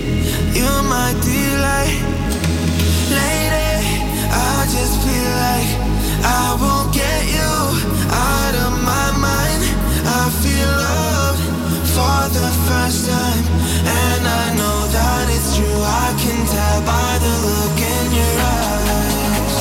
you're 0.56 0.84
my 0.84 1.12
delight? 1.20 2.00
Lady, 3.12 4.08
I 4.32 4.66
just 4.72 5.02
feel 5.04 5.32
like 5.36 5.68
I 6.24 6.56
won't 6.62 6.94
get 6.94 7.26
you 7.28 7.76
out 8.10 8.56
of 8.56 8.71
for 11.96 12.30
the 12.30 12.50
first 12.68 13.10
time, 13.10 13.46
and 13.86 14.24
I 14.26 14.46
know 14.56 14.80
that 14.96 15.26
it's 15.36 15.56
true. 15.58 15.82
I 15.84 16.14
can 16.22 16.40
tell 16.48 16.82
by 16.92 17.12
the 17.24 17.34
look 17.46 17.80
in 17.96 18.06
your 18.20 18.36
eyes. 18.56 19.56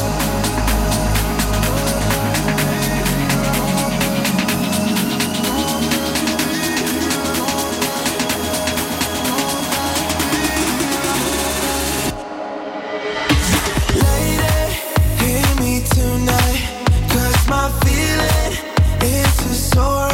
Lady, 14.04 14.62
hear 15.20 15.50
me 15.62 15.72
tonight, 15.96 16.62
'cause 17.08 17.40
my 17.48 17.66
feeling 17.82 18.52
is 19.02 19.32
just 19.42 19.76
alright 19.76 20.09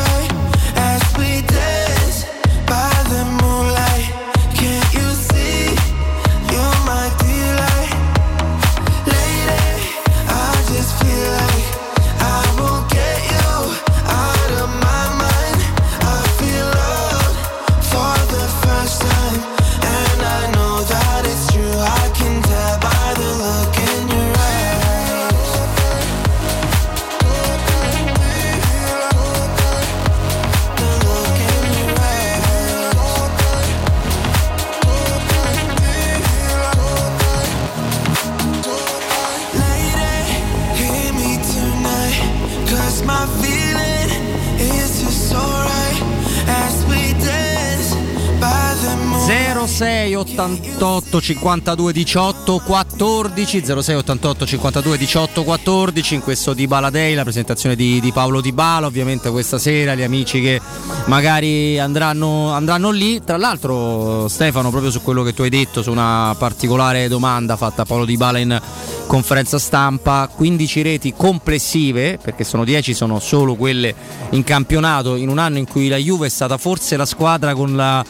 88 50.17 51.21
52 51.21 51.93
18 51.93 52.59
14 52.59 53.65
06 53.83 53.95
88 53.95 54.47
52 54.47 54.99
18 54.99 55.45
14 55.45 56.15
in 56.15 56.21
questo 56.23 56.55
Di 56.55 56.67
Bala 56.67 56.91
Day 56.91 57.15
la 57.15 57.23
presentazione 57.23 57.77
di, 57.77 58.01
di 58.01 58.13
Paolo 58.13 58.41
Di 58.41 58.53
Bala. 58.53 58.87
Ovviamente 58.87 59.31
questa 59.31 59.59
sera 59.59 59.95
gli 59.95 60.03
amici 60.03 60.41
che 60.41 60.61
magari 61.07 61.79
andranno, 61.79 62.51
andranno 62.51 62.91
lì. 62.91 63.23
Tra 63.23 63.37
l'altro 63.37 64.27
Stefano 64.29 64.71
proprio 64.71 64.91
su 64.91 65.03
quello 65.03 65.23
che 65.23 65.35
tu 65.35 65.43
hai 65.43 65.51
detto 65.51 65.83
su 65.83 65.91
una 65.91 66.35
particolare 66.39 67.09
domanda 67.09 67.57
fatta 67.57 67.83
a 67.83 67.85
Paolo 67.85 68.05
Di 68.05 68.17
Bala 68.17 68.39
in 68.39 68.61
conferenza 69.07 69.59
stampa. 69.59 70.29
15 70.35 70.83
reti 70.83 71.15
complessive 71.17 72.19
perché 72.23 72.45
sono 72.45 72.65
10 72.65 72.95
sono 72.95 73.21
solo 73.21 73.55
quelle 73.55 73.95
in 74.31 74.45
campionato. 74.45 75.17
In 75.17 75.29
un 75.29 75.39
anno 75.39 75.59
in 75.59 75.67
cui 75.67 75.89
la 75.89 75.97
Juve 75.97 76.27
è 76.27 76.31
stata 76.31 76.59
forse 76.59 76.97
la 76.97 77.07
squadra 77.07 77.55
con 77.55 77.77
la 77.77 78.05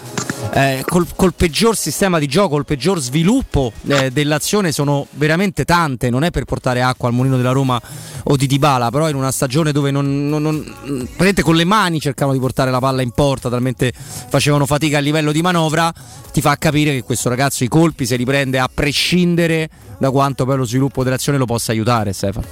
eh, 0.56 0.82
col, 0.86 1.06
col, 1.14 1.34
peggior 1.34 1.76
sistema 1.76 2.18
di 2.18 2.26
gioco, 2.26 2.48
col 2.48 2.64
peggior 2.64 2.98
sviluppo 2.98 3.72
eh, 3.88 4.10
dell'azione 4.10 4.72
sono 4.72 5.06
veramente 5.10 5.66
tante, 5.66 6.08
non 6.08 6.24
è 6.24 6.30
per 6.30 6.46
portare 6.46 6.80
acqua 6.80 7.08
al 7.08 7.14
mulino 7.14 7.36
della 7.36 7.52
Roma 7.52 7.78
o 8.22 8.36
di 8.36 8.46
Dybala, 8.46 8.90
però 8.90 9.10
in 9.10 9.16
una 9.16 9.30
stagione 9.30 9.70
dove 9.70 9.90
non, 9.90 10.30
non, 10.30 10.40
non 10.40 11.08
con 11.42 11.56
le 11.56 11.64
mani 11.64 12.00
cercavano 12.00 12.34
di 12.34 12.42
portare 12.42 12.70
la 12.70 12.78
palla 12.78 13.02
in 13.02 13.10
porta, 13.10 13.50
talmente 13.50 13.92
facevano 13.92 14.64
fatica 14.64 14.96
a 14.96 15.00
livello 15.00 15.30
di 15.30 15.42
manovra, 15.42 15.92
ti 16.32 16.40
fa 16.40 16.56
capire 16.56 16.94
che 16.94 17.02
questo 17.02 17.28
ragazzo 17.28 17.62
i 17.62 17.68
colpi 17.68 18.06
si 18.06 18.16
riprende 18.16 18.58
a 18.58 18.70
prescindere 18.72 19.68
da 19.98 20.10
quanto 20.10 20.46
poi 20.46 20.56
lo 20.56 20.64
sviluppo 20.64 21.04
dell'azione 21.04 21.36
lo 21.36 21.44
possa 21.44 21.72
aiutare, 21.72 22.14
Stefano. 22.14 22.46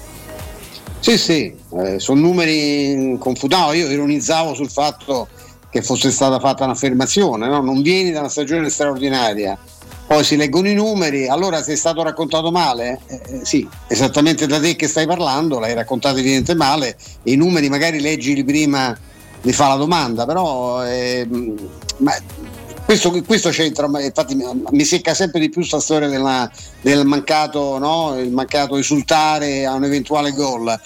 Sì, 1.01 1.17
sì, 1.17 1.55
eh, 1.79 1.99
sono 1.99 2.21
numeri 2.21 3.17
confutati. 3.19 3.79
Io 3.79 3.91
ironizzavo 3.91 4.55
sul 4.55 4.71
fatto 4.71 5.29
che 5.75 5.83
fosse 5.83 6.13
stata 6.13 6.39
fatta 6.39 6.63
un'affermazione, 6.63 7.49
no? 7.49 7.61
non 7.61 7.83
vieni 7.83 8.13
da 8.13 8.21
una 8.21 8.29
stagione 8.29 8.71
straordinaria, 8.71 9.59
poi 10.07 10.23
si 10.23 10.37
leggono 10.37 10.69
i 10.69 10.75
numeri, 10.75 11.27
allora 11.27 11.65
se 11.65 11.73
è 11.73 11.75
stato 11.75 12.01
raccontato 12.05 12.53
male, 12.53 13.01
eh, 13.09 13.21
eh, 13.27 13.45
sì, 13.45 13.69
esattamente 13.89 14.47
da 14.47 14.61
te 14.61 14.77
che 14.77 14.87
stai 14.87 15.05
parlando, 15.05 15.59
l'hai 15.59 15.75
raccontato 15.75 16.19
evidentemente 16.19 16.55
male, 16.55 16.97
i 17.25 17.35
numeri 17.35 17.69
magari 17.69 18.01
leggili 18.01 18.45
prima 18.45 18.97
di 19.41 19.53
fare 19.53 19.71
la 19.71 19.79
domanda, 19.79 20.25
però 20.25 20.87
eh, 20.87 21.27
ma 21.97 22.15
questo, 22.85 23.11
questo, 23.27 23.51
c'entra, 23.51 23.89
infatti 24.01 24.39
mi 24.71 24.85
secca 24.85 25.13
sempre 25.13 25.41
di 25.41 25.49
più 25.49 25.59
questa 25.59 25.81
storia 25.81 26.07
della, 26.07 26.49
del 26.83 27.05
mancato, 27.05 27.79
no? 27.79 28.17
il 28.17 28.31
mancato 28.31 28.77
esultare 28.77 29.67
a 29.67 29.75
un 29.75 29.83
eventuale 29.83 30.31
gol. 30.31 30.81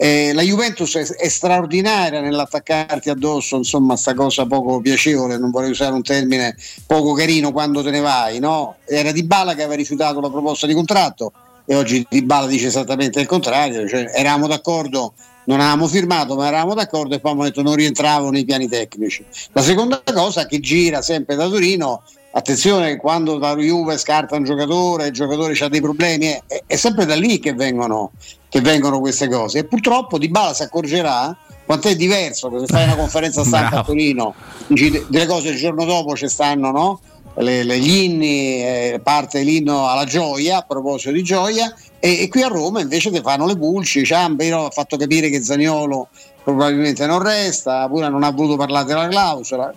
Eh, 0.00 0.32
la 0.32 0.42
Juventus 0.42 0.96
è, 0.96 1.04
è, 1.04 1.28
straordinaria 1.28 2.20
nell'attaccarti 2.20 3.10
addosso, 3.10 3.56
insomma, 3.56 3.96
sta 3.96 4.14
cosa 4.14 4.46
poco 4.46 4.80
piacevole, 4.80 5.36
non 5.38 5.50
vorrei 5.50 5.70
usare 5.70 5.92
un 5.92 6.02
termine 6.02 6.56
poco 6.86 7.14
carino 7.14 7.50
quando 7.50 7.82
te 7.82 7.90
ne 7.90 7.98
vai, 7.98 8.38
no? 8.38 8.76
Era 8.84 9.10
Di 9.10 9.24
Bala 9.24 9.54
che 9.54 9.62
aveva 9.62 9.74
rifiutato 9.74 10.20
la 10.20 10.30
proposta 10.30 10.68
di 10.68 10.74
contratto 10.74 11.32
e 11.66 11.74
oggi 11.74 12.06
Di 12.08 12.22
Bala 12.22 12.46
dice 12.46 12.68
esattamente 12.68 13.18
il 13.18 13.26
contrario, 13.26 13.88
cioè, 13.88 14.12
eravamo 14.14 14.46
d'accordo, 14.46 15.14
non 15.46 15.58
avevamo 15.58 15.88
firmato, 15.88 16.36
ma 16.36 16.46
eravamo 16.46 16.74
d'accordo 16.74 17.16
e 17.16 17.18
poi 17.18 17.32
abbiamo 17.32 17.48
detto 17.48 17.62
non 17.62 17.74
rientravo 17.74 18.30
nei 18.30 18.44
piani 18.44 18.68
tecnici. 18.68 19.24
La 19.50 19.62
seconda 19.62 20.00
cosa 20.04 20.46
che 20.46 20.60
gira 20.60 21.02
sempre 21.02 21.34
da 21.34 21.48
Torino 21.48 22.04
attenzione 22.30 22.96
quando 22.98 23.38
da 23.38 23.56
Juve 23.56 23.98
scarta 23.98 24.36
un 24.36 24.44
giocatore, 24.44 25.08
il 25.08 25.12
giocatore 25.12 25.58
ha 25.58 25.68
dei 25.68 25.80
problemi, 25.80 26.26
è, 26.26 26.62
è 26.66 26.76
sempre 26.76 27.04
da 27.04 27.16
lì 27.16 27.40
che 27.40 27.52
vengono, 27.52 28.12
che 28.48 28.60
vengono, 28.60 29.00
queste 29.00 29.28
cose 29.28 29.58
e 29.58 29.64
purtroppo 29.64 30.18
Di 30.18 30.28
Bala 30.28 30.54
si 30.54 30.62
accorgerà 30.62 31.36
quanto 31.64 31.88
è 31.88 31.96
diverso 31.96 32.48
che 32.50 32.60
se 32.60 32.66
fai 32.66 32.84
una 32.84 32.96
conferenza 32.96 33.44
stampa 33.44 33.80
a 33.80 33.84
Torino 33.84 34.34
delle 34.66 35.26
cose 35.26 35.50
il 35.50 35.56
giorno 35.56 35.84
dopo 35.84 36.16
ci 36.16 36.28
stanno 36.28 36.70
no? 36.70 37.00
le, 37.36 37.62
le, 37.62 37.78
gli 37.78 38.04
inni, 38.04 38.62
eh, 38.62 39.00
parte 39.02 39.42
l'inno 39.42 39.88
alla 39.88 40.04
gioia 40.04 40.58
a 40.58 40.62
proposito 40.62 41.12
di 41.12 41.22
gioia 41.22 41.72
e, 42.00 42.22
e, 42.22 42.28
qui 42.28 42.42
a 42.42 42.48
Roma 42.48 42.80
invece 42.80 43.10
ti 43.10 43.20
fanno 43.20 43.46
le 43.46 43.56
pulci, 43.56 44.04
Ciambino 44.04 44.66
ha 44.66 44.70
fatto 44.70 44.96
capire 44.96 45.28
che 45.28 45.42
Zagnolo 45.42 46.08
probabilmente 46.42 47.06
non 47.06 47.20
resta, 47.20 47.86
pure 47.88 48.08
non 48.08 48.22
ha 48.22 48.30
voluto 48.30 48.56
parlare 48.56 48.86
della 48.86 49.08
clausola 49.08 49.72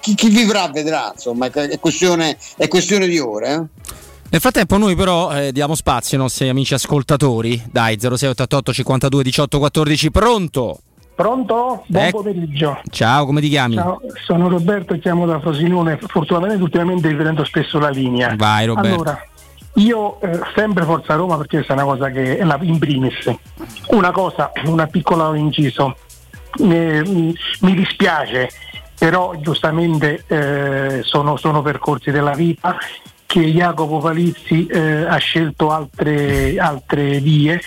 chi, 0.00 0.14
chi, 0.14 0.28
vivrà 0.28 0.68
vedrà, 0.68 1.12
insomma, 1.14 1.46
è 1.46 1.78
questione, 1.78 2.36
è 2.56 2.68
questione 2.68 3.06
di 3.06 3.18
ore. 3.18 3.52
Eh? 3.52 4.10
Nel 4.32 4.40
frattempo 4.40 4.78
noi 4.78 4.96
però 4.96 5.30
eh, 5.30 5.52
diamo 5.52 5.74
spazio 5.74 6.16
ai 6.16 6.22
nostri 6.22 6.48
amici 6.48 6.72
ascoltatori. 6.72 7.62
Dai, 7.70 7.98
0688 8.00 8.72
52 8.72 9.22
18 9.24 9.58
14, 9.58 10.10
pronto? 10.10 10.78
Pronto? 11.14 11.84
Buon 11.86 12.04
ecco. 12.04 12.22
pomeriggio. 12.22 12.80
Ciao, 12.88 13.26
come 13.26 13.42
ti 13.42 13.50
chiami? 13.50 13.74
Ciao, 13.74 14.00
sono 14.24 14.48
Roberto, 14.48 14.98
chiamo 14.98 15.26
da 15.26 15.38
Frosinone. 15.38 15.98
Fortunatamente 15.98 16.62
ultimamente 16.62 17.08
riprendo 17.08 17.44
spesso 17.44 17.78
la 17.78 17.90
linea. 17.90 18.34
Vai 18.34 18.64
Roberto. 18.64 18.94
Allora, 18.94 19.22
io 19.74 20.18
eh, 20.22 20.40
sempre 20.54 20.84
Forza 20.84 21.14
Roma 21.14 21.36
perché 21.36 21.56
questa 21.56 21.74
è 21.74 21.76
una 21.76 21.84
cosa 21.84 22.08
che 22.08 22.38
è 22.38 22.42
la, 22.42 22.58
in 22.62 22.78
primis. 22.78 23.30
Una 23.88 24.12
cosa, 24.12 24.50
una 24.64 24.86
piccola 24.86 25.36
inciso. 25.36 25.94
Eh, 26.58 27.02
mi, 27.04 27.36
mi 27.60 27.74
dispiace 27.74 28.48
però 29.02 29.34
giustamente 29.40 30.22
eh, 30.28 31.00
sono, 31.02 31.36
sono, 31.36 31.60
percorsi 31.60 32.12
della 32.12 32.34
vita 32.34 32.78
che 33.32 33.50
Jacopo 33.50 33.98
Palizzi 33.98 34.66
eh, 34.66 35.06
ha 35.06 35.16
scelto 35.16 35.70
altre, 35.70 36.58
altre, 36.58 37.18
vie 37.18 37.58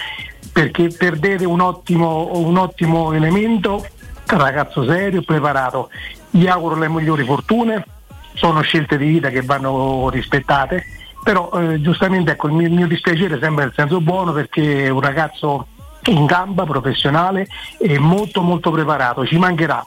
perché 0.53 0.89
perdete 0.95 1.43
un 1.43 1.59
ottimo, 1.59 2.37
un 2.37 2.55
ottimo 2.55 3.13
elemento, 3.13 3.83
ragazzo 4.27 4.85
serio, 4.85 5.23
preparato. 5.23 5.89
Gli 6.29 6.45
auguro 6.45 6.75
le 6.75 6.87
migliori 6.87 7.23
fortune, 7.23 7.83
sono 8.35 8.61
scelte 8.61 8.95
di 8.95 9.07
vita 9.07 9.29
che 9.29 9.41
vanno 9.41 10.07
rispettate, 10.09 10.83
però 11.23 11.49
eh, 11.53 11.81
giustamente 11.81 12.33
ecco, 12.33 12.45
il 12.45 12.53
mio, 12.53 12.67
il 12.67 12.73
mio 12.73 12.87
dispiacere 12.87 13.39
sembra 13.39 13.63
nel 13.63 13.73
senso 13.75 13.99
buono 14.01 14.33
perché 14.33 14.85
è 14.85 14.89
un 14.89 15.01
ragazzo 15.01 15.65
in 16.03 16.27
gamba, 16.27 16.65
professionale 16.65 17.47
e 17.79 17.97
molto 17.97 18.41
molto 18.41 18.69
preparato, 18.69 19.25
ci 19.25 19.39
mancherà 19.39 19.83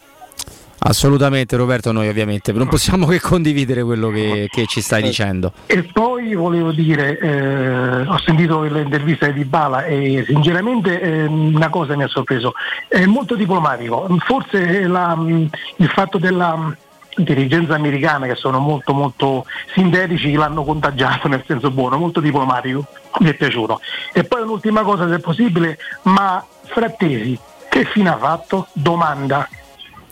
Assolutamente 0.81 1.57
Roberto, 1.57 1.91
noi 1.93 2.09
ovviamente 2.09 2.53
non 2.53 2.69
possiamo 2.69 3.07
che 3.07 3.21
condividere 3.21 3.83
quello 3.83 4.11
che, 4.11 4.49
che 4.51 4.67
ci 4.67 4.81
stai 4.81 5.03
dicendo. 5.03 5.53
E 5.67 5.83
poi 5.83 6.35
volevo 6.35 6.71
dire, 6.71 7.19
eh, 7.19 8.07
ho 8.07 8.19
sentito 8.19 8.63
l'intervista 8.63 9.29
di 9.29 9.45
Bala 9.45 9.85
e 9.85 10.25
sinceramente 10.27 11.01
eh, 11.01 11.25
una 11.25 11.69
cosa 11.69 11.97
mi 11.97 12.05
ha 12.05 12.09
sorpreso, 12.09 12.53
è 12.87 13.05
molto 13.07 13.35
diplomatico, 13.35 14.07
forse 14.21 14.87
la, 14.87 15.17
il 15.19 15.89
fatto 15.89 16.19
della 16.19 16.77
dirigenza 17.17 17.75
americana 17.75 18.27
che 18.27 18.37
sono 18.37 18.61
molto 18.61 18.95
molto 18.95 19.45
sintetici 19.75 20.35
l'hanno 20.35 20.63
contagiato 20.63 21.27
nel 21.27 21.43
senso 21.47 21.71
buono, 21.71 21.99
molto 21.99 22.21
diplomatico, 22.21 22.87
mi 23.19 23.31
è 23.31 23.35
piaciuto. 23.35 23.81
E 24.13 24.25
poi 24.25 24.43
un'ultima 24.43 24.83
cosa 24.83 25.09
se 25.09 25.17
è 25.17 25.19
possibile, 25.19 25.79
ma 26.03 26.45
Frattesi 26.63 27.39
che 27.69 27.85
fine 27.85 28.09
ha 28.11 28.17
fatto? 28.17 28.69
Domanda 28.73 29.49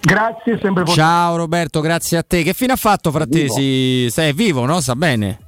Grazie, 0.07 0.59
sempre 0.63 0.85
possibile. 0.85 1.05
Ciao 1.05 1.37
Roberto, 1.37 1.81
grazie 1.81 2.19
a 2.19 2.23
te. 2.23 2.45
Che 2.45 2.55
fine 2.55 2.75
ha 2.75 2.77
fatto 2.77 3.11
Frattesi? 3.11 3.61
Vivo. 3.61 4.11
Sei 4.11 4.33
vivo, 4.33 4.65
no? 4.65 4.81
Sta 4.81 4.95
bene. 4.95 5.39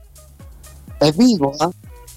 È 0.99 1.13
vivo, 1.13 1.57
eh? 1.57 1.69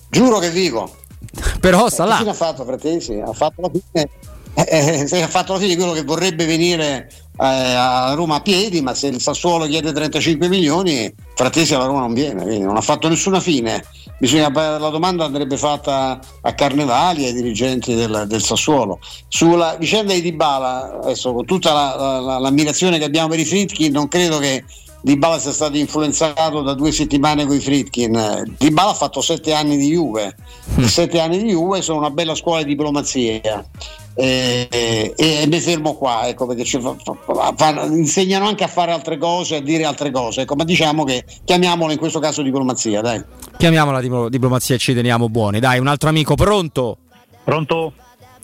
Giuro 0.09 0.39
che 0.39 0.47
è 0.47 0.51
vivo. 0.51 0.91
Però 1.61 1.87
sta 1.87 2.05
eh, 2.05 2.07
là. 2.07 2.13
Che 2.13 2.19
fine 2.21 2.31
ha 2.31 2.33
fatto 2.33 2.63
Frattesi? 2.65 3.19
Ha 3.19 3.33
fatto 3.33 3.61
la 3.61 3.69
fine 3.69 4.09
eh, 4.53 5.07
eh, 5.09 5.21
ha 5.21 5.27
fatto 5.27 5.53
la 5.53 5.59
fine 5.59 5.75
di 5.75 5.77
quello 5.77 5.93
che 5.93 6.03
vorrebbe 6.03 6.45
venire 6.45 7.09
eh, 7.39 7.45
a 7.45 8.13
Roma 8.13 8.35
a 8.35 8.41
piedi, 8.41 8.81
ma 8.81 8.93
se 8.93 9.07
il 9.07 9.21
Sassuolo 9.21 9.65
chiede 9.65 9.93
35 9.93 10.49
milioni, 10.49 11.13
Frattesi 11.35 11.73
alla 11.73 11.85
Roma 11.85 12.01
non 12.01 12.13
viene, 12.13 12.43
quindi 12.43 12.65
non 12.65 12.75
ha 12.75 12.81
fatto 12.81 13.07
nessuna 13.07 13.39
fine. 13.39 13.83
Bisogna, 14.21 14.51
la 14.51 14.89
domanda 14.89 15.25
andrebbe 15.25 15.57
fatta 15.57 16.19
a 16.41 16.53
Carnevali 16.53 17.23
e 17.23 17.29
ai 17.29 17.33
dirigenti 17.33 17.95
del, 17.95 18.25
del, 18.27 18.43
Sassuolo. 18.43 18.99
Sulla 19.27 19.75
vicenda 19.79 20.13
di 20.13 20.21
Dybala, 20.21 20.99
adesso 21.01 21.33
con 21.33 21.43
tutta 21.43 21.73
la, 21.73 22.19
la, 22.19 22.37
l'ammirazione 22.37 22.99
che 22.99 23.05
abbiamo 23.05 23.29
per 23.29 23.39
i 23.39 23.45
Fritkin, 23.45 23.91
non 23.91 24.07
credo 24.07 24.37
che 24.37 24.63
Dybala 25.01 25.39
sia 25.39 25.51
stato 25.51 25.75
influenzato 25.75 26.61
da 26.61 26.75
due 26.75 26.91
settimane 26.91 27.47
con 27.47 27.55
i 27.55 27.59
Fritkin. 27.59 28.53
Dybala 28.59 28.91
ha 28.91 28.93
fatto 28.93 29.21
sette 29.21 29.53
anni 29.53 29.75
di 29.75 29.87
Juve, 29.87 30.35
mm. 30.79 30.83
sette 30.83 31.19
anni 31.19 31.41
di 31.41 31.49
Juve 31.49 31.81
sono 31.81 31.97
una 31.97 32.11
bella 32.11 32.35
scuola 32.35 32.61
di 32.61 32.67
diplomazia 32.67 33.65
e, 34.13 34.67
e, 34.69 35.13
e 35.15 35.47
mi 35.47 35.59
fermo 35.59 35.95
qua, 35.95 36.27
ecco, 36.27 36.45
perché 36.45 36.63
ci 36.63 36.79
fa, 36.79 36.95
fa, 36.97 37.53
fa, 37.55 37.83
insegnano 37.85 38.47
anche 38.47 38.63
a 38.63 38.67
fare 38.67 38.91
altre 38.91 39.17
cose, 39.17 39.57
a 39.57 39.61
dire 39.61 39.85
altre 39.85 40.11
cose, 40.11 40.41
ecco, 40.41 40.55
ma 40.55 40.63
diciamo 40.63 41.03
che 41.03 41.23
chiamiamola 41.43 41.93
in 41.93 41.99
questo 41.99 42.19
caso 42.19 42.41
diplomazia, 42.41 43.01
dai. 43.01 43.23
Chiamiamola 43.57 44.01
diplo- 44.01 44.29
diplomazia 44.29 44.75
e 44.75 44.77
ci 44.77 44.93
teniamo 44.93 45.29
buoni, 45.29 45.59
dai, 45.59 45.79
un 45.79 45.87
altro 45.87 46.09
amico, 46.09 46.35
pronto? 46.35 46.97
Pronto? 47.43 47.93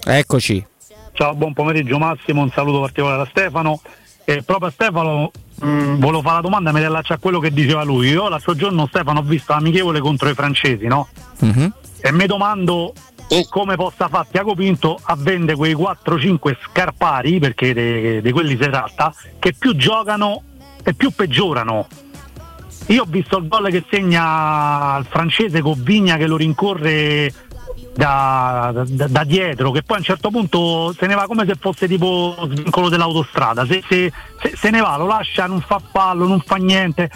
Eccoci. 0.05 0.65
Ciao, 1.11 1.33
buon 1.33 1.53
pomeriggio 1.53 1.97
Massimo, 1.97 2.41
un 2.41 2.51
saluto 2.53 2.81
particolare 2.81 3.17
da 3.17 3.27
Stefano. 3.29 3.81
E 4.23 4.43
proprio 4.43 4.67
a 4.67 4.71
Stefano 4.71 5.31
mh, 5.61 5.67
mm, 5.67 5.99
volevo 5.99 6.21
fare 6.21 6.35
la 6.35 6.41
domanda 6.41 6.71
mi 6.71 6.79
riallaccia 6.79 7.15
a 7.15 7.17
quello 7.17 7.39
che 7.39 7.51
diceva 7.51 7.83
lui. 7.83 8.09
Io 8.09 8.27
l'altro 8.27 8.55
giorno 8.55 8.85
Stefano 8.87 9.19
ho 9.19 9.23
visto 9.23 9.53
l'amichevole 9.53 9.99
contro 9.99 10.29
i 10.29 10.33
francesi, 10.33 10.85
no? 10.85 11.07
Mm-hmm. 11.43 11.67
E 12.01 12.11
mi 12.11 12.25
domando 12.25 12.93
come 13.49 13.75
possa 13.75 14.07
fare 14.07 14.27
Tiago 14.31 14.55
Pinto 14.55 14.97
a 15.01 15.15
vendere 15.17 15.57
quei 15.57 15.75
4-5 15.75 16.57
scarpari, 16.63 17.39
perché 17.39 18.21
di 18.21 18.31
quelli 18.31 18.51
si 18.51 18.69
tratta, 18.69 19.13
che 19.39 19.53
più 19.53 19.75
giocano 19.75 20.43
e 20.83 20.93
più 20.93 21.11
peggiorano. 21.11 21.87
Io 22.87 23.01
ho 23.01 23.05
visto 23.07 23.37
il 23.37 23.47
gol 23.47 23.69
che 23.69 23.83
segna 23.89 24.97
il 24.97 25.05
francese 25.09 25.61
con 25.61 25.81
Vigna 25.83 26.15
che 26.15 26.25
lo 26.25 26.37
rincorre 26.37 27.33
da, 27.93 28.71
da, 28.73 29.07
da, 29.07 29.23
dietro, 29.25 29.71
che 29.71 29.83
poi 29.83 29.97
a 29.97 29.99
un 29.99 30.05
certo 30.05 30.29
punto 30.29 30.93
se 30.97 31.05
ne 31.05 31.15
va 31.15 31.25
come 31.25 31.45
se 31.45 31.55
fosse 31.59 31.87
tipo 31.87 32.35
svincolo 32.49 32.87
dell'autostrada. 32.87 33.65
Se, 33.65 33.83
se, 33.89 34.11
se, 34.41 34.55
se 34.55 34.69
ne 34.69 34.79
va, 34.79 34.95
lo 34.95 35.05
lascia, 35.05 35.47
non 35.47 35.59
fa 35.59 35.81
fallo, 35.91 36.27
non 36.27 36.39
fa 36.39 36.55
niente 36.55 37.09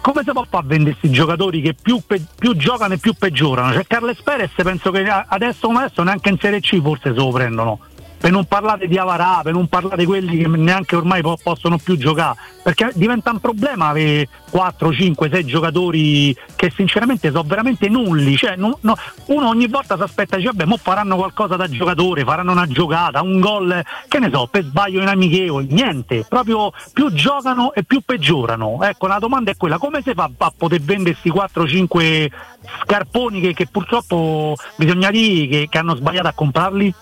come 0.00 0.22
si 0.24 0.32
può 0.32 0.44
fare 0.48 0.64
a 0.64 0.68
vendere 0.68 0.96
questi 0.96 1.10
giocatori 1.10 1.60
che 1.60 1.74
più, 1.74 2.00
pe- 2.06 2.22
più, 2.38 2.54
giocano 2.56 2.94
e 2.94 2.98
più 2.98 3.14
peggiorano? 3.14 3.72
Cioè 3.72 3.86
Carles 3.86 4.20
Perez 4.22 4.50
penso 4.54 4.90
che 4.90 5.08
adesso 5.08 5.66
come 5.66 5.80
adesso 5.80 6.02
neanche 6.02 6.28
in 6.28 6.38
Serie 6.38 6.60
C 6.60 6.80
forse 6.80 7.10
se 7.10 7.18
lo 7.18 7.30
prendono. 7.30 7.80
Per 8.18 8.30
non 8.30 8.44
parlare 8.44 8.88
di 8.88 8.98
Avarà, 8.98 9.40
per 9.42 9.52
non 9.52 9.68
parlare 9.68 9.96
di 9.96 10.04
quelli 10.04 10.38
che 10.38 10.48
neanche 10.48 10.96
ormai 10.96 11.22
po- 11.22 11.38
possono 11.42 11.78
più 11.78 11.96
giocare, 11.96 12.36
perché 12.62 12.90
diventa 12.94 13.30
un 13.30 13.40
problema 13.40 13.88
avere 13.88 14.28
4, 14.50 14.92
5, 14.92 15.28
6 15.30 15.44
giocatori 15.44 16.36
che 16.56 16.72
sinceramente 16.74 17.30
sono 17.30 17.44
veramente 17.44 17.88
nulli, 17.88 18.36
cioè, 18.36 18.56
no- 18.56 18.78
no- 18.82 18.96
uno 19.26 19.48
ogni 19.48 19.68
volta 19.68 19.96
si 19.96 20.02
aspetta, 20.02 20.36
dice 20.36 20.48
vabbè, 20.48 20.64
mo 20.64 20.76
faranno 20.76 21.16
qualcosa 21.16 21.56
da 21.56 21.68
giocatore, 21.68 22.24
faranno 22.24 22.52
una 22.52 22.66
giocata, 22.66 23.22
un 23.22 23.38
gol, 23.40 23.82
che 24.08 24.18
ne 24.18 24.30
so, 24.32 24.48
per 24.50 24.64
sbaglio 24.64 25.00
in 25.00 25.08
amichevoli, 25.08 25.68
niente, 25.70 26.24
proprio 26.28 26.72
più 26.92 27.12
giocano 27.12 27.72
e 27.72 27.84
più 27.84 28.00
peggiorano. 28.04 28.78
Ecco, 28.82 29.06
la 29.06 29.18
domanda 29.18 29.50
è 29.50 29.56
quella, 29.56 29.78
come 29.78 30.02
si 30.02 30.12
fa 30.14 30.28
a 30.36 30.52
poter 30.56 30.80
vendere 30.80 31.16
questi 31.20 31.30
4-5 31.30 32.30
scarponi 32.82 33.40
che, 33.40 33.54
che 33.54 33.66
purtroppo 33.66 34.56
bisogna 34.76 35.10
dire 35.10 35.46
che, 35.46 35.68
che 35.70 35.78
hanno 35.78 35.94
sbagliato 35.94 36.28
a 36.28 36.32
comprarli? 36.32 36.94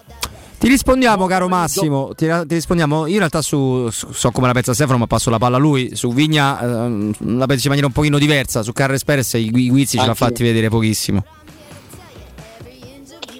Ti 0.59 0.69
rispondiamo, 0.69 1.27
caro 1.27 1.49
Massimo. 1.49 2.15
Ti, 2.15 2.27
ti 2.47 2.55
rispondiamo. 2.55 3.07
Io 3.07 3.13
in 3.13 3.19
realtà 3.19 3.43
su, 3.43 3.89
su- 3.91 4.13
so 4.13 4.31
come 4.31 4.47
la 4.47 4.53
pensa 4.55 4.73
Stefano, 4.73 4.99
ma 4.99 5.07
passo 5.07 5.29
la 5.31 5.39
palla 5.39 5.57
a 5.57 5.59
lui. 5.61 5.95
Su 5.95 6.13
Vigna 6.13 6.61
ehm, 6.61 7.37
la 7.37 7.47
penso 7.47 7.65
in 7.65 7.69
maniera 7.69 7.87
un 7.87 7.93
pochino 7.93 8.19
diversa. 8.19 8.63
Su 8.63 8.73
Carres 8.73 9.05
Perez 9.05 9.35
i, 9.35 9.51
i 9.55 9.69
guizzi 9.69 9.99
ce 9.99 10.07
l'ha 10.07 10.15
fatti 10.15 10.43
vedere 10.43 10.69
pochissimo. 10.69 11.25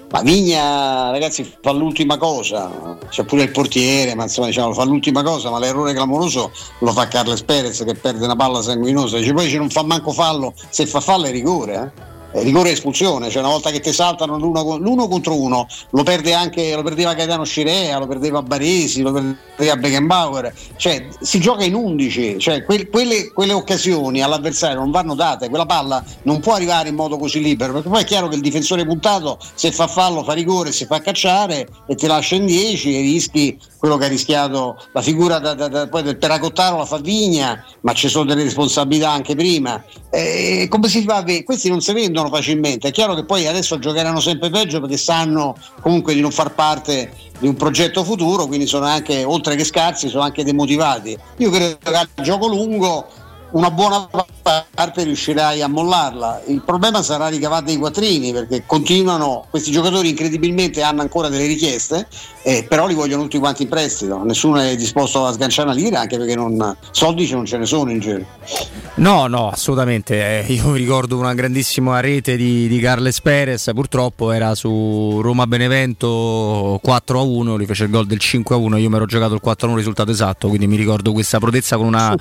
Ma 0.09 0.21
Vigna, 0.21 1.11
ragazzi, 1.11 1.51
fa 1.61 1.71
l'ultima 1.71 2.17
cosa. 2.17 2.97
C'è 3.09 3.25
pure 3.25 3.43
il 3.43 3.51
portiere, 3.51 4.15
ma 4.15 4.23
insomma 4.23 4.47
diciamo, 4.47 4.71
fa 4.73 4.85
l'ultima 4.85 5.21
cosa, 5.21 5.49
ma 5.49 5.59
l'errore 5.59 5.93
clamoroso 5.93 6.51
lo 6.79 6.91
fa 6.93 7.07
Carles 7.07 7.41
Perez 7.41 7.83
che 7.83 7.95
perde 7.95 8.23
una 8.23 8.35
palla 8.35 8.61
sanguinosa. 8.61 9.17
Dice 9.17 9.33
poi 9.33 9.49
ci 9.49 9.57
non 9.57 9.69
fa 9.69 9.83
manco 9.83 10.13
fallo, 10.13 10.53
se 10.69 10.85
fa 10.85 11.01
fallo 11.01 11.25
è 11.25 11.31
rigore, 11.31 11.73
eh. 11.73 12.15
È 12.37 12.43
rigore 12.43 12.69
e 12.69 12.73
espulsione, 12.73 13.31
cioè 13.31 13.41
una 13.41 13.49
volta 13.51 13.71
che 13.71 13.79
ti 13.79 13.91
saltano 13.91 14.37
l'uno, 14.37 14.77
l'uno 14.77 15.07
contro 15.07 15.41
uno, 15.41 15.65
lo 15.89 16.03
perde 16.03 16.35
anche, 16.35 16.75
lo 16.75 16.83
perdeva 16.83 17.15
Gaetano 17.15 17.43
Scirea, 17.43 17.97
lo 17.97 18.05
perdeva 18.05 18.43
Baresi, 18.43 19.01
lo 19.01 19.11
perdeva 19.11 19.75
Beckenbauer, 19.75 20.53
cioè 20.75 21.07
si 21.19 21.39
gioca 21.39 21.63
in 21.63 21.73
11, 21.73 22.37
cioè 22.37 22.63
quel- 22.63 22.89
quelle, 22.89 23.31
quelle 23.33 23.53
occasioni 23.53 24.21
all'avversario 24.21 24.77
non 24.77 24.91
vanno 24.91 25.15
date, 25.15 25.49
quella 25.49 25.65
palla 25.65 26.03
non 26.23 26.39
può 26.39 26.53
arrivare 26.53 26.89
in 26.89 26.95
modo 26.95 27.17
così 27.17 27.41
libero, 27.41 27.73
perché 27.73 27.89
poi 27.89 28.01
è 28.01 28.05
chiaro 28.05 28.27
che 28.27 28.35
il 28.35 28.41
difensore 28.41 28.85
puntato 28.85 29.39
se 29.55 29.71
fa 29.71 29.87
fallo 29.87 30.23
fa 30.23 30.33
rigore, 30.33 30.71
si 30.71 30.85
fa 30.85 31.01
cacciare 31.01 31.67
e 31.87 31.95
ti 31.95 32.05
lascia 32.05 32.35
in 32.35 32.45
10 32.45 32.97
e 32.97 33.01
rischi 33.01 33.57
quello 33.79 33.97
che 33.97 34.05
ha 34.05 34.09
rischiato 34.09 34.77
la 34.93 35.01
figura 35.01 35.39
da- 35.39 35.55
da- 35.55 35.67
da- 35.67 35.87
poi 35.87 36.03
del 36.03 36.17
Peracottaro 36.17 36.77
la 36.77 36.85
fa 36.85 36.97
Vigna, 36.97 37.63
ma 37.81 37.93
ci 37.93 38.09
sono 38.09 38.25
delle 38.25 38.43
responsabilità 38.43 39.09
anche 39.09 39.35
prima. 39.35 39.83
Eh, 40.09 40.67
come 40.69 40.87
si 40.87 41.03
fa 41.03 41.17
a 41.17 41.21
vedere? 41.21 41.43
Questi 41.43 41.69
non 41.69 41.81
si 41.81 41.93
vendono 41.93 42.26
facilmente. 42.29 42.89
È 42.89 42.91
chiaro 42.91 43.13
che 43.13 43.25
poi 43.25 43.47
adesso 43.47 43.79
giocheranno 43.79 44.19
sempre 44.19 44.49
peggio 44.49 44.79
perché 44.79 44.97
sanno 44.97 45.55
comunque 45.81 46.13
di 46.13 46.21
non 46.21 46.31
far 46.31 46.53
parte 46.53 47.11
di 47.39 47.47
un 47.47 47.55
progetto 47.55 48.03
futuro, 48.03 48.47
quindi 48.47 48.67
sono 48.67 48.85
anche, 48.85 49.23
oltre 49.23 49.55
che 49.55 49.63
scarsi, 49.63 50.09
sono 50.09 50.23
anche 50.23 50.43
demotivati. 50.43 51.17
Io 51.37 51.49
credo 51.49 51.77
che 51.83 51.95
al 51.95 52.07
gioco 52.21 52.47
lungo 52.47 53.07
una 53.51 53.71
buona 53.71 54.07
parte 54.73 55.03
riuscirai 55.03 55.61
a 55.61 55.67
mollarla. 55.67 56.43
Il 56.47 56.61
problema 56.61 57.01
sarà 57.03 57.27
ricavare 57.27 57.71
i 57.71 57.77
quattrini 57.77 58.31
perché 58.31 58.63
continuano, 58.65 59.45
questi 59.49 59.71
giocatori 59.71 60.09
incredibilmente 60.09 60.81
hanno 60.81 61.01
ancora 61.01 61.29
delle 61.29 61.45
richieste, 61.45 62.07
eh, 62.43 62.65
però 62.67 62.87
li 62.87 62.93
vogliono 62.93 63.23
tutti 63.23 63.37
quanti 63.39 63.63
in 63.63 63.69
prestito. 63.69 64.23
Nessuno 64.23 64.59
è 64.59 64.75
disposto 64.75 65.25
a 65.25 65.33
sganciare 65.33 65.69
una 65.69 65.77
lira 65.77 65.99
anche 65.99 66.17
perché 66.17 66.35
non, 66.35 66.75
soldi 66.91 67.29
non 67.31 67.45
ce 67.45 67.57
ne 67.57 67.65
sono 67.65 67.91
in 67.91 67.99
giro. 67.99 68.25
No, 68.95 69.27
no, 69.27 69.49
assolutamente. 69.49 70.45
Eh, 70.45 70.53
io 70.53 70.69
mi 70.69 70.77
ricordo 70.77 71.17
una 71.17 71.33
grandissima 71.33 71.99
rete 71.99 72.35
di, 72.35 72.67
di 72.67 72.79
Carles 72.79 73.21
Perez, 73.21 73.69
purtroppo 73.73 74.31
era 74.31 74.55
su 74.55 75.19
Roma 75.21 75.45
Benevento 75.45 76.79
4 76.81 77.19
a 77.19 77.21
1, 77.21 77.55
lui 77.55 77.65
fece 77.65 77.83
il 77.83 77.89
gol 77.89 78.07
del 78.07 78.19
5 78.19 78.55
a 78.55 78.57
1, 78.57 78.77
io 78.77 78.89
mi 78.89 78.95
ero 78.95 79.05
giocato 79.05 79.33
il 79.33 79.39
4 79.39 79.67
a 79.67 79.69
1 79.69 79.77
risultato 79.77 80.11
esatto, 80.11 80.47
quindi 80.47 80.67
mi 80.67 80.77
ricordo 80.77 81.11
questa 81.11 81.39
prodezza 81.39 81.77
con 81.77 81.85
una 81.85 82.15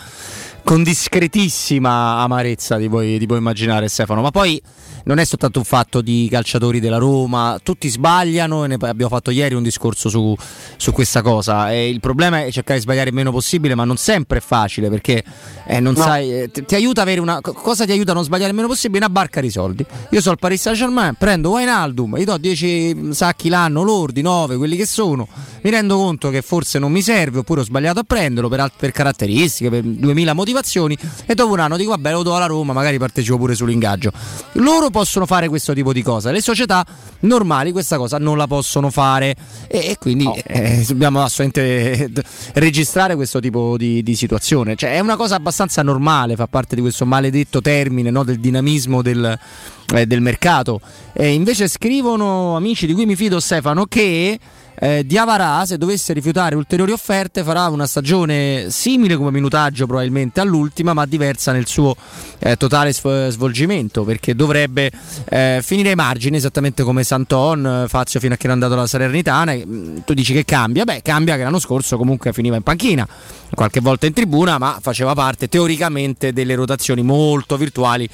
con 0.66 0.82
discretissima 0.82 2.18
amarezza 2.22 2.76
ti 2.76 2.88
puoi, 2.88 3.20
ti 3.20 3.26
puoi 3.26 3.38
immaginare 3.38 3.86
Stefano, 3.86 4.20
ma 4.20 4.32
poi 4.32 4.60
non 5.04 5.18
è 5.18 5.24
soltanto 5.24 5.60
un 5.60 5.64
fatto 5.64 6.00
di 6.00 6.26
calciatori 6.28 6.80
della 6.80 6.98
Roma, 6.98 7.60
tutti 7.62 7.88
sbagliano 7.88 8.64
e 8.64 8.66
ne 8.66 8.74
abbiamo 8.74 9.08
fatto 9.08 9.30
ieri 9.30 9.54
un 9.54 9.62
discorso 9.62 10.08
su, 10.08 10.34
su 10.76 10.90
questa 10.90 11.22
cosa. 11.22 11.70
E 11.70 11.88
il 11.88 12.00
problema 12.00 12.44
è 12.44 12.50
cercare 12.50 12.78
di 12.78 12.82
sbagliare 12.82 13.10
il 13.10 13.14
meno 13.14 13.30
possibile, 13.30 13.76
ma 13.76 13.84
non 13.84 13.96
sempre 13.96 14.38
è 14.38 14.40
facile 14.40 14.90
perché 14.90 15.22
eh, 15.68 15.78
non 15.78 15.94
No. 15.94 16.02
sai, 16.02 16.32
eh, 16.42 16.50
ti, 16.50 16.64
ti 16.64 16.74
aiuta 16.74 17.02
a 17.02 17.04
avere 17.04 17.20
una 17.20 17.40
co- 17.40 17.52
cosa 17.52 17.84
ti 17.84 17.92
aiuta 17.92 18.10
a 18.10 18.14
non 18.14 18.24
sbagliare 18.24 18.50
il 18.50 18.56
meno 18.56 18.66
possibile? 18.66 19.04
Una 19.04 19.12
barca 19.14 19.40
di 19.40 19.50
soldi. 19.50 19.86
Io 20.10 20.18
sono 20.20 20.32
al 20.32 20.40
Paris 20.40 20.60
Saint 20.62 20.76
Germain, 20.76 21.14
prendo 21.16 21.50
Wijnaldum, 21.50 22.18
gli 22.18 22.24
do 22.24 22.36
10 22.36 23.10
sacchi 23.12 23.48
l'anno, 23.48 23.82
lordi, 23.84 24.20
9, 24.20 24.56
quelli 24.56 24.74
che 24.76 24.86
sono. 24.86 25.28
Mi 25.62 25.70
rendo 25.70 25.96
conto 25.96 26.30
che 26.30 26.42
forse 26.42 26.80
non 26.80 26.90
mi 26.90 27.02
serve 27.02 27.38
oppure 27.38 27.60
ho 27.60 27.64
sbagliato 27.64 28.00
a 28.00 28.04
prenderlo 28.04 28.48
per, 28.48 28.72
per 28.76 28.90
caratteristiche, 28.90 29.70
per 29.70 29.82
2000 29.82 30.32
motivazioni 30.32 30.54
e 31.26 31.34
dopo 31.34 31.52
un 31.52 31.60
anno 31.60 31.76
dico 31.76 31.90
vabbè 31.90 32.12
lo 32.12 32.22
do 32.22 32.34
alla 32.34 32.46
Roma, 32.46 32.72
magari 32.72 32.98
partecipo 32.98 33.36
pure 33.36 33.54
sull'ingaggio. 33.54 34.10
Loro 34.52 34.90
possono 34.90 35.26
fare 35.26 35.48
questo 35.48 35.72
tipo 35.72 35.92
di 35.92 36.02
cosa, 36.02 36.30
le 36.30 36.40
società 36.40 36.84
normali 37.20 37.72
questa 37.72 37.96
cosa 37.96 38.18
non 38.18 38.36
la 38.36 38.46
possono 38.46 38.90
fare 38.90 39.34
e, 39.66 39.78
e 39.90 39.96
quindi 39.98 40.30
eh, 40.44 40.84
dobbiamo 40.86 41.22
assolutamente 41.22 42.10
eh, 42.12 42.22
registrare 42.54 43.14
questo 43.14 43.40
tipo 43.40 43.76
di, 43.76 44.02
di 44.02 44.14
situazione. 44.14 44.76
Cioè, 44.76 44.94
è 44.94 45.00
una 45.00 45.16
cosa 45.16 45.36
abbastanza 45.36 45.82
normale, 45.82 46.36
fa 46.36 46.46
parte 46.46 46.74
di 46.74 46.80
questo 46.80 47.06
maledetto 47.06 47.60
termine 47.60 48.10
no, 48.10 48.24
del 48.24 48.38
dinamismo 48.38 49.02
del, 49.02 49.38
eh, 49.94 50.06
del 50.06 50.20
mercato. 50.20 50.80
E 51.12 51.32
invece 51.32 51.68
scrivono 51.68 52.56
amici 52.56 52.86
di 52.86 52.92
cui 52.92 53.06
mi 53.06 53.16
fido 53.16 53.40
Stefano 53.40 53.86
che 53.86 54.38
eh, 54.78 55.04
Diavarà 55.06 55.64
se 55.64 55.78
dovesse 55.78 56.12
rifiutare 56.12 56.54
ulteriori 56.54 56.92
offerte 56.92 57.42
farà 57.42 57.66
una 57.68 57.86
stagione 57.86 58.66
simile 58.70 59.16
come 59.16 59.30
minutaggio 59.30 59.86
probabilmente 59.86 60.40
all'ultima 60.40 60.92
ma 60.92 61.06
diversa 61.06 61.52
nel 61.52 61.66
suo 61.66 61.96
eh, 62.38 62.56
totale 62.56 62.92
sv- 62.92 63.28
svolgimento 63.28 64.04
perché 64.04 64.34
dovrebbe 64.34 64.90
eh, 65.28 65.60
finire 65.62 65.90
ai 65.90 65.94
margini 65.94 66.36
esattamente 66.36 66.82
come 66.82 67.04
Santon 67.04 67.86
Fazio 67.88 68.20
fino 68.20 68.34
a 68.34 68.36
che 68.36 68.46
non 68.46 68.58
è 68.58 68.60
andato 68.60 68.78
alla 68.78 68.88
Salernitana 68.88 69.52
e, 69.52 69.64
mm, 69.66 69.98
tu 70.04 70.14
dici 70.14 70.32
che 70.32 70.44
cambia? 70.44 70.84
Beh 70.84 71.02
cambia 71.02 71.36
che 71.36 71.42
l'anno 71.42 71.58
scorso 71.58 71.96
comunque 71.96 72.32
finiva 72.32 72.56
in 72.56 72.62
panchina 72.62 73.06
qualche 73.54 73.80
volta 73.80 74.06
in 74.06 74.12
tribuna 74.12 74.58
ma 74.58 74.78
faceva 74.80 75.14
parte 75.14 75.48
teoricamente 75.48 76.32
delle 76.32 76.54
rotazioni 76.54 77.02
molto 77.02 77.56
virtuali 77.56 78.08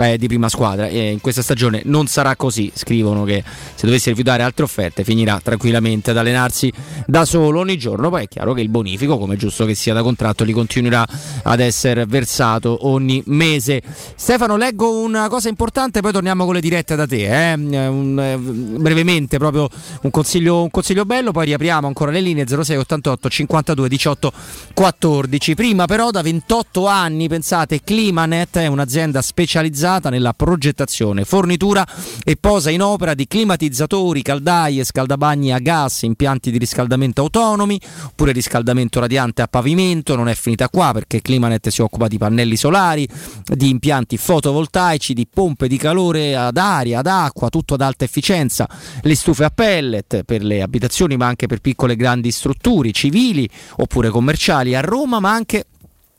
eh, 0.00 0.16
di 0.16 0.26
prima 0.26 0.48
squadra 0.48 0.86
e 0.86 1.10
in 1.10 1.20
questa 1.20 1.42
stagione 1.42 1.82
non 1.84 2.06
sarà 2.06 2.36
così 2.36 2.70
scrivono 2.74 3.24
che 3.24 3.42
se 3.74 3.86
dovesse 3.86 4.10
rifiutare 4.10 4.42
altre 4.42 4.64
offerte 4.64 5.04
finirà 5.04 5.40
tranquillamente 5.42 6.10
ad 6.10 6.16
allenarsi 6.16 6.72
da 7.06 7.24
solo 7.24 7.60
ogni 7.60 7.76
giorno. 7.78 8.10
Poi 8.10 8.24
è 8.24 8.28
chiaro 8.28 8.54
che 8.54 8.60
il 8.60 8.68
bonifico 8.68 9.18
come 9.18 9.34
è 9.34 9.36
giusto 9.36 9.64
che 9.64 9.74
sia 9.74 9.94
da 9.94 10.02
contratto 10.02 10.44
gli 10.44 10.52
continuerà 10.52 11.06
ad 11.42 11.60
essere 11.60 12.06
versato 12.06 12.86
ogni 12.86 13.22
mese. 13.26 13.82
Stefano 14.14 14.56
leggo 14.56 15.00
una 15.00 15.28
cosa 15.28 15.48
importante 15.48 16.00
poi 16.00 16.12
torniamo 16.12 16.44
con 16.44 16.54
le 16.54 16.60
dirette 16.60 16.94
da 16.94 17.06
te 17.06 17.52
eh? 17.52 17.54
Un, 17.54 18.18
eh, 18.20 18.36
brevemente 18.80 19.38
proprio 19.38 19.68
un 20.02 20.10
consiglio, 20.10 20.62
un 20.62 20.70
consiglio 20.70 21.04
bello 21.04 21.32
poi 21.32 21.46
riapriamo 21.46 21.86
ancora 21.86 22.10
le 22.10 22.20
linee 22.20 22.46
06 22.46 22.76
88 22.76 23.28
52 23.28 23.88
18 23.88 24.32
14 24.74 25.54
prima 25.54 25.86
però 25.86 26.10
da 26.10 26.22
28 26.22 26.86
anni 26.86 27.28
pensate 27.28 27.82
Climanet 27.82 28.58
è 28.58 28.66
un'azienda 28.66 29.22
specializzata 29.22 29.77
nella 30.10 30.32
progettazione 30.32 31.24
fornitura 31.24 31.86
e 32.24 32.36
posa 32.36 32.70
in 32.70 32.82
opera 32.82 33.14
di 33.14 33.28
climatizzatori 33.28 34.22
caldaie 34.22 34.82
scaldabagni 34.82 35.52
a 35.52 35.58
gas 35.60 36.02
impianti 36.02 36.50
di 36.50 36.58
riscaldamento 36.58 37.20
autonomi 37.20 37.80
oppure 38.06 38.32
riscaldamento 38.32 38.98
radiante 38.98 39.42
a 39.42 39.46
pavimento. 39.46 40.16
Non 40.16 40.28
è 40.28 40.34
finita 40.34 40.68
qua 40.68 40.90
perché 40.92 41.22
Climanet 41.22 41.68
si 41.68 41.80
occupa 41.80 42.08
di 42.08 42.18
pannelli 42.18 42.56
solari 42.56 43.08
di 43.44 43.68
impianti 43.68 44.16
fotovoltaici 44.16 45.14
di 45.14 45.28
pompe 45.32 45.68
di 45.68 45.76
calore 45.76 46.34
ad 46.34 46.56
aria 46.56 46.98
ad 46.98 47.06
acqua 47.06 47.48
tutto 47.48 47.74
ad 47.74 47.80
alta 47.80 48.04
efficienza. 48.04 48.68
Le 49.02 49.14
stufe 49.14 49.44
a 49.44 49.50
pellet 49.50 50.24
per 50.24 50.42
le 50.42 50.60
abitazioni 50.60 51.16
ma 51.16 51.26
anche 51.26 51.46
per 51.46 51.60
piccole 51.60 51.92
e 51.92 51.96
grandi 51.96 52.32
strutture 52.32 52.90
civili 52.90 53.48
oppure 53.76 54.08
commerciali 54.08 54.74
a 54.74 54.80
Roma 54.80 55.20
ma 55.20 55.32
anche 55.32 55.66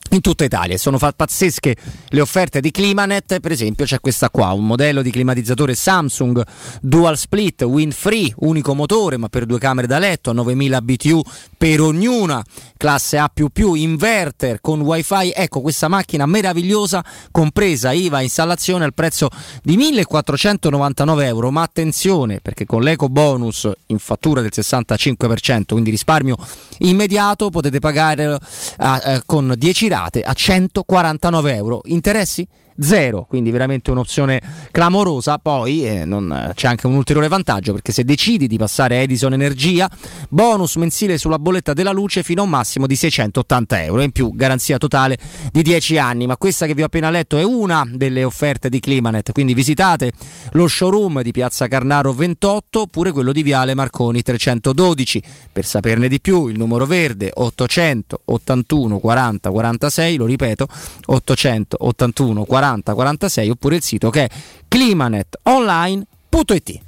in 0.10 0.22
tutta 0.22 0.44
Italia. 0.44 0.77
Sono 0.77 0.98
fa- 0.98 1.11
pazzesche 1.11 1.76
le 2.10 2.22
offerte 2.22 2.61
di 2.61 2.72
Climanet. 2.72 3.40
Per 3.40 3.52
esempio 3.52 3.86
c'è 3.86 3.99
questa 3.99 4.30
qua 4.30 4.52
un 4.52 4.65
modello 4.65 5.02
di 5.02 5.11
climatizzatore 5.11 5.76
Samsung 5.76 6.44
dual 6.81 7.18
split 7.18 7.64
wind 7.64 7.94
free 7.94 8.31
unico 8.38 8.73
motore 8.73 9.18
ma 9.18 9.27
per 9.27 9.45
due 9.45 9.60
camere 9.60 9.88
da 9.88 9.99
letto 9.99 10.30
a 10.30 10.34
9000 10.34 10.81
BTU 10.81 11.22
per 11.60 11.81
ognuna 11.81 12.41
classe 12.77 13.18
A++ 13.18 13.30
inverter 13.76 14.61
con 14.61 14.80
wifi 14.80 15.34
ecco 15.36 15.60
questa 15.60 15.90
macchina 15.90 16.26
meravigliosa 16.26 17.03
compresa 17.31 17.91
IVA 17.91 18.22
installazione 18.22 18.86
al 18.86 18.94
prezzo 18.94 19.27
di 19.61 19.76
1499 19.76 21.26
euro. 21.26 21.52
Ma 21.52 21.61
attenzione 21.61 22.40
perché 22.40 22.65
con 22.65 22.81
l'eco 22.81 23.10
bonus 23.10 23.69
in 23.88 23.99
fattura 23.99 24.40
del 24.40 24.52
65% 24.56 25.64
quindi 25.68 25.90
risparmio 25.90 26.38
immediato 26.77 27.49
potete 27.49 27.80
pagare 27.80 28.40
eh, 28.80 29.02
eh, 29.03 29.22
con 29.26 29.53
10 29.57 29.88
rate 29.90 30.22
a 30.22 30.31
149 30.31 31.56
euro. 31.56 31.81
Interessi 31.88 32.48
zero, 32.80 33.26
quindi 33.27 33.51
veramente 33.51 33.91
un'opzione 33.91 34.41
clamorosa. 34.72 35.38
Poi 35.38 35.85
eh, 35.85 36.06
non, 36.06 36.51
c'è 36.56 36.68
anche 36.68 36.88
un 36.88 36.95
ulteriore 36.95 37.27
vantaggio 37.27 37.73
perché 37.73 37.91
se 37.91 38.03
decidi 38.03 38.47
di 38.47 38.57
passare 38.57 38.97
a 38.97 38.99
Edison 39.01 39.34
Energia, 39.34 39.89
bonus 40.30 40.76
mensile 40.76 41.18
sulla 41.18 41.39
bolletta 41.39 41.73
della 41.73 41.91
luce 41.91 42.23
fino 42.23 42.41
a 42.41 42.43
un 42.45 42.51
massimo 42.51 42.88
di 42.88 42.95
680 42.95 43.84
euro, 43.84 44.01
in 44.01 44.11
più 44.11 44.34
garanzia 44.34 44.77
totale 44.77 45.18
di 45.51 45.61
10 45.61 45.97
anni. 45.97 46.27
Ma 46.27 46.38
questa 46.38 46.65
che 46.65 46.73
vi 46.73 46.81
ho 46.81 46.85
appena 46.85 47.10
letto 47.10 47.38
è 47.38 47.43
una 47.43 47.88
delle 47.91 48.23
offerte 48.23 48.69
di 48.69 48.80
Climanet, 48.80 49.31
quindi 49.31 49.53
visitate 49.53 50.11
lo 50.51 50.68
showroom 50.68 51.22
di 51.22 51.31
Piazza 51.31 51.68
Carnaro 51.68 52.14
28 52.14 52.81
oppure 52.81 53.11
quello 53.11 53.31
di 53.31 53.43
Viale 53.43 53.73
Marconi 53.73 54.22
312. 54.22 55.23
Per 55.51 55.65
saperne 55.65 56.07
di 56.07 56.19
più 56.19 56.47
il 56.47 56.57
numero 56.57 56.85
verde 56.85 57.31
800 57.34 58.22
81 58.26 58.99
40 58.99 59.49
46, 59.49 60.15
lo 60.18 60.26
ripeto 60.26 60.68
800 61.06 61.77
81 61.80 62.43
40 62.69 62.93
46 62.93 63.49
oppure 63.49 63.75
il 63.77 63.81
sito 63.81 64.09
che 64.11 64.25
è 64.25 64.29
climanetonline.it. 64.67 66.79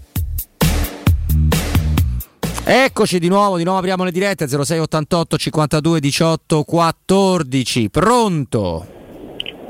Eccoci 2.63 3.17
di 3.19 3.27
nuovo, 3.27 3.57
di 3.57 3.63
nuovo 3.63 3.79
apriamo 3.79 4.03
le 4.03 4.11
dirette 4.11 4.47
0688 4.47 5.37
52 5.37 5.99
18 5.99 6.63
14. 6.63 7.89
Pronto? 7.89 8.85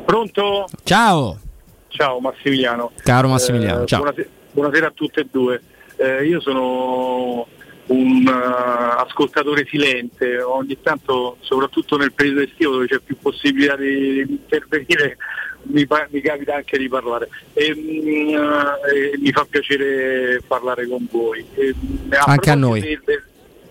Pronto? 0.06 0.68
Ciao. 0.84 1.40
Ciao 1.88 2.20
Massimiliano. 2.20 2.92
Caro 3.04 3.30
Massimiliano, 3.30 3.84
Eh, 3.84 3.86
ciao. 3.86 4.00
Buonasera, 4.02 4.28
buonasera 4.52 4.88
a 4.88 4.92
tutte 4.94 5.22
e 5.22 5.28
due. 5.32 5.62
Eh, 5.96 6.26
io 6.26 6.42
sono 6.42 7.48
un 7.88 8.28
eh, 8.28 9.02
ascoltatore 9.02 9.66
silente, 9.70 10.42
ogni 10.42 10.78
tanto, 10.82 11.38
soprattutto 11.42 11.98
nel 11.98 12.14
periodo 12.14 12.42
estivo 12.42 12.74
dove 12.74 12.88
c'è 12.88 13.00
più 13.00 13.18
possibilità 13.18 13.76
di 13.76 14.20
intervenire, 14.28 15.18
mi, 15.64 15.88
mi 16.10 16.22
capita 16.22 16.56
anche 16.56 16.78
di 16.78 16.88
parlare 16.90 17.30
e, 17.54 17.74
mm, 17.76 18.30
eh, 18.34 19.18
mi 19.20 19.32
fa 19.32 19.46
piacere 19.50 20.42
parlare 20.48 20.88
con 20.88 21.08
voi. 21.10 21.46
E, 21.56 21.74
mm, 21.76 22.12
Anche 22.26 22.50
a 22.50 22.56
noi. 22.56 22.80
del- 22.82 23.02
del- 23.06 23.24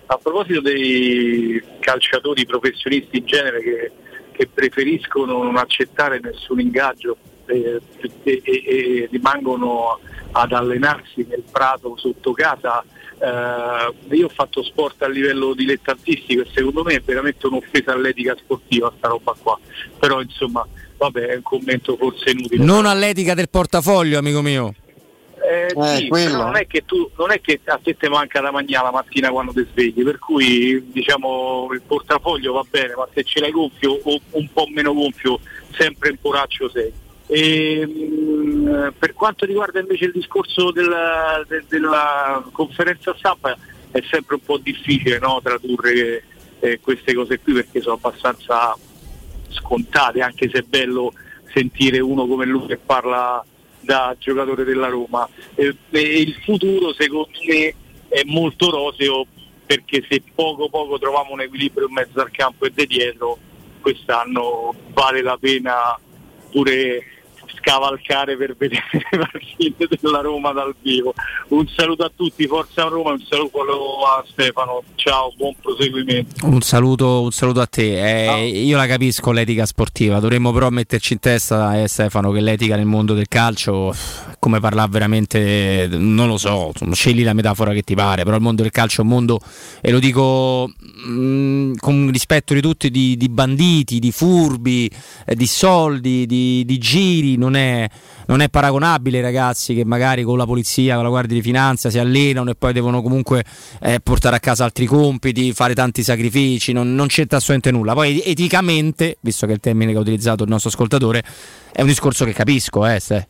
a 0.07 0.17
proposito 0.19 0.61
dei 0.61 1.63
calciatori 1.79 2.45
professionisti 2.45 3.19
in 3.19 3.27
genere 3.27 3.61
che, 3.63 3.91
che 4.33 4.49
preferiscono 4.53 5.43
non 5.43 5.57
accettare 5.57 6.19
nessun 6.21 6.59
ingaggio 6.61 7.17
eh, 7.47 7.81
e, 8.25 8.41
e- 8.45 8.63
e 8.67 9.09
rimangono 9.11 9.99
ad 10.33 10.53
allenarsi 10.53 11.25
nel 11.29 11.43
prato 11.51 11.97
sotto 11.97 12.33
casa, 12.33 12.85
eh, 13.19 14.15
io 14.17 14.27
ho 14.27 14.31
fatto 14.31 14.63
sport 14.65 15.03
a 15.03 15.09
livello 15.09 15.55
dilettantistico 15.55 16.43
e 16.43 16.47
secondo 16.53 16.83
me 16.85 16.95
è 16.95 17.01
veramente 17.01 17.47
un'offesa 17.47 17.93
all'etica 17.93 18.35
sportiva 18.37 18.93
sta 18.97 19.09
roba 19.09 19.35
qua, 19.41 19.59
però 19.99 20.21
insomma 20.21 20.67
vabbè 21.01 21.27
è 21.29 21.35
un 21.37 21.43
commento 21.43 21.97
forse 21.97 22.31
inutile. 22.31 22.63
Non 22.63 22.85
all'etica 22.85 23.33
del 23.33 23.49
portafoglio, 23.49 24.19
amico 24.19 24.43
mio. 24.43 24.75
Eh, 25.43 25.69
sì, 25.97 26.09
quello. 26.09 26.31
però 26.33 26.45
non 26.45 26.57
è 26.57 26.67
che 26.67 26.85
tu 26.85 27.11
non 27.17 27.33
è 27.33 27.41
che 27.41 27.61
a 27.65 27.81
te 27.83 27.97
ti 27.97 28.09
manca 28.09 28.41
da 28.41 28.51
mangiare 28.51 28.85
la 28.85 28.93
mattina 28.93 29.31
quando 29.31 29.53
ti 29.53 29.67
svegli, 29.71 30.05
per 30.05 30.19
cui 30.19 30.91
diciamo 30.93 31.69
il 31.73 31.81
portafoglio 31.81 32.53
va 32.53 32.65
bene, 32.69 32.95
ma 32.95 33.09
se 33.15 33.25
ce 33.25 33.41
l'hai 33.41 33.51
gonfio 33.51 33.99
o 34.03 34.21
un 34.33 34.49
po' 34.53 34.67
meno 34.69 34.93
gonfio, 34.93 35.41
sempre 35.71 36.11
in 36.11 36.19
poraccio 36.21 36.69
sei. 36.69 36.93
E, 37.27 37.87
mh, 37.87 38.93
per 38.99 39.15
quanto 39.15 39.47
riguarda 39.47 39.81
invece 39.81 40.07
il 40.07 40.13
discorso 40.13 40.71
della, 40.73 41.43
de- 41.49 41.65
della 41.69 42.45
conferenza 42.53 43.15
stampa 43.17 43.57
è 43.91 44.03
sempre 44.11 44.35
un 44.35 44.43
po' 44.43 44.59
difficile 44.59 45.19
no, 45.19 45.41
tradurre 45.43 46.25
eh, 46.59 46.81
queste 46.81 47.15
cose 47.15 47.39
qui 47.41 47.55
perché 47.55 47.81
sono 47.81 47.95
abbastanza 47.95 48.77
scontate, 49.51 50.21
anche 50.21 50.49
se 50.51 50.61
è 50.61 50.63
bello 50.63 51.13
sentire 51.53 52.01
uno 52.01 52.27
come 52.27 52.47
lui 52.47 52.67
che 52.67 52.79
parla 52.79 53.45
da 53.81 54.15
giocatore 54.19 54.65
della 54.65 54.89
Roma. 54.89 55.29
E, 55.55 55.77
e 55.91 56.21
il 56.21 56.35
futuro 56.45 56.93
secondo 56.95 57.31
me 57.47 57.75
è 58.09 58.23
molto 58.25 58.71
roseo 58.71 59.27
perché 59.67 60.05
se 60.09 60.23
poco 60.35 60.69
poco 60.69 60.99
troviamo 60.99 61.33
un 61.33 61.43
equilibrio 61.43 61.87
in 61.87 61.95
mezzo 61.95 62.21
al 62.21 62.31
campo 62.31 62.67
e 62.67 62.73
di 62.75 62.87
dietro, 62.87 63.39
quest'anno 63.81 64.75
vale 64.93 65.23
la 65.23 65.37
pena 65.39 65.99
pure 66.51 67.05
scavalcare 67.61 68.37
per 68.37 68.57
vedere 68.57 68.83
le 68.91 69.19
partite 69.19 69.89
della 70.01 70.21
Roma 70.21 70.53
dal 70.53 70.75
vivo. 70.81 71.15
Un 71.49 71.67
saluto 71.69 72.05
a 72.05 72.11
tutti, 72.15 72.47
forza 72.47 72.85
Roma, 72.85 73.13
un 73.13 73.21
saluto 73.29 73.59
a 74.07 74.25
Stefano, 74.29 74.83
ciao, 74.95 75.33
buon 75.37 75.55
proseguimento. 75.61 76.47
Un 76.47 76.61
saluto, 76.63 77.23
un 77.23 77.31
saluto 77.31 77.61
a 77.61 77.67
te. 77.67 78.39
Eh, 78.39 78.49
Io 78.65 78.77
la 78.77 78.87
capisco 78.87 79.31
l'etica 79.33 79.67
sportiva, 79.67 80.19
dovremmo 80.21 80.53
però 80.53 80.71
metterci 80.71 81.13
in 81.15 81.19
testa, 81.21 81.81
eh, 81.81 81.89
Stefano, 81.89 82.31
che 82.31 82.41
l'etica 82.41 82.77
nel 82.77 82.87
mondo 82.87 83.15
del 83.15 83.29
calcio, 83.29 83.95
come 84.39 84.61
parlare 84.61 84.91
veramente, 84.91 85.89
non 85.91 86.29
lo 86.29 86.39
so, 86.39 86.73
scegli 86.93 87.23
la 87.23 87.35
metafora 87.35 87.73
che 87.73 87.83
ti 87.83 87.95
pare, 87.95 88.25
però 88.25 88.37
il 88.37 88.43
mondo 88.43 88.63
del 88.63 88.71
calcio 88.71 89.03
è 89.03 89.05
un 89.05 89.11
mondo, 89.11 89.41
e 89.81 89.91
lo 89.91 89.99
dico 89.99 90.69
mh, 90.69 91.75
con 91.79 92.11
rispetto 92.11 92.55
di 92.55 92.61
tutti, 92.61 92.91
di, 92.91 93.17
di 93.17 93.29
banditi, 93.29 93.99
di 93.99 94.13
furbi, 94.13 94.91
eh, 95.27 95.35
di 95.35 95.47
soldi, 95.47 96.27
di, 96.27 96.65
di 96.65 96.79
giri, 96.79 97.37
non 97.37 97.50
è, 97.55 97.89
non 98.27 98.41
è 98.41 98.49
paragonabile 98.49 99.19
ai 99.19 99.23
ragazzi 99.23 99.75
che 99.75 99.85
magari 99.85 100.23
con 100.23 100.37
la 100.37 100.47
polizia, 100.47 100.95
con 100.95 101.05
la 101.05 101.11
guardia 101.11 101.37
di 101.37 101.43
finanza 101.43 101.91
si 101.91 101.99
allenano 101.99 102.51
e 102.51 102.55
poi 102.55 102.73
devono 102.73 103.03
comunque 103.03 103.45
eh, 103.81 104.01
portare 104.01 104.37
a 104.37 104.41
casa 104.41 104.65
altri 104.65 104.87
compiti, 104.87 105.53
fare 105.53 105.75
tanti 105.75 106.03
sacrifici, 106.03 106.73
non, 106.73 106.95
non 106.95 107.07
c'entra 107.07 107.39
assolutamente 107.39 107.71
nulla. 107.71 107.95
Poi 107.95 108.23
eticamente, 108.25 109.19
visto 109.21 109.47
che 109.47 109.53
è 109.53 109.55
il 109.55 109.61
termine 109.61 109.93
che 109.93 109.99
ha 109.99 110.01
utilizzato 110.01 110.45
il 110.45 110.51
nostro 110.51 110.71
ascoltatore, 110.71 111.23
è 111.73 111.81
un 111.81 111.87
discorso 111.87 112.25
che 112.25 112.33
capisco, 112.33 112.87
eh, 112.87 112.99
Ste. 113.01 113.29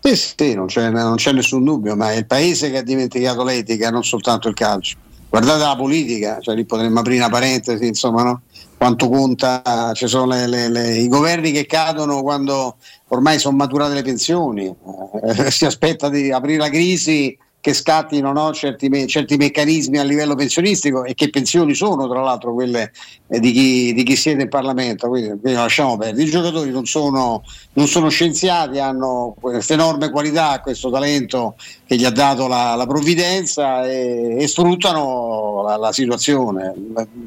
Sì, 0.00 0.14
sì, 0.14 0.54
non 0.54 0.66
c'è, 0.66 0.90
non 0.90 1.16
c'è 1.16 1.32
nessun 1.32 1.64
dubbio, 1.64 1.96
ma 1.96 2.12
è 2.12 2.16
il 2.16 2.26
paese 2.26 2.70
che 2.70 2.78
ha 2.78 2.82
dimenticato 2.82 3.42
l'etica, 3.42 3.90
non 3.90 4.04
soltanto 4.04 4.48
il 4.48 4.54
calcio. 4.54 4.96
Guardate 5.30 5.58
la 5.62 5.76
politica, 5.76 6.38
cioè 6.40 6.54
lì 6.54 6.64
potremmo 6.64 7.00
aprire 7.00 7.18
una 7.18 7.28
parentesi, 7.28 7.86
insomma, 7.86 8.22
no? 8.22 8.40
quanto 8.78 9.08
conta, 9.08 9.92
ci 9.94 10.06
sono 10.06 10.26
le- 10.26 10.46
le- 10.46 10.68
le- 10.68 10.96
i 10.98 11.08
governi 11.08 11.50
che 11.50 11.66
cadono 11.66 12.22
quando 12.22 12.76
ormai 13.08 13.38
sono 13.38 13.56
maturate 13.56 13.94
le 13.94 14.02
pensioni, 14.02 14.66
Eh, 14.66 15.50
si 15.50 15.66
aspetta 15.66 16.08
di 16.08 16.30
aprire 16.30 16.58
la 16.58 16.70
crisi 16.70 17.36
che 17.60 17.74
scattino 17.74 18.32
no, 18.32 18.52
certi, 18.52 18.88
me- 18.88 19.06
certi 19.06 19.36
meccanismi 19.36 19.98
a 19.98 20.04
livello 20.04 20.34
pensionistico 20.36 21.04
e 21.04 21.14
che 21.14 21.28
pensioni 21.28 21.74
sono 21.74 22.08
tra 22.08 22.20
l'altro 22.20 22.54
quelle 22.54 22.92
eh, 23.26 23.40
di 23.40 23.52
chi, 23.52 23.92
di 23.94 24.04
chi 24.04 24.14
siede 24.14 24.42
in 24.42 24.48
Parlamento, 24.48 25.08
quindi, 25.08 25.28
quindi 25.40 25.58
lasciamo 25.58 25.96
perdere. 25.96 26.22
I 26.22 26.30
giocatori 26.30 26.70
non 26.70 26.86
sono, 26.86 27.42
non 27.72 27.88
sono 27.88 28.08
scienziati, 28.08 28.78
hanno 28.78 29.34
questa 29.40 29.74
enorme 29.74 30.10
qualità, 30.10 30.60
questo 30.60 30.90
talento 30.90 31.56
che 31.84 31.96
gli 31.96 32.04
ha 32.04 32.10
dato 32.10 32.46
la, 32.46 32.74
la 32.76 32.86
provvidenza 32.86 33.84
e, 33.84 34.36
e 34.38 34.46
sfruttano 34.46 35.64
la, 35.66 35.76
la 35.76 35.92
situazione. 35.92 36.74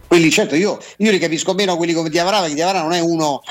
Quelli 0.07 0.29
certo 0.29 0.55
io, 0.55 0.79
io 0.97 1.11
li 1.11 1.19
capisco 1.19 1.53
meno 1.53 1.75
quelli 1.75 1.93
come 1.93 2.09
Diavara, 2.09 2.39
perché 2.39 2.55
Diavara 2.55 2.81
non 2.81 2.93
è 2.93 2.99
uno 2.99 3.41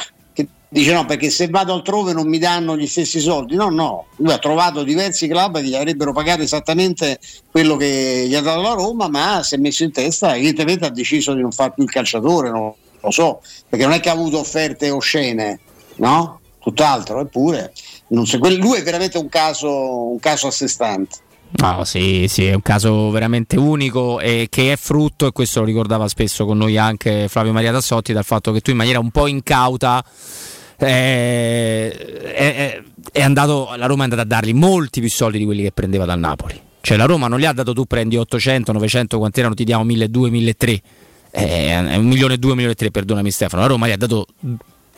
dice 0.71 0.93
no 0.93 1.05
perché 1.05 1.31
se 1.31 1.49
vado 1.49 1.75
altrove 1.75 2.13
non 2.13 2.29
mi 2.29 2.39
danno 2.39 2.77
gli 2.77 2.87
stessi 2.87 3.21
soldi. 3.21 3.57
No 3.57 3.69
no. 3.69 4.07
Lui 4.17 4.33
ha 4.33 4.39
trovato 4.39 4.85
diversi 4.85 5.29
club 5.29 5.59
che 5.59 5.65
gli 5.65 5.75
avrebbero 5.75 6.13
pagato 6.13 6.43
esattamente 6.43 7.19
quello 7.51 7.77
che 7.77 8.27
gli 8.29 8.35
ha 8.35 8.41
dato 8.41 8.63
la 8.63 8.73
Roma 8.73 9.09
ma 9.09 9.43
si 9.43 9.57
è 9.57 9.59
messo 9.59 9.83
in 9.83 9.93
testa 9.93 10.35
evidentemente 10.35 10.87
ha 10.87 10.91
deciso 10.91 11.35
di 11.35 11.43
non 11.43 11.51
fare 11.51 11.73
più 11.75 11.83
il 11.83 11.91
calciatore 11.91 12.51
non 12.51 12.73
lo 13.01 13.11
so 13.11 13.41
perché 13.69 13.85
non 13.85 13.95
è 13.95 14.01
che 14.01 14.09
ha 14.09 14.13
avuto 14.13 14.39
offerte 14.39 14.91
oscene 14.91 15.59
no? 15.97 16.41
Tutt'altro 16.61 17.21
eppure 17.21 17.73
so, 18.23 18.39
lui 18.39 18.79
è 18.79 18.83
veramente 18.83 19.19
un 19.19 19.29
caso 19.29 20.11
un 20.11 20.19
caso 20.19 20.47
a 20.47 20.51
sé 20.51 20.69
stante. 20.69 21.17
No, 21.53 21.83
sì, 21.85 22.27
sì, 22.29 22.47
è 22.47 22.55
un 22.55 22.63
caso 22.63 23.11
veramente 23.11 23.59
unico 23.59 24.21
e 24.21 24.47
che 24.49 24.73
è 24.73 24.77
frutto, 24.77 25.27
e 25.27 25.33
questo 25.33 25.59
lo 25.59 25.67
ricordava 25.67 26.07
spesso 26.07 26.47
con 26.47 26.57
noi 26.57 26.79
anche 26.79 27.27
Flavio 27.27 27.53
Maria 27.53 27.73
Tassotti, 27.73 28.13
dal 28.13 28.25
fatto 28.25 28.53
che 28.53 28.61
tu 28.61 28.71
in 28.71 28.77
maniera 28.77 29.01
un 29.01 29.11
po' 29.11 29.27
incauta 29.27 30.05
è, 30.86 31.90
è- 32.35 32.82
è 33.12 33.23
andato, 33.23 33.70
la 33.77 33.86
Roma 33.86 34.02
è 34.02 34.05
andata 34.05 34.23
a 34.23 34.24
dargli 34.24 34.52
molti 34.55 35.01
più 35.01 35.09
soldi 35.11 35.39
di 35.39 35.44
quelli 35.44 35.62
che 35.62 35.73
prendeva 35.73 36.05
dal 36.05 36.19
Napoli. 36.19 36.59
Cioè 36.81 36.97
la 36.97 37.05
Roma 37.07 37.28
non 37.28 37.39
gli 37.39 37.44
ha 37.44 37.52
dato 37.52 37.73
tu 37.73 37.85
prendi 37.85 38.16
800, 38.16 38.73
900, 38.73 39.19
quanti 39.19 39.40
erano, 39.40 39.55
ti 39.55 39.65
diamo 39.65 39.85
1200, 39.85 40.31
1300. 40.31 40.89
Eh, 41.32 41.93
È 41.93 41.97
un 41.97 42.07
milione 42.07 42.35
e 42.35 42.39
due, 42.39 42.52
milione 42.55 42.73
e 42.73 42.77
tre, 42.77 42.90
perdonami 42.90 43.31
Stefano. 43.31 43.62
La 43.62 43.69
Roma 43.69 43.86
gli 43.89 43.93
ha 43.93 43.97
dato 43.97 44.27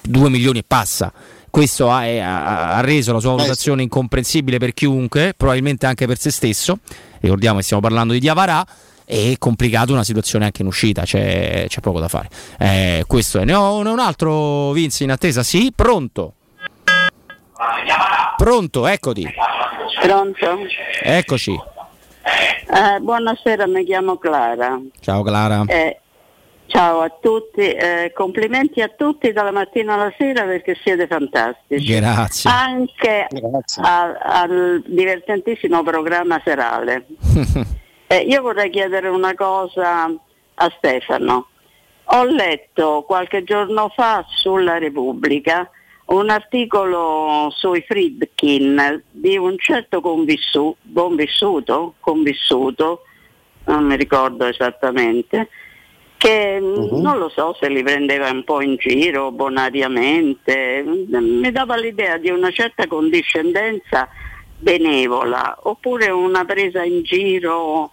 2 0.02 0.28
milioni 0.30 0.58
e 0.60 0.64
passa. 0.66 1.12
Questo 1.50 1.90
ha, 1.90 1.98
ha- 2.00 2.76
ha 2.76 2.80
reso 2.80 3.12
la 3.12 3.20
sua 3.20 3.34
valutazione 3.34 3.82
incomprensibile 3.82 4.58
per 4.58 4.72
chiunque, 4.74 5.34
probabilmente 5.36 5.86
anche 5.86 6.06
per 6.06 6.18
se 6.18 6.30
stesso. 6.30 6.78
Ricordiamo 7.20 7.58
che 7.58 7.64
stiamo 7.64 7.82
parlando 7.82 8.12
di 8.12 8.20
Diavarà 8.20 8.64
e 9.04 9.36
complicato 9.38 9.92
una 9.92 10.04
situazione 10.04 10.44
anche 10.46 10.62
in 10.62 10.68
uscita, 10.68 11.02
c'è, 11.02 11.66
c'è 11.68 11.80
poco 11.80 12.00
da 12.00 12.08
fare. 12.08 12.28
Eh, 12.58 13.04
questo 13.06 13.38
è. 13.40 13.44
Ne 13.44 13.54
ho, 13.54 13.76
un 13.78 13.98
altro, 13.98 14.72
Vince, 14.72 15.04
in 15.04 15.10
attesa? 15.10 15.42
Sì, 15.42 15.72
pronto. 15.74 16.34
Pronto, 18.36 18.86
eccoti. 18.86 19.26
Pronto? 20.00 20.58
Eccoci. 21.02 21.52
Eh, 21.52 23.00
buonasera, 23.00 23.66
mi 23.66 23.84
chiamo 23.84 24.16
Clara. 24.16 24.80
Ciao 25.00 25.22
Clara. 25.22 25.64
Eh, 25.66 25.98
Ciao 26.72 27.00
a 27.00 27.10
tutti, 27.20 27.60
eh, 27.60 28.12
complimenti 28.14 28.80
a 28.80 28.88
tutti 28.88 29.30
dalla 29.32 29.50
mattina 29.50 29.92
alla 29.92 30.10
sera 30.16 30.44
perché 30.44 30.74
siete 30.82 31.06
fantastici. 31.06 31.84
Grazie. 31.84 32.50
Anche 32.50 33.26
a- 33.82 34.16
al 34.22 34.82
divertentissimo 34.86 35.82
programma 35.82 36.40
serale. 36.42 37.04
Eh, 38.12 38.26
io 38.28 38.42
vorrei 38.42 38.68
chiedere 38.68 39.08
una 39.08 39.34
cosa 39.34 40.04
a 40.04 40.72
Stefano. 40.76 41.46
Ho 42.04 42.24
letto 42.24 43.04
qualche 43.06 43.42
giorno 43.42 43.88
fa 43.88 44.22
sulla 44.28 44.76
Repubblica 44.76 45.70
un 46.08 46.28
articolo 46.28 47.48
sui 47.56 47.80
Friedkin 47.80 49.02
di 49.10 49.38
un 49.38 49.56
certo 49.56 50.02
convissu- 50.02 50.76
convissuto, 50.92 51.94
convissuto, 52.00 53.04
non 53.64 53.86
mi 53.86 53.96
ricordo 53.96 54.44
esattamente, 54.44 55.48
che 56.18 56.60
mh, 56.60 57.00
non 57.00 57.16
lo 57.16 57.30
so 57.30 57.56
se 57.58 57.70
li 57.70 57.82
prendeva 57.82 58.28
un 58.28 58.44
po' 58.44 58.60
in 58.60 58.76
giro 58.76 59.30
bonariamente, 59.30 60.82
m- 60.84 61.16
mi 61.16 61.50
dava 61.50 61.76
l'idea 61.76 62.18
di 62.18 62.28
una 62.28 62.50
certa 62.50 62.86
condiscendenza 62.86 64.06
benevola 64.58 65.60
oppure 65.62 66.10
una 66.10 66.44
presa 66.44 66.84
in 66.84 67.04
giro 67.04 67.92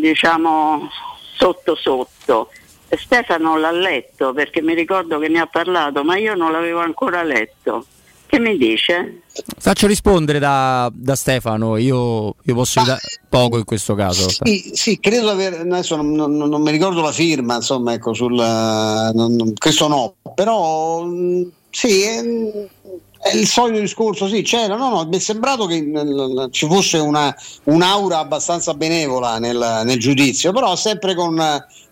diciamo 0.00 0.88
sotto 1.36 1.74
sotto. 1.76 2.48
Stefano 2.90 3.58
l'ha 3.58 3.70
letto 3.70 4.32
perché 4.32 4.62
mi 4.62 4.74
ricordo 4.74 5.18
che 5.18 5.28
ne 5.28 5.40
ha 5.40 5.46
parlato, 5.46 6.02
ma 6.04 6.16
io 6.16 6.34
non 6.34 6.52
l'avevo 6.52 6.80
ancora 6.80 7.22
letto. 7.22 7.84
Che 8.26 8.38
mi 8.38 8.58
dice? 8.58 9.22
Faccio 9.58 9.86
rispondere 9.86 10.38
da, 10.38 10.90
da 10.92 11.14
Stefano, 11.16 11.78
io, 11.78 12.34
io 12.42 12.54
posso 12.54 12.82
dire 12.82 12.98
poco 13.26 13.56
in 13.56 13.64
questo 13.64 13.94
caso. 13.94 14.28
Sì, 14.28 14.70
sì, 14.74 14.98
credo 15.00 15.30
aver, 15.30 15.54
adesso 15.60 15.96
non, 15.96 16.12
non- 16.12 16.36
non 16.36 16.60
mi 16.60 16.70
ricordo 16.70 17.00
la 17.00 17.12
firma, 17.12 17.54
insomma, 17.56 17.94
ecco, 17.94 18.12
sul, 18.12 18.34
non- 18.34 19.34
non- 19.34 19.54
questo 19.54 19.88
no, 19.88 20.14
però 20.34 21.04
mh, 21.04 21.50
sì, 21.70 22.02
è 22.02 22.22
il 23.34 23.46
solito 23.46 23.80
discorso, 23.80 24.28
sì, 24.28 24.42
c'era, 24.42 24.76
no, 24.76 24.90
no, 24.90 25.04
mi 25.06 25.16
è 25.16 25.20
sembrato 25.20 25.66
che 25.66 25.84
ci 26.50 26.66
fosse 26.66 26.98
una, 26.98 27.34
un'aura 27.64 28.18
abbastanza 28.18 28.74
benevola 28.74 29.38
nel, 29.38 29.82
nel 29.84 29.98
giudizio, 29.98 30.52
però 30.52 30.76
sempre 30.76 31.14
con, 31.14 31.36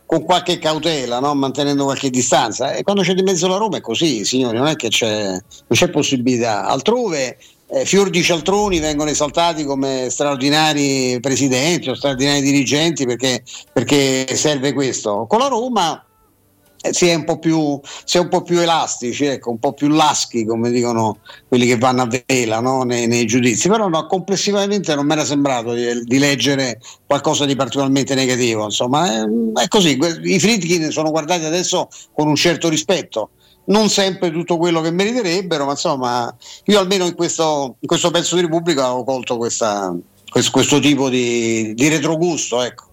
con 0.07 0.23
qualche 0.23 0.59
cautela, 0.59 1.19
no? 1.19 1.35
mantenendo 1.35 1.85
qualche 1.85 2.11
distanza. 2.11 2.73
E 2.73 2.83
quando 2.85 3.03
c'è 3.03 3.15
di 3.15 3.23
mezzo 3.23 3.49
la 3.49 3.57
Roma 3.57 3.79
è 3.79 3.81
così, 3.81 4.25
signori, 4.25 4.57
non 4.57 4.69
è 4.69 4.77
che 4.77 4.89
c'è, 4.89 5.31
non 5.31 5.43
c'è 5.71 5.91
possibilità. 5.91 6.65
Altrove 6.65 7.37
eh, 7.69 7.85
fior 7.85 8.09
di 8.11 8.23
cialtroni 8.23 8.79
vengono 8.79 9.11
esaltati 9.11 9.65
come 9.65 10.07
straordinari 10.09 11.19
presidenti 11.21 11.91
o 11.91 11.95
straordinari 11.95 12.41
dirigenti 12.41 13.05
perché, 13.05 13.43
perché 13.73 14.37
serve 14.37 14.73
questo. 14.73 15.27
Con 15.29 15.41
la 15.41 15.49
Roma 15.49 16.01
si 16.93 17.09
è 17.09 17.15
un 17.15 17.25
po' 17.25 17.39
più, 17.39 17.81
si 18.05 18.17
è 18.17 18.21
un 18.21 18.29
po' 18.29 18.43
più 18.43 18.59
elastici, 18.59 19.25
ecco, 19.25 19.51
un 19.51 19.59
po' 19.59 19.73
più 19.73 19.89
laschi, 19.89 20.45
come 20.45 20.71
dicono 20.71 21.19
quelli 21.49 21.67
che 21.67 21.79
vanno 21.79 22.03
a 22.03 22.09
vela 22.27 22.61
no? 22.61 22.83
nei, 22.83 23.07
nei 23.07 23.27
giudizi. 23.27 23.69
Però 23.69 23.89
no, 23.89 24.07
complessivamente 24.07 24.95
non 24.95 25.07
mi 25.07 25.13
era 25.13 25.25
sembrato 25.25 25.73
di, 25.73 26.03
di 26.05 26.19
leggere 26.19 26.81
qualcosa 27.07 27.45
di 27.45 27.57
particolarmente 27.57 28.15
negativo. 28.15 28.65
Insomma, 28.65 29.07
è, 29.07 29.63
è 29.63 29.69
così. 29.69 29.99
I 30.23 30.39
Friedkin 30.39 30.91
sono 30.91 31.11
guardati 31.11 31.45
adesso 31.45 31.89
con 32.13 32.29
un 32.29 32.37
certo 32.37 32.69
rispetto. 32.69 33.31
Non 33.67 33.89
sempre 33.89 34.31
tutto 34.31 34.59
quello 34.59 34.81
che 34.81 34.93
meriterebbero, 34.93 35.65
ma 35.65 35.73
insomma, 35.73 36.37
io 36.67 36.79
almeno 36.79 37.05
in 37.07 37.15
questo, 37.15 37.77
in 37.81 37.89
questo 37.89 38.11
pezzo 38.11 38.37
di 38.37 38.43
Repubblica 38.43 38.95
ho 38.95 39.03
colto 39.03 39.37
questa- 39.37 39.93
questo, 40.31 40.51
questo 40.53 40.79
tipo 40.79 41.09
di, 41.09 41.75
di 41.75 41.89
retrogusto. 41.89 42.63
Ecco. 42.63 42.85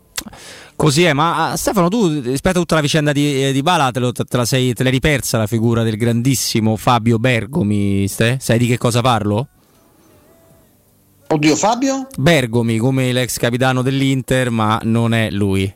Così 0.75 1.03
è, 1.03 1.13
ma 1.13 1.51
ah, 1.51 1.55
Stefano, 1.55 1.87
tu 1.87 2.19
rispetto 2.21 2.57
a 2.57 2.61
tutta 2.61 2.75
la 2.75 2.81
vicenda 2.81 3.11
di, 3.11 3.45
eh, 3.45 3.51
di 3.51 3.61
Bala, 3.61 3.91
te, 3.91 3.99
lo- 3.99 4.11
te 4.11 4.25
la 4.35 4.45
sei, 4.45 4.73
te 4.73 4.83
l'hai 4.83 4.91
ripersa 4.91 5.37
la 5.37 5.47
figura 5.47 5.83
del 5.83 5.95
grandissimo 5.95 6.75
Fabio 6.75 7.19
Bergomi? 7.19 8.07
Ste? 8.07 8.37
Sai 8.41 8.57
di 8.57 8.67
che 8.67 8.77
cosa 8.77 9.01
parlo? 9.01 9.47
Oddio, 11.27 11.55
Fabio? 11.55 12.07
Bergomi, 12.17 12.77
come 12.77 13.11
l'ex 13.11 13.37
capitano 13.37 13.81
dell'Inter, 13.81 14.49
ma 14.49 14.79
non 14.83 15.13
è 15.13 15.29
lui. 15.31 15.73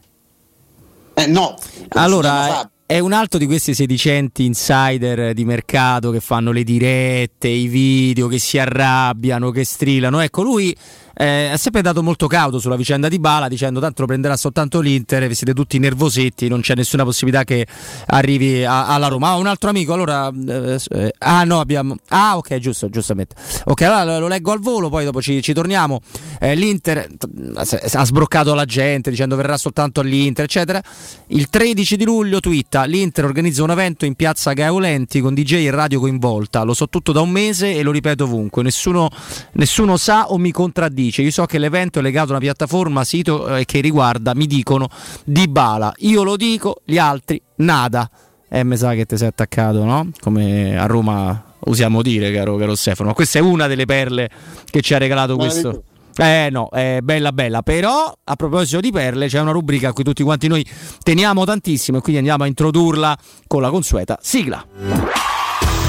Eh, 1.13 1.25
no. 1.25 1.55
Allora, 1.89 2.61
è- 2.61 2.67
è 2.85 2.99
un 2.99 3.11
altro 3.11 3.39
di 3.39 3.45
questi 3.47 3.73
sedicenti 3.73 4.45
insider 4.45 5.33
di 5.33 5.45
mercato 5.45 6.11
che 6.11 6.19
fanno 6.19 6.51
le 6.51 6.63
dirette, 6.63 7.47
i 7.47 7.67
video, 7.67 8.27
che 8.27 8.39
si 8.39 8.59
arrabbiano, 8.59 9.51
che 9.51 9.63
strillano. 9.63 10.19
Ecco, 10.19 10.43
lui 10.43 10.75
eh, 11.17 11.49
ha 11.51 11.57
sempre 11.57 11.81
dato 11.81 12.03
molto 12.03 12.27
cauto 12.27 12.59
sulla 12.59 12.75
vicenda 12.75 13.07
di 13.07 13.17
Bala, 13.19 13.47
dicendo 13.47 13.79
tanto 13.79 14.01
lo 14.01 14.07
prenderà 14.07 14.37
soltanto 14.37 14.79
l'Inter, 14.79 15.33
siete 15.35 15.53
tutti 15.53 15.79
nervosetti, 15.79 16.47
non 16.47 16.61
c'è 16.61 16.75
nessuna 16.75 17.03
possibilità 17.03 17.43
che 17.43 17.65
arrivi 18.07 18.63
a- 18.63 18.87
alla 18.87 19.07
Roma. 19.07 19.29
Ah, 19.29 19.35
un 19.37 19.47
altro 19.47 19.69
amico, 19.69 19.93
allora... 19.93 20.31
eh, 20.47 20.79
eh, 20.89 21.13
ah 21.19 21.43
no, 21.43 21.59
abbiamo... 21.59 21.95
Ah 22.09 22.37
ok, 22.37 22.57
giusto, 22.57 22.89
giustamente. 22.89 23.35
Ok, 23.65 23.81
allora 23.81 24.19
lo- 24.19 24.27
leggo 24.27 24.51
al 24.51 24.59
volo, 24.59 24.89
poi 24.89 25.05
dopo 25.05 25.21
ci, 25.21 25.41
ci 25.41 25.53
torniamo. 25.53 26.01
Eh, 26.39 26.53
L'Inter 26.55 27.07
t- 27.17 27.93
ha 27.95 28.05
sbroccato 28.05 28.53
la 28.53 28.65
gente 28.65 29.09
dicendo 29.09 29.35
verrà 29.35 29.57
soltanto 29.57 30.01
all'Inter, 30.01 30.45
eccetera. 30.45 30.81
Il 31.27 31.49
13 31.49 31.97
di 31.97 32.05
luglio 32.05 32.39
twitta 32.39 32.83
l'Inter 32.83 33.25
organizza 33.25 33.63
un 33.63 33.71
evento 33.71 34.05
in 34.05 34.13
piazza 34.15 34.53
Gaeolenti 34.53 35.19
con 35.19 35.33
DJ 35.33 35.65
e 35.65 35.71
radio 35.71 35.99
coinvolta. 35.99 36.61
Lo 36.63 36.73
so 36.75 36.87
tutto 36.87 37.11
da 37.11 37.21
un 37.21 37.29
mese 37.31 37.73
e 37.75 37.81
lo 37.81 37.91
ripeto 37.91 38.25
ovunque. 38.25 38.61
Nessuno, 38.61 39.09
nessuno 39.53 39.97
sa 39.97 40.29
o 40.29 40.37
mi 40.37 40.51
contraddice. 40.51 41.05
Io 41.15 41.31
so 41.31 41.45
che 41.45 41.57
l'evento 41.57 41.99
è 41.99 42.01
legato 42.01 42.27
a 42.27 42.31
una 42.31 42.39
piattaforma, 42.39 43.03
sito 43.03 43.55
eh, 43.55 43.65
che 43.65 43.79
riguarda, 43.79 44.33
mi 44.35 44.47
dicono, 44.47 44.87
di 45.23 45.47
Bala. 45.47 45.93
Io 45.99 46.23
lo 46.23 46.35
dico, 46.35 46.81
gli 46.85 46.97
altri 46.97 47.41
nada. 47.57 48.09
Eh, 48.49 48.63
mi 48.63 48.77
sa 48.77 48.93
che 48.93 49.05
ti 49.05 49.17
sei 49.17 49.27
attaccato, 49.27 49.83
no? 49.83 50.09
Come 50.19 50.77
a 50.77 50.85
Roma 50.85 51.43
usiamo 51.65 52.01
dire, 52.01 52.31
caro, 52.31 52.55
caro 52.57 52.75
Stefano. 52.75 53.09
Ma 53.09 53.15
questa 53.15 53.39
è 53.39 53.41
una 53.41 53.67
delle 53.67 53.85
perle 53.85 54.29
che 54.65 54.81
ci 54.81 54.93
ha 54.93 54.97
regalato 54.97 55.35
Ma 55.35 55.43
questo. 55.43 55.83
Eh 56.19 56.49
no, 56.51 56.69
è 56.69 56.97
bella 57.03 57.31
bella, 57.31 57.61
però 57.61 58.11
a 58.23 58.35
proposito 58.35 58.79
di 58.79 58.91
perle 58.91 59.27
c'è 59.27 59.39
una 59.39 59.51
rubrica 59.51 59.89
a 59.89 59.93
cui 59.93 60.03
tutti 60.03 60.23
quanti 60.23 60.47
noi 60.47 60.65
teniamo 61.03 61.45
tantissimo 61.45 61.99
e 61.99 62.01
quindi 62.01 62.17
andiamo 62.17 62.43
a 62.43 62.47
introdurla 62.47 63.15
con 63.45 63.61
la 63.61 63.69
consueta 63.69 64.17
sigla. 64.19 64.65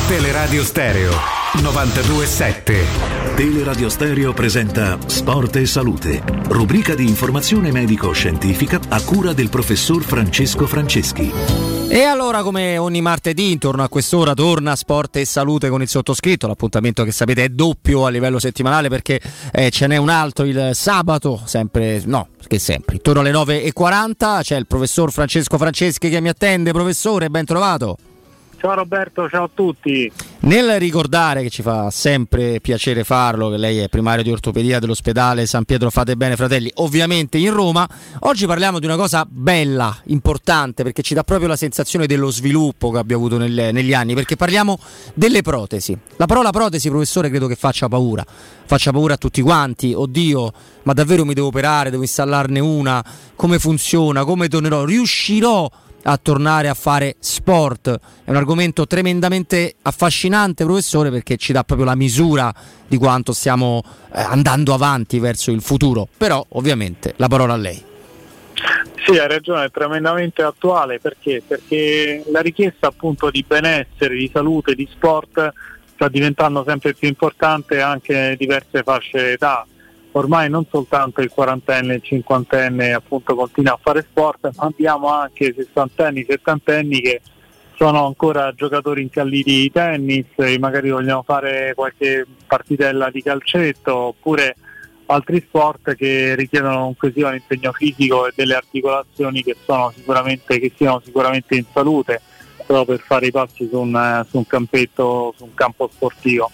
Teleradio 0.07 0.63
Stereo 0.63 1.13
927. 1.63 3.18
Teleradio 3.39 3.89
Stereo 3.89 4.33
presenta 4.33 4.99
Sport 5.07 5.55
e 5.55 5.67
Salute, 5.67 6.21
rubrica 6.49 6.97
di 6.97 7.07
informazione 7.07 7.71
medico-scientifica 7.71 8.81
a 8.89 9.01
cura 9.01 9.33
del 9.33 9.49
professor 9.49 10.03
Francesco 10.03 10.67
Franceschi. 10.67 11.31
E 11.89 12.03
allora 12.03 12.43
come 12.43 12.79
ogni 12.79 13.01
martedì 13.01 13.53
intorno 13.53 13.85
a 13.85 13.89
quest'ora 13.89 14.35
torna 14.35 14.75
Sport 14.75 15.19
e 15.19 15.25
Salute 15.25 15.69
con 15.69 15.83
il 15.83 15.87
sottoscritto, 15.87 16.49
l'appuntamento 16.49 17.05
che 17.05 17.13
sapete 17.13 17.45
è 17.45 17.49
doppio 17.51 18.07
a 18.07 18.09
livello 18.09 18.41
settimanale 18.41 18.89
perché 18.89 19.21
eh, 19.53 19.71
ce 19.71 19.87
n'è 19.87 19.99
un 19.99 20.09
altro 20.09 20.45
il 20.45 20.71
sabato, 20.75 21.41
sempre, 21.45 22.03
no, 22.07 22.27
perché 22.37 22.59
sempre, 22.59 22.97
intorno 22.97 23.21
alle 23.21 23.31
9.40 23.31 24.43
c'è 24.43 24.57
il 24.57 24.67
professor 24.67 25.13
Francesco 25.13 25.57
Franceschi 25.59 26.09
che 26.09 26.21
mi 26.21 26.29
attende, 26.29 26.73
professore, 26.73 27.31
ben 27.31 27.45
trovato. 27.45 27.99
Ciao 28.61 28.75
Roberto, 28.75 29.29
ciao 29.29 29.45
a 29.45 29.51
tutti. 29.55 30.11
Nel 30.41 30.81
ricordare 30.81 31.43
che 31.43 31.49
ci 31.49 31.63
fa 31.63 31.91
sempre 31.91 32.59
piacere 32.61 33.05
farlo, 33.05 33.51
che 33.51 33.57
lei 33.57 33.79
è 33.79 33.89
primario 33.89 34.25
di 34.25 34.33
ortopedia 34.33 34.81
dell'ospedale 34.81 35.47
San 35.47 35.65
Pietro 35.65 35.91
Fate 35.91 36.17
Bene 36.17 36.35
Fratelli, 36.35 36.69
ovviamente 36.75 37.39
in 37.39 37.53
Roma, 37.53 37.89
oggi 38.21 38.47
parliamo 38.47 38.81
di 38.81 38.87
una 38.87 38.97
cosa 38.97 39.25
bella, 39.29 39.97
importante, 40.07 40.83
perché 40.83 41.03
ci 41.03 41.15
dà 41.15 41.23
proprio 41.23 41.47
la 41.47 41.55
sensazione 41.55 42.07
dello 42.07 42.31
sviluppo 42.31 42.91
che 42.91 42.99
abbiamo 42.99 43.27
avuto 43.27 43.41
nel- 43.41 43.73
negli 43.73 43.95
anni, 43.95 44.15
perché 44.15 44.35
parliamo 44.35 44.77
delle 45.15 45.43
protesi. 45.43 45.97
La 46.17 46.27
parola 46.27 46.51
protesi, 46.51 46.89
professore, 46.89 47.29
credo 47.29 47.47
che 47.47 47.55
faccia 47.55 47.87
paura, 47.87 48.25
faccia 48.27 48.91
paura 48.91 49.15
a 49.15 49.19
tutti 49.19 49.41
quanti, 49.41 49.93
oddio, 49.95 50.53
ma 50.83 50.93
davvero 50.95 51.25
mi 51.25 51.35
devo 51.35 51.47
operare, 51.49 51.91
devo 51.91 52.03
installarne 52.03 52.59
una, 52.59 53.05
come 53.37 53.61
funziona, 53.61 54.25
come 54.25 54.49
tornerò, 54.49 54.85
riuscirò 54.85 55.65
a 55.65 55.88
tornare 56.17 56.69
a 56.69 56.75
fare 56.75 57.17
sport. 57.19 58.01
È 58.25 58.31
un 58.31 58.37
argomento 58.37 58.87
tremendamente 58.87 59.75
affascinante, 59.83 60.65
professore, 60.65 61.11
perché 61.11 61.37
ci 61.37 61.53
dà 61.53 61.65
proprio 61.65 61.87
la 61.87 61.97
misura 61.97 62.53
di 62.87 62.97
quanto 62.97 63.33
stiamo 63.33 63.83
eh, 63.85 64.21
andando 64.21 64.75
avanti 64.75 65.19
verso 65.19 65.51
il 65.51 65.61
futuro. 65.61 66.09
Però, 66.17 66.45
ovviamente, 66.51 67.15
la 67.17 67.29
parola 67.29 67.55
a 67.55 67.57
lei. 67.57 67.83
Sì, 69.05 69.17
hai 69.17 69.29
ragione, 69.29 69.67
è 69.67 69.71
tremendamente 69.71 70.43
attuale 70.43 70.99
perché? 70.99 71.43
Perché 71.47 72.25
la 72.31 72.41
richiesta 72.41 72.89
appunto 72.89 73.31
di 73.31 73.45
benessere, 73.47 74.17
di 74.17 74.29
salute, 74.33 74.75
di 74.75 74.89
sport 74.91 75.53
sta 75.95 76.09
diventando 76.09 76.65
sempre 76.67 76.95
più 76.95 77.09
importante 77.09 77.81
anche 77.81 78.13
nelle 78.13 78.37
diverse 78.37 78.83
fasce 78.83 79.23
d'età. 79.23 79.67
Ormai 80.13 80.49
non 80.49 80.65
soltanto 80.71 81.21
il 81.21 81.31
quarantenne, 81.31 81.97
il 81.97 82.03
cinquantenne 82.03 82.93
appunto 82.93 83.35
continua 83.35 83.75
a 83.75 83.79
fare 83.81 84.07
sport, 84.09 84.51
ma 84.57 84.65
abbiamo 84.65 85.09
anche 85.09 85.47
i 85.47 85.55
sessantenni, 85.57 86.25
settantenni 86.29 87.01
che 87.01 87.21
sono 87.77 88.07
ancora 88.07 88.53
giocatori 88.55 89.03
incalliti 89.03 89.53
di 89.53 89.71
tennis, 89.71 90.27
e 90.37 90.59
magari 90.59 90.91
vogliono 90.91 91.23
fare 91.23 91.73
qualche 91.77 92.27
partitella 92.47 93.11
di 93.11 93.23
calcetto 93.23 93.95
oppure 93.95 94.57
altri 95.07 95.41
sport 95.47 95.95
che 95.95 96.35
richiedono 96.35 96.87
un 96.87 96.95
un 96.99 97.35
impegno 97.35 97.73
fisico 97.73 98.27
e 98.27 98.33
delle 98.35 98.55
articolazioni 98.55 99.43
che, 99.43 99.57
sicuramente, 99.95 100.59
che 100.59 100.73
siano 100.77 101.01
sicuramente 101.05 101.55
in 101.55 101.65
salute 101.73 102.21
proprio 102.67 102.97
per 102.97 103.07
fare 103.07 103.27
i 103.29 103.31
passi 103.31 103.69
su 103.71 103.79
un, 103.79 104.27
su 104.29 104.37
un 104.37 104.47
campetto, 104.47 105.33
su 105.37 105.45
un 105.45 105.55
campo 105.55 105.89
sportivo. 105.93 106.51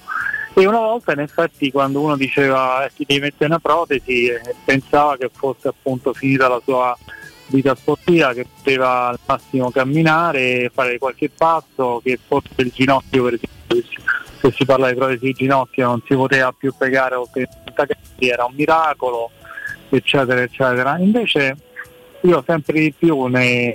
E 0.56 0.66
una 0.66 0.78
volta 0.78 1.12
in 1.12 1.18
effetti 1.18 1.72
quando 1.72 2.00
uno 2.00 2.16
diceva 2.16 2.84
eh, 2.84 2.90
ti 2.94 3.04
devi 3.04 3.20
mettere 3.20 3.46
una 3.46 3.58
protesi 3.58 4.26
eh, 4.26 4.40
pensava 4.64 5.16
che 5.16 5.28
fosse 5.32 5.66
appunto 5.66 6.12
finita 6.12 6.46
la 6.46 6.60
sua 6.64 6.96
vita 7.48 7.74
sportiva, 7.74 8.32
che 8.32 8.46
poteva 8.56 9.08
al 9.08 9.18
massimo 9.26 9.70
camminare, 9.70 10.70
fare 10.72 10.98
qualche 10.98 11.28
passo, 11.36 12.00
che 12.02 12.18
forse 12.24 12.54
il 12.56 12.70
ginocchio 12.72 13.24
per 13.24 13.34
esempio, 13.34 13.98
se 14.40 14.52
si 14.52 14.64
parla 14.64 14.88
di 14.88 14.94
protesi 14.94 15.24
di 15.24 15.32
ginocchio 15.32 15.86
non 15.86 16.02
si 16.06 16.14
poteva 16.14 16.52
più 16.52 16.72
piegare 16.76 17.16
o 17.16 17.28
era 18.18 18.44
un 18.44 18.54
miracolo, 18.54 19.30
eccetera, 19.90 20.40
eccetera. 20.40 20.98
Invece 20.98 21.56
io 22.20 22.42
sempre 22.46 22.80
di 22.80 22.94
più 22.96 23.26
ne 23.26 23.74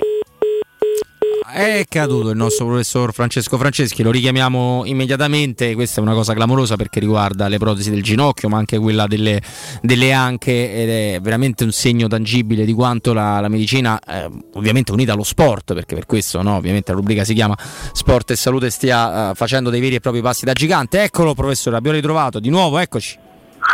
è 1.51 1.85
caduto 1.87 2.29
il 2.29 2.37
nostro 2.37 2.65
professor 2.65 3.13
Francesco 3.13 3.57
Franceschi, 3.57 4.03
lo 4.03 4.11
richiamiamo 4.11 4.83
immediatamente, 4.85 5.73
questa 5.73 5.99
è 5.99 6.03
una 6.03 6.13
cosa 6.13 6.33
clamorosa 6.33 6.75
perché 6.75 6.99
riguarda 6.99 7.47
le 7.47 7.57
protesi 7.57 7.89
del 7.89 8.03
ginocchio 8.03 8.49
ma 8.49 8.57
anche 8.57 8.77
quella 8.77 9.07
delle, 9.07 9.41
delle 9.81 10.11
anche 10.11 10.51
ed 10.51 10.89
è 10.89 11.19
veramente 11.21 11.63
un 11.63 11.71
segno 11.71 12.07
tangibile 12.07 12.65
di 12.65 12.73
quanto 12.73 13.13
la, 13.13 13.39
la 13.39 13.47
medicina, 13.47 13.99
eh, 13.99 14.29
ovviamente 14.53 14.91
unita 14.91 15.13
allo 15.13 15.23
sport, 15.23 15.73
perché 15.73 15.95
per 15.95 16.05
questo 16.05 16.41
no, 16.41 16.55
ovviamente 16.55 16.91
la 16.91 16.97
rubrica 16.97 17.23
si 17.23 17.33
chiama 17.33 17.57
Sport 17.57 18.31
e 18.31 18.35
Salute, 18.35 18.69
stia 18.69 19.31
uh, 19.31 19.33
facendo 19.35 19.69
dei 19.69 19.81
veri 19.81 19.95
e 19.95 19.99
propri 19.99 20.21
passi 20.21 20.45
da 20.45 20.53
gigante. 20.53 21.01
Eccolo 21.01 21.33
professore, 21.33 21.77
abbiamo 21.77 21.97
ritrovato 21.97 22.39
di 22.39 22.49
nuovo, 22.49 22.77
eccoci. 22.77 23.17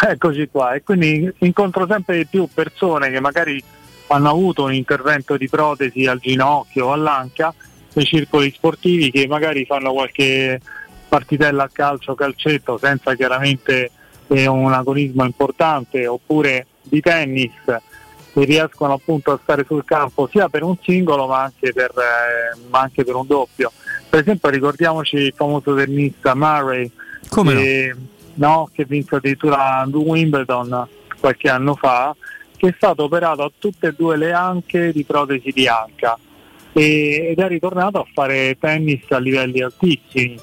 Eccoci 0.08 0.50
qua 0.52 0.74
e 0.74 0.84
quindi 0.84 1.32
incontro 1.40 1.86
sempre 1.88 2.18
di 2.18 2.26
più 2.26 2.48
persone 2.54 3.12
che 3.12 3.20
magari 3.20 3.64
hanno 4.07 4.30
avuto 4.30 4.64
un 4.64 4.73
intervento 4.73 5.38
di 5.38 5.49
protesi 5.49 6.06
al 6.06 6.19
ginocchio 6.19 6.88
o 6.88 6.91
all'anca 6.91 7.53
nei 7.94 8.06
circoli 8.06 8.52
sportivi 8.52 9.10
che 9.11 9.27
magari 9.27 9.65
fanno 9.65 9.94
qualche 9.94 10.60
partitella 11.07 11.64
a 11.64 11.69
calcio 11.72 12.11
o 12.11 12.15
calcetto 12.15 12.77
senza 12.77 13.15
chiaramente 13.15 13.91
eh, 14.27 14.48
un 14.48 14.73
agonismo 14.73 15.23
importante 15.23 16.06
oppure 16.07 16.68
di 16.82 16.99
tennis 16.99 17.53
e 17.68 18.44
riescono 18.44 18.94
appunto 18.94 19.32
a 19.32 19.40
stare 19.41 19.64
sul 19.65 19.86
campo 19.86 20.27
sia 20.27 20.49
per 20.49 20.64
un 20.64 20.76
singolo 20.82 21.26
ma 21.27 21.44
anche 21.44 21.72
per, 21.72 21.91
eh, 21.91 22.60
ma 22.69 22.82
anche 22.82 23.03
per 23.03 23.15
un 23.15 23.26
doppio. 23.26 23.72
Per 24.10 24.19
esempio 24.19 24.49
ricordiamoci 24.49 25.15
il 25.15 25.34
famoso 25.36 25.73
tennista 25.73 26.36
Murray 26.36 26.91
che, 27.30 27.95
no? 28.34 28.48
No, 28.48 28.69
che 28.73 28.84
vinse 28.86 29.15
addirittura 29.15 29.88
Wimbledon 29.90 30.88
qualche 31.19 31.49
anno 31.49 31.76
fa 31.76 32.14
che 32.57 32.69
è 32.69 32.73
stato 32.76 33.03
operato 33.03 33.44
a 33.44 33.52
tutte 33.57 33.88
e 33.88 33.94
due 33.95 34.18
le 34.18 34.32
anche 34.32 34.91
di 34.91 35.03
protesi 35.03 35.52
di 35.52 35.68
anca 35.68 36.18
e, 36.73 37.27
ed 37.32 37.40
è 37.40 37.48
ritornato 37.48 37.99
a 37.99 38.06
fare 38.14 38.57
tennis 38.60 39.03
a 39.10 39.18
livelli 39.18 39.61
altissimi, 39.61 40.38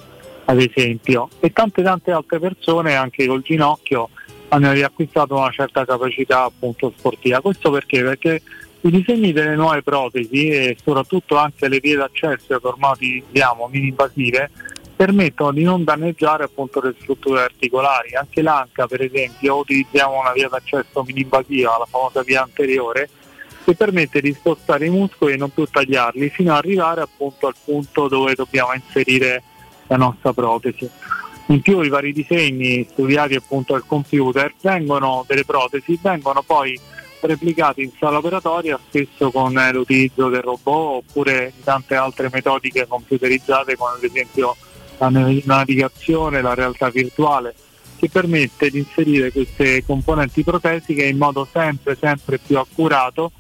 ad 0.47 0.61
esempio, 0.61 1.29
e 1.41 1.53
tante 1.53 1.83
tante 1.83 2.11
altre 2.11 2.39
persone 2.39 2.95
anche 2.95 3.27
col 3.27 3.43
ginocchio 3.43 4.09
hanno 4.49 4.73
riacquistato 4.73 5.37
una 5.37 5.51
certa 5.51 5.85
capacità 5.85 6.45
appunto 6.45 6.93
sportiva. 6.97 7.41
Questo 7.41 7.71
perché? 7.71 8.03
Perché 8.03 8.43
i 8.83 8.91
disegni 8.91 9.33
delle 9.33 9.55
nuove 9.55 9.83
protesi 9.83 10.49
e 10.49 10.77
soprattutto 10.83 11.37
anche 11.37 11.69
le 11.69 11.79
vie 11.79 11.97
d'accesso 11.97 12.59
ormai 12.63 13.23
diciamo 13.31 13.69
mini-invasive 13.71 14.51
permettono 14.95 15.53
di 15.53 15.63
non 15.63 15.85
danneggiare 15.85 16.45
appunto 16.45 16.81
le 16.81 16.95
strutture 16.99 17.43
articolari. 17.43 18.15
Anche 18.15 18.43
l'anca 18.43 18.87
per 18.87 19.03
esempio 19.03 19.57
utilizziamo 19.57 20.19
una 20.19 20.33
via 20.33 20.49
d'accesso 20.49 21.03
mini-invasiva, 21.03 21.79
la 21.79 21.87
famosa 21.89 22.23
via 22.23 22.43
anteriore, 22.43 23.09
che 23.65 23.75
permette 23.75 24.21
di 24.21 24.33
spostare 24.33 24.87
i 24.87 24.91
muscoli 24.91 25.35
e 25.35 25.37
non 25.37 25.51
più 25.51 25.65
tagliarli 25.65 26.29
fino 26.31 26.53
ad 26.53 26.59
arrivare 26.59 27.01
appunto 27.01 27.47
al 27.47 27.55
punto 27.65 28.09
dove 28.09 28.35
dobbiamo 28.35 28.73
inserire 28.75 29.43
la 29.87 29.97
nostra 29.97 30.33
protesi. 30.33 30.89
In 31.47 31.61
più 31.61 31.81
i 31.83 31.89
vari 31.89 32.13
disegni 32.13 32.87
studiati 32.91 33.35
appunto 33.35 33.75
al 33.75 33.85
computer 33.87 34.55
vengono 34.61 35.25
delle 35.27 35.45
protesi, 35.45 35.99
vengono 36.01 36.43
poi 36.43 36.79
replicati 37.21 37.83
in 37.83 37.91
sala 37.99 38.19
operatoria 38.19 38.79
spesso 38.89 39.31
con 39.31 39.53
l'utilizzo 39.73 40.29
del 40.29 40.43
robot 40.43 41.05
oppure 41.05 41.53
di 41.55 41.63
tante 41.63 41.95
altre 41.95 42.29
metodiche 42.33 42.87
computerizzate 42.87 43.77
come 43.77 43.93
ad 43.97 44.03
esempio 44.03 44.57
la 45.11 45.41
navigazione, 45.45 46.43
la 46.43 46.55
realtà 46.55 46.91
virtuale 46.91 47.55
che 47.97 48.09
permette 48.09 48.71
di 48.71 48.79
inserire 48.79 49.33
queste 49.33 49.85
componenti 49.85 50.43
protesiche 50.43 51.05
in 51.05 51.17
modo 51.17 51.47
sempre 51.51 51.97
sempre 51.99 52.39
più 52.39 52.59
accurato 52.59 53.31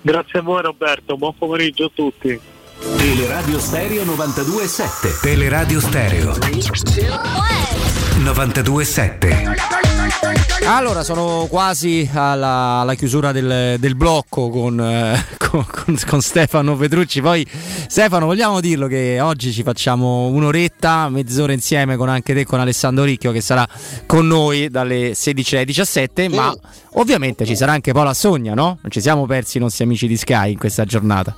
Grazie 0.00 0.38
a 0.38 0.42
voi 0.42 0.62
Roberto, 0.62 1.16
buon 1.16 1.36
pomeriggio 1.36 1.86
a 1.86 1.90
tutti. 1.92 2.40
Teleradio 2.78 3.58
Stereo 3.58 4.04
92.7 4.04 5.20
Teleradio 5.20 5.80
Stereo 5.80 7.87
92.7 8.18 10.66
Allora 10.66 11.04
sono 11.04 11.46
quasi 11.48 12.08
alla, 12.12 12.80
alla 12.80 12.94
chiusura 12.94 13.32
del, 13.32 13.76
del 13.78 13.94
blocco 13.94 14.50
con, 14.50 14.80
eh, 14.80 15.24
con, 15.38 15.64
con, 15.64 15.96
con, 16.06 16.20
Stefano 16.20 16.76
Petrucci. 16.76 17.20
Poi 17.20 17.46
Stefano 17.86 18.26
vogliamo 18.26 18.60
dirlo 18.60 18.86
che 18.86 19.20
oggi 19.20 19.52
ci 19.52 19.62
facciamo 19.62 20.26
un'oretta, 20.26 21.08
mezz'ora 21.08 21.52
insieme 21.52 21.96
con 21.96 22.08
anche 22.08 22.34
te 22.34 22.44
con 22.44 22.60
Alessandro 22.60 23.04
Ricchio 23.04 23.30
che 23.30 23.40
sarà 23.40 23.66
con 24.06 24.26
noi 24.26 24.68
dalle 24.68 25.12
16 25.14 25.56
alle 25.56 25.64
17 25.64 26.28
Ma 26.28 26.54
ovviamente 26.94 27.46
ci 27.46 27.56
sarà 27.56 27.72
anche 27.72 27.92
Paola 27.92 28.14
Sogna 28.14 28.54
no? 28.54 28.78
Non 28.80 28.90
ci 28.90 29.00
siamo 29.00 29.26
persi 29.26 29.58
i 29.58 29.60
nostri 29.60 29.84
amici 29.84 30.06
di 30.06 30.16
Sky 30.16 30.52
in 30.52 30.58
questa 30.58 30.84
giornata 30.84 31.36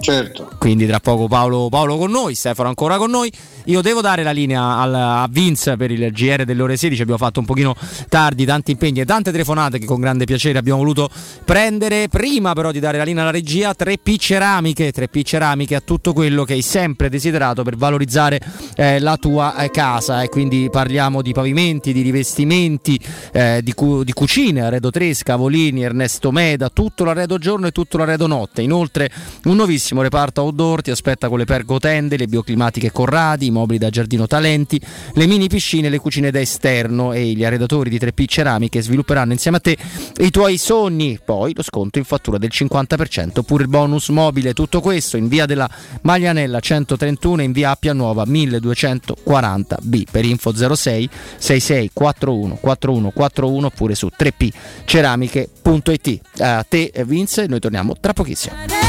Certo. 0.00 0.50
Quindi 0.58 0.86
tra 0.86 1.00
poco 1.00 1.26
Paolo, 1.26 1.68
Paolo, 1.68 1.96
con 1.96 2.10
noi, 2.10 2.34
Stefano 2.34 2.68
ancora 2.68 2.98
con 2.98 3.10
noi. 3.10 3.30
Io 3.64 3.82
devo 3.82 4.00
dare 4.00 4.22
la 4.22 4.30
linea 4.30 4.78
al, 4.78 4.94
a 4.94 5.28
Vince 5.30 5.76
per 5.76 5.90
il 5.90 6.10
GR 6.10 6.44
delle 6.44 6.62
ore 6.62 6.76
16. 6.76 7.02
Abbiamo 7.02 7.18
fatto 7.18 7.40
un 7.40 7.46
pochino 7.46 7.74
tardi, 8.08 8.46
tanti 8.46 8.70
impegni 8.70 9.00
e 9.00 9.04
tante 9.04 9.30
telefonate 9.30 9.78
che 9.78 9.84
con 9.84 10.00
grande 10.00 10.24
piacere 10.24 10.56
abbiamo 10.56 10.78
voluto 10.78 11.10
prendere. 11.44 12.08
Prima 12.08 12.54
però 12.54 12.70
di 12.70 12.78
dare 12.78 12.96
la 12.96 13.04
linea 13.04 13.22
alla 13.22 13.32
regia, 13.32 13.74
3P 13.76 14.16
ceramiche, 14.18 14.90
3P 14.90 15.22
ceramiche 15.22 15.74
a 15.74 15.80
tutto 15.80 16.12
quello 16.12 16.44
che 16.44 16.54
hai 16.54 16.62
sempre 16.62 17.10
desiderato 17.10 17.62
per 17.62 17.76
valorizzare 17.76 18.40
eh, 18.76 19.00
la 19.00 19.16
tua 19.16 19.56
eh, 19.56 19.70
casa. 19.70 20.22
E 20.22 20.28
quindi 20.28 20.68
parliamo 20.70 21.20
di 21.20 21.32
pavimenti, 21.32 21.92
di 21.92 22.00
rivestimenti, 22.02 22.98
eh, 23.32 23.60
di, 23.62 23.74
cu- 23.74 24.04
di, 24.04 24.12
cucine, 24.12 24.62
arredo 24.62 24.90
3, 24.90 25.12
Scavolini, 25.12 25.82
Ernesto 25.82 26.30
Meda, 26.30 26.70
tutto 26.70 27.04
l'arredo 27.04 27.36
giorno 27.36 27.66
e 27.66 27.72
tutto 27.72 27.98
l'arredo 27.98 28.26
notte. 28.26 28.62
Inoltre 28.62 29.10
un 29.44 29.56
nuovissimo 29.56 29.87
bellissimo 29.88 30.02
reparto 30.02 30.42
outdoor 30.42 30.82
ti 30.82 30.90
aspetta 30.90 31.28
con 31.28 31.38
le 31.38 31.44
pergotende, 31.44 32.16
le 32.16 32.26
bioclimatiche 32.26 32.92
Corradi, 32.92 33.46
i 33.46 33.50
mobili 33.50 33.78
da 33.78 33.90
giardino 33.90 34.26
Talenti, 34.26 34.80
le 35.14 35.26
mini 35.26 35.48
piscine, 35.48 35.88
le 35.88 35.98
cucine 35.98 36.30
da 36.30 36.40
esterno 36.40 37.12
e 37.12 37.32
gli 37.32 37.44
arredatori 37.44 37.88
di 37.88 37.98
3P 37.98 38.26
Ceramiche 38.26 38.82
svilupperanno 38.82 39.32
insieme 39.32 39.58
a 39.58 39.60
te 39.60 39.76
i 40.18 40.30
tuoi 40.30 40.58
sogni. 40.58 41.18
Poi 41.24 41.54
lo 41.54 41.62
sconto 41.62 41.98
in 41.98 42.04
fattura 42.04 42.38
del 42.38 42.50
50% 42.52 43.38
oppure 43.38 43.62
il 43.62 43.68
bonus 43.68 44.08
mobile. 44.08 44.52
Tutto 44.52 44.80
questo 44.80 45.16
in 45.16 45.28
via 45.28 45.46
della 45.46 45.68
Maglianella 46.02 46.60
131 46.60 47.40
e 47.40 47.44
in 47.44 47.52
via 47.52 47.70
Appia 47.70 47.92
Nuova 47.92 48.24
1240B 48.24 50.04
per 50.10 50.24
info 50.24 50.52
06 50.54 51.08
66 51.38 51.90
41 51.92 52.58
41 52.60 53.10
41 53.10 53.66
oppure 53.66 53.94
su 53.94 54.08
3pceramiche.it. 54.16 56.20
A 56.38 56.64
te 56.68 56.92
Vince, 57.06 57.46
noi 57.46 57.60
torniamo 57.60 57.94
tra 57.98 58.12
pochissimo. 58.12 58.87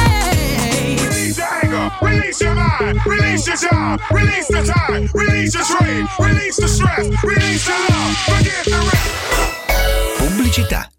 Anger, 1.89 2.05
release 2.05 2.41
your 2.41 2.55
mind, 2.55 2.99
release 3.05 3.47
your 3.47 3.55
job, 3.55 3.99
release 4.11 4.47
the 4.47 4.63
time, 4.63 5.09
release 5.13 5.53
your 5.53 5.63
trade, 5.63 6.05
release 6.19 6.57
the 6.57 6.67
stress, 6.67 7.23
release 7.23 7.65
the 7.65 7.71
love, 7.71 8.17
forget 8.25 8.65
the 8.65 8.77
rest. 8.77 10.17
Pubblicità. 10.17 10.98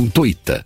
gratuita. 0.01 0.65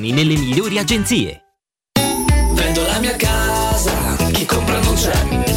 Prenotazioni 0.01 0.11
nelle 0.11 0.35
migliori 0.35 0.79
agenzie. 0.79 1.41
Vendo 2.53 2.81
la 2.87 2.99
mia 2.99 3.15
casa, 3.15 3.91
chi 4.31 4.45
compra 4.45 4.79
non 4.79 4.95
c'è. 4.95 5.13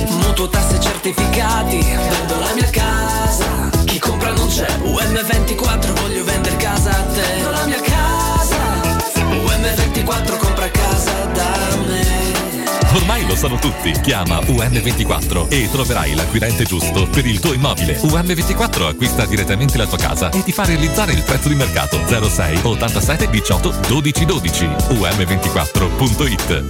Mutuo 0.08 0.48
tasse 0.48 0.78
certificati, 0.78 1.78
vendo 1.78 2.38
la 2.38 2.52
mia 2.54 2.68
casa, 2.68 3.70
chi 3.86 3.98
compra 3.98 4.32
non 4.32 4.46
c'è. 4.48 4.66
UM24 4.66 6.00
voglio 6.00 6.24
vendere 6.24 6.56
casa 6.56 6.90
a 6.90 7.02
te. 7.04 7.20
Vendo 7.22 7.50
la 7.50 7.64
mia 7.64 7.80
casa, 7.80 8.58
UM24 9.16 10.43
Ormai 12.94 13.26
lo 13.26 13.34
sanno 13.34 13.56
tutti. 13.56 13.90
Chiama 14.02 14.38
UM24 14.38 15.48
e 15.48 15.68
troverai 15.70 16.14
l'acquirente 16.14 16.64
giusto 16.64 17.08
per 17.08 17.26
il 17.26 17.40
tuo 17.40 17.52
immobile. 17.52 17.96
UM24 17.96 18.86
acquista 18.86 19.26
direttamente 19.26 19.76
la 19.76 19.86
tua 19.86 19.98
casa 19.98 20.30
e 20.30 20.44
ti 20.44 20.52
fa 20.52 20.64
realizzare 20.64 21.12
il 21.12 21.22
prezzo 21.22 21.48
di 21.48 21.56
mercato 21.56 21.98
06 22.06 22.60
87 22.62 23.30
18 23.30 23.74
12 23.88 24.24
12. 24.24 24.64
UM24.it 24.64 26.68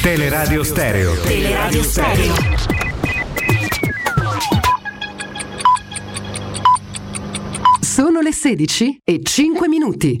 Teleradio 0.00 0.62
Stereo. 0.62 1.20
Teleradio 1.22 1.82
Stereo. 1.82 2.34
Sono 7.80 8.20
le 8.20 8.32
16 8.32 9.00
e 9.02 9.20
5 9.24 9.68
minuti. 9.68 10.20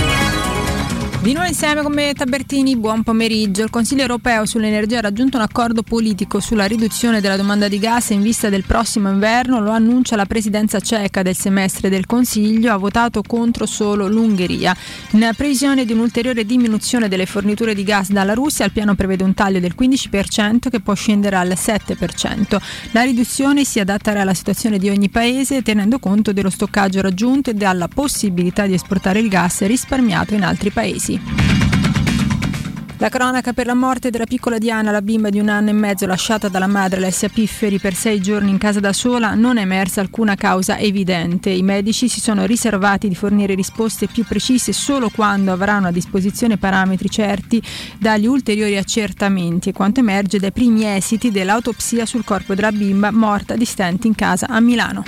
Di 1.21 1.33
nuovo 1.33 1.47
insieme 1.47 1.83
con 1.83 1.93
me 1.93 2.15
Tabertini, 2.15 2.75
buon 2.75 3.03
pomeriggio. 3.03 3.61
Il 3.61 3.69
Consiglio 3.69 4.01
europeo 4.01 4.43
sull'energia 4.47 4.97
ha 4.97 5.01
raggiunto 5.01 5.37
un 5.37 5.43
accordo 5.43 5.83
politico 5.83 6.39
sulla 6.39 6.65
riduzione 6.65 7.21
della 7.21 7.37
domanda 7.37 7.67
di 7.67 7.77
gas 7.77 8.09
in 8.09 8.23
vista 8.23 8.49
del 8.49 8.63
prossimo 8.63 9.07
inverno, 9.07 9.59
lo 9.59 9.69
annuncia 9.69 10.15
la 10.15 10.25
presidenza 10.25 10.79
ceca 10.79 11.21
del 11.21 11.35
semestre 11.35 11.89
del 11.89 12.07
Consiglio, 12.07 12.73
ha 12.73 12.77
votato 12.77 13.21
contro 13.21 13.67
solo 13.67 14.07
l'Ungheria. 14.07 14.75
In 15.11 15.29
previsione 15.37 15.85
di 15.85 15.93
un'ulteriore 15.93 16.43
diminuzione 16.43 17.07
delle 17.07 17.27
forniture 17.27 17.75
di 17.75 17.83
gas 17.83 18.09
dalla 18.09 18.33
Russia, 18.33 18.65
il 18.65 18.71
piano 18.71 18.95
prevede 18.95 19.23
un 19.23 19.35
taglio 19.35 19.59
del 19.59 19.75
15% 19.77 20.71
che 20.71 20.79
può 20.79 20.95
scendere 20.95 21.35
al 21.35 21.49
7%. 21.49 22.59
La 22.93 23.03
riduzione 23.03 23.63
si 23.63 23.79
adatterà 23.79 24.21
alla 24.21 24.33
situazione 24.33 24.79
di 24.79 24.89
ogni 24.89 25.09
paese 25.09 25.61
tenendo 25.61 25.99
conto 25.99 26.33
dello 26.33 26.49
stoccaggio 26.49 26.99
raggiunto 26.99 27.51
e 27.51 27.53
dalla 27.53 27.87
possibilità 27.87 28.65
di 28.65 28.73
esportare 28.73 29.19
il 29.19 29.29
gas 29.29 29.61
risparmiato 29.67 30.33
in 30.33 30.43
altri 30.43 30.71
paesi. 30.71 31.10
La 33.01 33.09
cronaca 33.09 33.51
per 33.51 33.65
la 33.65 33.73
morte 33.73 34.11
della 34.11 34.27
piccola 34.27 34.59
Diana, 34.59 34.91
la 34.91 35.01
bimba 35.01 35.31
di 35.31 35.39
un 35.39 35.49
anno 35.49 35.71
e 35.71 35.73
mezzo 35.73 36.05
lasciata 36.05 36.49
dalla 36.49 36.67
madre 36.67 36.97
Alessia 36.97 37.29
Pifferi 37.29 37.79
per 37.79 37.95
sei 37.95 38.21
giorni 38.21 38.51
in 38.51 38.59
casa 38.59 38.79
da 38.79 38.93
sola, 38.93 39.33
non 39.33 39.57
è 39.57 39.61
emersa 39.61 40.01
alcuna 40.01 40.35
causa 40.35 40.77
evidente. 40.77 41.49
I 41.49 41.63
medici 41.63 42.07
si 42.07 42.19
sono 42.19 42.45
riservati 42.45 43.07
di 43.07 43.15
fornire 43.15 43.55
risposte 43.55 44.05
più 44.05 44.23
precise 44.23 44.71
solo 44.71 45.09
quando 45.09 45.51
avranno 45.51 45.87
a 45.87 45.91
disposizione 45.91 46.59
parametri 46.59 47.09
certi 47.09 47.59
dagli 47.97 48.27
ulteriori 48.27 48.77
accertamenti 48.77 49.69
e 49.69 49.73
quanto 49.73 50.01
emerge 50.01 50.37
dai 50.37 50.51
primi 50.51 50.85
esiti 50.85 51.31
dell'autopsia 51.31 52.05
sul 52.05 52.23
corpo 52.23 52.53
della 52.53 52.71
bimba 52.71 53.09
morta 53.09 53.55
di 53.55 53.65
stenti 53.65 54.05
in 54.05 54.13
casa 54.13 54.45
a 54.47 54.59
Milano. 54.59 55.03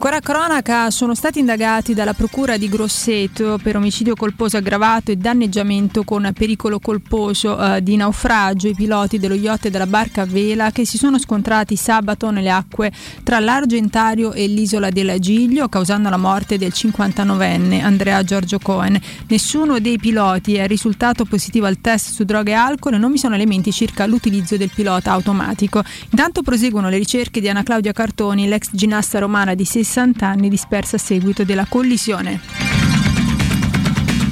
Ancora 0.00 0.20
cronaca, 0.20 0.92
sono 0.92 1.12
stati 1.16 1.40
indagati 1.40 1.92
dalla 1.92 2.14
Procura 2.14 2.56
di 2.56 2.68
Grosseto 2.68 3.58
per 3.60 3.74
omicidio 3.74 4.14
colposo 4.14 4.56
aggravato 4.56 5.10
e 5.10 5.16
danneggiamento 5.16 6.04
con 6.04 6.30
pericolo 6.32 6.78
colposo 6.78 7.60
eh, 7.60 7.82
di 7.82 7.96
naufragio 7.96 8.68
i 8.68 8.76
piloti 8.76 9.18
dello 9.18 9.34
yacht 9.34 9.64
e 9.64 9.70
della 9.70 9.88
barca 9.88 10.22
a 10.22 10.24
vela 10.24 10.70
che 10.70 10.86
si 10.86 10.98
sono 10.98 11.18
scontrati 11.18 11.74
sabato 11.74 12.30
nelle 12.30 12.48
acque 12.48 12.92
tra 13.24 13.40
l'Argentario 13.40 14.34
e 14.34 14.46
l'isola 14.46 14.88
del 14.90 15.18
Giglio 15.18 15.68
causando 15.68 16.08
la 16.08 16.16
morte 16.16 16.58
del 16.58 16.72
59enne 16.72 17.82
Andrea 17.82 18.22
Giorgio 18.22 18.60
Cohen. 18.60 19.00
Nessuno 19.26 19.80
dei 19.80 19.98
piloti 19.98 20.54
è 20.54 20.68
risultato 20.68 21.24
positivo 21.24 21.66
al 21.66 21.80
test 21.80 22.12
su 22.12 22.22
droghe 22.22 22.52
e 22.52 22.54
alcol 22.54 22.94
e 22.94 22.98
non 22.98 23.10
vi 23.10 23.18
sono 23.18 23.34
elementi 23.34 23.72
circa 23.72 24.06
l'utilizzo 24.06 24.56
del 24.56 24.70
pilota 24.72 25.10
automatico. 25.10 25.82
Intanto 26.10 26.42
proseguono 26.42 26.88
le 26.88 26.98
ricerche 26.98 27.40
di 27.40 27.48
Anna 27.48 27.64
Claudia 27.64 27.90
Cartoni, 27.90 28.46
l'ex 28.46 28.68
ginnasta 28.70 29.18
romana 29.18 29.54
di 29.54 29.64
60 29.88 30.26
anni 30.26 30.50
dispersa 30.50 30.96
a 30.96 30.98
seguito 30.98 31.44
della 31.44 31.64
collisione. 31.66 32.40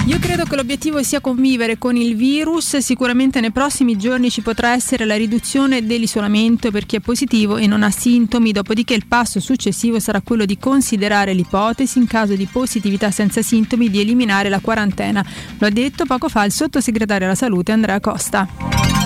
Io 0.05 0.21
credo 0.21 0.45
che 0.45 0.55
l'obiettivo 0.55 1.03
sia 1.03 1.21
convivere 1.21 1.79
con 1.79 1.97
il 1.97 2.15
virus, 2.15 2.77
sicuramente 2.77 3.41
nei 3.41 3.51
prossimi 3.51 3.97
giorni 3.97 4.31
ci 4.31 4.41
potrà 4.41 4.73
essere 4.73 5.05
la 5.05 5.17
riduzione 5.17 5.85
dell'isolamento 5.85 6.71
per 6.71 6.87
chi 6.87 6.97
è 6.97 7.01
positivo 7.01 7.57
e 7.57 7.67
non 7.67 7.83
ha 7.83 7.91
sintomi, 7.91 8.53
dopodiché 8.53 8.95
il 8.95 9.07
passo 9.09 9.41
successivo 9.41 9.99
sarà 9.99 10.21
quello 10.21 10.45
di 10.45 10.59
considerare 10.59 11.33
l'ipotesi, 11.33 11.99
in 11.99 12.07
caso 12.07 12.37
di 12.37 12.47
positività 12.47 13.11
senza 13.11 13.43
sintomi, 13.43 13.91
di 13.91 14.01
eliminare 14.01 14.49
la 14.49 14.61
quarantena. 14.61 15.25
Lo 15.59 15.67
ha 15.67 15.71
detto 15.71 16.05
poco 16.05 16.29
fa 16.29 16.45
il 16.45 16.53
sottosegretario 16.53 17.27
alla 17.27 17.35
salute 17.35 17.73
Andrea 17.73 17.99
Costa. 17.99 19.06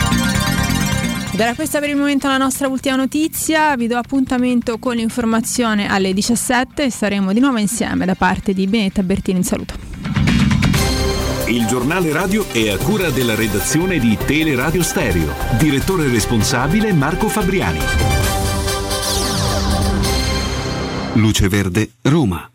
Ed 1.32 1.38
era 1.38 1.54
questa 1.54 1.78
per 1.78 1.88
il 1.88 1.96
momento 1.96 2.26
la 2.26 2.38
nostra 2.38 2.66
ultima 2.66 2.96
notizia, 2.96 3.76
vi 3.76 3.86
do 3.86 3.96
appuntamento 3.96 4.78
con 4.78 4.96
l'informazione 4.96 5.88
alle 5.88 6.12
17 6.12 6.84
e 6.84 6.90
saremo 6.90 7.32
di 7.32 7.38
nuovo 7.38 7.58
insieme 7.58 8.04
da 8.04 8.16
parte 8.16 8.52
di 8.52 8.66
Benetta 8.66 9.02
Bertini 9.04 9.38
in 9.38 9.44
saluto. 9.44 9.74
Il 11.46 11.66
giornale 11.66 12.12
radio 12.12 12.46
è 12.52 12.68
a 12.68 12.76
cura 12.78 13.10
della 13.10 13.34
redazione 13.34 13.98
di 13.98 14.16
Teleradio 14.16 14.82
Stereo. 14.82 15.34
Direttore 15.58 16.08
responsabile 16.08 16.92
Marco 16.92 17.28
Fabriani. 17.28 17.78
Luce 21.14 21.48
Verde, 21.48 21.90
Roma. 22.02 22.48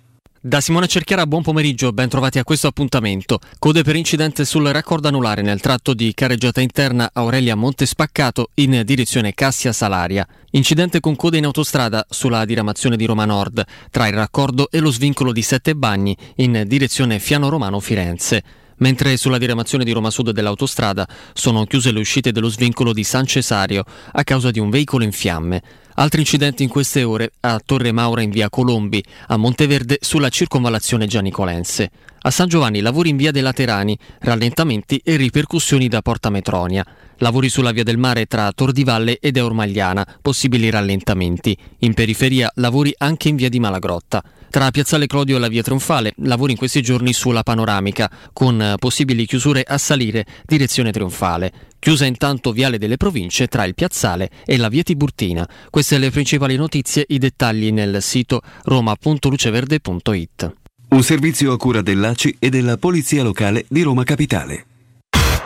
Da 0.46 0.62
Simone 0.62 0.86
Cerchiara, 0.86 1.26
buon 1.26 1.42
pomeriggio, 1.42 1.92
ben 1.92 2.08
trovati 2.08 2.38
a 2.38 2.44
questo 2.44 2.68
appuntamento. 2.68 3.40
Code 3.58 3.82
per 3.82 3.96
incidente 3.96 4.46
sul 4.46 4.68
raccordo 4.68 5.08
anulare 5.08 5.42
nel 5.42 5.60
tratto 5.60 5.96
di 5.96 6.14
carreggiata 6.14 6.62
interna 6.62 7.10
Aurelia 7.14 7.56
Montespaccato 7.56 8.52
in 8.54 8.84
direzione 8.86 9.34
Cassia 9.34 9.74
Salaria. 9.74 10.24
Incidente 10.52 11.00
con 11.00 11.16
code 11.16 11.40
in 11.40 11.46
autostrada 11.46 12.06
sulla 12.08 12.46
diramazione 12.46 12.96
di 12.96 13.06
Roma 13.06 13.26
Nord, 13.26 13.66
tra 13.90 14.06
il 14.06 14.14
raccordo 14.14 14.70
e 14.70 14.80
lo 14.82 14.92
svincolo 14.92 15.32
di 15.32 15.42
Sette 15.42 15.76
Bagni 15.76 16.16
in 16.36 16.66
direzione 16.68 17.18
Fiano 17.18 17.50
Romano 17.50 17.80
Firenze. 17.80 18.65
Mentre 18.78 19.16
sulla 19.16 19.38
diramazione 19.38 19.86
di 19.86 19.92
Roma 19.92 20.10
Sud 20.10 20.32
dell'autostrada 20.32 21.08
sono 21.34 21.66
chiuse 21.66 21.92
le 21.92 22.00
uscite 22.00 22.32
dello 22.32 22.50
svincolo 22.50 22.92
di 22.92 23.04
San 23.04 23.26
Cesario 23.26 23.86
a 24.12 24.24
causa 24.24 24.52
di 24.52 24.60
un 24.60 24.70
veicolo 24.70 25.04
in 25.04 25.14
fiamme. 25.14 25.62
Altri 25.98 26.20
incidenti 26.20 26.64
in 26.64 26.70
queste 26.70 27.04
ore 27.04 27.32
a 27.40 27.62
Torre 27.66 27.94
Maura 27.94 28.22
in 28.22 28.30
via 28.30 28.50
Colombi, 28.50 29.02
a 29.28 29.38
Monteverde 29.38 29.98
sulla 30.02 30.28
circonvallazione 30.28 31.08
Gianicolense. 31.08 31.90
A 32.20 32.32
San 32.32 32.50
Giovanni 32.50 32.82
lavori 32.82 33.10
in 33.10 33.16
via 33.16 33.32
dei 33.32 33.42
Laterani, 33.42 33.98
rallentamenti 34.20 35.00
e 35.04 35.16
ripercussioni 35.16 35.88
da 35.88 36.02
Porta 36.02 36.30
Metronia. 36.30 36.86
Lavori 37.20 37.48
sulla 37.48 37.72
via 37.72 37.84
del 37.84 37.98
mare 37.98 38.26
tra 38.26 38.52
Tor 38.52 38.74
di 38.74 38.84
Valle 38.84 39.20
ed 39.20 39.38
Eurmagliana, 39.38 40.06
possibili 40.22 40.70
rallentamenti. 40.70 41.58
In 41.80 41.94
periferia 41.94 42.52
lavori 42.56 42.94
anche 42.98 43.30
in 43.30 43.38
via 43.38 43.48
di 43.48 43.60
Malagrotta. 43.62 44.22
Tra 44.50 44.72
Piazzale 44.72 45.08
Clodio 45.08 45.36
e 45.36 45.40
la 45.40 45.48
via 45.48 45.64
Trionfale, 45.64 46.14
lavori 46.18 46.54
in 46.54 46.58
questi 46.58 46.82
giorni 46.82 47.14
sulla 47.14 47.44
panoramica, 47.44 48.10
con 48.32 48.76
possibili 48.80 49.26
chiusure 49.26 49.64
a 49.64 49.78
salire 49.78 50.26
direzione 50.46 50.92
Trionfale. 50.92 51.52
Chiusa 51.80 52.06
intanto 52.06 52.52
Viale 52.52 52.78
delle 52.78 52.98
Province 52.98 53.48
tra 53.48 53.64
il 53.66 53.76
Piazzale 53.76 54.30
e 54.46 54.58
la 54.58 54.70
via 54.70 54.84
Tiburtina. 54.84 55.48
Queste 55.70 55.98
le 55.98 56.10
principali 56.10 56.56
notizie, 56.56 57.06
i 57.10 57.18
dettagli 57.18 57.72
nel 57.72 58.02
sito 58.02 58.42
roma.luceverde.it. 58.64 60.54
Un 60.90 61.04
servizio 61.04 61.52
a 61.52 61.58
cura 61.58 61.82
dell'ACI 61.82 62.38
e 62.40 62.50
della 62.50 62.78
Polizia 62.78 63.24
Locale 63.24 63.66
di 63.68 63.82
Roma 63.82 64.04
Capitale. 64.04 64.66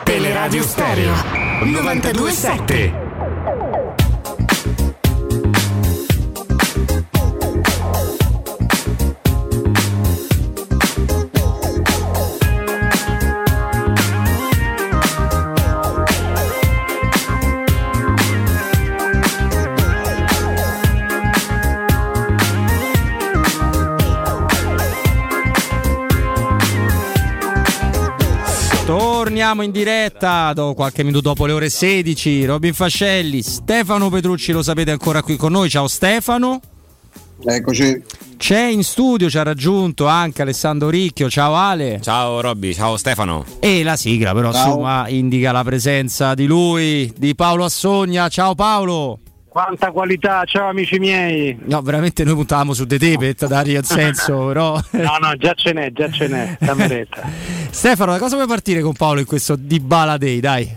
Teleradio 0.04 0.62
Stereo 0.62 1.14
927. 1.64 3.09
Richiamiamo 29.30 29.62
in 29.62 29.70
diretta 29.70 30.52
do 30.52 30.74
qualche 30.74 31.04
minuto 31.04 31.28
dopo 31.28 31.46
le 31.46 31.52
ore 31.52 31.70
16. 31.70 32.46
Robin 32.46 32.74
Fascelli, 32.74 33.42
Stefano 33.42 34.10
Petrucci, 34.10 34.50
lo 34.50 34.60
sapete 34.60 34.90
ancora 34.90 35.22
qui 35.22 35.36
con 35.36 35.52
noi. 35.52 35.70
Ciao 35.70 35.86
Stefano. 35.86 36.60
Eccoci. 37.44 38.02
C'è 38.36 38.64
in 38.64 38.82
studio, 38.82 39.30
ci 39.30 39.38
ha 39.38 39.44
raggiunto 39.44 40.08
anche 40.08 40.42
Alessandro 40.42 40.90
Ricchio. 40.90 41.30
Ciao 41.30 41.54
Ale. 41.54 42.00
Ciao 42.02 42.40
Robby, 42.40 42.74
ciao 42.74 42.96
Stefano. 42.96 43.44
E 43.60 43.84
la 43.84 43.94
sigla 43.94 44.34
però 44.34 44.50
Ciao. 44.52 44.66
insomma 44.66 45.08
indica 45.08 45.52
la 45.52 45.62
presenza 45.62 46.34
di 46.34 46.46
lui, 46.46 47.12
di 47.16 47.36
Paolo 47.36 47.64
Assogna. 47.64 48.28
Ciao 48.28 48.56
Paolo. 48.56 49.20
Quanta 49.50 49.90
qualità, 49.90 50.44
ciao 50.44 50.68
amici 50.68 51.00
miei. 51.00 51.58
No, 51.64 51.82
veramente 51.82 52.22
noi 52.22 52.34
puntavamo 52.34 52.72
su 52.72 52.86
The 52.86 53.00
Tape 53.00 53.34
per 53.34 53.48
dare 53.50 53.72
il 53.72 53.84
senso, 53.84 54.46
però. 54.46 54.80
No, 54.92 55.16
no, 55.20 55.34
già 55.36 55.54
ce 55.54 55.72
n'è, 55.72 55.90
già 55.90 56.08
ce 56.08 56.28
n'è, 56.28 56.56
cameretta. 56.60 57.28
Stefano, 57.68 58.12
da 58.12 58.18
cosa 58.20 58.36
vuoi 58.36 58.46
partire 58.46 58.80
con 58.80 58.92
Paolo 58.92 59.18
in 59.18 59.26
questo 59.26 59.56
Dybala 59.56 60.18
Day? 60.18 60.38
Dai. 60.38 60.76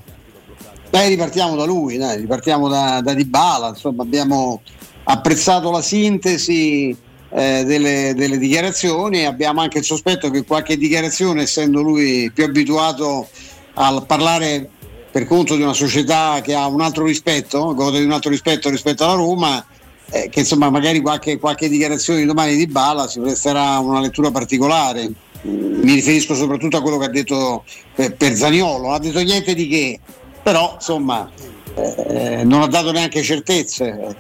Dai, 0.90 1.08
ripartiamo 1.08 1.56
da 1.56 1.66
lui, 1.66 1.98
dai, 1.98 2.18
ripartiamo 2.18 2.68
da, 2.68 3.00
da 3.02 3.14
Dybala, 3.14 3.68
insomma 3.68 4.02
abbiamo 4.02 4.64
apprezzato 5.04 5.70
la 5.70 5.82
sintesi 5.84 6.98
eh, 7.30 7.64
delle, 7.66 8.16
delle 8.16 8.40
dichiarazioni 8.40 9.20
e 9.20 9.26
abbiamo 9.26 9.62
anche 9.62 9.78
il 9.78 9.84
sospetto 9.84 10.32
che 10.32 10.46
qualche 10.46 10.78
dichiarazione, 10.78 11.44
essendo 11.44 11.84
lui 11.84 12.32
più 12.34 12.44
abituato 12.44 13.28
a 13.76 14.02
parlare 14.02 14.70
per 15.14 15.28
conto 15.28 15.56
di 15.56 15.62
una 15.62 15.76
società 15.76 16.42
che 16.42 16.56
ha 16.56 16.66
un 16.66 16.82
altro 16.82 17.06
rispetto, 17.06 17.76
gode 17.76 18.00
di 18.00 18.06
un 18.06 18.14
altro 18.14 18.32
rispetto 18.32 18.72
rispetto 18.72 19.04
alla 19.04 19.14
Roma, 19.14 19.64
eh, 20.10 20.28
che 20.28 20.40
insomma 20.40 20.72
magari 20.72 21.02
qualche, 21.02 21.38
qualche 21.38 21.70
dichiarazione 21.70 22.22
di 22.22 22.26
domani 22.26 22.56
di 22.56 22.66
Bala 22.66 23.08
si 23.08 23.20
presterà 23.20 23.78
una 23.78 24.00
lettura 24.00 24.32
particolare. 24.32 25.08
Mi 25.44 25.94
riferisco 25.94 26.34
soprattutto 26.34 26.78
a 26.78 26.82
quello 26.82 26.98
che 26.98 27.06
ha 27.06 27.10
detto 27.10 27.64
per, 27.94 28.16
per 28.16 28.34
Zaniolo, 28.34 28.86
non 28.86 28.94
ha 28.96 28.98
detto 28.98 29.20
niente 29.22 29.54
di 29.54 29.68
che, 29.68 30.00
però 30.42 30.72
insomma 30.74 31.30
eh, 31.76 32.42
non 32.44 32.64
ha 32.64 32.68
dato 32.68 32.92
neanche 32.92 33.22
certezze. 33.22 34.16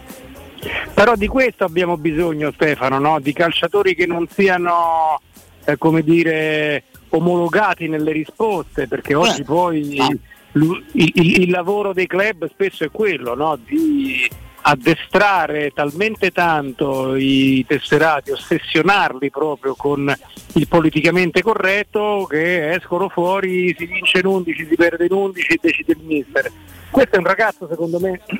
Però 0.93 1.15
di 1.15 1.25
questo 1.25 1.63
abbiamo 1.63 1.97
bisogno 1.97 2.51
Stefano, 2.51 2.99
no? 2.99 3.19
di 3.19 3.33
calciatori 3.33 3.95
che 3.95 4.05
non 4.05 4.27
siano, 4.31 5.19
eh, 5.65 5.75
come 5.75 6.03
dire, 6.03 6.83
omologati 7.09 7.87
nelle 7.87 8.11
risposte, 8.11 8.87
perché 8.87 9.15
oggi 9.15 9.43
poi 9.43 9.95
lu- 9.95 10.19
il, 10.53 11.11
il- 11.15 11.49
lavoro 11.49 11.93
dei 11.93 12.07
club 12.07 12.49
spesso 12.49 12.83
è 12.83 12.91
quello, 12.91 13.35
no? 13.35 13.57
di 13.63 14.29
addestrare 14.65 15.71
talmente 15.73 16.31
tanto 16.31 17.15
i 17.15 17.65
tesserati, 17.67 18.31
ossessionarli 18.31 19.29
proprio 19.29 19.75
con 19.75 20.13
il 20.53 20.67
politicamente 20.67 21.41
corretto 21.41 22.25
che 22.29 22.71
escono 22.71 23.09
fuori, 23.09 23.75
si 23.77 23.85
vince 23.85 24.19
in 24.19 24.25
11, 24.25 24.67
si 24.69 24.75
perde 24.75 25.05
in 25.05 25.13
11 25.13 25.47
e 25.47 25.59
decide 25.61 25.91
il 25.93 26.03
mister. 26.03 26.51
Questo 26.89 27.15
è 27.15 27.17
un 27.19 27.25
ragazzo 27.25 27.67
secondo 27.67 27.99
me 27.99 28.21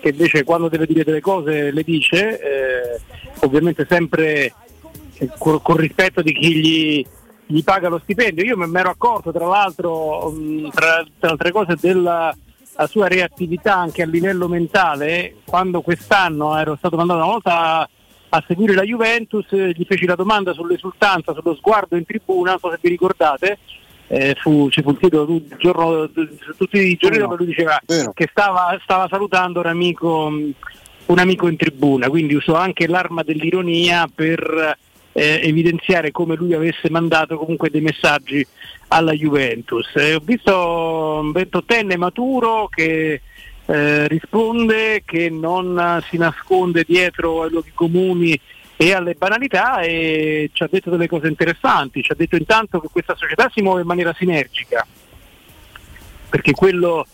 che 0.00 0.08
invece 0.08 0.44
quando 0.44 0.68
deve 0.68 0.86
dire 0.86 1.04
delle 1.04 1.20
cose 1.20 1.72
le 1.72 1.82
dice, 1.82 2.40
eh, 2.40 3.00
ovviamente 3.40 3.86
sempre 3.88 4.52
eh, 5.18 5.30
con, 5.38 5.60
con 5.60 5.76
rispetto 5.76 6.22
di 6.22 6.32
chi 6.32 6.54
gli, 6.54 7.06
gli 7.46 7.62
paga 7.62 7.88
lo 7.88 7.98
stipendio. 7.98 8.44
Io 8.44 8.56
mi 8.56 8.78
ero 8.78 8.90
accorto 8.90 9.32
tra 9.32 9.46
l'altro, 9.46 10.34
tra, 10.72 11.04
tra 11.18 11.30
altre 11.30 11.52
cose, 11.52 11.76
della 11.80 12.36
la 12.78 12.86
sua 12.86 13.08
reattività 13.08 13.74
anche 13.74 14.02
a 14.02 14.06
livello 14.06 14.48
mentale, 14.48 15.36
quando 15.44 15.80
quest'anno 15.80 16.56
ero 16.58 16.76
stato 16.76 16.96
mandato 16.96 17.20
una 17.20 17.30
volta 17.30 17.80
a, 17.80 17.88
a 18.28 18.44
seguire 18.46 18.74
la 18.74 18.82
Juventus, 18.82 19.46
eh, 19.52 19.72
gli 19.74 19.84
feci 19.86 20.04
la 20.04 20.14
domanda 20.14 20.52
sull'esultanza, 20.52 21.32
sullo 21.32 21.54
sguardo 21.54 21.96
in 21.96 22.04
tribuna, 22.04 22.50
non 22.50 22.58
so 22.58 22.70
se 22.70 22.78
vi 22.82 22.90
ricordate, 22.90 23.58
eh, 24.08 24.36
fu, 24.38 24.68
ci 24.68 24.82
fu 24.82 24.90
il 24.90 24.98
titolo 24.98 25.24
tu- 25.24 25.46
giorno- 25.56 26.10
tutti 26.56 26.78
i 26.78 26.96
giorni 26.96 27.18
dove 27.18 27.36
lui 27.36 27.46
diceva 27.46 27.80
che 28.12 28.28
stava, 28.30 28.78
stava 28.82 29.08
salutando 29.08 29.60
un 29.60 29.66
amico, 29.66 30.26
un 31.06 31.18
amico 31.18 31.48
in 31.48 31.56
tribuna, 31.56 32.10
quindi 32.10 32.34
usò 32.34 32.56
anche 32.56 32.86
l'arma 32.86 33.22
dell'ironia 33.22 34.06
per 34.14 34.76
eh, 35.16 35.40
evidenziare 35.42 36.10
come 36.10 36.36
lui 36.36 36.52
avesse 36.52 36.90
mandato 36.90 37.38
comunque 37.38 37.70
dei 37.70 37.80
messaggi 37.80 38.46
alla 38.88 39.12
Juventus. 39.12 39.88
Eh, 39.96 40.14
ho 40.14 40.20
visto 40.22 41.20
un 41.22 41.32
ventottenne 41.32 41.96
maturo 41.96 42.68
che 42.68 43.22
eh, 43.64 44.08
risponde, 44.08 45.02
che 45.06 45.30
non 45.30 46.02
si 46.10 46.18
nasconde 46.18 46.84
dietro 46.86 47.42
ai 47.42 47.50
luoghi 47.50 47.72
comuni 47.74 48.38
e 48.76 48.92
alle 48.92 49.14
banalità 49.14 49.80
e 49.80 50.50
ci 50.52 50.62
ha 50.62 50.68
detto 50.70 50.90
delle 50.90 51.08
cose 51.08 51.28
interessanti, 51.28 52.02
ci 52.02 52.12
ha 52.12 52.14
detto 52.14 52.36
intanto 52.36 52.78
che 52.78 52.88
questa 52.92 53.16
società 53.16 53.50
si 53.52 53.62
muove 53.62 53.80
in 53.80 53.86
maniera 53.86 54.14
sinergica, 54.18 54.86
perché 56.28 56.52
quello, 56.52 57.06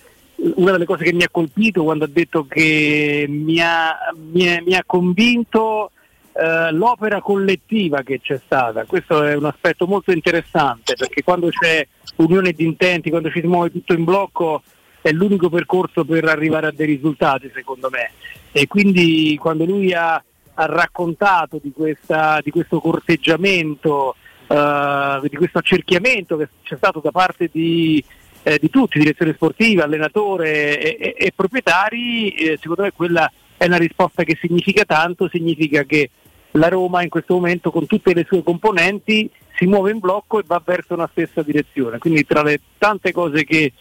una 0.56 0.72
delle 0.72 0.86
cose 0.86 1.04
che 1.04 1.12
mi 1.12 1.22
ha 1.22 1.28
colpito 1.30 1.84
quando 1.84 2.04
ha 2.04 2.10
detto 2.10 2.46
che 2.48 3.26
mi 3.28 3.60
ha, 3.60 3.96
mi 4.32 4.42
è- 4.42 4.60
mi 4.60 4.74
ha 4.74 4.82
convinto 4.84 5.92
eh, 6.34 6.72
l'opera 6.72 7.20
collettiva 7.20 8.02
che 8.02 8.20
c'è 8.20 8.40
stata, 8.44 8.84
questo 8.84 9.22
è 9.22 9.34
un 9.34 9.44
aspetto 9.44 9.86
molto 9.86 10.12
interessante 10.12 10.94
perché 10.94 11.22
quando 11.22 11.48
c'è 11.48 11.86
unione 12.16 12.52
di 12.52 12.64
intenti, 12.64 13.10
quando 13.10 13.30
ci 13.30 13.40
si 13.40 13.46
muove 13.46 13.70
tutto 13.70 13.92
in 13.92 14.04
blocco 14.04 14.62
è 15.02 15.10
l'unico 15.10 15.50
percorso 15.50 16.04
per 16.04 16.24
arrivare 16.24 16.68
a 16.68 16.72
dei 16.72 16.86
risultati 16.86 17.50
secondo 17.52 17.90
me. 17.90 18.12
E 18.52 18.66
quindi 18.66 19.36
quando 19.38 19.64
lui 19.64 19.92
ha, 19.92 20.14
ha 20.14 20.66
raccontato 20.66 21.58
di, 21.62 21.72
questa, 21.72 22.40
di 22.42 22.50
questo 22.50 22.80
corteggiamento, 22.80 24.14
eh, 24.46 25.18
di 25.28 25.36
questo 25.36 25.58
accerchiamento 25.58 26.36
che 26.36 26.48
c'è 26.62 26.76
stato 26.76 27.00
da 27.00 27.10
parte 27.10 27.50
di, 27.52 28.02
eh, 28.42 28.58
di 28.58 28.70
tutti, 28.70 28.98
direzione 28.98 29.34
sportiva, 29.34 29.84
allenatore 29.84 30.78
e, 30.78 30.96
e- 30.98 31.26
e 31.26 31.32
proprietari, 31.34 32.30
eh, 32.30 32.58
secondo 32.60 32.82
me 32.82 32.92
quella 32.92 33.30
è 33.56 33.66
una 33.66 33.76
risposta 33.76 34.24
che 34.24 34.36
significa 34.40 34.84
tanto, 34.84 35.28
significa 35.28 35.84
che 35.84 36.10
la 36.52 36.68
Roma 36.68 37.02
in 37.02 37.08
questo 37.08 37.34
momento 37.34 37.70
con 37.70 37.86
tutte 37.86 38.14
le 38.14 38.24
sue 38.28 38.42
componenti 38.42 39.30
si 39.56 39.66
muove 39.66 39.90
in 39.90 39.98
blocco 39.98 40.38
e 40.40 40.44
va 40.46 40.60
verso 40.64 40.94
una 40.94 41.08
stessa 41.12 41.42
direzione. 41.42 41.98
Quindi 41.98 42.24
tra 42.26 42.42
le 42.42 42.60
tante 42.78 43.12
cose 43.12 43.44
che, 43.44 43.72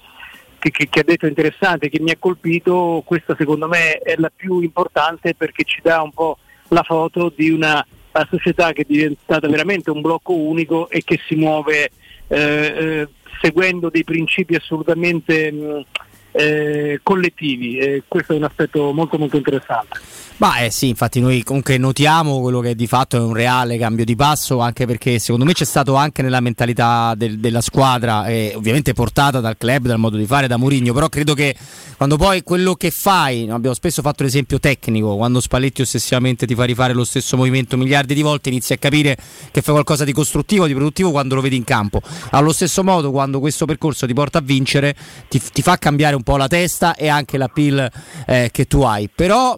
che- 0.60 0.72
che- 0.72 0.89
che 0.89 0.99
ha 0.99 1.03
detto 1.03 1.27
interessante, 1.27 1.89
che 1.89 1.99
mi 1.99 2.11
ha 2.11 2.18
colpito, 2.19 3.02
questa 3.06 3.35
secondo 3.38 3.68
me 3.68 3.93
è 3.98 4.15
la 4.18 4.31
più 4.34 4.60
importante 4.61 5.34
perché 5.34 5.64
ci 5.64 5.80
dà 5.81 6.02
un 6.02 6.11
po' 6.11 6.38
la 6.69 6.84
foto 6.84 7.31
di 7.35 7.49
una 7.49 7.85
società 8.30 8.72
che 8.73 8.81
è 8.81 8.85
diventata 8.88 9.48
veramente 9.48 9.89
un 9.89 10.02
blocco 10.02 10.34
unico 10.35 10.89
e 10.89 11.02
che 11.03 11.19
si 11.27 11.35
muove 11.35 11.89
eh, 12.27 12.38
eh, 12.38 13.07
seguendo 13.41 13.89
dei 13.89 14.03
principi 14.03 14.56
assolutamente 14.56 15.52
mh, 15.52 15.85
eh, 16.32 16.99
collettivi. 17.03 17.78
E 17.78 18.03
questo 18.08 18.34
è 18.34 18.36
un 18.38 18.44
aspetto 18.44 18.91
molto 18.91 19.18
molto 19.18 19.38
interessante. 19.38 19.99
Ma 20.41 20.58
eh 20.58 20.72
sì, 20.72 20.88
infatti 20.88 21.20
noi 21.20 21.44
comunque 21.44 21.78
notiamo 21.78 22.41
quello 22.41 22.62
che 22.62 22.74
di 22.74 22.88
fatto 22.88 23.16
è 23.16 23.20
un 23.20 23.34
reale 23.34 23.78
cambio 23.78 24.06
di 24.06 24.16
passo, 24.16 24.60
anche 24.60 24.88
perché 24.88 25.20
secondo 25.20 25.45
me 25.45 25.53
c'è 25.53 25.66
stato 25.66 25.94
anche 25.94 26.24
nella 26.24 26.40
mentalità 26.40 27.14
del- 27.16 27.38
della 27.38 27.62
squadra, 27.62 28.26
eh, 28.26 28.53
ovviamente 28.56 28.94
portata 28.94 29.40
dal 29.40 29.56
club, 29.56 29.86
dal 29.86 29.99
modo 29.99 30.18
di 30.18 30.26
fare, 30.26 30.48
da 30.48 30.58
Mourinho, 30.58 30.94
però 30.94 31.10
credo 31.10 31.36
che 31.36 31.56
quando 31.95 32.18
poi 32.18 32.41
quello 32.41 32.74
che 32.74 32.90
fai, 32.90 33.48
abbiamo 33.52 33.76
spesso 33.76 34.02
fatto 34.02 34.24
l'esempio 34.24 34.60
tecnico, 34.60 35.16
quando 35.16 35.40
Spalletti 35.40 35.84
ossessivamente 35.84 36.48
ti 36.48 36.56
fa 36.56 36.64
rifare 36.64 36.94
lo 36.94 37.03
stesso 37.03 37.38
movimento 37.38 37.78
miliardi 37.78 38.16
di 38.16 38.24
volte, 38.24 38.49
inizi 38.49 38.74
a 38.74 38.78
capire 38.78 39.16
che 39.52 39.62
fai 39.62 39.74
qualcosa 39.74 40.03
di 40.03 40.12
costruttivo, 40.12 40.66
di 40.66 40.74
produttivo 40.74 41.12
quando 41.12 41.36
lo 41.36 41.41
vedi 41.41 41.58
in 41.58 41.64
campo. 41.64 42.02
Allo 42.32 42.52
stesso 42.52 42.84
modo, 42.84 43.12
quando 43.12 43.40
questo 43.40 43.66
percorso 43.66 44.08
ti 44.08 44.14
porta 44.16 44.40
a 44.40 44.41
vincere, 44.41 44.95
ti, 45.30 45.40
ti 45.40 45.62
fa 45.62 45.78
cambiare 45.78 46.16
un 46.16 46.20
po' 46.23 46.38
la 46.38 46.48
testa 46.48 46.95
e 46.95 47.07
anche 47.07 47.38
l'appeal 47.38 47.89
eh, 48.26 48.49
che 48.52 48.65
tu 48.65 48.81
hai. 48.81 49.10
Però 49.14 49.57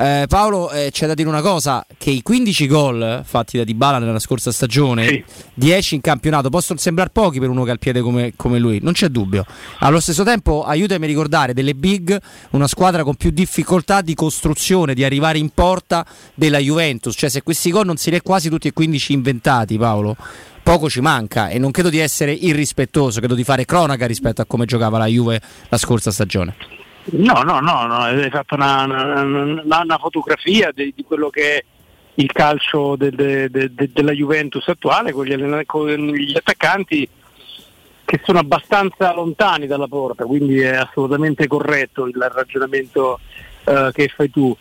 eh, 0.00 0.26
Paolo, 0.28 0.70
eh, 0.70 0.90
c'è 0.92 1.08
da 1.08 1.14
dire 1.14 1.28
una 1.28 1.40
cosa, 1.40 1.84
che 1.96 2.10
i 2.10 2.22
15 2.22 2.68
gol 2.68 3.22
fatti 3.24 3.56
da 3.56 3.64
Dybala 3.64 3.98
nella 3.98 4.20
scorsa 4.20 4.52
stagione, 4.52 5.24
10 5.54 5.96
in 5.96 6.00
campionato, 6.00 6.50
possono 6.50 6.78
sembrare 6.78 7.10
pochi 7.10 7.40
per 7.40 7.48
uno 7.48 7.64
che 7.64 7.70
ha 7.70 7.72
il 7.72 7.80
piede 7.80 8.00
come, 8.00 8.32
come 8.36 8.60
lui, 8.60 8.78
non 8.80 8.92
c'è 8.92 9.08
dubbio. 9.08 9.44
Allo 9.80 9.98
stesso 9.98 10.22
tempo, 10.22 10.62
aiutami 10.62 11.04
a 11.04 11.08
ricordare 11.08 11.52
delle 11.52 11.74
big, 11.74 12.16
una 12.50 12.68
squadra 12.68 13.02
con 13.02 13.16
più 13.16 13.30
difficoltà 13.30 14.00
di 14.00 14.14
costruzione, 14.14 14.94
di 14.94 15.02
arrivare 15.02 15.38
in 15.38 15.48
porta 15.48 16.06
della 16.32 16.58
Juventus, 16.58 17.16
cioè 17.18 17.28
se 17.28 17.42
questi 17.42 17.72
gol 17.72 17.86
non 17.86 17.96
si 17.96 18.10
li 18.10 18.16
è 18.18 18.22
quasi 18.22 18.48
tutti 18.48 18.68
e 18.68 18.72
15 18.72 19.12
inventati, 19.12 19.76
Paolo. 19.78 20.16
Poco 20.68 20.90
ci 20.90 21.00
manca 21.00 21.48
e 21.48 21.58
non 21.58 21.70
credo 21.70 21.88
di 21.88 21.96
essere 21.96 22.30
irrispettoso, 22.30 23.20
credo 23.20 23.34
di 23.34 23.42
fare 23.42 23.64
cronaca 23.64 24.06
rispetto 24.06 24.42
a 24.42 24.44
come 24.44 24.66
giocava 24.66 24.98
la 24.98 25.06
Juve 25.06 25.40
la 25.70 25.78
scorsa 25.78 26.10
stagione. 26.10 26.54
No, 27.12 27.40
no, 27.40 27.58
no, 27.60 27.86
no, 27.86 27.94
hai 28.00 28.28
fatto 28.28 28.54
una, 28.54 28.82
una- 28.84 29.22
una- 29.62 29.98
fotografia 29.98 30.70
di, 30.74 30.92
di 30.94 31.04
quello 31.04 31.30
che 31.30 31.56
è 31.56 31.64
il 32.16 32.30
calcio 32.32 32.96
de- 32.96 33.12
de- 33.12 33.48
de- 33.48 33.72
de- 33.72 33.90
della 33.90 34.12
Juventus 34.12 34.68
attuale 34.68 35.12
con 35.12 35.24
gli, 35.24 35.64
con 35.64 35.88
gli 35.88 36.36
attaccanti 36.36 37.08
che 38.04 38.20
sono 38.22 38.38
abbastanza 38.40 39.14
lontani 39.14 39.66
dalla 39.66 39.88
porta, 39.88 40.26
quindi 40.26 40.60
è 40.60 40.74
assolutamente 40.74 41.46
corretto 41.46 42.06
il 42.06 42.30
ragionamento 42.30 43.20
eh, 43.64 43.88
che 43.94 44.12
fai 44.14 44.30
tu. 44.30 44.54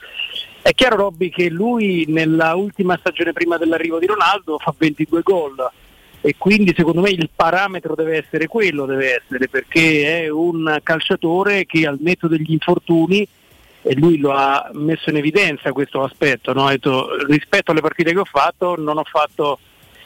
È 0.61 0.71
chiaro 0.73 0.95
Robby 0.95 1.27
che 1.29 1.49
lui 1.49 2.05
nella 2.07 2.55
ultima 2.55 2.95
stagione 2.97 3.34
prima 3.34 3.57
dell'arrivo 3.57 3.99
di 3.99 4.05
Ronaldo 4.05 4.57
fa 4.57 4.73
22 4.77 5.21
gol, 5.21 5.69
e 6.22 6.35
quindi 6.38 6.73
secondo 6.76 7.02
me 7.02 7.10
il 7.10 7.30
parametro 7.34 7.95
deve 7.95 8.18
essere 8.18 8.48
quello, 8.48 8.85
deve 8.85 9.22
essere 9.22 9.48
perché 9.48 10.23
è 10.23 10.30
un 10.30 10.80
calciatore 10.84 11.65
che 11.65 11.85
al 11.85 11.98
netto 12.02 12.27
degli 12.27 12.52
infortuni 12.52 13.27
e 13.84 13.95
lui 13.95 14.18
lo 14.18 14.31
ha 14.31 14.69
messo 14.73 15.10
in 15.10 15.18
evidenza 15.18 15.72
questo 15.72 16.03
aspetto, 16.03 16.53
no? 16.53 16.68
detto, 16.68 17.07
rispetto 17.26 17.72
alle 17.72 17.81
partite 17.81 18.11
che 18.11 18.19
ho 18.19 18.26
fatto 18.26 18.76
non 18.76 18.98
ho 18.98 19.03
fatto 19.03 19.60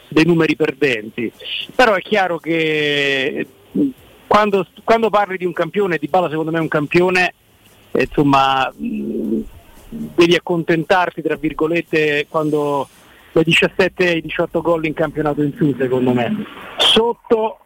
dei 0.09 0.25
numeri 0.25 0.55
perdenti, 0.55 1.31
però 1.73 1.93
è 1.93 2.01
chiaro 2.01 2.37
che 2.37 3.47
quando, 4.27 4.67
quando 4.83 5.09
parli 5.09 5.37
di 5.37 5.45
un 5.45 5.53
campione, 5.53 5.97
Di 5.97 6.07
Bala 6.07 6.29
secondo 6.29 6.51
me 6.51 6.57
è 6.57 6.61
un 6.61 6.67
campione, 6.67 7.33
insomma 7.91 8.71
devi 8.75 10.35
accontentarti 10.35 11.21
tra 11.21 11.35
virgolette 11.35 12.27
quando 12.29 12.87
dai 13.31 13.43
17 13.43 14.07
ai 14.07 14.21
18 14.21 14.61
gol 14.61 14.85
in 14.85 14.93
campionato 14.93 15.41
in 15.41 15.53
su 15.55 15.73
secondo 15.77 16.13
me. 16.13 16.45
Sotto 16.77 17.59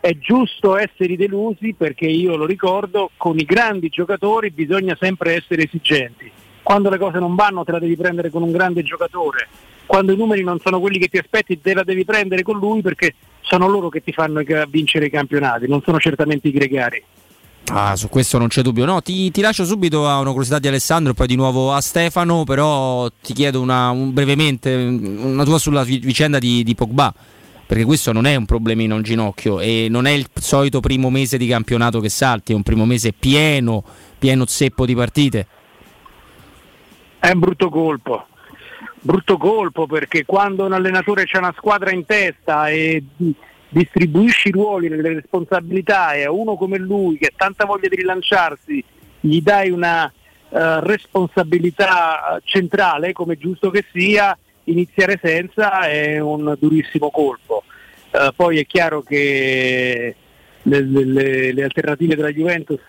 è 0.00 0.16
giusto 0.18 0.76
essere 0.76 1.16
delusi 1.16 1.74
perché 1.74 2.06
io 2.06 2.36
lo 2.36 2.46
ricordo, 2.46 3.10
con 3.16 3.38
i 3.38 3.44
grandi 3.44 3.88
giocatori 3.88 4.50
bisogna 4.50 4.96
sempre 4.98 5.34
essere 5.34 5.64
esigenti. 5.64 6.30
Quando 6.62 6.90
le 6.90 6.98
cose 6.98 7.18
non 7.18 7.34
vanno 7.34 7.64
te 7.64 7.72
la 7.72 7.78
devi 7.78 7.96
prendere 7.96 8.30
con 8.30 8.42
un 8.42 8.52
grande 8.52 8.82
giocatore, 8.82 9.48
quando 9.86 10.12
i 10.12 10.16
numeri 10.16 10.44
non 10.44 10.60
sono 10.60 10.80
quelli 10.80 10.98
che 10.98 11.08
ti 11.08 11.18
aspetti 11.18 11.60
te 11.60 11.74
la 11.74 11.82
devi 11.82 12.04
prendere 12.04 12.42
con 12.42 12.58
lui 12.58 12.82
perché 12.82 13.14
sono 13.40 13.68
loro 13.68 13.88
che 13.88 14.02
ti 14.02 14.12
fanno 14.12 14.42
vincere 14.68 15.06
i 15.06 15.10
campionati, 15.10 15.66
non 15.66 15.80
sono 15.82 15.98
certamente 15.98 16.48
i 16.48 16.52
gregari. 16.52 17.02
Ah, 17.70 17.96
su 17.96 18.08
questo 18.08 18.38
non 18.38 18.48
c'è 18.48 18.62
dubbio. 18.62 18.86
No, 18.86 19.02
ti, 19.02 19.30
ti, 19.30 19.42
lascio 19.42 19.64
subito 19.64 20.08
a 20.08 20.18
una 20.20 20.30
curiosità 20.30 20.58
di 20.58 20.68
Alessandro 20.68 21.12
e 21.12 21.14
poi 21.14 21.26
di 21.26 21.36
nuovo 21.36 21.72
a 21.72 21.80
Stefano, 21.80 22.44
però 22.44 23.08
ti 23.10 23.34
chiedo 23.34 23.60
una, 23.60 23.90
un, 23.90 24.12
brevemente 24.12 24.74
una 24.74 25.44
tua 25.44 25.58
sulla 25.58 25.82
vicenda 25.84 26.38
di, 26.38 26.64
di, 26.64 26.74
Pogba, 26.74 27.12
perché 27.66 27.84
questo 27.84 28.12
non 28.12 28.24
è 28.24 28.36
un 28.36 28.46
problemino 28.46 28.96
in 28.96 29.02
ginocchio 29.02 29.60
e 29.60 29.88
non 29.90 30.06
è 30.06 30.12
il 30.12 30.26
solito 30.32 30.80
primo 30.80 31.10
mese 31.10 31.36
di 31.36 31.46
campionato 31.46 32.00
che 32.00 32.08
salti, 32.08 32.52
è 32.52 32.54
un 32.54 32.62
primo 32.62 32.86
mese 32.86 33.12
pieno, 33.12 33.84
pieno 34.18 34.46
zeppo 34.46 34.86
di 34.86 34.94
partite. 34.94 35.46
È 37.18 37.30
un 37.30 37.38
brutto 37.38 37.68
colpo, 37.68 38.28
brutto 39.00 39.36
colpo 39.36 39.86
perché 39.86 40.24
quando 40.24 40.64
un 40.64 40.72
allenatore 40.72 41.26
c'è 41.26 41.36
una 41.36 41.54
squadra 41.54 41.90
in 41.90 42.06
testa 42.06 42.70
e 42.70 43.02
distribuisci 43.68 44.48
i 44.48 44.52
ruoli, 44.52 44.88
le 44.88 45.14
responsabilità 45.14 46.12
e 46.12 46.24
a 46.24 46.32
uno 46.32 46.56
come 46.56 46.78
lui 46.78 47.18
che 47.18 47.26
ha 47.26 47.32
tanta 47.36 47.64
voglia 47.64 47.88
di 47.88 47.96
rilanciarsi 47.96 48.82
gli 49.20 49.40
dai 49.42 49.70
una 49.70 50.04
uh, 50.04 50.58
responsabilità 50.80 52.40
centrale, 52.44 53.12
come 53.12 53.36
giusto 53.36 53.70
che 53.70 53.84
sia, 53.92 54.36
iniziare 54.64 55.18
senza 55.22 55.80
è 55.88 56.18
un 56.18 56.56
durissimo 56.58 57.10
colpo. 57.10 57.64
Uh, 58.10 58.32
poi 58.34 58.58
è 58.58 58.66
chiaro 58.66 59.02
che 59.02 60.14
le, 60.62 60.80
le, 60.80 61.52
le, 61.52 61.62
alternative 61.62 62.16
della 62.16 62.32
Juventus 62.32 62.80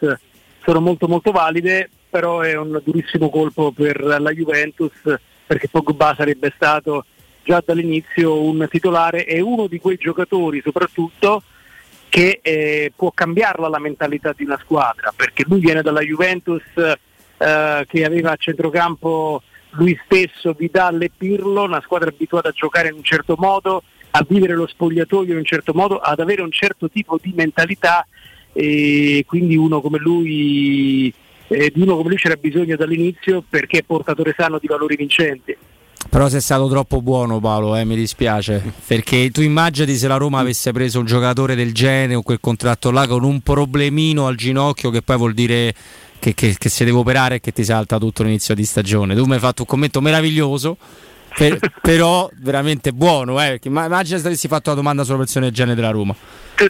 sono 0.64 0.80
molto 0.80 1.07
molto 1.07 1.31
valide, 1.31 1.89
però 2.10 2.39
è 2.39 2.56
un 2.56 2.81
durissimo 2.84 3.30
colpo 3.30 3.72
per 3.72 3.99
la 4.01 4.31
Juventus 4.31 4.93
perché 5.45 5.68
Pogba 5.68 6.14
sarebbe 6.15 6.53
stato 6.56 7.06
già 7.43 7.61
dall'inizio 7.65 8.41
un 8.41 8.67
titolare 8.69 9.25
e 9.25 9.41
uno 9.41 9.67
di 9.67 9.79
quei 9.79 9.97
giocatori 9.97 10.61
soprattutto 10.63 11.43
che 12.09 12.39
eh, 12.41 12.91
può 12.95 13.11
cambiarla 13.11 13.67
la 13.67 13.79
mentalità 13.79 14.33
di 14.35 14.43
una 14.43 14.59
squadra, 14.61 15.13
perché 15.15 15.45
lui 15.47 15.59
viene 15.59 15.81
dalla 15.81 16.01
Juventus 16.01 16.63
eh, 16.75 17.85
che 17.87 18.03
aveva 18.03 18.31
a 18.31 18.35
centrocampo 18.35 19.41
lui 19.71 19.97
stesso, 20.05 20.53
Vidal 20.53 21.01
e 21.01 21.11
Pirlo, 21.15 21.63
una 21.63 21.81
squadra 21.81 22.09
abituata 22.09 22.49
a 22.49 22.53
giocare 22.53 22.89
in 22.89 22.95
un 22.95 23.03
certo 23.03 23.35
modo, 23.37 23.83
a 24.11 24.25
vivere 24.27 24.55
lo 24.55 24.65
spogliatoio 24.65 25.33
in 25.33 25.37
un 25.37 25.45
certo 25.45 25.73
modo, 25.73 25.99
ad 25.99 26.19
avere 26.19 26.41
un 26.41 26.51
certo 26.51 26.89
tipo 26.89 27.19
di 27.21 27.31
mentalità 27.35 28.05
e 28.51 29.23
quindi 29.27 29.55
uno 29.55 29.79
come 29.79 29.99
lui, 29.99 31.13
eh, 31.47 31.71
di 31.71 31.81
uno 31.81 31.95
come 31.95 32.09
lui 32.09 32.17
c'era 32.17 32.35
bisogno 32.35 32.75
dall'inizio 32.75 33.43
perché 33.47 33.79
è 33.79 33.83
portatore 33.83 34.33
sano 34.35 34.57
di 34.57 34.67
valori 34.67 34.95
vincenti. 34.95 35.55
Però 36.10 36.27
sei 36.27 36.41
stato 36.41 36.68
troppo 36.68 37.03
buono 37.03 37.40
Paolo, 37.40 37.76
eh, 37.76 37.86
mi 37.86 37.95
dispiace. 37.95 38.73
Perché 38.88 39.30
tu 39.31 39.41
immagini 39.41 39.94
se 39.94 40.07
la 40.07 40.18
Roma 40.18 40.40
avesse 40.40 40.72
preso 40.72 40.99
un 40.99 41.06
giocatore 41.06 41.53
del 41.53 41.72
genere 41.72 42.15
o 42.15 42.23
quel 42.23 42.40
contratto 42.41 42.90
là 42.90 43.06
con 43.06 43.23
un 43.23 43.41
problemino 43.41 44.26
al 44.26 44.36
ginocchio 44.36 44.90
che 44.90 45.03
poi 45.03 45.18
vuol 45.18 45.34
dire 45.36 45.73
che, 46.18 46.34
che, 46.34 46.56
che 46.57 46.69
si 46.69 46.84
deve 46.84 46.98
operare 46.98 47.36
e 47.36 47.40
che 47.40 47.52
ti 47.52 47.64
salta 47.64 47.99
tutto 47.99 48.23
l'inizio 48.23 48.56
di 48.56 48.65
stagione. 48.65 49.15
Tu 49.15 49.23
mi 49.26 49.34
hai 49.34 49.40
fatto 49.40 49.61
un 49.61 49.68
commento 49.68 50.02
meraviglioso. 50.02 50.77
Per, 51.39 51.57
però 51.81 52.29
veramente 52.35 52.91
buono, 52.91 53.41
eh, 53.41 53.61
immagina 53.63 54.19
se 54.19 54.27
avessi 54.27 54.49
fatto 54.49 54.71
la 54.71 54.75
domanda 54.75 55.05
sulla 55.05 55.19
persona 55.19 55.45
del 55.45 55.53
genere 55.53 55.75
della 55.75 55.91
Roma. 55.91 56.13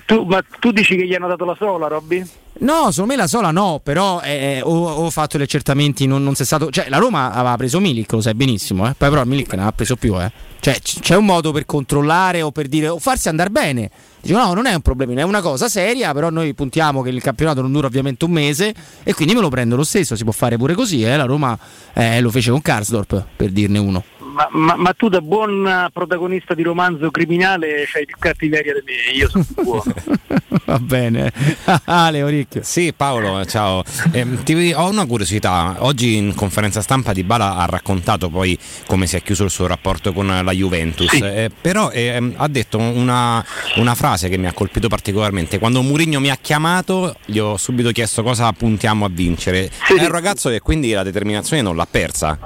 Tu, 0.05 0.23
ma 0.25 0.43
tu 0.59 0.71
dici 0.71 0.95
che 0.95 1.07
gli 1.07 1.15
hanno 1.15 1.27
dato 1.27 1.43
la 1.43 1.55
sola, 1.57 1.87
Robby? 1.87 2.23
No, 2.61 2.91
secondo 2.91 3.13
me 3.13 3.15
la 3.15 3.25
sola 3.25 3.49
no, 3.49 3.79
però 3.81 4.21
eh, 4.21 4.61
ho, 4.61 4.87
ho, 4.89 5.09
fatto 5.09 5.39
gli 5.39 5.41
accertamenti, 5.41 6.05
non, 6.05 6.21
non 6.23 6.35
si 6.35 6.43
è 6.43 6.45
stato... 6.45 6.69
Cioè, 6.69 6.89
la 6.89 6.97
Roma 6.97 7.31
aveva 7.31 7.55
preso 7.55 7.79
Milik, 7.79 8.11
lo 8.11 8.21
sai 8.21 8.35
benissimo, 8.35 8.87
eh? 8.87 8.93
poi 8.95 9.09
però 9.09 9.23
Milik 9.23 9.53
non 9.55 9.65
ha 9.65 9.71
preso 9.71 9.95
più, 9.95 10.21
eh. 10.21 10.31
Cioè, 10.59 10.79
c- 10.81 10.99
c'è 10.99 11.15
un 11.15 11.25
modo 11.25 11.51
per 11.51 11.65
controllare 11.65 12.43
o 12.43 12.51
per 12.51 12.67
dire, 12.67 12.89
o 12.89 12.99
farsi 12.99 13.29
andare 13.29 13.49
bene. 13.49 13.89
Dico 14.21 14.37
no, 14.37 14.53
non 14.53 14.67
è 14.67 14.73
un 14.73 14.81
problema, 14.81 15.19
è 15.21 15.23
una 15.23 15.41
cosa 15.41 15.69
seria, 15.69 16.13
però 16.13 16.29
noi 16.29 16.53
puntiamo 16.53 17.01
che 17.01 17.09
il 17.09 17.21
campionato 17.21 17.61
non 17.61 17.71
dura 17.71 17.87
ovviamente 17.87 18.25
un 18.25 18.31
mese 18.31 18.73
e 19.01 19.13
quindi 19.15 19.33
me 19.33 19.39
lo 19.39 19.49
prendo 19.49 19.75
lo 19.75 19.83
stesso, 19.83 20.15
si 20.15 20.23
può 20.23 20.33
fare 20.33 20.57
pure 20.57 20.75
così, 20.75 21.03
eh? 21.03 21.15
La 21.15 21.25
Roma 21.25 21.57
eh, 21.93 22.19
lo 22.19 22.30
fece 22.30 22.51
con 22.51 22.61
Karsdorp, 22.61 23.25
per 23.38 23.49
dirne 23.49 23.80
uno. 23.80 24.03
Ma, 24.30 24.48
ma, 24.51 24.75
ma, 24.75 24.93
tu 24.93 25.09
da 25.09 25.22
buon 25.22 25.90
protagonista 25.91 26.53
di 26.53 26.64
romanzo 26.64 27.09
criminale 27.09 27.85
c'hai 27.91 28.06
più 28.06 28.16
cattiveria 28.19 28.74
di 28.74 28.82
me, 28.85 29.17
io 29.17 29.30
sono 29.30 29.45
buono. 29.64 29.93
Va 30.66 30.80
bene. 30.80 31.32
Ale 31.85 32.22
Oricchio. 32.22 32.61
Sì, 32.64 32.93
Paolo, 32.95 33.43
ciao. 33.45 33.83
Eh, 34.11 34.43
ti, 34.43 34.72
ho 34.75 34.88
una 34.88 35.06
curiosità. 35.06 35.77
Oggi 35.80 36.16
in 36.16 36.35
conferenza 36.35 36.82
stampa 36.82 37.11
Di 37.11 37.24
Bala 37.24 37.56
ha 37.56 37.66
raccontato 37.66 38.30
poi 38.30 38.58
come 38.85 39.08
si 39.08 39.16
è 39.16 39.24
chiuso 39.24 39.45
il 39.45 39.49
suo 39.49 39.66
rapporto 39.66 40.14
con 40.14 40.27
la 40.27 40.51
Juventus, 40.51 41.09
sì. 41.09 41.19
eh, 41.22 41.49
però 41.59 41.90
eh, 41.90 42.33
ha 42.35 42.48
detto 42.48 42.77
una, 42.77 43.43
una, 43.77 43.95
frase 43.95 44.30
che 44.30 44.38
mi 44.38 44.48
ha 44.48 44.53
colpito 44.53 44.88
particolarmente. 44.88 45.58
Quando 45.58 45.82
Mourinho 45.82 46.19
mi 46.19 46.30
ha 46.30 46.38
chiamato 46.40 47.16
gli 47.25 47.40
ho 47.40 47.58
subito 47.58 47.91
chiesto 47.91 48.22
cosa 48.22 48.51
puntiamo 48.53 49.06
a 49.06 49.09
vincere. 49.11 49.72
Sì. 49.88 49.95
È 49.95 50.03
un 50.03 50.11
ragazzo 50.11 50.49
che 50.49 50.59
quindi 50.59 50.91
la 50.91 51.03
determinazione 51.03 51.61
non 51.61 51.75
l'ha 51.75 51.88
persa. 51.90 52.38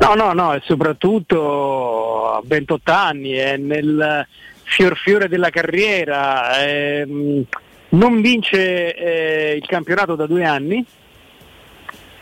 No, 0.00 0.14
no, 0.14 0.32
no, 0.32 0.54
e 0.54 0.62
soprattutto 0.64 2.32
a 2.32 2.42
28 2.44 2.92
anni, 2.92 3.32
è 3.32 3.56
nel 3.56 4.26
fior 4.62 4.96
fiore 4.96 5.28
della 5.28 5.50
carriera, 5.50 6.64
ehm, 6.64 7.44
non 7.90 8.20
vince 8.20 8.94
eh, 8.94 9.56
il 9.56 9.66
campionato 9.66 10.14
da 10.14 10.26
due 10.26 10.44
anni, 10.44 10.84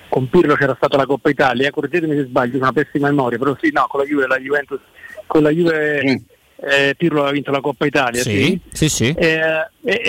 con 0.09 0.29
Pirlo 0.29 0.55
c'era 0.57 0.75
stata 0.77 0.97
la 0.97 1.07
Coppa 1.07 1.31
Italia, 1.31 1.71
correggetemi 1.71 2.15
se 2.15 2.25
sbaglio, 2.25 2.59
una 2.59 2.73
pessima 2.73 3.09
memoria, 3.09 3.39
però 3.39 3.57
sì, 3.59 3.71
no, 3.73 3.87
con 3.89 4.01
la 4.01 4.07
Juve, 4.07 4.27
la 4.27 4.39
Juventus, 4.39 4.81
con 5.27 5.43
la 5.43 5.51
Juve 5.51 6.03
mm. 6.05 6.17
eh, 6.69 6.95
Pirlo 6.99 7.21
aveva 7.21 7.33
vinto 7.33 7.51
la 7.51 7.61
Coppa 7.61 7.87
Italia, 7.87 8.21
sì, 8.21 8.61
sì, 8.71 8.89
sì. 8.91 9.15
Eh, 9.17 9.41
e, 9.83 10.01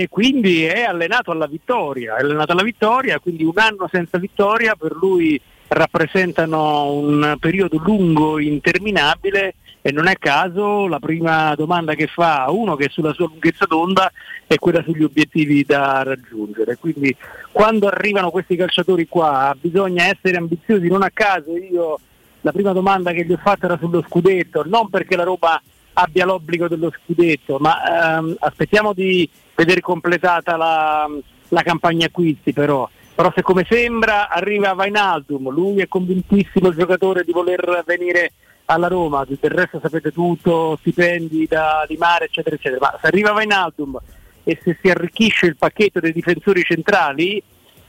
e, 0.00 0.06
quindi 0.10 0.64
è 0.64 0.82
allenato 0.82 1.30
alla 1.30 1.46
vittoria, 1.46 2.16
è 2.16 2.22
allenato 2.22 2.52
alla 2.52 2.64
vittoria, 2.64 3.20
quindi 3.20 3.44
un 3.44 3.56
anno 3.56 3.88
senza 3.90 4.18
vittoria 4.18 4.74
per 4.74 4.92
lui 4.96 5.40
rappresentano 5.72 6.92
un 6.92 7.36
periodo 7.40 7.80
lungo, 7.84 8.38
interminabile 8.38 9.54
e 9.80 9.90
non 9.90 10.06
è 10.06 10.16
caso 10.18 10.86
la 10.86 10.98
prima 10.98 11.54
domanda 11.54 11.94
che 11.94 12.06
fa 12.06 12.44
a 12.44 12.50
uno 12.52 12.76
che 12.76 12.86
è 12.86 12.88
sulla 12.90 13.12
sua 13.12 13.26
lunghezza 13.26 13.64
d'onda 13.66 14.12
è 14.46 14.56
quella 14.56 14.82
sugli 14.82 15.02
obiettivi 15.02 15.64
da 15.64 16.02
raggiungere. 16.02 16.76
Quindi 16.76 17.14
quando 17.50 17.88
arrivano 17.88 18.30
questi 18.30 18.54
calciatori 18.54 19.08
qua 19.08 19.56
bisogna 19.58 20.04
essere 20.04 20.36
ambiziosi, 20.36 20.88
non 20.88 21.02
a 21.02 21.10
caso 21.12 21.56
io 21.56 21.98
la 22.42 22.52
prima 22.52 22.72
domanda 22.72 23.12
che 23.12 23.24
gli 23.24 23.32
ho 23.32 23.40
fatto 23.42 23.66
era 23.66 23.78
sullo 23.78 24.04
scudetto, 24.06 24.64
non 24.66 24.88
perché 24.88 25.16
la 25.16 25.24
Roma 25.24 25.60
abbia 25.94 26.24
l'obbligo 26.24 26.68
dello 26.68 26.92
scudetto, 26.92 27.58
ma 27.58 28.18
ehm, 28.18 28.36
aspettiamo 28.40 28.92
di 28.92 29.28
vedere 29.54 29.80
completata 29.80 30.56
la, 30.56 31.08
la 31.48 31.62
campagna 31.62 32.06
acquisti 32.06 32.52
però 32.52 32.88
però 33.22 33.32
se 33.36 33.42
come 33.42 33.64
sembra 33.68 34.28
arriva 34.28 34.72
Vainaldum, 34.72 35.48
lui 35.50 35.80
è 35.80 35.86
convintissimo 35.86 36.70
il 36.70 36.76
giocatore 36.76 37.22
di 37.22 37.30
voler 37.30 37.84
venire 37.86 38.32
alla 38.64 38.88
Roma, 38.88 39.24
del 39.24 39.38
resto 39.48 39.78
sapete 39.80 40.10
tutto, 40.10 40.76
stipendi 40.80 41.46
da, 41.46 41.84
di 41.86 41.96
mare 41.96 42.24
eccetera 42.24 42.56
eccetera, 42.56 42.90
ma 42.90 42.98
se 43.00 43.06
arriva 43.06 43.30
Vainaldum 43.30 43.96
e 44.42 44.58
se 44.60 44.76
si 44.82 44.90
arricchisce 44.90 45.46
il 45.46 45.56
pacchetto 45.56 46.00
dei 46.00 46.12
difensori 46.12 46.62
centrali, 46.64 47.40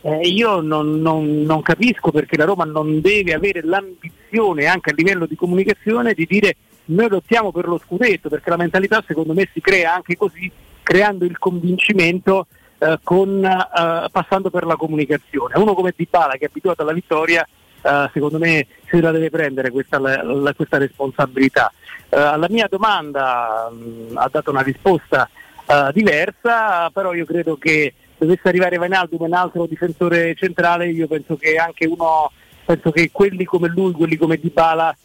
eh, 0.02 0.20
io 0.20 0.62
non, 0.62 1.02
non, 1.02 1.42
non, 1.42 1.64
capisco 1.64 2.12
perché 2.12 2.38
la 2.38 2.46
Roma 2.46 2.66
non 2.66 3.02
deve 3.02 3.34
avere 3.34 3.64
l'ambizione 3.64 4.68
anche 4.68 4.92
a 4.92 4.94
livello 4.96 5.26
di 5.26 5.36
comunicazione 5.36 6.14
di 6.14 6.28
dire 6.30 6.58
noi 6.86 7.10
lottiamo 7.10 7.52
per 7.52 7.68
lo 7.68 7.82
scudetto, 7.84 8.30
perché 8.30 8.52
la 8.52 8.58
mentalità 8.58 9.04
secondo 9.08 9.34
me 9.34 9.50
si 9.52 9.62
crea 9.62 9.96
anche 9.96 10.16
così, 10.16 10.52
creando 10.84 11.26
il 11.26 11.40
convincimento 11.40 12.46
eh, 12.78 13.00
con, 13.04 13.44
eh, 13.44 14.08
passando 14.12 14.50
per 14.50 14.66
la 14.66 14.76
comunicazione. 14.76 15.58
Uno 15.58 15.74
come 15.74 15.94
Dybala 15.96 16.34
che 16.34 16.46
è 16.46 16.50
abituato 16.50 16.82
alla 16.82 16.94
vittoria 16.94 17.48
eh, 17.84 18.10
secondo 18.14 18.40
me 18.40 18.66
se 18.90 19.02
la 19.02 19.12
deve 19.12 19.30
prendere 19.30 19.70
questa, 19.70 20.00
la, 20.00 20.54
questa 20.54 20.78
responsabilità. 20.78 21.72
Eh, 22.10 22.18
alla 22.18 22.48
mia 22.50 22.68
domanda 22.70 23.70
mh, 23.70 24.16
ha 24.16 24.30
dato 24.32 24.52
una 24.52 24.62
risposta 24.62 25.30
eh, 25.66 25.90
diversa, 25.94 26.90
però 26.92 27.14
io 27.14 27.26
credo 27.26 27.58
che 27.58 27.94
dovesse 28.18 28.48
arrivare 28.48 28.78
Vainaldo 28.78 29.22
un 29.22 29.34
altro 29.34 29.66
difensore 29.66 30.34
centrale, 30.36 30.88
io 30.88 31.08
penso 31.08 31.36
che 31.36 31.58
anche 31.58 31.86
uno, 31.86 32.32
penso 32.64 32.92
che 32.92 33.10
quelli 33.12 33.44
come 33.44 33.68
lui, 33.68 33.92
quelli 33.92 34.16
come 34.16 34.38
Dybala, 34.38 34.96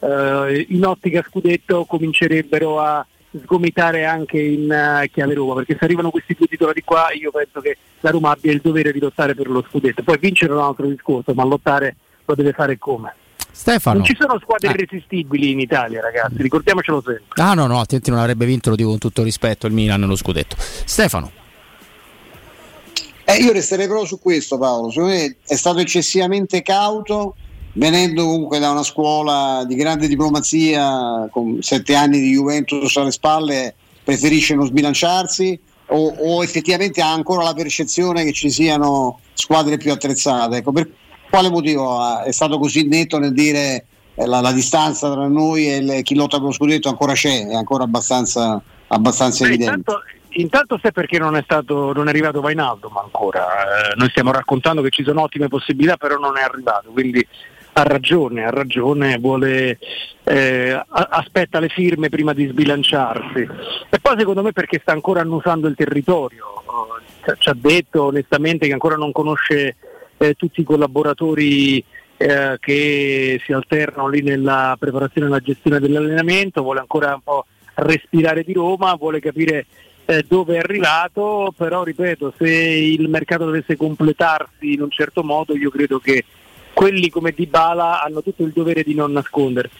in 0.00 0.84
ottica 0.84 1.24
scudetto 1.28 1.84
comincerebbero 1.84 2.78
a 2.78 3.04
sgomitare 3.42 4.04
anche 4.04 4.40
in 4.40 4.64
uh, 4.70 5.06
chiave 5.10 5.34
Roma, 5.34 5.54
perché 5.54 5.76
se 5.78 5.84
arrivano 5.84 6.10
questi 6.10 6.34
due 6.36 6.46
titolari 6.46 6.82
qua 6.82 7.12
io 7.12 7.30
penso 7.30 7.60
che 7.60 7.76
la 8.00 8.10
Roma 8.10 8.30
abbia 8.30 8.52
il 8.52 8.60
dovere 8.62 8.92
di 8.92 9.00
lottare 9.00 9.34
per 9.34 9.48
lo 9.48 9.64
scudetto. 9.68 10.02
Poi 10.02 10.18
vincere 10.18 10.52
è 10.52 10.56
un 10.56 10.62
altro 10.62 10.86
discorso, 10.86 11.34
ma 11.34 11.44
lottare 11.44 11.96
lo 12.24 12.34
deve 12.34 12.52
fare 12.52 12.78
come? 12.78 13.14
Stefano. 13.50 13.98
Non 13.98 14.06
ci 14.06 14.16
sono 14.18 14.38
squadre 14.40 14.68
Ah. 14.68 14.72
irresistibili 14.72 15.50
in 15.50 15.60
Italia, 15.60 16.00
ragazzi, 16.00 16.40
ricordiamocelo 16.42 17.02
sempre. 17.04 17.42
Ah 17.42 17.54
no, 17.54 17.66
no, 17.66 17.80
attenti 17.80 18.10
non 18.10 18.20
avrebbe 18.20 18.46
vinto, 18.46 18.70
lo 18.70 18.76
dico 18.76 18.90
con 18.90 18.98
tutto 18.98 19.22
rispetto, 19.22 19.66
il 19.66 19.72
Milan 19.72 20.00
nello 20.00 20.16
scudetto. 20.16 20.54
Stefano. 20.58 21.32
Eh, 23.24 23.36
io 23.42 23.52
resterei 23.52 23.86
proprio 23.86 24.06
su 24.06 24.20
questo 24.20 24.56
Paolo, 24.58 24.90
secondo 24.90 25.14
me 25.14 25.36
è 25.44 25.54
stato 25.54 25.78
eccessivamente 25.80 26.62
cauto, 26.62 27.34
venendo 27.72 28.24
comunque 28.24 28.58
da 28.58 28.70
una 28.70 28.82
scuola 28.82 29.64
di 29.66 29.74
grande 29.74 30.08
diplomazia, 30.08 31.28
con 31.30 31.58
sette 31.60 31.94
anni 31.94 32.20
di 32.20 32.30
Juventus 32.30 32.96
alle 32.96 33.12
spalle, 33.12 33.74
preferisce 34.02 34.54
non 34.54 34.66
sbilanciarsi 34.66 35.58
o, 35.88 36.14
o 36.18 36.42
effettivamente 36.42 37.00
ha 37.00 37.12
ancora 37.12 37.44
la 37.44 37.54
percezione 37.54 38.24
che 38.24 38.32
ci 38.32 38.50
siano 38.50 39.20
squadre 39.34 39.76
più 39.76 39.92
attrezzate. 39.92 40.56
Ecco, 40.56 40.72
per 40.72 40.88
quale 41.30 41.50
motivo 41.50 42.20
è 42.22 42.32
stato 42.32 42.58
così 42.58 42.86
netto 42.86 43.18
nel 43.18 43.32
dire 43.32 43.86
eh, 44.14 44.26
la, 44.26 44.40
la 44.40 44.52
distanza 44.52 45.10
tra 45.12 45.26
noi 45.28 45.70
e 45.70 45.76
il- 45.76 46.02
chi 46.02 46.14
lotta 46.14 46.38
per 46.38 46.46
lo 46.46 46.52
scudetto 46.52 46.88
ancora 46.88 47.12
c'è, 47.12 47.46
è 47.46 47.54
ancora 47.54 47.84
abbastanza, 47.84 48.60
abbastanza 48.88 49.44
Beh, 49.44 49.50
evidente. 49.50 49.74
intanto, 49.76 50.02
intanto 50.30 50.78
sai 50.80 50.92
perché 50.92 51.18
non 51.18 51.36
è, 51.36 51.42
stato, 51.42 51.92
non 51.92 52.06
è 52.06 52.10
arrivato 52.10 52.40
Vainaldo 52.40 52.88
ma 52.88 53.02
ancora. 53.02 53.46
Eh, 53.92 53.94
noi 53.96 54.08
stiamo 54.08 54.32
raccontando 54.32 54.82
che 54.82 54.90
ci 54.90 55.04
sono 55.04 55.22
ottime 55.22 55.48
possibilità, 55.48 55.96
però 55.96 56.16
non 56.16 56.36
è 56.38 56.42
arrivato, 56.42 56.90
quindi 56.90 57.24
ha 57.78 57.82
ragione, 57.84 58.44
ha 58.44 58.50
ragione, 58.50 59.18
vuole, 59.18 59.78
eh, 60.24 60.82
aspetta 60.88 61.60
le 61.60 61.68
firme 61.68 62.08
prima 62.08 62.32
di 62.32 62.46
sbilanciarsi. 62.46 63.48
E 63.88 63.98
poi 64.00 64.18
secondo 64.18 64.42
me 64.42 64.52
perché 64.52 64.80
sta 64.80 64.92
ancora 64.92 65.20
annusando 65.20 65.68
il 65.68 65.76
territorio. 65.76 66.44
Ci 67.38 67.48
ha 67.48 67.56
detto 67.56 68.04
onestamente 68.04 68.66
che 68.66 68.72
ancora 68.72 68.96
non 68.96 69.12
conosce 69.12 69.76
eh, 70.16 70.34
tutti 70.34 70.60
i 70.60 70.64
collaboratori 70.64 71.82
eh, 72.16 72.56
che 72.58 73.40
si 73.44 73.52
alternano 73.52 74.08
lì 74.08 74.22
nella 74.22 74.76
preparazione 74.78 75.26
e 75.26 75.30
nella 75.30 75.42
gestione 75.42 75.78
dell'allenamento, 75.78 76.62
vuole 76.62 76.80
ancora 76.80 77.14
un 77.14 77.22
po' 77.22 77.46
respirare 77.74 78.42
di 78.42 78.54
Roma, 78.54 78.96
vuole 78.96 79.20
capire 79.20 79.66
eh, 80.04 80.24
dove 80.26 80.56
è 80.56 80.58
arrivato, 80.58 81.54
però 81.56 81.84
ripeto, 81.84 82.32
se 82.36 82.50
il 82.50 83.08
mercato 83.08 83.44
dovesse 83.44 83.76
completarsi 83.76 84.72
in 84.72 84.82
un 84.82 84.90
certo 84.90 85.22
modo, 85.22 85.54
io 85.54 85.70
credo 85.70 85.98
che 85.98 86.24
quelli 86.78 87.10
come 87.10 87.32
Dybala 87.32 88.04
hanno 88.04 88.22
tutto 88.22 88.44
il 88.44 88.52
dovere 88.54 88.84
di 88.84 88.94
non 88.94 89.10
nascondersi. 89.10 89.74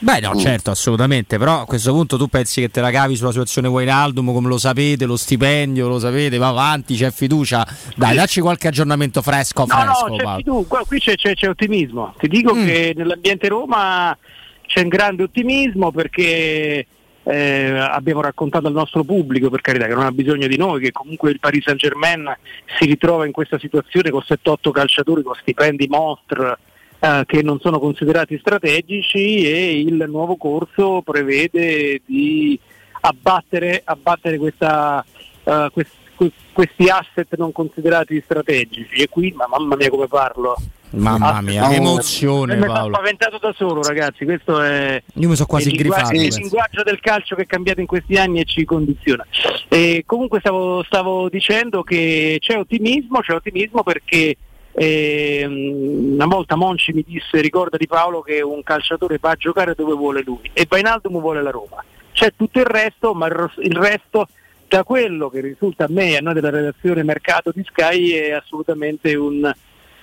Beh, 0.00 0.18
no, 0.18 0.34
certo, 0.34 0.72
assolutamente. 0.72 1.38
Però 1.38 1.60
a 1.60 1.64
questo 1.64 1.92
punto 1.92 2.18
tu 2.18 2.26
pensi 2.26 2.60
che 2.60 2.68
te 2.70 2.80
la 2.80 2.90
cavi 2.90 3.14
sulla 3.14 3.30
situazione 3.30 3.68
Wijnaldum, 3.68 4.32
come 4.32 4.48
lo 4.48 4.58
sapete, 4.58 5.04
lo 5.06 5.16
stipendio, 5.16 5.86
lo 5.86 6.00
sapete, 6.00 6.36
va 6.38 6.48
avanti, 6.48 6.96
c'è 6.96 7.12
fiducia. 7.12 7.64
Dai, 7.94 8.16
dacci 8.16 8.40
qualche 8.40 8.66
aggiornamento 8.66 9.22
fresco, 9.22 9.64
No, 9.64 9.66
fresco, 9.74 10.06
no, 10.08 10.16
c'è, 10.16 10.22
Paolo. 10.24 10.42
tu, 10.42 10.66
qua- 10.66 10.82
qui 10.84 10.98
c'è, 10.98 11.14
c'è- 11.14 11.34
c'è 11.34 11.48
ottimismo. 11.48 12.14
Ti 12.18 12.26
dico 12.26 12.52
Mm. 12.54 12.66
che 12.66 12.92
nell'ambiente 12.96 13.46
Roma 13.48 14.18
c'è 14.66 14.80
un 14.80 14.88
grande 14.88 15.22
ottimismo 15.22 15.92
perché 15.92 16.84
eh, 17.24 17.70
abbiamo 17.78 18.20
raccontato 18.20 18.66
al 18.66 18.72
nostro 18.72 19.02
pubblico, 19.02 19.50
per 19.50 19.60
carità, 19.60 19.86
che 19.86 19.94
non 19.94 20.04
ha 20.04 20.12
bisogno 20.12 20.46
di 20.46 20.56
noi, 20.56 20.80
che 20.80 20.92
comunque 20.92 21.30
il 21.30 21.40
Paris 21.40 21.64
Saint 21.64 21.80
Germain 21.80 22.36
si 22.78 22.84
ritrova 22.84 23.26
in 23.26 23.32
questa 23.32 23.58
situazione 23.58 24.10
con 24.10 24.22
7-8 24.26 24.70
calciatori 24.70 25.22
con 25.22 25.34
stipendi 25.34 25.86
mostre 25.88 26.58
eh, 27.00 27.24
che 27.26 27.42
non 27.42 27.58
sono 27.60 27.78
considerati 27.78 28.38
strategici 28.38 29.50
e 29.50 29.80
il 29.80 30.04
nuovo 30.08 30.36
corso 30.36 31.02
prevede 31.02 32.02
di 32.04 32.58
abbattere, 33.00 33.82
abbattere 33.84 34.38
questa, 34.38 35.04
eh, 35.44 35.68
quest- 35.72 35.92
que- 36.14 36.32
questi 36.52 36.88
asset 36.88 37.36
non 37.36 37.52
considerati 37.52 38.20
strategici 38.24 39.02
e 39.02 39.08
qui, 39.08 39.32
ma 39.36 39.46
mamma 39.46 39.76
mia 39.76 39.90
come 39.90 40.06
parlo. 40.06 40.56
Mamma 40.96 41.40
mia, 41.40 41.64
Ah, 41.64 41.68
che 41.68 41.74
emozione, 41.76 42.54
Mi 42.54 42.60
sono 42.62 42.72
Paolo. 42.72 42.94
spaventato 42.94 43.38
da 43.38 43.52
solo, 43.56 43.82
ragazzi. 43.82 44.24
Questo 44.24 44.60
è 44.62 45.02
Io 45.14 45.28
mi 45.28 45.34
sono 45.34 45.46
quasi 45.46 45.68
il 45.68 45.74
linguaggio, 45.76 46.02
grifato. 46.08 46.14
il 46.16 46.20
penso. 46.22 46.38
linguaggio 46.40 46.82
del 46.82 47.00
calcio 47.00 47.34
che 47.36 47.42
è 47.42 47.46
cambiato 47.46 47.80
in 47.80 47.86
questi 47.86 48.16
anni 48.16 48.40
e 48.40 48.44
ci 48.44 48.64
condiziona. 48.64 49.26
E 49.68 50.02
comunque 50.06 50.40
stavo, 50.40 50.82
stavo 50.84 51.28
dicendo 51.28 51.82
che 51.82 52.36
c'è 52.40 52.56
ottimismo, 52.58 53.20
c'è 53.20 53.32
ottimismo 53.34 53.82
perché 53.82 54.36
ehm, 54.72 56.12
una 56.14 56.26
volta 56.26 56.56
Monci 56.56 56.92
mi 56.92 57.04
disse 57.06 57.40
ricorda 57.40 57.76
di 57.76 57.86
Paolo 57.86 58.20
che 58.20 58.40
un 58.42 58.62
calciatore 58.62 59.18
va 59.20 59.30
a 59.30 59.36
giocare 59.36 59.74
dove 59.74 59.94
vuole 59.94 60.22
lui 60.24 60.50
e 60.52 60.66
Vainaldum 60.68 61.18
vuole 61.20 61.42
la 61.42 61.50
Roma. 61.50 61.82
C'è 62.12 62.32
tutto 62.36 62.58
il 62.60 62.66
resto, 62.66 63.12
ma 63.14 63.26
il 63.26 63.72
resto 63.76 64.28
da 64.68 64.84
quello 64.84 65.28
che 65.28 65.40
risulta 65.40 65.84
a 65.84 65.88
me 65.90 66.10
e 66.10 66.16
a 66.16 66.20
noi 66.20 66.34
della 66.34 66.50
redazione 66.50 67.02
mercato 67.02 67.50
di 67.54 67.64
Sky 67.64 68.10
è 68.12 68.30
assolutamente 68.32 69.14
un, 69.14 69.52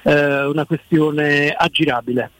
eh, 0.03 0.45
una 0.45 0.65
questione 0.65 1.49
aggirabile. 1.51 2.31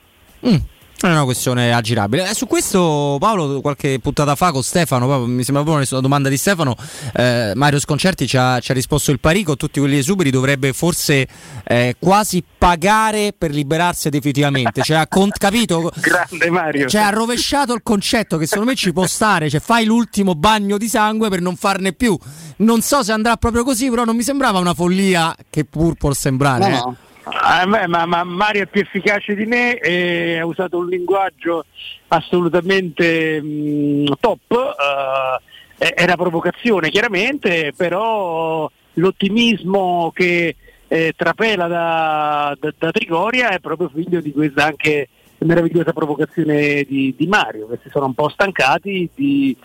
Mm, 0.47 0.55
è 1.01 1.07
una 1.07 1.23
questione 1.23 1.73
aggirabile. 1.73 2.29
Eh, 2.29 2.33
su 2.35 2.45
questo, 2.45 3.17
Paolo, 3.19 3.59
qualche 3.59 3.97
puntata 3.99 4.35
fa 4.35 4.51
con 4.51 4.61
Stefano, 4.61 5.07
proprio, 5.07 5.25
mi 5.25 5.43
sembra 5.43 5.63
proprio 5.63 5.87
una 5.89 6.01
domanda 6.01 6.29
di 6.29 6.37
Stefano. 6.37 6.75
eh, 7.15 7.53
Mario 7.55 7.79
Sconcerti 7.79 8.27
ci 8.27 8.37
ha, 8.37 8.59
ci 8.59 8.69
ha 8.69 8.75
risposto 8.75 9.09
il 9.09 9.19
pari 9.19 9.41
con 9.41 9.57
tutti 9.57 9.79
quelli 9.79 9.97
esuberi. 9.97 10.29
Dovrebbe 10.29 10.73
forse 10.73 11.27
eh, 11.63 11.95
quasi 11.97 12.43
pagare 12.55 13.33
per 13.35 13.49
liberarsi 13.49 14.09
definitivamente. 14.09 14.83
Cioè, 14.83 14.97
ha 14.97 15.07
con- 15.07 15.31
capito? 15.35 15.91
Grande 15.97 16.49
Mario. 16.51 16.87
Cioè, 16.87 17.01
ha 17.01 17.09
rovesciato 17.09 17.73
il 17.73 17.81
concetto 17.81 18.37
che 18.37 18.45
secondo 18.45 18.69
me 18.69 18.75
ci 18.75 18.93
può 18.93 19.07
stare. 19.07 19.49
Cioè, 19.49 19.59
fai 19.59 19.85
l'ultimo 19.85 20.35
bagno 20.35 20.77
di 20.77 20.87
sangue 20.87 21.29
per 21.29 21.41
non 21.41 21.55
farne 21.55 21.93
più. 21.93 22.15
Non 22.57 22.81
so 22.81 23.01
se 23.01 23.11
andrà 23.11 23.37
proprio 23.37 23.63
così, 23.63 23.89
però 23.89 24.05
non 24.05 24.15
mi 24.15 24.23
sembrava 24.23 24.59
una 24.59 24.75
follia 24.75 25.35
che 25.49 25.65
pur 25.65 25.95
può 25.95 26.13
sembrare. 26.13 26.69
No, 26.69 26.75
eh. 26.75 26.77
no. 26.77 26.97
Ah, 27.23 27.65
ma, 27.67 28.05
ma 28.05 28.23
Mario 28.23 28.63
è 28.63 28.67
più 28.67 28.81
efficace 28.81 29.35
di 29.35 29.45
me 29.45 29.77
e 29.77 30.39
ha 30.39 30.45
usato 30.45 30.77
un 30.79 30.87
linguaggio 30.87 31.65
assolutamente 32.07 33.41
mh, 33.41 34.13
top. 34.19 34.51
eh, 34.51 35.85
eh, 35.85 35.93
era 35.95 36.15
provocazione 36.15 36.89
chiaramente, 36.89 37.73
però 37.75 38.69
l'ottimismo 38.93 40.11
che 40.13 40.55
eh, 40.87 41.13
trapela 41.15 41.67
da, 41.67 42.55
da- 42.59 42.73
da 42.77 42.91
Trigoria 42.91 43.49
è 43.49 43.59
proprio 43.59 43.89
figlio 43.93 44.19
di 44.21 44.31
questa 44.31 44.65
anche 44.65 45.09
meravigliosa 45.39 45.93
provocazione 45.93 46.83
di, 46.83 47.15
di 47.17 47.27
Mario, 47.27 47.67
che 47.67 47.79
si 47.81 47.89
sono 47.89 48.05
un 48.05 48.13
po' 48.13 48.29
stancati 48.29 49.09
di 49.15 49.55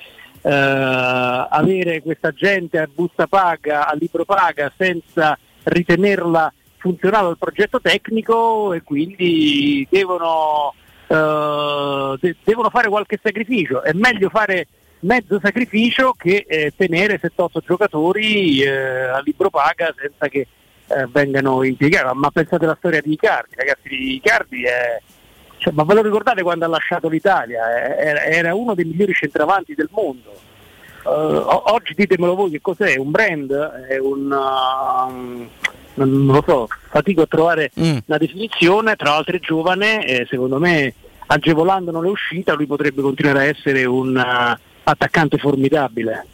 eh, 0.40 0.50
avere 0.50 2.00
questa 2.00 2.30
gente 2.30 2.78
a 2.78 2.88
busta 2.92 3.26
paga, 3.26 3.86
a 3.86 3.94
libro 3.94 4.24
paga, 4.24 4.72
senza 4.76 5.38
ritenerla 5.64 6.52
funzionale 6.86 7.28
al 7.28 7.38
progetto 7.38 7.80
tecnico 7.80 8.72
e 8.72 8.82
quindi 8.82 9.86
devono, 9.90 10.72
eh, 11.08 12.16
de- 12.20 12.36
devono 12.44 12.70
fare 12.70 12.88
qualche 12.88 13.18
sacrificio. 13.20 13.82
È 13.82 13.92
meglio 13.92 14.28
fare 14.28 14.68
mezzo 15.00 15.38
sacrificio 15.42 16.12
che 16.16 16.44
eh, 16.48 16.72
tenere 16.76 17.20
7-8 17.20 17.64
giocatori 17.64 18.62
eh, 18.62 18.70
a 18.70 19.20
libro 19.20 19.50
paga 19.50 19.92
senza 19.98 20.28
che 20.28 20.46
eh, 20.86 21.06
vengano 21.10 21.64
impiegati. 21.64 22.16
Ma 22.16 22.30
pensate 22.30 22.64
alla 22.64 22.76
storia 22.78 23.00
di 23.00 23.12
Icardi, 23.12 23.56
ragazzi, 23.56 24.14
Icardi 24.14 24.62
è... 24.64 25.00
cioè, 25.58 25.72
ma 25.72 25.82
ve 25.82 25.94
lo 25.94 26.02
ricordate 26.02 26.42
quando 26.42 26.64
ha 26.64 26.68
lasciato 26.68 27.08
l'Italia? 27.08 27.84
Eh, 27.84 28.06
Era, 28.06 28.24
era 28.24 28.54
uno 28.54 28.74
dei 28.74 28.84
migliori 28.84 29.12
centravanti 29.12 29.74
del 29.74 29.88
mondo. 29.90 30.34
O- 31.08 31.72
oggi 31.72 31.94
ditemelo 31.94 32.34
voi 32.34 32.50
che 32.50 32.60
cos'è? 32.60 32.96
Un 32.96 33.10
brand? 33.10 33.52
È 33.88 33.96
un... 33.98 34.30
um, 34.32 35.48
non 36.04 36.26
lo 36.26 36.44
so, 36.46 36.68
fatico 36.90 37.22
a 37.22 37.26
trovare 37.26 37.70
una 37.74 38.18
definizione, 38.18 38.96
tra 38.96 39.10
l'altro 39.10 39.36
è 39.36 39.40
giovane, 39.40 40.06
e 40.06 40.26
secondo 40.28 40.58
me 40.58 40.94
agevolandone 41.26 42.00
le 42.00 42.08
uscite 42.08 42.54
lui 42.54 42.66
potrebbe 42.66 43.02
continuare 43.02 43.40
a 43.40 43.44
essere 43.44 43.84
un 43.84 44.16
uh, 44.16 44.58
attaccante 44.84 45.38
formidabile. 45.38 46.26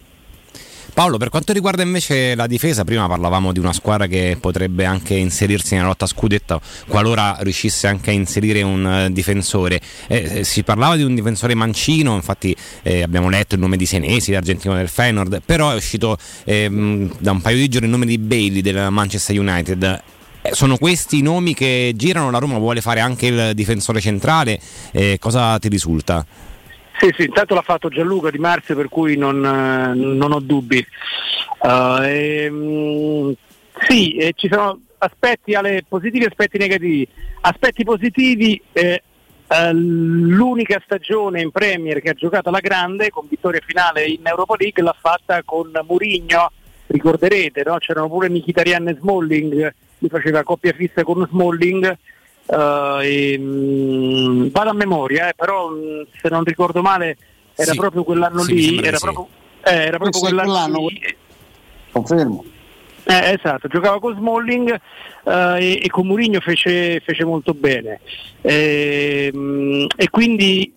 Paolo, 0.95 1.17
per 1.17 1.31
quanto 1.31 1.55
riguarda 1.55 1.83
invece 1.83 2.35
la 2.35 2.47
difesa, 2.47 2.85
prima 2.85 3.09
parlavamo 3.09 3.51
di 3.51 3.59
una 3.59 3.73
squadra 3.73 4.07
che 4.07 4.37
potrebbe 4.39 4.85
anche 4.85 5.15
inserirsi 5.15 5.75
nella 5.75 5.87
lotta 5.87 6.05
scudetto 6.05 6.61
qualora 6.87 7.39
riuscisse 7.41 7.87
anche 7.87 8.11
a 8.11 8.13
inserire 8.13 8.61
un 8.61 8.87
eh, 8.87 9.11
difensore. 9.11 9.81
Eh, 10.07 10.41
eh, 10.41 10.45
si 10.45 10.63
parlava 10.63 10.97
di 10.97 11.03
un 11.03 11.15
difensore 11.15 11.55
mancino, 11.55 12.15
infatti 12.15 12.55
eh, 12.83 13.01
abbiamo 13.01 13.31
letto 13.31 13.55
il 13.55 13.63
nome 13.63 13.79
di 13.79 13.87
Senesi, 13.87 14.33
l'argentino 14.33 14.75
del 14.75 14.89
Feyenoord, 14.89 15.41
però 15.47 15.71
è 15.71 15.75
uscito 15.75 16.19
ehm, 16.45 17.17
da 17.19 17.31
un 17.31 17.41
paio 17.41 17.57
di 17.57 17.69
giorni 17.69 17.87
il 17.87 17.93
nome 17.93 18.05
di 18.05 18.19
Bailey 18.19 18.61
del 18.61 18.89
Manchester 18.91 19.39
United. 19.39 20.03
Eh, 20.43 20.51
sono 20.53 20.77
questi 20.77 21.19
i 21.19 21.23
nomi 21.23 21.55
che 21.55 21.95
girano, 21.97 22.31
la 22.31 22.39
Roma 22.39 22.59
vuole 22.59 22.83
fare 22.83 23.01
anche 23.01 23.27
il 23.29 23.53
difensore 23.55 23.99
centrale, 23.99 24.61
eh, 24.91 25.17
cosa 25.19 25.59
ti 25.59 25.69
risulta? 25.69 26.51
Sì, 26.99 27.13
sì, 27.17 27.25
intanto 27.25 27.55
l'ha 27.55 27.63
fatto 27.63 27.89
Gianluca 27.89 28.31
Di 28.31 28.39
Marzio 28.39 28.77
per 28.77 28.89
cui 28.89 29.17
non, 29.17 29.45
eh, 29.45 29.95
non 29.95 30.33
ho 30.33 30.41
dubbi. 30.41 30.85
Uh, 31.59 32.03
ehm, 32.03 33.35
sì, 33.87 34.17
eh, 34.17 34.33
ci 34.37 34.49
sono 34.51 34.81
aspetti 34.99 35.55
alle 35.55 35.85
positivi 35.89 36.25
e 36.25 36.29
aspetti 36.29 36.59
negativi. 36.59 37.07
Aspetti 37.41 37.85
positivi, 37.85 38.61
eh, 38.73 39.03
eh, 39.49 39.73
l'unica 39.73 40.81
stagione 40.85 41.41
in 41.41 41.51
Premier 41.51 42.01
che 42.01 42.11
ha 42.11 42.15
giocato 42.15 42.49
alla 42.49 42.61
grande 42.61 43.11
con 43.11 43.27
vittoria 43.29 43.61
finale 43.65 44.05
in 44.05 44.21
Europa 44.25 44.55
League 44.59 44.83
l'ha 44.83 44.97
fatta 44.99 45.43
con 45.45 45.71
Murigno, 45.87 46.51
ricorderete, 46.87 47.63
no? 47.65 47.79
c'erano 47.79 48.09
pure 48.09 48.31
Mkhitaryan 48.31 48.89
e 48.89 48.97
Smalling, 49.01 49.75
lui 49.99 50.11
faceva 50.11 50.43
coppia 50.43 50.73
fissa 50.73 51.03
con 51.03 51.27
Smalling. 51.29 51.99
Uh, 52.45 52.99
e, 53.01 53.39
mh, 53.39 54.51
vado 54.51 54.71
a 54.71 54.75
memoria, 54.75 55.29
eh, 55.29 55.35
però 55.35 55.69
mh, 55.69 56.07
se 56.21 56.29
non 56.29 56.45
ricordo 56.45 56.83
male 56.83 57.17
era 57.55 57.71
Sì. 57.73 57.77
proprio 57.79 58.03
quell'anno 58.05 58.41
Sì, 58.43 58.55
lì, 58.55 58.79
era 58.85 58.97
sì. 58.99 59.05
proprio, 59.05 59.29
eh, 59.65 59.75
era 59.85 59.99
proprio 59.99 60.21
quell'anno, 60.21 60.51
quell'anno. 60.53 60.87
lì. 60.89 61.17
Confermo. 61.93 62.45
Eh, 63.05 63.39
esatto, 63.39 63.69
giocava 63.69 63.99
con 64.01 64.15
Smalling 64.17 64.81
eh, 65.25 65.57
e, 65.59 65.81
e 65.85 65.89
con 65.89 66.07
Mourinho 66.07 66.41
fece, 66.41 67.01
fece 67.01 67.25
molto 67.25 67.53
bene. 67.55 68.01
Ehm, 68.43 69.87
e 69.97 70.11
quindi 70.11 70.73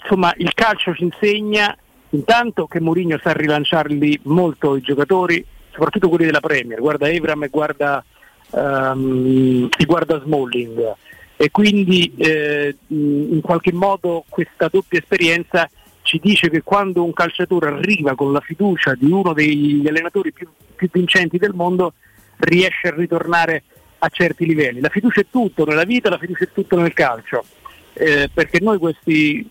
insomma 0.00 0.32
il 0.36 0.52
calcio 0.54 0.94
ci 0.94 1.04
insegna 1.04 1.76
intanto 2.10 2.66
che 2.66 2.80
Mourinho 2.80 3.18
sa 3.22 3.32
rilanciarli 3.32 4.20
molto 4.24 4.76
i 4.76 4.80
giocatori, 4.80 5.44
soprattutto 5.72 6.08
quelli 6.08 6.24
della 6.26 6.40
Premier, 6.40 6.80
guarda 6.80 7.08
Evram 7.08 7.42
e 7.44 7.48
guarda, 7.48 8.02
ehm, 8.50 9.68
e 9.76 9.84
guarda 9.84 10.20
Smalling. 10.20 10.94
E 11.36 11.50
quindi 11.50 12.12
eh, 12.16 12.76
in 12.88 13.40
qualche 13.42 13.72
modo 13.72 14.24
questa 14.28 14.68
doppia 14.68 14.98
esperienza 14.98 15.70
ci 16.02 16.18
dice 16.20 16.50
che 16.50 16.62
quando 16.62 17.04
un 17.04 17.12
calciatore 17.12 17.68
arriva 17.68 18.14
con 18.14 18.32
la 18.32 18.40
fiducia 18.40 18.94
di 18.94 19.10
uno 19.10 19.32
degli 19.32 19.86
allenatori 19.86 20.32
più, 20.32 20.48
più 20.74 20.88
vincenti 20.90 21.38
del 21.38 21.52
mondo 21.54 21.92
riesce 22.38 22.88
a 22.88 22.94
ritornare 22.94 23.62
a 23.98 24.08
certi 24.08 24.46
livelli. 24.46 24.80
La 24.80 24.88
fiducia 24.88 25.20
è 25.20 25.26
tutto 25.30 25.64
nella 25.64 25.84
vita, 25.84 26.08
la 26.08 26.18
fiducia 26.18 26.44
è 26.44 26.48
tutto 26.52 26.76
nel 26.76 26.92
calcio. 26.92 27.44
Eh, 27.92 28.30
perché 28.32 28.60
noi 28.60 28.78
questi 28.78 29.48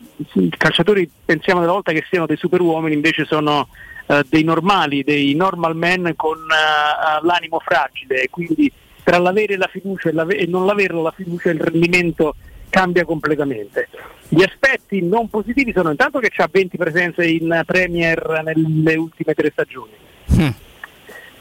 calciatori 0.58 1.10
pensiamo 1.24 1.60
della 1.60 1.74
volta 1.74 1.92
che 1.92 2.06
siano 2.10 2.26
dei 2.26 2.38
superuomini, 2.38 2.96
invece 2.96 3.26
sono 3.26 3.68
eh, 4.08 4.26
dei 4.30 4.44
normali, 4.44 5.04
dei 5.04 5.36
normal 5.36 5.76
men 5.76 6.14
con 6.16 6.38
eh, 6.38 7.26
l'animo 7.26 7.60
fragile 7.60 8.24
e 8.24 8.30
quindi 8.30 8.72
tra 9.08 9.20
l'avere 9.20 9.56
la 9.56 9.70
fiducia 9.72 10.10
e, 10.10 10.12
l'ave- 10.12 10.36
e 10.36 10.46
non 10.48 10.66
l'averla 10.66 11.02
la 11.02 11.14
fiducia 11.16 11.50
il 11.50 11.62
rendimento 11.62 12.36
cambia 12.70 13.06
completamente. 13.06 13.88
Gli 14.28 14.44
aspetti 14.44 15.02
non 15.02 15.30
positivi 15.30 15.72
sono 15.74 15.92
intanto 15.92 16.20
che 16.20 16.30
ha 16.36 16.50
20 16.52 16.76
presenze 16.76 17.26
in 17.26 17.62
Premier 17.66 18.42
nelle 18.44 18.96
ultime 18.96 19.34
tre 19.34 19.50
stagioni. 19.50 19.92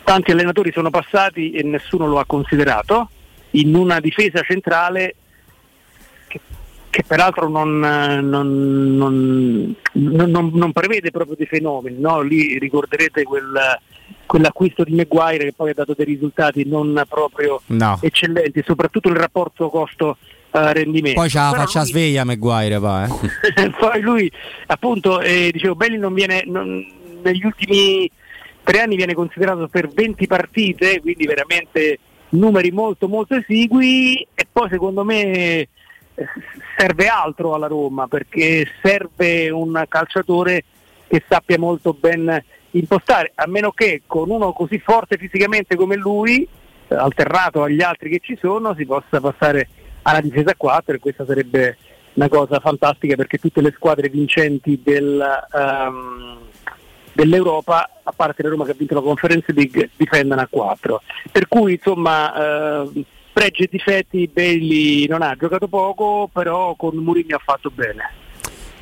Tanti 0.04 0.30
allenatori 0.30 0.70
sono 0.70 0.90
passati 0.90 1.50
e 1.50 1.64
nessuno 1.64 2.06
lo 2.06 2.20
ha 2.20 2.24
considerato 2.24 3.10
in 3.50 3.74
una 3.74 3.98
difesa 3.98 4.42
centrale 4.42 5.16
che, 6.28 6.38
che 6.88 7.02
peraltro 7.04 7.48
non, 7.48 7.80
non- 7.80 8.96
non- 8.96 9.74
non- 9.90 10.30
non- 10.30 10.50
non 10.54 10.72
prevede 10.72 11.10
proprio 11.10 11.34
dei 11.34 11.46
fenomeni. 11.46 11.98
no? 11.98 12.20
Lì 12.20 12.60
ricorderete 12.60 13.24
quel- 13.24 13.80
quell'acquisto 14.26 14.84
di 14.84 14.94
Maguire 14.94 15.44
che 15.44 15.52
poi 15.52 15.70
ha 15.70 15.74
dato 15.74 15.94
dei 15.96 16.04
risultati 16.06 16.66
non 16.66 17.02
proprio 17.08 17.60
No. 17.66 17.98
eccellenti, 18.02 18.62
soprattutto 18.64 19.08
il 19.08 19.16
rapporto 19.16 19.68
costo-rendimento. 19.70 21.20
Poi 21.20 21.28
c'ha 21.30 21.44
la 21.44 21.50
Però 21.50 21.62
faccia 21.62 21.80
lui- 21.80 21.88
sveglia 21.90 22.24
Maguire, 22.24 22.78
va, 22.78 23.06
eh. 23.06 23.70
poi 23.78 24.00
lui 24.00 24.30
appunto 24.66 25.20
eh, 25.20 25.50
dicevo 25.52 25.74
Belli 25.74 25.96
non 25.98 26.12
viene 26.14 26.42
non- 26.46 26.84
negli 27.22 27.44
ultimi 27.44 28.10
tre 28.62 28.80
anni 28.80 28.96
viene 28.96 29.14
considerato 29.14 29.68
per 29.68 29.88
20 29.88 30.26
partite 30.26 31.00
quindi 31.00 31.24
veramente 31.26 31.98
numeri 32.30 32.70
molto 32.72 33.06
molto 33.08 33.34
esigui 33.36 34.26
e 34.34 34.46
poi 34.50 34.68
secondo 34.68 35.04
me 35.04 35.68
serve 36.76 37.06
altro 37.06 37.54
alla 37.54 37.66
Roma 37.68 38.08
perché 38.08 38.66
serve 38.82 39.50
un 39.50 39.84
calciatore 39.88 40.64
che 41.08 41.22
sappia 41.28 41.58
molto 41.58 41.92
ben 41.94 42.42
impostare 42.78 43.32
a 43.34 43.46
meno 43.46 43.72
che 43.72 44.02
con 44.06 44.30
uno 44.30 44.52
così 44.52 44.78
forte 44.78 45.16
fisicamente 45.16 45.76
come 45.76 45.96
lui 45.96 46.46
eh, 46.88 46.94
alternato 46.94 47.62
agli 47.62 47.82
altri 47.82 48.10
che 48.10 48.20
ci 48.22 48.38
sono 48.40 48.74
si 48.74 48.84
possa 48.84 49.20
passare 49.20 49.68
alla 50.02 50.20
difesa 50.20 50.50
a 50.50 50.56
4 50.56 50.94
e 50.94 50.98
questa 50.98 51.24
sarebbe 51.24 51.76
una 52.14 52.28
cosa 52.28 52.60
fantastica 52.60 53.16
perché 53.16 53.38
tutte 53.38 53.60
le 53.60 53.72
squadre 53.74 54.08
vincenti 54.08 54.80
del, 54.82 55.22
ehm, 55.52 56.38
dell'Europa, 57.12 57.90
a 58.02 58.12
parte 58.12 58.42
la 58.42 58.48
Roma 58.48 58.64
che 58.64 58.70
ha 58.70 58.76
vinto 58.76 58.94
la 58.94 59.00
Conference 59.00 59.52
League, 59.52 59.90
difendono 59.96 60.40
a 60.40 60.46
4. 60.48 61.02
Per 61.30 61.48
cui 61.48 61.72
insomma 61.74 62.82
ehm, 62.84 63.04
pregi 63.32 63.64
e 63.64 63.68
difetti 63.70 64.30
Bailey 64.32 65.06
non 65.08 65.22
ha 65.22 65.34
giocato 65.38 65.68
poco, 65.68 66.30
però 66.32 66.74
con 66.74 66.96
Mourinho 66.96 67.36
ha 67.36 67.42
fatto 67.44 67.70
bene. 67.70 68.24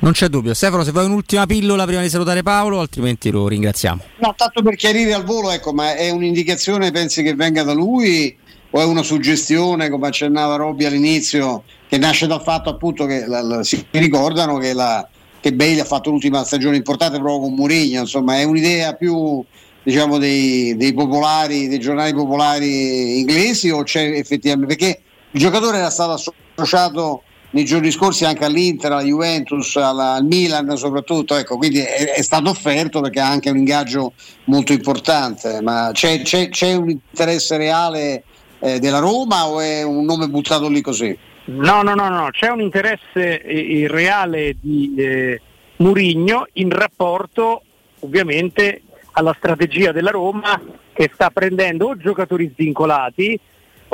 Non 0.05 0.13
c'è 0.13 0.27
dubbio. 0.27 0.53
Stefano, 0.53 0.83
se 0.83 0.91
vuoi 0.91 1.05
un'ultima 1.05 1.47
pillola 1.47 1.83
prima 1.85 2.01
di 2.01 2.09
salutare 2.09 2.43
Paolo, 2.43 2.79
altrimenti 2.79 3.31
lo 3.31 3.47
ringraziamo. 3.47 4.03
No, 4.19 4.35
tanto 4.37 4.61
per 4.61 4.75
chiarire 4.75 5.15
al 5.15 5.23
volo, 5.23 5.49
ecco, 5.49 5.73
ma 5.73 5.95
è 5.95 6.11
un'indicazione, 6.11 6.91
pensi 6.91 7.23
che 7.23 7.33
venga 7.33 7.63
da 7.63 7.73
lui 7.73 8.37
o 8.69 8.79
è 8.79 8.85
una 8.85 9.01
suggestione, 9.01 9.89
come 9.89 10.05
accennava 10.05 10.57
Robby 10.57 10.85
all'inizio, 10.85 11.63
che 11.89 11.97
nasce 11.97 12.27
dal 12.27 12.43
fatto 12.43 12.69
appunto 12.69 13.07
che 13.07 13.25
la- 13.25 13.41
la- 13.41 13.63
si 13.63 13.83
ricordano 13.89 14.59
che, 14.59 14.73
la, 14.73 15.09
che 15.39 15.53
Bale 15.53 15.79
ha 15.79 15.85
fatto 15.85 16.11
l'ultima 16.11 16.43
stagione 16.43 16.75
importante 16.75 17.17
proprio 17.17 17.39
con 17.39 17.55
Mourinho, 17.55 18.01
insomma 18.01 18.37
è 18.37 18.43
un'idea 18.43 18.93
più 18.93 19.43
diciamo 19.81 20.19
dei, 20.19 20.77
dei 20.77 20.93
popolari, 20.93 21.67
dei 21.67 21.79
giornali 21.79 22.13
popolari 22.13 23.17
inglesi 23.21 23.71
o 23.71 23.81
c'è 23.81 24.03
effettivamente 24.03 24.75
perché 24.75 25.01
il 25.31 25.39
giocatore 25.39 25.77
era 25.77 25.89
stato 25.89 26.31
associato 26.55 27.23
nei 27.55 27.63
giorni 27.63 27.89
scorsi 27.89 28.25
anche 28.25 28.43
all'Inter, 28.43 28.91
alla 28.91 29.01
Juventus, 29.01 29.77
alla- 29.77 30.15
al 30.15 30.25
Milan 30.25 30.75
soprattutto, 30.75 31.37
ecco, 31.37 31.55
quindi 31.55 31.79
è, 31.79 32.11
è 32.15 32.21
stato 32.21 32.49
offerto 32.49 32.99
perché 32.99 33.21
ha 33.21 33.29
anche 33.29 33.49
un 33.49 33.55
ingaggio 33.55 34.11
molto 34.45 34.73
importante, 34.73 35.61
ma 35.61 35.89
c'è, 35.93 36.21
c'è- 36.21 36.49
c'è 36.49 36.73
un 36.73 36.89
interesse 36.89 37.55
reale 37.55 38.23
eh, 38.59 38.79
della 38.79 38.99
Roma 38.99 39.47
o 39.47 39.61
è 39.61 39.83
un 39.83 40.03
nome 40.03 40.27
buttato 40.27 40.67
lì 40.67 40.81
così? 40.81 41.17
No, 41.45 41.81
no, 41.81 41.93
no, 41.93 42.09
no, 42.09 42.27
c'è 42.31 42.49
un 42.49 42.59
interesse 42.59 43.41
eh, 43.41 43.83
eh, 43.83 43.87
reale 43.87 44.57
di 44.59 44.93
eh, 44.97 45.41
Murigno 45.77 46.47
in 46.53 46.69
rapporto 46.69 47.61
ovviamente 48.01 48.81
alla 49.13 49.33
strategia 49.37 49.93
della 49.93 50.11
Roma 50.11 50.61
che 50.91 51.09
sta 51.13 51.29
prendendo 51.29 51.87
o 51.87 51.97
giocatori 51.97 52.51
svincolati 52.53 53.39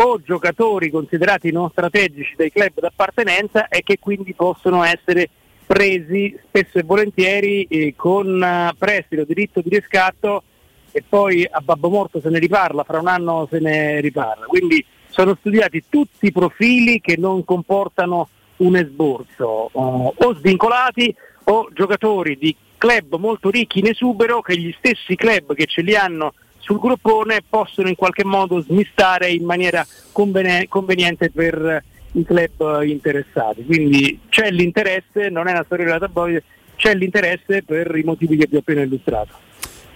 o 0.03 0.19
giocatori 0.23 0.89
considerati 0.89 1.51
non 1.51 1.69
strategici 1.69 2.33
dai 2.35 2.51
club 2.51 2.80
d'appartenenza 2.80 3.67
e 3.67 3.83
che 3.83 3.99
quindi 3.99 4.33
possono 4.33 4.83
essere 4.83 5.30
presi 5.65 6.38
spesso 6.47 6.80
e 6.80 6.83
volentieri 6.83 7.63
eh, 7.63 7.93
con 7.95 8.41
eh, 8.41 8.73
prestito, 8.77 9.23
diritto 9.23 9.61
di 9.61 9.69
riscatto 9.69 10.43
e 10.91 11.03
poi 11.07 11.47
a 11.49 11.61
babbo 11.61 11.89
morto 11.89 12.19
se 12.19 12.30
ne 12.30 12.39
riparla, 12.39 12.83
fra 12.83 12.99
un 12.99 13.07
anno 13.07 13.47
se 13.49 13.59
ne 13.59 14.01
riparla. 14.01 14.47
Quindi 14.47 14.83
sono 15.09 15.35
studiati 15.39 15.83
tutti 15.88 16.25
i 16.25 16.31
profili 16.31 16.99
che 16.99 17.15
non 17.17 17.45
comportano 17.45 18.27
un 18.57 18.75
esborso, 18.75 19.69
o, 19.71 20.13
o 20.15 20.35
svincolati 20.35 21.15
o 21.45 21.69
giocatori 21.73 22.38
di 22.38 22.55
club 22.77 23.15
molto 23.17 23.49
ricchi 23.49 23.80
in 23.80 23.88
esubero 23.88 24.41
che 24.41 24.57
gli 24.57 24.73
stessi 24.77 25.15
club 25.15 25.53
che 25.53 25.65
ce 25.65 25.81
li 25.81 25.95
hanno 25.95 26.33
sul 26.61 26.80
gruppone 26.80 27.41
possono 27.48 27.90
in 27.90 27.95
qualche 27.95 28.23
modo 28.23 28.61
smistare 28.61 29.30
in 29.30 29.43
maniera 29.43 29.85
convene- 30.11 30.67
conveniente 30.69 31.30
per 31.30 31.83
i 32.14 32.23
club 32.23 32.83
interessati. 32.83 33.65
Quindi 33.65 34.19
c'è 34.30 34.49
l'interesse, 34.49 35.30
non 35.30 35.48
è 35.48 35.51
una 35.51 35.64
storia 35.65 35.85
della 35.85 35.99
tabloide, 35.99 36.43
c'è 36.75 36.95
l'interesse 36.95 37.64
per 37.64 37.95
i 37.95 38.03
motivi 38.03 38.38
che 38.38 38.48
vi 38.49 38.56
ho 38.56 38.59
appena 38.59 38.81
illustrato. 38.81 39.33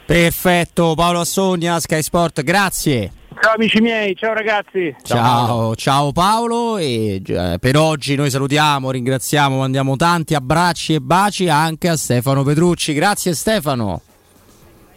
Perfetto, 0.05 0.93
Paolo 0.95 1.21
Assogna, 1.21 1.79
Sky 1.79 2.01
Sport, 2.01 2.43
grazie. 2.43 3.11
Ciao 3.41 3.55
amici 3.55 3.81
miei, 3.81 4.15
ciao 4.15 4.33
ragazzi. 4.33 4.95
Ciao, 5.03 5.75
ciao 5.75 6.11
Paolo 6.13 6.77
e 6.77 7.21
eh, 7.25 7.57
per 7.59 7.75
oggi 7.75 8.15
noi 8.15 8.29
salutiamo, 8.29 8.91
ringraziamo, 8.91 9.57
mandiamo 9.57 9.95
tanti 9.97 10.35
abbracci 10.35 10.93
e 10.93 11.01
baci 11.01 11.49
anche 11.49 11.89
a 11.89 11.97
Stefano 11.97 12.43
Petrucci. 12.43 12.93
Grazie 12.93 13.33
Stefano. 13.33 14.01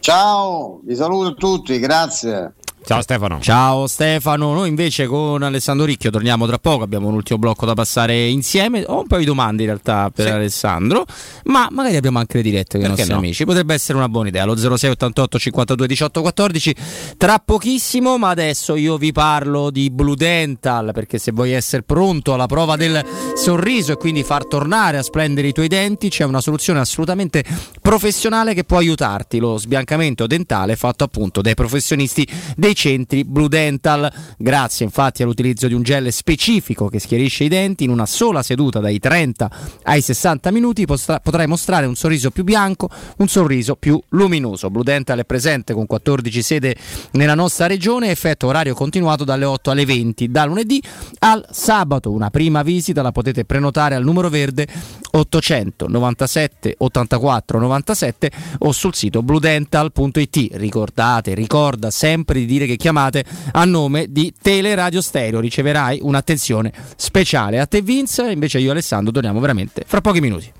Ciao, 0.01 0.79
vi 0.83 0.95
saluto 0.95 1.33
tutti, 1.35 1.77
grazie. 1.77 2.53
Ciao 2.81 3.01
Stefano. 3.01 3.39
Ciao 3.39 3.85
Stefano, 3.85 4.53
noi 4.53 4.67
invece 4.69 5.05
con 5.05 5.43
Alessandro 5.43 5.85
Ricchio 5.85 6.09
torniamo 6.09 6.47
tra 6.47 6.57
poco, 6.57 6.83
abbiamo 6.83 7.07
un 7.07 7.13
ultimo 7.13 7.37
blocco 7.37 7.67
da 7.67 7.73
passare 7.75 8.27
insieme. 8.29 8.83
Ho 8.87 9.01
un 9.01 9.07
paio 9.07 9.19
di 9.19 9.27
domande 9.27 9.61
in 9.61 9.67
realtà 9.67 10.09
per 10.09 10.25
Sì. 10.25 10.31
Alessandro, 10.31 11.05
ma 11.45 11.67
magari 11.71 11.97
abbiamo 11.97 12.17
anche 12.17 12.37
le 12.37 12.43
dirette 12.43 12.77
con 12.79 12.87
i 12.87 12.89
nostri 12.89 13.11
no? 13.11 13.17
amici. 13.17 13.45
Potrebbe 13.45 13.75
essere 13.75 13.97
una 13.97 14.09
buona 14.09 14.29
idea. 14.29 14.43
Lo 14.45 14.55
0688 14.55 15.37
52 15.37 15.87
18 15.87 16.21
14 16.21 16.75
tra 17.17 17.39
pochissimo, 17.43 18.17
ma 18.17 18.29
adesso 18.29 18.75
io 18.75 18.97
vi 18.97 19.11
parlo 19.11 19.69
di 19.69 19.91
Blue 19.91 20.15
Dental 20.15 20.89
perché 20.91 21.19
se 21.19 21.31
vuoi 21.31 21.51
essere 21.51 21.83
pronto 21.83 22.33
alla 22.33 22.47
prova 22.47 22.75
del 22.75 23.05
sorriso 23.35 23.91
e 23.91 23.97
quindi 23.97 24.23
far 24.23 24.47
tornare 24.47 24.97
a 24.97 25.03
splendere 25.03 25.47
i 25.47 25.51
tuoi 25.53 25.67
denti, 25.67 26.09
c'è 26.09 26.23
una 26.23 26.41
soluzione 26.41 26.79
assolutamente 26.79 27.43
professionale 27.81 28.55
che 28.55 28.63
può 28.63 28.77
aiutarti. 28.77 29.37
Lo 29.37 29.57
sbiancamento 29.57 30.25
dentale 30.25 30.75
fatto 30.75 31.03
appunto 31.03 31.41
dai 31.41 31.53
professionisti 31.53 32.27
dei 32.55 32.68
centri 32.73 33.23
Blue 33.23 33.47
Dental. 33.47 34.11
Grazie 34.37 34.85
infatti 34.85 35.23
all'utilizzo 35.23 35.67
di 35.67 35.73
un 35.73 35.81
gel 35.81 36.11
specifico 36.11 36.87
che 36.87 36.99
schiarisce 36.99 37.43
i 37.45 37.47
denti 37.47 37.83
in 37.83 37.89
una 37.89 38.05
sola 38.05 38.43
seduta 38.43 38.79
dai 38.79 38.99
30 38.99 39.51
ai 39.83 40.01
60 40.01 40.51
minuti 40.51 40.85
postra- 40.85 41.19
potrai 41.19 41.47
mostrare 41.47 41.85
un 41.85 41.95
sorriso 41.95 42.31
più 42.31 42.43
bianco, 42.43 42.89
un 43.17 43.27
sorriso 43.27 43.75
più 43.75 43.99
luminoso. 44.09 44.69
Blue 44.69 44.83
Dental 44.83 45.19
è 45.19 45.25
presente 45.25 45.73
con 45.73 45.85
14 45.85 46.41
sede 46.41 46.75
nella 47.11 47.35
nostra 47.35 47.67
regione, 47.67 48.11
effetto 48.11 48.47
orario 48.47 48.73
continuato 48.73 49.23
dalle 49.23 49.45
8 49.45 49.71
alle 49.71 49.85
20 49.85 50.29
da 50.29 50.45
lunedì 50.45 50.81
al 51.19 51.45
sabato. 51.51 52.11
Una 52.11 52.29
prima 52.29 52.61
visita 52.61 53.01
la 53.01 53.11
potete 53.11 53.45
prenotare 53.45 53.95
al 53.95 54.03
numero 54.03 54.29
verde 54.29 54.67
800 55.11 55.87
97 55.87 56.75
84 56.77 57.59
97 57.59 58.31
o 58.59 58.71
sul 58.71 58.93
sito 58.93 59.21
bludental.it. 59.23 60.49
Ricordate, 60.53 61.33
ricorda 61.33 61.89
sempre 61.89 62.45
di 62.45 62.57
dire 62.59 62.65
che 62.65 62.75
chiamate 62.75 63.23
a 63.53 63.65
nome 63.65 64.07
di 64.09 64.33
Teleradio 64.39 65.01
Stereo, 65.01 65.39
riceverai 65.39 65.99
un'attenzione 66.01 66.71
speciale. 66.95 67.59
A 67.59 67.65
te 67.65 67.81
Vince, 67.81 68.29
invece 68.31 68.59
io 68.59 68.71
Alessandro 68.71 69.11
torniamo 69.11 69.39
veramente 69.39 69.83
fra 69.87 70.01
pochi 70.01 70.19
minuti. 70.19 70.51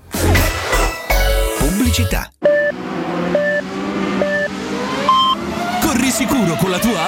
Pubblicità. 1.58 2.30
Corri 5.80 6.10
sicuro 6.10 6.54
con 6.56 6.70
la 6.70 6.78
tua 6.78 6.99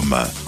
www.radioscoop.com. 0.00 0.47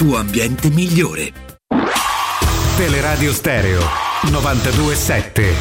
tuo 0.00 0.16
ambiente 0.16 0.70
migliore. 0.70 1.30
Teleradio 2.78 3.34
Stereo 3.34 3.82
927. 4.30 5.54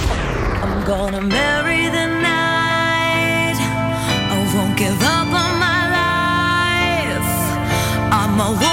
I'm 0.63 0.85
gonna 0.85 1.19
marry 1.19 1.89
the 1.89 2.05
night. 2.07 3.59
I 3.59 4.55
won't 4.55 4.77
give 4.77 4.95
up 5.03 5.27
on 5.27 5.59
my 5.59 5.89
life. 5.91 7.27
I'm 8.13 8.39
a 8.39 8.68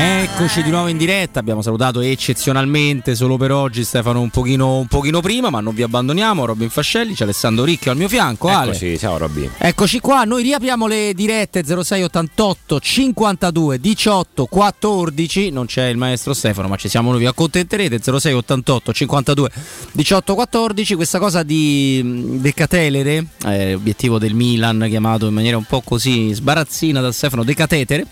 and 0.00 0.09
Eccoci 0.40 0.62
di 0.62 0.70
nuovo 0.70 0.88
in 0.88 0.96
diretta, 0.96 1.38
abbiamo 1.38 1.60
salutato 1.60 2.00
eccezionalmente 2.00 3.14
solo 3.14 3.36
per 3.36 3.52
oggi 3.52 3.84
Stefano 3.84 4.22
un 4.22 4.30
pochino, 4.30 4.78
un 4.78 4.86
pochino 4.86 5.20
prima, 5.20 5.50
ma 5.50 5.60
non 5.60 5.74
vi 5.74 5.82
abbandoniamo, 5.82 6.46
Robin 6.46 6.70
Fascelli, 6.70 7.12
c'è 7.12 7.24
Alessandro 7.24 7.62
Ricchio 7.62 7.90
al 7.90 7.98
mio 7.98 8.08
fianco, 8.08 8.48
Ale. 8.48 8.70
Eccoci, 8.70 8.98
ciao 8.98 9.18
Robby. 9.18 9.50
Eccoci 9.58 10.00
qua, 10.00 10.24
noi 10.24 10.42
riapriamo 10.42 10.86
le 10.86 11.12
dirette 11.12 11.62
0688 11.62 12.80
52 12.80 13.80
18 13.80 14.46
14, 14.46 15.50
non 15.50 15.66
c'è 15.66 15.88
il 15.88 15.98
maestro 15.98 16.32
Stefano 16.32 16.68
ma 16.68 16.76
ci 16.76 16.88
siamo 16.88 17.10
noi, 17.10 17.20
vi 17.20 17.26
accontenterete. 17.26 18.00
0688 18.00 18.92
52 18.94 19.50
18 19.92 20.34
14, 20.34 20.94
questa 20.94 21.18
cosa 21.18 21.42
di 21.42 22.38
decatelere, 22.40 23.26
eh, 23.44 23.74
obiettivo 23.74 24.18
del 24.18 24.32
Milan 24.32 24.86
chiamato 24.88 25.26
in 25.26 25.34
maniera 25.34 25.58
un 25.58 25.64
po' 25.64 25.82
così 25.82 26.32
sbarazzina 26.32 27.02
da 27.02 27.12
Stefano, 27.12 27.44
decatetere, 27.44 28.06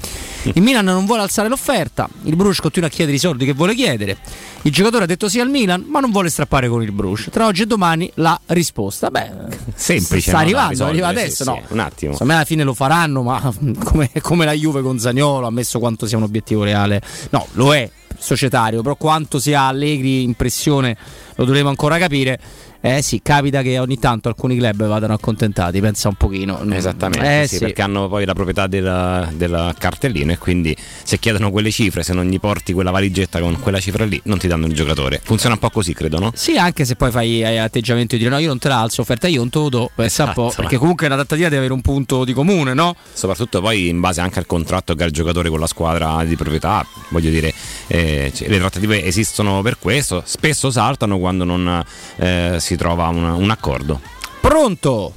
il 0.53 0.61
Milan 0.61 0.85
non 0.85 1.07
vuole 1.07 1.23
alzare 1.23 1.49
l'offerta, 1.49 2.07
il 2.23 2.37
Bruges 2.37 2.61
continua 2.61 2.89
a 2.89 2.91
chiedere 2.91 3.17
i 3.17 3.21
soldi 3.21 3.45
che 3.45 3.53
vuole 3.53 3.75
chiedere, 3.75 4.17
il 4.63 4.73
giocatore 4.73 5.05
ha 5.05 5.07
detto 5.07 5.29
sì 5.29 5.41
al 5.41 5.49
Milan 5.49 5.85
ma 5.89 6.01
non 6.01 6.11
vuole 6.11 6.29
strappare 6.31 6.69
con 6.69 6.83
il 6.83 6.93
Bruges, 6.93 7.29
tra 7.31 7.47
oggi 7.47 7.63
e 7.63 7.67
domani 7.67 8.11
la 8.15 8.39
risposta, 8.47 9.11
beh 9.11 9.31
Semplice. 9.75 10.21
sta 10.21 10.33
no, 10.33 10.39
arrivando, 10.39 10.85
arriva 10.85 11.09
sì, 11.09 11.17
adesso, 11.17 11.45
sì, 11.45 11.51
no. 11.51 11.63
Un 11.69 11.79
attimo. 11.79 12.13
Secondo 12.13 12.33
me 12.33 12.39
alla 12.39 12.45
fine 12.47 12.63
lo 12.65 12.75
faranno, 12.75 13.23
ma 13.23 13.53
come, 13.85 14.11
come 14.21 14.45
la 14.45 14.53
Juve 14.53 14.83
con 14.83 14.99
Zagnolo, 14.99 15.47
ammesso 15.47 15.79
quanto 15.79 16.07
sia 16.07 16.17
un 16.17 16.25
obiettivo 16.25 16.65
reale. 16.65 17.01
No, 17.31 17.47
lo 17.53 17.75
è 17.75 17.89
societario, 18.19 18.83
però 18.83 18.97
quanto 18.97 19.39
sia 19.39 19.63
Allegri 19.63 20.23
in 20.23 20.35
pressione 20.35 20.97
lo 21.37 21.45
dovremo 21.45 21.69
ancora 21.69 21.99
capire. 21.99 22.39
Eh 22.81 23.03
sì, 23.03 23.21
capita 23.23 23.61
che 23.63 23.79
ogni 23.81 23.99
tanto 23.99 24.29
alcuni 24.29 24.57
club 24.57 24.87
vadano 24.87 25.13
accontentati, 25.13 25.81
pensa 25.81 26.09
un 26.09 26.15
pochino. 26.15 26.61
Esattamente, 26.71 27.43
Eh 27.43 27.47
sì, 27.49 27.57
sì. 27.57 27.65
perché 27.65 27.83
hanno 27.83 28.09
poi 28.09 28.25
la 28.25 28.35
proprietà 28.35 28.69
del, 28.69 29.31
del 29.35 29.75
cartellino 29.77 30.31
e 30.31 30.39
quindi 30.39 30.77
se 31.03 31.19
chiedono 31.19 31.51
quelle 31.51 31.73
cifre, 31.73 32.05
se 32.05 32.13
non 32.13 32.27
gli 32.27 32.39
porti 32.39 32.73
quella 32.73 32.93
valigetta 32.93 33.41
con 33.41 33.59
quella 33.59 33.81
cifra 33.81 34.05
lì, 34.05 34.21
non 34.25 34.39
ti 34.39 34.47
danno 34.47 34.67
il 34.67 34.75
giocatore. 34.75 35.21
Funziona 35.25 35.55
un 35.55 35.61
po' 35.61 35.71
così, 35.71 35.93
credo, 35.93 36.21
no? 36.21 36.31
Sì, 36.35 36.57
anche 36.57 36.85
se 36.85 36.95
poi 36.95 37.11
fai 37.11 37.45
atteggiamento 37.59 38.15
di 38.15 38.23
dire 38.23 38.33
no, 38.33 38.39
io 38.41 38.49
non 38.49 38.59
te 38.59 38.69
la 38.69 38.81
alzo, 38.81 39.01
offerta 39.01 39.27
io 39.27 39.39
non 39.41 39.51
te 39.51 39.59
lo 39.59 39.69
do, 39.69 39.91
pensa 39.95 40.25
un 40.25 40.33
po', 40.35 40.47
Esatto. 40.47 40.63
perché 40.63 40.77
comunque 40.77 41.05
è 41.05 41.09
una 41.09 41.17
trattativa 41.19 41.47
deve 41.49 41.59
avere 41.59 41.73
un 41.75 41.81
punto 41.83 42.25
di 42.25 42.33
comune, 42.33 42.75
no? 42.75 42.95
Soprattutto 43.13 43.61
poi 43.61 43.89
in 43.89 43.99
base 43.99 44.21
anche 44.21 44.39
al 44.39 44.47
contratto 44.47 44.95
che 44.95 45.03
ha 45.03 45.07
il 45.07 45.13
giocatore 45.13 45.49
con 45.49 45.59
la 45.59 45.67
squadra 45.67 46.23
di 46.25 46.37
proprietà, 46.37 46.87
voglio 47.09 47.31
dire, 47.31 47.53
eh, 47.89 48.31
cioè, 48.33 48.49
le 48.49 48.59
trattative 48.59 49.03
esistono 49.05 49.63
per 49.63 49.79
questo, 49.81 50.23
spesso 50.25 50.71
saltano 50.71 51.19
quando 51.19 51.43
non 51.45 51.83
eh, 52.17 52.57
si 52.61 52.68
trova 52.77 53.09
un, 53.09 53.23
un 53.25 53.51
accordo. 53.51 54.01
Pronto? 54.41 55.13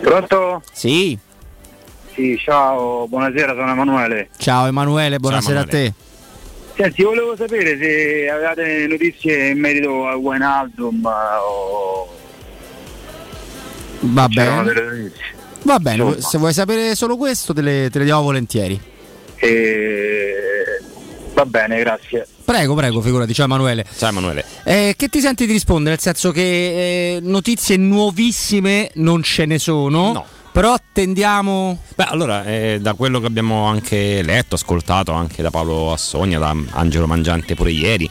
Pronto? 0.00 0.62
Sì. 0.72 1.18
Sì, 2.14 2.38
ciao, 2.38 3.06
buonasera, 3.08 3.54
sono 3.54 3.72
Emanuele. 3.72 4.28
Ciao 4.36 4.66
Emanuele, 4.66 5.18
buonasera 5.18 5.60
Emanuele. 5.60 5.86
a 5.86 5.90
te. 5.90 6.82
Senti, 6.82 7.02
volevo 7.02 7.36
sapere 7.36 7.78
se 7.78 8.28
avevate 8.28 8.86
notizie 8.88 9.48
in 9.48 9.58
merito 9.60 10.08
a 10.08 10.16
Wijnaldum 10.16 11.04
eh, 11.06 11.38
o 11.48 12.08
Va 14.00 14.28
bene. 14.28 15.12
Va 15.62 15.78
bene, 15.78 16.02
Insomma. 16.02 16.20
se 16.20 16.38
vuoi 16.38 16.52
sapere 16.52 16.94
solo 16.94 17.16
questo 17.16 17.54
te 17.54 17.62
le, 17.62 17.88
te 17.90 17.98
le 17.98 18.04
diamo 18.04 18.22
volentieri. 18.22 18.78
E... 19.36 20.34
Va 21.34 21.44
bene, 21.44 21.78
grazie. 21.80 22.26
Prego, 22.44 22.74
prego, 22.74 23.00
figurati, 23.00 23.34
ciao 23.34 23.46
Emanuele. 23.46 23.84
Ciao 23.96 24.10
Emanuele. 24.10 24.44
Eh, 24.62 24.94
che 24.96 25.08
ti 25.08 25.20
senti 25.20 25.46
di 25.46 25.52
rispondere? 25.52 25.90
Nel 25.90 26.00
senso 26.00 26.30
che 26.30 26.40
eh, 27.16 27.20
notizie 27.20 27.76
nuovissime 27.76 28.90
non 28.94 29.22
ce 29.22 29.44
ne 29.44 29.58
sono. 29.58 30.12
No. 30.12 30.24
Però 30.52 30.72
attendiamo. 30.72 31.80
Beh, 31.96 32.04
allora, 32.04 32.44
eh, 32.44 32.78
da 32.80 32.94
quello 32.94 33.18
che 33.18 33.26
abbiamo 33.26 33.64
anche 33.64 34.22
letto, 34.22 34.54
ascoltato 34.54 35.10
anche 35.10 35.42
da 35.42 35.50
Paolo 35.50 35.92
Assogna, 35.92 36.38
da 36.38 36.54
Angelo 36.70 37.08
Mangiante 37.08 37.56
pure 37.56 37.72
ieri, 37.72 38.08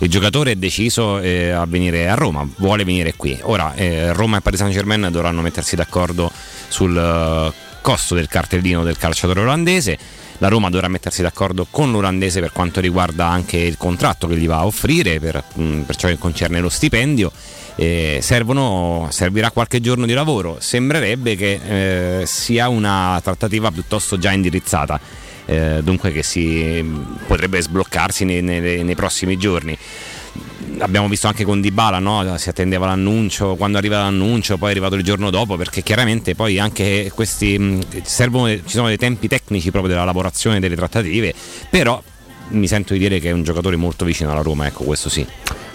il 0.00 0.10
giocatore 0.10 0.50
è 0.50 0.56
deciso 0.56 1.18
eh, 1.20 1.52
a 1.52 1.64
venire 1.64 2.10
a 2.10 2.14
Roma, 2.14 2.46
vuole 2.56 2.84
venire 2.84 3.14
qui. 3.16 3.38
Ora, 3.44 3.72
eh, 3.74 4.12
Roma 4.12 4.36
e 4.36 4.40
Paris 4.42 4.58
Saint 4.58 4.74
Germain 4.74 5.08
dovranno 5.10 5.40
mettersi 5.40 5.74
d'accordo 5.74 6.30
sul 6.68 6.94
eh, 6.94 7.52
costo 7.80 8.14
del 8.14 8.28
cartellino 8.28 8.82
del 8.82 8.98
calciatore 8.98 9.40
olandese. 9.40 9.96
La 10.38 10.48
Roma 10.48 10.68
dovrà 10.68 10.88
mettersi 10.88 11.22
d'accordo 11.22 11.66
con 11.70 11.90
l'olandese 11.90 12.40
per 12.40 12.52
quanto 12.52 12.80
riguarda 12.80 13.26
anche 13.26 13.56
il 13.56 13.76
contratto 13.76 14.26
che 14.26 14.36
gli 14.36 14.46
va 14.46 14.58
a 14.58 14.66
offrire 14.66 15.18
per, 15.18 15.42
mh, 15.54 15.80
per 15.80 15.96
ciò 15.96 16.08
che 16.08 16.18
concerne 16.18 16.60
lo 16.60 16.68
stipendio. 16.68 17.32
Eh, 17.74 18.20
servono, 18.22 19.08
servirà 19.10 19.50
qualche 19.50 19.80
giorno 19.80 20.06
di 20.06 20.12
lavoro. 20.12 20.56
Sembrerebbe 20.60 21.36
che 21.36 22.20
eh, 22.20 22.26
sia 22.26 22.68
una 22.68 23.20
trattativa 23.22 23.70
piuttosto 23.70 24.18
già 24.18 24.32
indirizzata, 24.32 25.00
eh, 25.46 25.80
dunque 25.82 26.12
che 26.12 26.22
si 26.22 26.84
potrebbe 27.26 27.60
sbloccarsi 27.60 28.24
nei, 28.24 28.42
nei- 28.42 28.82
nei 28.82 28.94
prossimi 28.94 29.36
giorni. 29.38 29.76
Abbiamo 30.78 31.08
visto 31.08 31.26
anche 31.26 31.44
con 31.44 31.60
Dybala, 31.60 31.98
no? 31.98 32.36
si 32.38 32.48
attendeva 32.48 32.86
l'annuncio, 32.86 33.54
quando 33.56 33.78
arriva 33.78 33.98
l'annuncio, 33.98 34.56
poi 34.56 34.68
è 34.68 34.70
arrivato 34.72 34.94
il 34.94 35.02
giorno 35.02 35.30
dopo, 35.30 35.56
perché 35.56 35.82
chiaramente 35.82 36.34
poi 36.34 36.58
anche 36.58 37.10
questi 37.14 37.58
mh, 37.58 38.02
servono, 38.02 38.48
ci 38.48 38.62
sono 38.66 38.88
dei 38.88 38.96
tempi 38.96 39.28
tecnici 39.28 39.70
proprio 39.70 39.92
della 39.92 40.04
lavorazione 40.04 40.60
delle 40.60 40.76
trattative, 40.76 41.34
però 41.70 42.02
mi 42.48 42.66
sento 42.68 42.92
di 42.92 42.98
dire 42.98 43.18
che 43.18 43.30
è 43.30 43.32
un 43.32 43.42
giocatore 43.42 43.76
molto 43.76 44.04
vicino 44.04 44.30
alla 44.30 44.42
Roma, 44.42 44.66
ecco 44.66 44.84
questo 44.84 45.08
sì. 45.08 45.26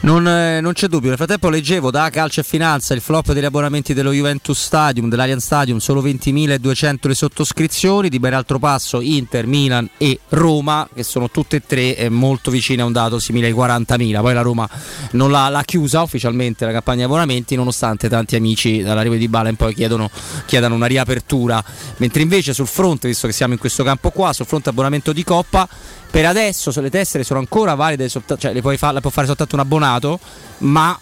Non, 0.04 0.28
eh, 0.28 0.62
non 0.62 0.74
c'è 0.74 0.88
dubbio, 0.88 1.10
nel 1.10 1.18
frattempo 1.18 1.48
leggevo 1.50 1.92
da 1.92 2.10
Calcio 2.10 2.40
e 2.40 2.44
Finanza 2.44 2.96
il 2.96 3.02
flop 3.02 3.34
degli 3.34 3.46
abbonamenti 3.46 3.94
dello 3.94 4.12
Juventus 4.12 4.60
Stadium, 4.60 5.10
dell'Allianz 5.10 5.44
Stadium, 5.44 5.78
solo 5.78 6.02
20.200 6.02 7.08
le 7.08 7.14
sottoscrizioni, 7.14 8.10
di 8.10 8.18
ben 8.18 8.34
altro 8.34 8.58
passo 8.58 9.00
Inter, 9.00 9.46
Milan 9.46 9.88
e 9.98 10.20
Roma, 10.30 10.90
che 10.92 11.04
sono 11.04 11.30
tutte 11.30 11.58
e 11.58 11.62
tre 11.68 11.96
eh, 11.96 12.10
molto 12.10 12.50
vicine 12.50 12.82
a 12.82 12.86
un 12.86 12.94
dato 12.94 13.20
simile 13.20 13.46
ai 13.46 13.54
40.000. 13.54 14.22
Poi 14.22 14.34
la 14.34 14.42
Roma 14.42 14.68
non 15.12 15.30
l'ha, 15.30 15.50
l'ha 15.50 15.64
chiusa 15.64 16.02
ufficialmente 16.02 16.66
la 16.66 16.72
campagna 16.72 16.98
di 16.98 17.04
abbonamenti, 17.04 17.56
nonostante 17.56 18.10
tanti 18.10 18.36
amici 18.36 18.82
dall'arrivo 18.82 19.14
di 19.14 19.28
Bala 19.28 19.50
in 19.50 19.56
poi 19.56 19.76
chiedono, 19.76 20.10
chiedano 20.48 20.74
una 20.74 20.88
riapertura. 20.88 21.64
Mentre 21.98 22.24
invece 22.24 22.56
sul 22.56 22.66
fronte, 22.66 23.08
visto 23.08 23.28
che 23.28 23.34
siamo 23.34 23.54
in 23.54 23.60
questo 23.60 23.84
campo 23.84 24.10
qua, 24.10 24.34
sul 24.34 24.48
fronte 24.48 24.70
abbonamento 24.70 25.14
di 25.14 25.24
Coppa, 25.24 25.70
per 26.12 26.26
adesso 26.26 26.72
se 26.72 26.82
le 26.82 26.90
tessere 26.90 27.24
sono 27.24 27.40
ancora 27.40 27.74
valide, 27.74 28.10
cioè 28.10 28.54
le, 28.54 28.62
puoi 28.62 28.78
fa- 28.78 28.92
le 28.92 29.00
può 29.00 29.10
fare 29.10 29.28
soltanto 29.28 29.56
un 29.56 29.62
abbonato, 29.62 30.20
ma 30.60 31.00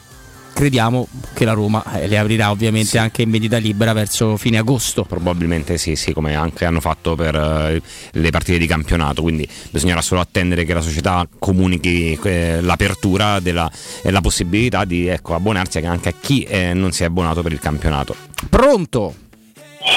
crediamo 0.54 1.08
che 1.34 1.46
la 1.46 1.54
Roma 1.54 1.84
eh, 1.94 2.08
le 2.08 2.18
aprirà 2.18 2.52
ovviamente 2.52 2.98
anche 2.98 3.22
in 3.22 3.32
vendita 3.32 3.58
libera 3.58 3.94
verso 3.94 4.38
fine 4.38 4.58
agosto. 4.58 5.06
Probabilmente 5.06 5.78
sì, 5.78 5.96
sì, 5.96 6.14
come 6.14 6.36
anche 6.36 6.66
hanno 6.66 6.80
fatto 6.80 7.16
per 7.16 7.34
eh, 7.34 7.82
le 8.12 8.30
partite 8.30 8.58
di 8.58 8.68
campionato, 8.68 9.22
quindi 9.22 9.48
bisognerà 9.72 10.02
solo 10.02 10.22
attendere 10.22 10.64
che 10.64 10.74
la 10.74 10.82
società 10.82 11.28
comunichi 11.40 12.20
eh, 12.22 12.62
l'apertura 12.62 13.40
della 13.40 13.72
e 14.04 14.12
la 14.12 14.22
possibilità 14.22 14.86
di 14.86 15.08
ecco, 15.08 15.34
abbonarsi 15.34 15.80
anche 15.80 16.10
a 16.10 16.14
chi 16.20 16.44
eh, 16.44 16.74
non 16.74 16.92
si 16.92 17.04
è 17.04 17.08
abbonato 17.08 17.42
per 17.42 17.52
il 17.52 17.60
campionato. 17.60 18.16
Pronto? 18.50 19.16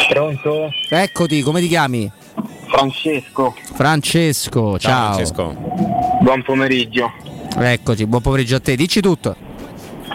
Pronto? 0.09 0.71
Eccoti, 0.89 1.43
come 1.43 1.61
ti 1.61 1.69
chiami? 1.69 2.11
Francesco. 2.73 3.55
Francesco, 3.75 4.79
ciao. 4.79 5.13
Francesco. 5.13 5.55
Buon 6.23 6.43
pomeriggio. 6.43 7.13
Eccoti, 7.55 8.07
buon 8.07 8.23
pomeriggio 8.23 8.57
a 8.57 8.61
te, 8.61 8.77
dici 8.77 9.03
tutto. 9.03 9.37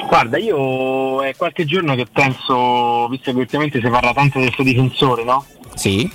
Guarda, 0.08 0.40
io 0.40 1.22
è 1.22 1.36
qualche 1.36 1.66
giorno 1.66 1.94
che 1.94 2.08
penso, 2.11 3.08
visto 3.10 3.32
che 3.32 3.38
ultimamente 3.38 3.80
si 3.80 3.88
parla 3.88 4.11
tanto 4.11 4.40
del 4.40 4.52
suo 4.52 4.64
difensore, 4.64 5.24
no? 5.24 5.45
Sì. 5.76 6.10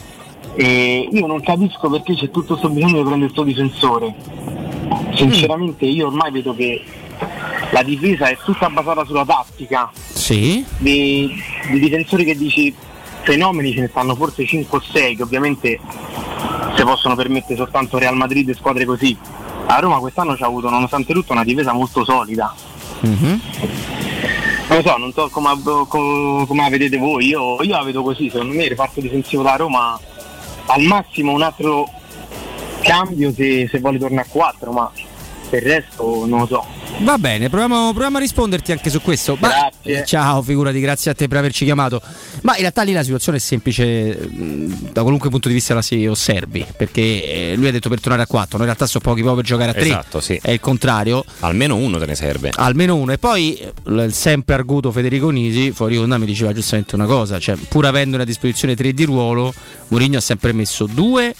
E 0.56 1.08
io 1.12 1.26
non 1.26 1.40
capisco 1.42 1.88
perché 1.88 2.14
c'è 2.14 2.30
tutto 2.30 2.54
questo 2.54 2.68
bisogno 2.70 2.96
di 2.96 3.08
prendere 3.08 3.26
il 3.26 3.32
suo 3.32 3.44
difensore. 3.44 4.14
Sinceramente 5.14 5.84
io 5.84 6.08
ormai 6.08 6.32
vedo 6.32 6.56
che 6.56 6.82
la 7.70 7.84
difesa 7.84 8.26
è 8.26 8.36
tutta 8.44 8.68
basata 8.68 9.04
sulla 9.04 9.24
tattica. 9.24 9.92
Sì. 9.94 10.64
Di, 10.78 11.32
di 11.70 11.78
difensori 11.78 12.24
che 12.24 12.36
dici 12.36 12.74
fenomeni 13.22 13.72
ce 13.72 13.80
ne 13.80 13.88
stanno 13.88 14.14
forse 14.14 14.44
5 14.46 14.78
o 14.78 14.80
6 14.80 15.16
che 15.16 15.22
ovviamente 15.22 15.78
si 16.76 16.82
possono 16.82 17.14
permettere 17.14 17.56
soltanto 17.56 17.98
Real 17.98 18.16
Madrid 18.16 18.48
e 18.48 18.54
squadre 18.54 18.84
così. 18.84 19.16
A 19.66 19.78
Roma 19.78 19.98
quest'anno 19.98 20.36
ci 20.36 20.42
ha 20.42 20.46
avuto 20.46 20.68
nonostante 20.68 21.12
tutto 21.12 21.32
una 21.32 21.44
difesa 21.44 21.72
molto 21.72 22.04
solida. 22.04 22.54
Mhm. 23.00 23.40
Non 24.68 24.80
lo 24.80 24.88
so, 24.88 24.96
non 24.96 25.12
so 25.12 25.28
come, 25.28 25.50
come- 25.88 26.46
come 26.46 26.62
la 26.62 26.68
vedete 26.70 26.96
voi, 26.96 27.26
io, 27.26 27.60
io 27.62 27.76
la 27.76 27.82
vedo 27.82 28.02
così, 28.02 28.30
secondo 28.30 28.54
me 28.54 28.62
il 28.64 28.70
reparto 28.70 29.00
difensivo 29.00 29.42
da 29.42 29.56
Roma 29.56 29.98
al 30.66 30.82
massimo 30.82 31.32
un 31.32 31.42
altro 31.42 31.88
cambio 32.80 33.32
se, 33.32 33.68
se 33.70 33.80
vuole 33.80 33.98
tornare 33.98 34.26
a 34.26 34.30
4, 34.30 34.72
ma 34.72 34.90
per 35.52 35.62
il 35.66 35.68
resto 35.68 36.24
non 36.26 36.40
lo 36.40 36.46
so. 36.46 36.66
Va 37.00 37.18
bene, 37.18 37.50
proviamo, 37.50 37.90
proviamo 37.90 38.16
a 38.16 38.20
risponderti 38.20 38.72
anche 38.72 38.88
su 38.88 39.02
questo. 39.02 39.36
Ma- 39.38 39.68
eh, 39.82 40.02
ciao, 40.06 40.40
figurati, 40.40 40.80
grazie 40.80 41.10
a 41.10 41.14
te 41.14 41.28
per 41.28 41.36
averci 41.36 41.66
chiamato. 41.66 42.00
Ma 42.40 42.54
in 42.54 42.60
realtà 42.60 42.82
lì 42.82 42.92
la 42.92 43.02
situazione 43.02 43.36
è 43.36 43.40
semplice, 43.40 44.16
mh, 44.16 44.92
da 44.92 45.02
qualunque 45.02 45.28
punto 45.28 45.48
di 45.48 45.54
vista 45.54 45.74
la 45.74 45.82
si 45.82 46.06
osservi, 46.06 46.64
perché 46.74 47.02
eh, 47.50 47.52
lui 47.56 47.68
ha 47.68 47.70
detto 47.70 47.90
per 47.90 48.00
tornare 48.00 48.22
a 48.22 48.26
4, 48.26 48.56
noi 48.56 48.60
in 48.60 48.72
realtà 48.72 48.86
sono 48.86 49.04
pochi 49.04 49.20
proprio 49.20 49.42
per 49.42 49.44
giocare 49.44 49.70
a 49.70 49.74
3. 49.74 49.82
Esatto, 49.82 50.20
sì. 50.20 50.38
È 50.40 50.50
il 50.50 50.60
contrario. 50.60 51.22
Almeno 51.40 51.76
uno 51.76 51.98
te 51.98 52.06
ne 52.06 52.14
serve. 52.14 52.50
Almeno 52.54 52.96
uno. 52.96 53.12
E 53.12 53.18
poi 53.18 53.60
il 53.88 54.08
sempre 54.12 54.54
arguto 54.54 54.90
Federico 54.90 55.28
Nisi, 55.28 55.70
fuori 55.72 55.98
onda, 55.98 56.16
mi 56.16 56.26
diceva 56.26 56.54
giustamente 56.54 56.94
una 56.94 57.06
cosa, 57.06 57.38
cioè 57.38 57.56
pur 57.68 57.84
avendone 57.84 58.22
a 58.22 58.26
disposizione 58.26 58.74
tre 58.74 58.94
di 58.94 59.04
ruolo, 59.04 59.52
Mourinho 59.88 60.16
ha 60.16 60.22
sempre 60.22 60.52
messo 60.52 60.86
due 60.86 61.34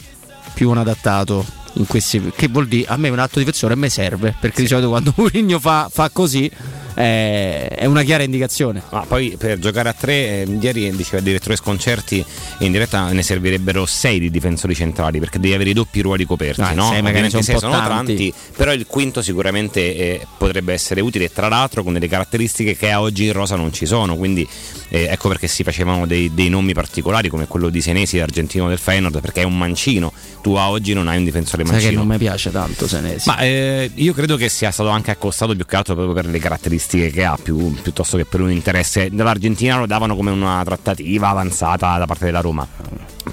più 0.53 0.69
un 0.69 0.79
adattato. 0.79 1.61
In 1.75 1.87
questi, 1.87 2.33
che 2.37 2.49
vuol 2.49 2.69
dire 2.69 2.87
a 2.89 2.97
me 2.97 3.09
un 3.09 3.19
altro 3.19 3.41
difensore 3.41 3.73
a 3.75 3.77
me 3.77 3.89
serve 3.89 4.35
perché 4.39 4.63
di 4.63 4.69
solito 4.69 4.89
quando 4.89 5.13
Mourinho 5.17 5.59
fa, 5.59 5.89
fa 5.91 6.11
così 6.11 6.51
eh, 6.95 7.69
è 7.69 7.85
una 7.87 8.03
chiara 8.03 8.23
indicazione. 8.23 8.83
Ma 8.91 9.05
poi 9.07 9.37
per 9.39 9.59
giocare 9.59 9.89
a 9.89 9.93
tre, 9.93 10.43
eh, 10.43 10.59
ieri 10.61 10.91
diceva 10.95 11.19
il 11.19 11.25
direttore 11.25 11.57
Sconcerti, 11.57 12.25
in 12.59 12.73
diretta 12.73 13.11
ne 13.13 13.23
servirebbero 13.23 13.87
sei 13.87 14.19
di 14.19 14.31
difensori 14.31 14.75
centrali 14.75 15.19
perché 15.19 15.39
devi 15.39 15.55
avere 15.55 15.71
i 15.71 15.73
doppi 15.73 16.01
ruoli 16.01 16.25
coperti. 16.25 16.61
Ah, 16.61 16.73
no? 16.73 16.91
sei 16.91 17.03
magari 17.03 17.31
sono 17.31 17.43
sei 17.43 17.59
sono 17.59 17.73
tanti. 17.73 17.87
tanti, 17.89 18.35
però 18.57 18.73
il 18.73 18.87
quinto 18.87 19.23
sicuramente 19.23 19.81
eh, 19.81 20.27
potrebbe 20.37 20.73
essere 20.73 21.01
utile, 21.01 21.31
tra 21.33 21.49
l'altro 21.49 21.83
con 21.83 21.93
delle 21.93 22.09
caratteristiche 22.09 22.77
che 22.77 22.91
a 22.91 23.01
oggi 23.01 23.27
in 23.27 23.33
rosa 23.33 23.57
non 23.57 23.73
ci 23.73 23.87
sono. 23.87 24.17
Quindi 24.17 24.47
eh, 24.95 25.07
ecco 25.11 25.29
perché 25.29 25.47
si 25.47 25.63
facevano 25.63 26.07
dei, 26.07 26.35
dei 26.35 26.51
nomi 26.51 26.75
particolari 26.75 27.31
come 27.31 27.47
quello 27.47 27.71
di 27.71 27.81
Senesi, 27.81 28.21
argentino 28.21 28.69
del 28.69 28.77
Feyenoord, 28.77 29.23
perché 29.23 29.41
è 29.41 29.45
un 29.45 29.57
mancino. 29.57 30.13
Tu 30.43 30.53
a 30.53 30.69
oggi 30.69 30.93
non 30.93 31.09
hai 31.09 31.17
un 31.17 31.25
difensore 31.25 31.63
Sai 31.63 31.73
mancino. 31.73 31.93
che 31.93 31.97
non 31.97 32.07
mi 32.07 32.19
piace 32.19 32.51
tanto 32.51 32.87
Senesi. 32.87 33.27
Ma 33.27 33.39
eh, 33.39 33.91
io 33.95 34.13
credo 34.13 34.37
che 34.37 34.51
sia 34.51 34.71
stato 34.71 34.91
anche 34.91 35.11
accostato 35.11 35.57
più 35.57 35.65
che 35.65 35.77
altro 35.77 35.95
proprio 35.95 36.15
per 36.15 36.27
le 36.27 36.39
caratteristiche 36.39 37.11
che 37.11 37.25
ha, 37.25 37.39
più- 37.43 37.73
piuttosto 37.81 38.19
che 38.19 38.27
per 38.27 38.43
un 38.43 38.51
interesse. 38.51 39.09
Dall'Argentina 39.11 39.79
lo 39.79 39.87
davano 39.87 40.15
come 40.15 40.31
una 40.31 40.61
trattativa 40.63 41.31
avanzata 41.31 41.97
da 41.97 42.05
parte 42.05 42.27
della 42.27 42.41
Roma. 42.41 42.69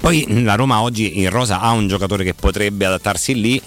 Poi 0.00 0.42
la 0.42 0.54
Roma 0.54 0.80
oggi 0.80 1.18
in 1.20 1.28
rosa 1.28 1.60
ha 1.60 1.72
un 1.72 1.88
giocatore 1.88 2.24
che 2.24 2.32
potrebbe 2.32 2.86
adattarsi 2.86 3.38
lì, 3.38 3.60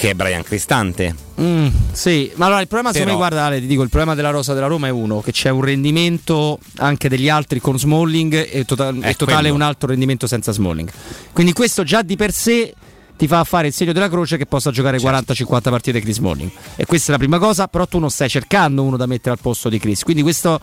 che 0.00 0.08
è 0.10 0.14
Brian 0.14 0.42
Cristante. 0.42 1.14
Mm, 1.42 1.66
sì, 1.92 2.32
ma 2.36 2.46
allora 2.46 2.62
il 2.62 2.68
problema 2.68 2.90
Però- 2.90 3.04
me, 3.10 3.16
guarda 3.16 3.44
Ale, 3.44 3.60
ti 3.60 3.66
dico, 3.66 3.82
il 3.82 3.90
problema 3.90 4.14
della 4.14 4.30
rosa 4.30 4.54
della 4.54 4.66
Roma 4.66 4.86
è 4.86 4.90
uno, 4.90 5.20
che 5.20 5.30
c'è 5.30 5.50
un 5.50 5.60
rendimento 5.60 6.58
anche 6.78 7.10
degli 7.10 7.28
altri 7.28 7.60
con 7.60 7.78
Smalling 7.78 8.48
e, 8.50 8.64
tota- 8.64 8.94
e 9.02 9.12
totale 9.12 9.40
quello. 9.40 9.54
un 9.56 9.60
altro 9.60 9.88
rendimento 9.88 10.26
senza 10.26 10.52
Smalling. 10.52 10.90
Quindi 11.34 11.52
questo 11.52 11.82
già 11.82 12.00
di 12.00 12.16
per 12.16 12.32
sé 12.32 12.72
ti 13.14 13.26
fa 13.26 13.44
fare 13.44 13.66
il 13.66 13.74
segno 13.74 13.92
della 13.92 14.08
croce 14.08 14.38
che 14.38 14.46
possa 14.46 14.70
giocare 14.70 14.98
Certo. 14.98 15.34
40-50 15.34 15.60
partite 15.68 16.00
Chris 16.00 16.16
Smalling. 16.16 16.50
E 16.76 16.86
questa 16.86 17.08
è 17.08 17.10
la 17.12 17.18
prima 17.18 17.38
cosa, 17.38 17.68
però 17.68 17.86
tu 17.86 17.98
non 17.98 18.08
stai 18.10 18.30
cercando 18.30 18.82
uno 18.82 18.96
da 18.96 19.04
mettere 19.04 19.32
al 19.32 19.38
posto 19.42 19.68
di 19.68 19.78
Chris. 19.78 20.02
Quindi 20.02 20.22
questo 20.22 20.58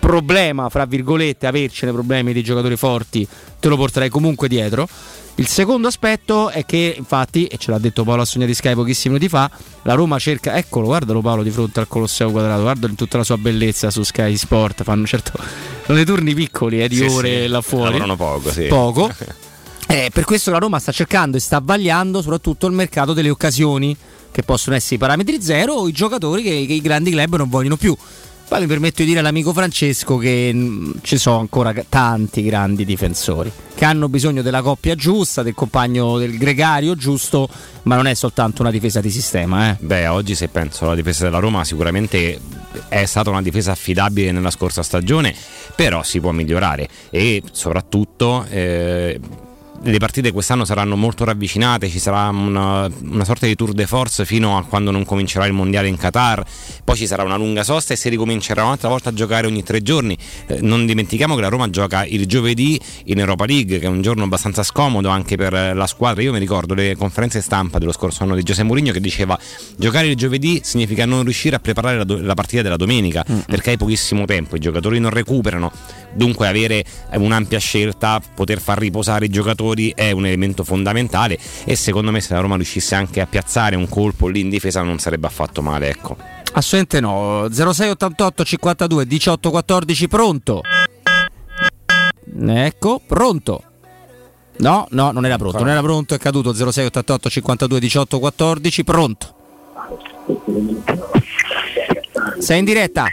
problema, 0.00 0.70
fra 0.70 0.86
virgolette, 0.86 1.46
avercene 1.46 1.92
problemi 1.92 2.32
di 2.32 2.42
giocatori 2.42 2.76
forti, 2.76 3.28
te 3.60 3.68
lo 3.68 3.76
porterai 3.76 4.08
comunque 4.08 4.48
dietro. 4.48 4.88
Il 5.36 5.46
secondo 5.46 5.88
aspetto 5.88 6.50
è 6.50 6.66
che, 6.66 6.94
infatti, 6.96 7.46
e 7.46 7.56
ce 7.56 7.70
l'ha 7.70 7.78
detto 7.78 8.04
Paolo 8.04 8.22
Assogna 8.22 8.44
di 8.44 8.54
Sky 8.54 8.74
pochissimi 8.74 9.14
minuti 9.14 9.30
fa, 9.30 9.50
la 9.82 9.94
Roma 9.94 10.18
cerca, 10.18 10.56
eccolo, 10.56 10.86
guardalo 10.86 11.22
Paolo 11.22 11.42
di 11.42 11.50
fronte 11.50 11.80
al 11.80 11.88
Colosseo 11.88 12.30
Quadrato, 12.30 12.60
guardalo 12.60 12.90
in 12.90 12.96
tutta 12.96 13.16
la 13.16 13.24
sua 13.24 13.38
bellezza 13.38 13.90
su 13.90 14.02
Sky 14.02 14.36
Sport, 14.36 14.82
fanno 14.82 15.06
certo, 15.06 15.32
sono 15.84 15.96
dei 15.96 16.04
turni 16.04 16.34
piccoli 16.34 16.82
eh, 16.82 16.88
di 16.88 16.96
Sì, 16.96 17.04
ore 17.04 17.42
sì, 17.42 17.48
là 17.48 17.60
fuori. 17.62 17.98
Lavorano 17.98 18.16
poco, 18.16 18.50
sì. 18.50 18.66
Poco. 18.66 19.10
Eh, 19.88 20.08
per 20.10 20.24
questo 20.24 20.50
la 20.50 20.56
Roma 20.56 20.78
sta 20.78 20.90
cercando 20.90 21.36
e 21.36 21.40
sta 21.40 21.60
vagliando 21.62 22.22
soprattutto 22.22 22.66
il 22.66 22.72
mercato 22.72 23.12
delle 23.12 23.28
occasioni 23.28 23.94
che 24.30 24.42
possono 24.42 24.74
essere 24.74 24.94
i 24.94 24.98
parametri 24.98 25.42
zero 25.42 25.74
o 25.74 25.86
i 25.86 25.92
giocatori 25.92 26.42
che, 26.42 26.64
che 26.66 26.72
i 26.72 26.80
grandi 26.80 27.10
club 27.10 27.36
non 27.36 27.50
vogliono 27.50 27.76
più. 27.76 27.94
Poi 28.52 28.60
mi 28.60 28.66
permetto 28.66 29.00
di 29.00 29.08
dire 29.08 29.20
all'amico 29.20 29.54
Francesco 29.54 30.18
che 30.18 30.52
mh, 30.52 30.98
ci 31.00 31.16
sono 31.16 31.38
ancora 31.38 31.72
tanti 31.88 32.42
grandi 32.42 32.84
difensori 32.84 33.50
che 33.74 33.86
hanno 33.86 34.10
bisogno 34.10 34.42
della 34.42 34.60
coppia 34.60 34.94
giusta, 34.94 35.42
del 35.42 35.54
compagno 35.54 36.18
del 36.18 36.36
gregario 36.36 36.94
giusto, 36.94 37.48
ma 37.84 37.96
non 37.96 38.06
è 38.06 38.12
soltanto 38.12 38.60
una 38.60 38.70
difesa 38.70 39.00
di 39.00 39.08
sistema. 39.10 39.70
Eh. 39.70 39.76
Beh, 39.80 40.06
oggi 40.08 40.34
se 40.34 40.48
penso 40.48 40.84
alla 40.84 40.94
difesa 40.94 41.24
della 41.24 41.38
Roma 41.38 41.64
sicuramente 41.64 42.38
è 42.88 43.06
stata 43.06 43.30
una 43.30 43.40
difesa 43.40 43.72
affidabile 43.72 44.32
nella 44.32 44.50
scorsa 44.50 44.82
stagione, 44.82 45.34
però 45.74 46.02
si 46.02 46.20
può 46.20 46.32
migliorare 46.32 46.86
e 47.08 47.42
soprattutto 47.52 48.44
eh, 48.50 49.18
le 49.84 49.98
partite 49.98 50.30
quest'anno 50.30 50.64
saranno 50.64 50.96
molto 50.96 51.24
ravvicinate, 51.24 51.88
ci 51.88 51.98
sarà 51.98 52.28
una, 52.28 52.88
una 53.02 53.24
sorta 53.24 53.46
di 53.46 53.56
tour 53.56 53.72
de 53.72 53.86
force 53.86 54.24
fino 54.24 54.56
a 54.56 54.64
quando 54.64 54.90
non 54.90 55.04
comincerà 55.04 55.46
il 55.46 55.52
mondiale 55.52 55.88
in 55.88 55.96
Qatar, 55.96 56.44
poi 56.84 56.96
ci 56.96 57.06
sarà 57.06 57.24
una 57.24 57.36
lunga 57.36 57.64
sosta 57.64 57.92
e 57.92 57.96
si 57.96 58.08
ricomincerà 58.08 58.62
un'altra 58.62 58.88
volta 58.88 59.08
a 59.08 59.12
giocare 59.12 59.46
ogni 59.46 59.62
tre 59.64 59.82
giorni. 59.82 60.16
Eh, 60.46 60.58
non 60.60 60.86
dimentichiamo 60.86 61.34
che 61.34 61.40
la 61.40 61.48
Roma 61.48 61.68
gioca 61.70 62.04
il 62.04 62.26
giovedì 62.26 62.80
in 63.06 63.18
Europa 63.18 63.44
League, 63.44 63.78
che 63.78 63.86
è 63.86 63.88
un 63.88 64.02
giorno 64.02 64.22
abbastanza 64.24 64.62
scomodo 64.62 65.08
anche 65.08 65.36
per 65.36 65.52
eh, 65.52 65.74
la 65.74 65.86
squadra. 65.86 66.22
Io 66.22 66.32
mi 66.32 66.38
ricordo 66.38 66.74
le 66.74 66.94
conferenze 66.96 67.40
stampa 67.40 67.78
dello 67.78 67.92
scorso 67.92 68.22
anno 68.22 68.36
di 68.36 68.42
Giuseppe 68.42 68.66
Mourinho 68.66 68.92
che 68.92 69.00
diceva 69.00 69.38
giocare 69.76 70.06
il 70.06 70.16
giovedì 70.16 70.60
significa 70.62 71.06
non 71.06 71.24
riuscire 71.24 71.56
a 71.56 71.58
preparare 71.58 71.96
la, 71.96 72.04
do- 72.04 72.20
la 72.20 72.34
partita 72.34 72.62
della 72.62 72.76
domenica 72.76 73.24
perché 73.46 73.70
hai 73.70 73.76
pochissimo 73.76 74.24
tempo, 74.26 74.54
i 74.56 74.60
giocatori 74.60 75.00
non 75.00 75.10
recuperano, 75.10 75.72
dunque 76.14 76.46
avere 76.46 76.84
un'ampia 77.14 77.58
scelta, 77.58 78.20
poter 78.34 78.60
far 78.60 78.78
riposare 78.78 79.24
i 79.24 79.28
giocatori 79.28 79.71
è 79.94 80.10
un 80.10 80.26
elemento 80.26 80.64
fondamentale 80.64 81.38
e 81.64 81.74
secondo 81.76 82.10
me 82.10 82.20
se 82.20 82.34
la 82.34 82.40
Roma 82.40 82.56
riuscisse 82.56 82.94
anche 82.94 83.20
a 83.20 83.26
piazzare 83.26 83.76
un 83.76 83.88
colpo 83.88 84.28
lì 84.28 84.40
in 84.40 84.50
difesa 84.50 84.82
non 84.82 84.98
sarebbe 84.98 85.26
affatto 85.26 85.62
male, 85.62 85.88
ecco. 85.88 86.16
Assolutamente 86.54 87.00
no. 87.00 87.48
0688 87.50 88.44
52 88.44 89.06
18 89.06 89.50
14 89.50 90.08
pronto. 90.08 90.60
Ecco, 92.46 93.00
pronto. 93.06 93.62
No, 94.58 94.86
no, 94.90 95.10
non 95.10 95.24
era 95.24 95.36
pronto, 95.38 95.58
non 95.58 95.68
era 95.68 95.80
pronto, 95.80 96.14
è 96.14 96.18
caduto 96.18 96.52
0688 96.52 97.30
52 97.30 97.80
18 97.80 98.18
14, 98.18 98.84
pronto. 98.84 99.34
Sei 102.38 102.58
in 102.58 102.64
diretta. 102.64 103.06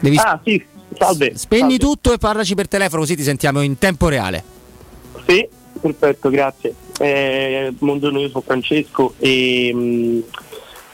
Devi 0.00 0.16
ah, 0.16 0.40
sì, 0.44 0.64
salve. 0.96 1.32
Spegni 1.36 1.60
salve. 1.60 1.78
tutto 1.78 2.12
e 2.12 2.18
parlaci 2.18 2.54
per 2.54 2.68
telefono 2.68 3.02
così 3.02 3.16
ti 3.16 3.22
sentiamo 3.22 3.60
in 3.60 3.78
tempo 3.78 4.08
reale. 4.08 4.56
Sì, 5.26 5.48
perfetto, 5.80 6.30
grazie. 6.30 6.74
Eh, 6.98 7.72
buongiorno, 7.76 8.20
io 8.20 8.28
sono 8.28 8.42
Francesco 8.42 9.14
e 9.18 9.72
mh, 9.72 10.22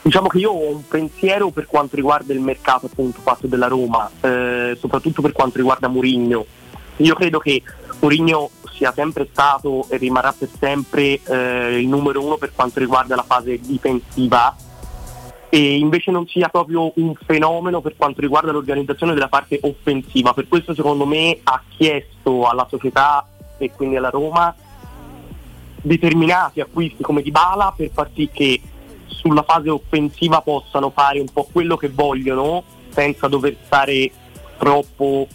diciamo 0.01 0.27
che 0.27 0.37
io 0.37 0.51
ho 0.51 0.69
un 0.75 0.87
pensiero 0.87 1.49
per 1.49 1.65
quanto 1.65 1.95
riguarda 1.95 2.33
il 2.33 2.41
mercato 2.41 2.85
appunto 2.85 3.21
fatto 3.21 3.47
della 3.47 3.67
Roma, 3.67 4.09
eh, 4.21 4.77
soprattutto 4.79 5.21
per 5.21 5.31
quanto 5.31 5.57
riguarda 5.57 5.87
Murigno. 5.87 6.45
Io 6.97 7.15
credo 7.15 7.39
che 7.39 7.61
Mourinho 7.99 8.49
sia 8.73 8.91
sempre 8.93 9.27
stato 9.31 9.87
e 9.89 9.97
rimarrà 9.97 10.33
per 10.37 10.49
sempre 10.59 11.19
eh, 11.23 11.79
il 11.79 11.87
numero 11.87 12.23
uno 12.23 12.37
per 12.37 12.51
quanto 12.53 12.79
riguarda 12.79 13.15
la 13.15 13.23
fase 13.23 13.59
difensiva 13.59 14.55
e 15.49 15.77
invece 15.77 16.11
non 16.11 16.27
sia 16.27 16.49
proprio 16.49 16.91
un 16.95 17.13
fenomeno 17.25 17.79
per 17.79 17.95
quanto 17.95 18.19
riguarda 18.21 18.51
l'organizzazione 18.51 19.13
della 19.13 19.29
parte 19.29 19.59
offensiva. 19.61 20.33
Per 20.33 20.47
questo 20.47 20.73
secondo 20.73 21.05
me 21.05 21.39
ha 21.43 21.61
chiesto 21.69 22.45
alla 22.45 22.67
società 22.69 23.25
e 23.57 23.71
quindi 23.71 23.95
alla 23.95 24.09
Roma 24.09 24.53
determinati 25.81 26.61
acquisti 26.61 27.03
come 27.03 27.21
Dybala 27.21 27.73
per 27.75 27.91
far 27.93 28.09
sì 28.13 28.29
che 28.31 28.61
sulla 29.05 29.43
fase 29.43 29.69
offensiva 29.69 30.41
possano 30.41 30.89
fare 30.89 31.19
un 31.19 31.27
po' 31.31 31.47
quello 31.51 31.77
che 31.77 31.89
vogliono 31.89 32.63
senza 32.89 33.27
dover 33.27 33.55
stare 33.65 34.11
troppo 34.57 35.27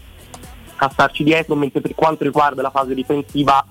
a 0.76 0.88
starci 0.90 1.22
dietro, 1.24 1.54
mentre 1.54 1.80
per 1.80 1.94
quanto 1.94 2.24
riguarda 2.24 2.62
la 2.62 2.70
fase 2.70 2.94
difensiva 2.94 3.64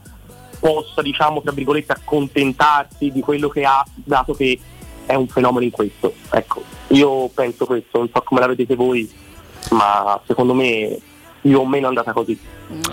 possa 0.59 1.01
diciamo 1.01 1.41
tra 1.41 1.51
virgolette 1.51 1.93
accontentarsi 1.93 3.11
di 3.11 3.21
quello 3.21 3.47
che 3.47 3.63
ha 3.63 3.83
dato 3.95 4.33
che 4.33 4.59
è 5.05 5.15
un 5.15 5.27
fenomeno 5.27 5.65
in 5.65 5.71
questo. 5.71 6.13
Ecco, 6.29 6.61
io 6.89 7.27
penso 7.29 7.65
questo, 7.65 7.97
non 7.97 8.09
so 8.13 8.21
come 8.21 8.41
la 8.41 8.47
vedete 8.47 8.75
voi, 8.75 9.09
ma 9.71 10.19
secondo 10.25 10.53
me 10.53 10.99
più 11.41 11.59
o 11.59 11.65
meno 11.65 11.85
è 11.85 11.89
andata 11.89 12.11
così. 12.11 12.37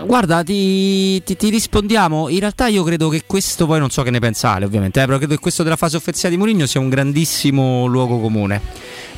Guarda, 0.04 0.42
ti, 0.42 1.22
ti, 1.22 1.36
ti, 1.36 1.50
rispondiamo. 1.50 2.28
In 2.28 2.40
realtà 2.40 2.66
io 2.66 2.82
credo 2.82 3.08
che 3.08 3.24
questo, 3.26 3.66
poi 3.66 3.78
non 3.78 3.90
so 3.90 4.02
che 4.02 4.10
ne 4.10 4.18
pensate 4.18 4.64
ovviamente, 4.64 5.02
eh, 5.02 5.04
però 5.04 5.18
credo 5.18 5.34
che 5.34 5.40
questo 5.40 5.62
della 5.62 5.76
fase 5.76 5.96
offensiva 5.96 6.28
di 6.28 6.36
Mourinho 6.36 6.66
sia 6.66 6.80
un 6.80 6.88
grandissimo 6.88 7.86
luogo 7.86 8.18
comune. 8.18 8.60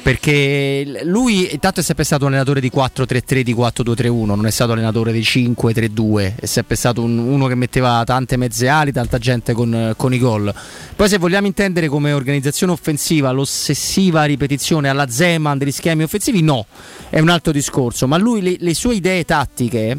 Perché 0.02 1.00
lui 1.04 1.52
intanto 1.52 1.80
è 1.80 1.82
sempre 1.82 2.04
stato 2.04 2.24
un 2.24 2.30
allenatore 2.30 2.60
di 2.60 2.70
4-3-3, 2.74 3.40
di 3.40 3.54
4-2-3-1, 3.54 4.24
non 4.24 4.46
è 4.46 4.50
stato 4.50 4.72
allenatore 4.72 5.12
di 5.12 5.20
5-3-2, 5.20 6.36
è 6.36 6.46
sempre 6.46 6.76
stato 6.76 7.02
un, 7.02 7.18
uno 7.18 7.46
che 7.46 7.54
metteva 7.54 8.02
tante 8.04 8.36
mezze 8.36 8.68
ali, 8.68 8.92
tanta 8.92 9.18
gente 9.18 9.52
con, 9.52 9.92
con 9.96 10.14
i 10.14 10.18
gol. 10.18 10.54
Poi 10.96 11.08
se 11.08 11.18
vogliamo 11.18 11.46
intendere 11.46 11.88
come 11.88 12.12
organizzazione 12.12 12.72
offensiva 12.72 13.30
l'ossessiva 13.30 14.24
ripetizione 14.24 14.88
alla 14.88 15.08
Zeman 15.08 15.58
degli 15.58 15.72
schemi 15.72 16.04
offensivi, 16.04 16.42
no, 16.42 16.66
è 17.10 17.20
un 17.20 17.28
altro 17.28 17.52
discorso, 17.52 18.06
ma 18.06 18.16
lui 18.16 18.40
le, 18.40 18.56
le 18.58 18.74
sue 18.74 18.94
idee 18.94 19.24
tattiche 19.24 19.98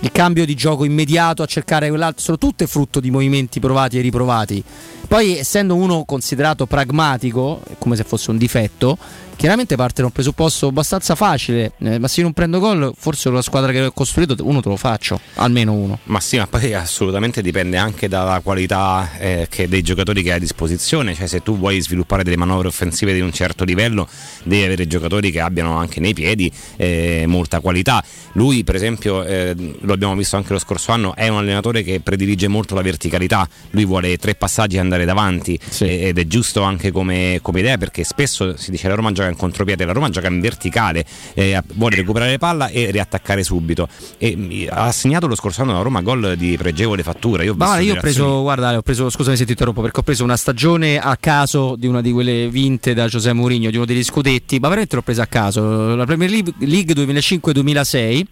il 0.00 0.12
cambio 0.12 0.44
di 0.44 0.54
gioco 0.54 0.84
immediato 0.84 1.42
a 1.42 1.46
cercare 1.46 1.88
quell'altro 1.88 2.22
sono 2.22 2.38
tutte 2.38 2.66
frutto 2.66 3.00
di 3.00 3.10
movimenti 3.10 3.60
provati 3.60 3.98
e 3.98 4.02
riprovati. 4.02 4.62
Poi, 5.08 5.38
essendo 5.38 5.74
uno 5.74 6.04
considerato 6.04 6.66
pragmatico, 6.66 7.62
come 7.78 7.96
se 7.96 8.04
fosse 8.04 8.30
un 8.30 8.36
difetto, 8.36 8.98
chiaramente 9.36 9.76
parte 9.76 10.00
da 10.00 10.06
un 10.06 10.12
presupposto 10.12 10.68
abbastanza 10.68 11.14
facile. 11.14 11.72
Eh, 11.78 11.98
ma 11.98 12.08
se 12.08 12.20
io 12.20 12.24
non 12.24 12.32
prendo 12.32 12.58
gol, 12.58 12.92
forse 12.96 13.30
la 13.30 13.42
squadra 13.42 13.72
che 13.72 13.84
ho 13.84 13.92
costruito, 13.92 14.34
uno 14.40 14.60
te 14.60 14.68
lo 14.68 14.76
faccio, 14.76 15.20
almeno 15.34 15.72
uno. 15.72 15.98
Ma 16.04 16.20
sì, 16.20 16.38
ma 16.38 16.46
poi 16.46 16.74
assolutamente 16.74 17.42
dipende 17.42 17.76
anche 17.76 18.08
dalla 18.08 18.40
qualità 18.40 19.10
eh, 19.18 19.46
che, 19.48 19.68
dei 19.68 19.82
giocatori 19.82 20.22
che 20.22 20.30
hai 20.30 20.36
a 20.36 20.40
disposizione. 20.40 21.14
Cioè, 21.14 21.26
se 21.26 21.42
tu 21.42 21.56
vuoi 21.56 21.80
sviluppare 21.80 22.24
delle 22.24 22.36
manovre 22.36 22.68
offensive 22.68 23.12
di 23.12 23.20
un 23.20 23.32
certo 23.32 23.64
livello, 23.64 24.08
devi 24.42 24.64
avere 24.64 24.86
giocatori 24.86 25.30
che 25.30 25.40
abbiano 25.40 25.76
anche 25.76 26.00
nei 26.00 26.14
piedi 26.14 26.50
eh, 26.76 27.24
molta 27.26 27.60
qualità. 27.60 28.02
Lui, 28.32 28.64
per 28.64 28.74
esempio, 28.74 29.24
eh, 29.24 29.54
lo 29.80 29.92
abbiamo 29.92 30.14
visto 30.14 30.36
anche 30.36 30.52
lo 30.52 30.58
scorso 30.58 30.92
anno, 30.92 31.14
è 31.14 31.28
un 31.28 31.38
allenatore 31.38 31.82
che 31.82 32.00
predilige 32.00 32.48
molto 32.48 32.74
la 32.74 32.82
verticalità. 32.82 33.48
Lui 33.70 33.84
vuole 33.84 34.16
tre 34.18 34.34
passaggi 34.34 34.76
e 34.76 34.78
andare 34.78 35.04
davanti 35.04 35.58
sì. 35.68 35.84
ed 35.84 36.18
è 36.18 36.26
giusto 36.26 36.62
anche 36.62 36.90
come, 36.90 37.38
come, 37.42 37.60
idea 37.60 37.78
perché 37.78 38.04
spesso 38.04 38.56
si 38.56 38.70
dice 38.70 38.88
la 38.88 38.94
Roma 38.94 39.12
gioca 39.12 39.25
in 39.28 39.36
contropiede, 39.36 39.84
la 39.84 39.92
Roma 39.92 40.08
gioca 40.08 40.28
in 40.28 40.40
verticale, 40.40 41.04
eh, 41.34 41.60
vuole 41.74 41.96
recuperare 41.96 42.38
palla 42.38 42.68
e 42.68 42.90
riattaccare 42.90 43.42
subito. 43.42 43.88
E, 44.18 44.68
ha 44.70 44.90
segnato 44.92 45.26
lo 45.26 45.34
scorso 45.34 45.62
anno 45.62 45.72
la 45.72 45.82
Roma 45.82 46.02
gol 46.02 46.36
di 46.36 46.56
pregevole 46.56 47.02
fattura. 47.02 47.42
Io 47.42 47.52
ho, 47.52 47.56
Ma 47.56 47.78
io 47.78 47.94
ho 47.94 48.00
preso, 48.00 48.42
guarda, 48.42 48.76
ho 48.76 48.82
preso, 48.82 49.10
scusami 49.10 49.36
se 49.36 49.44
ti 49.44 49.52
interrompo, 49.52 49.80
perché 49.80 50.00
ho 50.00 50.02
preso 50.02 50.24
una 50.24 50.36
stagione 50.36 50.98
a 50.98 51.16
caso 51.16 51.76
di 51.76 51.86
una 51.86 52.00
di 52.00 52.12
quelle 52.12 52.48
vinte 52.48 52.94
da 52.94 53.08
Giuseppe 53.08 53.34
Mourinho, 53.34 53.70
di 53.70 53.76
uno 53.76 53.86
degli 53.86 54.04
scudetti, 54.04 54.58
ma 54.58 54.68
veramente 54.68 54.96
l'ho 54.96 55.02
presa 55.02 55.22
a 55.22 55.26
caso. 55.26 55.94
La 55.94 56.04
Premier 56.04 56.30
League 56.30 56.94
2005-2006 56.94 58.22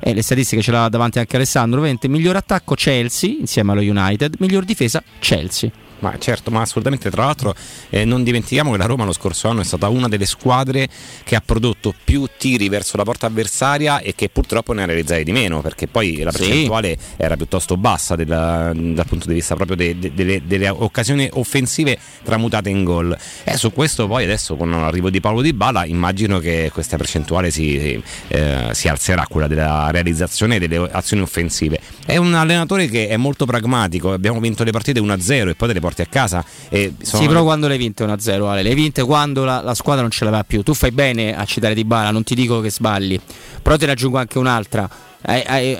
e 0.00 0.14
le 0.14 0.22
statistiche 0.22 0.62
ce 0.62 0.70
l'ha 0.70 0.88
davanti 0.88 1.18
anche 1.18 1.36
Alessandro, 1.36 1.78
ovviamente 1.78 2.08
miglior 2.08 2.36
attacco 2.36 2.74
Chelsea 2.74 3.36
insieme 3.38 3.72
allo 3.72 3.80
United, 3.80 4.34
miglior 4.38 4.64
difesa 4.64 5.02
Chelsea. 5.18 5.83
Ma 6.04 6.18
certo, 6.18 6.50
ma 6.50 6.60
assolutamente. 6.60 7.10
Tra 7.10 7.24
l'altro, 7.24 7.54
eh, 7.88 8.04
non 8.04 8.22
dimentichiamo 8.22 8.72
che 8.72 8.76
la 8.76 8.84
Roma 8.84 9.06
lo 9.06 9.12
scorso 9.12 9.48
anno 9.48 9.62
è 9.62 9.64
stata 9.64 9.88
una 9.88 10.06
delle 10.06 10.26
squadre 10.26 10.86
che 11.22 11.34
ha 11.34 11.42
prodotto 11.42 11.94
più 12.04 12.28
tiri 12.36 12.68
verso 12.68 12.98
la 12.98 13.04
porta 13.04 13.26
avversaria 13.26 14.00
e 14.00 14.14
che 14.14 14.28
purtroppo 14.28 14.74
ne 14.74 14.82
ha 14.82 14.84
realizzati 14.86 15.24
di 15.24 15.32
meno, 15.32 15.62
perché 15.62 15.86
poi 15.86 16.18
la 16.22 16.30
percentuale 16.30 16.98
sì. 16.98 17.06
era 17.16 17.36
piuttosto 17.36 17.78
bassa 17.78 18.16
della, 18.16 18.70
dal 18.74 19.06
punto 19.06 19.28
di 19.28 19.34
vista 19.34 19.54
proprio 19.54 19.76
de, 19.76 19.98
de, 19.98 20.12
de, 20.12 20.42
delle 20.44 20.68
occasioni 20.68 21.26
offensive 21.32 21.98
tramutate 22.22 22.68
in 22.68 22.84
gol. 22.84 23.16
E 23.42 23.56
su 23.56 23.72
questo, 23.72 24.06
poi 24.06 24.24
adesso 24.24 24.56
con 24.56 24.70
l'arrivo 24.70 25.08
di 25.08 25.20
Paolo 25.20 25.40
Di 25.40 25.54
Bala, 25.54 25.86
immagino 25.86 26.38
che 26.38 26.68
questa 26.70 26.98
percentuale 26.98 27.50
si, 27.50 28.02
eh, 28.28 28.68
si 28.72 28.88
alzerà, 28.88 29.26
quella 29.26 29.46
della 29.46 29.90
realizzazione 29.90 30.58
delle 30.58 30.86
azioni 30.92 31.22
offensive. 31.22 31.80
È 32.04 32.18
un 32.18 32.34
allenatore 32.34 32.88
che 32.88 33.08
è 33.08 33.16
molto 33.16 33.46
pragmatico. 33.46 34.12
Abbiamo 34.12 34.38
vinto 34.38 34.64
le 34.64 34.70
partite 34.70 35.00
1-0 35.00 35.48
e 35.48 35.54
poi 35.54 35.68
delle 35.68 35.80
porti 35.94 36.02
a 36.02 36.06
casa. 36.06 36.44
E 36.68 36.94
sono... 37.00 37.22
Sì, 37.22 37.28
però 37.28 37.44
quando 37.44 37.68
le 37.68 37.74
hai 37.74 37.78
vinte 37.78 38.04
1-0, 38.04 38.46
Ale, 38.46 38.62
le 38.62 38.68
hai 38.70 38.74
vinte 38.74 39.02
quando 39.04 39.44
la, 39.44 39.62
la, 39.62 39.74
squadra 39.74 40.02
non 40.02 40.10
ce 40.10 40.24
l'aveva 40.24 40.42
più. 40.42 40.62
Tu 40.62 40.74
fai 40.74 40.90
bene 40.90 41.36
a 41.36 41.44
citare 41.44 41.74
Di 41.74 41.84
Bala, 41.84 42.10
non 42.10 42.24
ti 42.24 42.34
dico 42.34 42.60
che 42.60 42.70
sbagli, 42.70 43.18
però 43.62 43.76
te 43.76 43.86
ne 43.86 43.92
aggiungo 43.92 44.18
anche 44.18 44.38
un'altra. 44.38 44.88
Hai, 45.26 45.42
hai, 45.46 45.78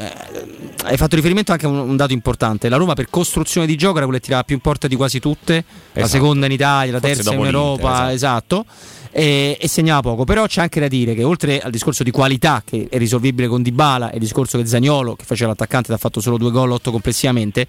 hai, 0.84 0.96
fatto 0.96 1.16
riferimento 1.16 1.52
anche 1.52 1.66
a 1.66 1.68
un, 1.68 1.76
un, 1.76 1.96
dato 1.96 2.14
importante. 2.14 2.70
La 2.70 2.76
Roma 2.76 2.94
per 2.94 3.10
costruzione 3.10 3.66
di 3.66 3.76
gioco 3.76 3.96
era 3.96 4.04
quella 4.04 4.18
che 4.18 4.24
tirava 4.24 4.42
più 4.44 4.54
in 4.54 4.62
porta 4.62 4.86
di 4.86 4.96
quasi 4.96 5.20
tutte, 5.20 5.56
esatto. 5.56 6.00
la 6.00 6.06
seconda 6.06 6.46
in 6.46 6.52
Italia, 6.52 6.92
la 6.92 7.00
Forse 7.00 7.14
terza 7.16 7.34
in 7.34 7.44
Europa, 7.44 8.12
esatto. 8.12 8.64
esatto. 8.64 8.66
E, 9.10 9.58
e, 9.60 9.68
segnava 9.68 10.00
poco. 10.00 10.24
Però 10.24 10.46
c'è 10.46 10.62
anche 10.62 10.80
da 10.80 10.88
dire 10.88 11.14
che 11.14 11.22
oltre 11.22 11.60
al 11.60 11.70
discorso 11.70 12.02
di 12.02 12.10
qualità 12.10 12.62
che 12.64 12.88
è 12.90 12.96
risolvibile 12.96 13.46
con 13.46 13.62
Dybala 13.62 14.10
e 14.10 14.14
il 14.14 14.20
discorso 14.20 14.56
che 14.56 14.66
Zagnolo, 14.66 15.14
che 15.14 15.24
faceva 15.24 15.50
l'attaccante, 15.50 15.92
ha 15.92 15.98
fatto 15.98 16.20
solo 16.20 16.38
due 16.38 16.50
gol, 16.50 16.70
otto 16.70 16.90
complessivamente, 16.90 17.66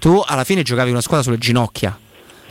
tu 0.00 0.20
alla 0.26 0.44
fine 0.44 0.62
giocavi 0.62 0.90
una 0.90 1.02
squadra 1.02 1.22
sulle 1.22 1.38
ginocchia. 1.38 1.96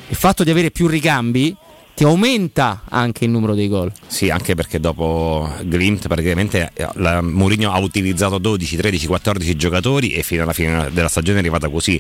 Il 0.08 0.16
fatto 0.16 0.44
di 0.46 0.52
avere 0.52 0.72
più 0.72 0.88
ricambi 0.88 1.54
ti 2.00 2.06
aumenta 2.06 2.84
anche 2.88 3.26
il 3.26 3.30
numero 3.30 3.54
dei 3.54 3.68
gol. 3.68 3.92
Sì, 4.08 4.30
anche 4.30 4.56
perché 4.56 4.80
dopo 4.80 5.52
Glimt 5.64 6.08
praticamente 6.08 6.72
eh, 6.74 6.88
la, 6.94 7.22
Mourinho 7.22 7.74
ha 7.74 7.78
utilizzato 7.80 8.38
12, 8.38 8.78
13, 8.78 9.06
14 9.06 9.56
giocatori 9.58 10.12
e 10.14 10.24
fino 10.24 10.44
alla 10.44 10.54
fine 10.54 10.90
della 10.94 11.10
stagione 11.10 11.40
è 11.40 11.42
arrivata 11.42 11.68
così. 11.68 12.00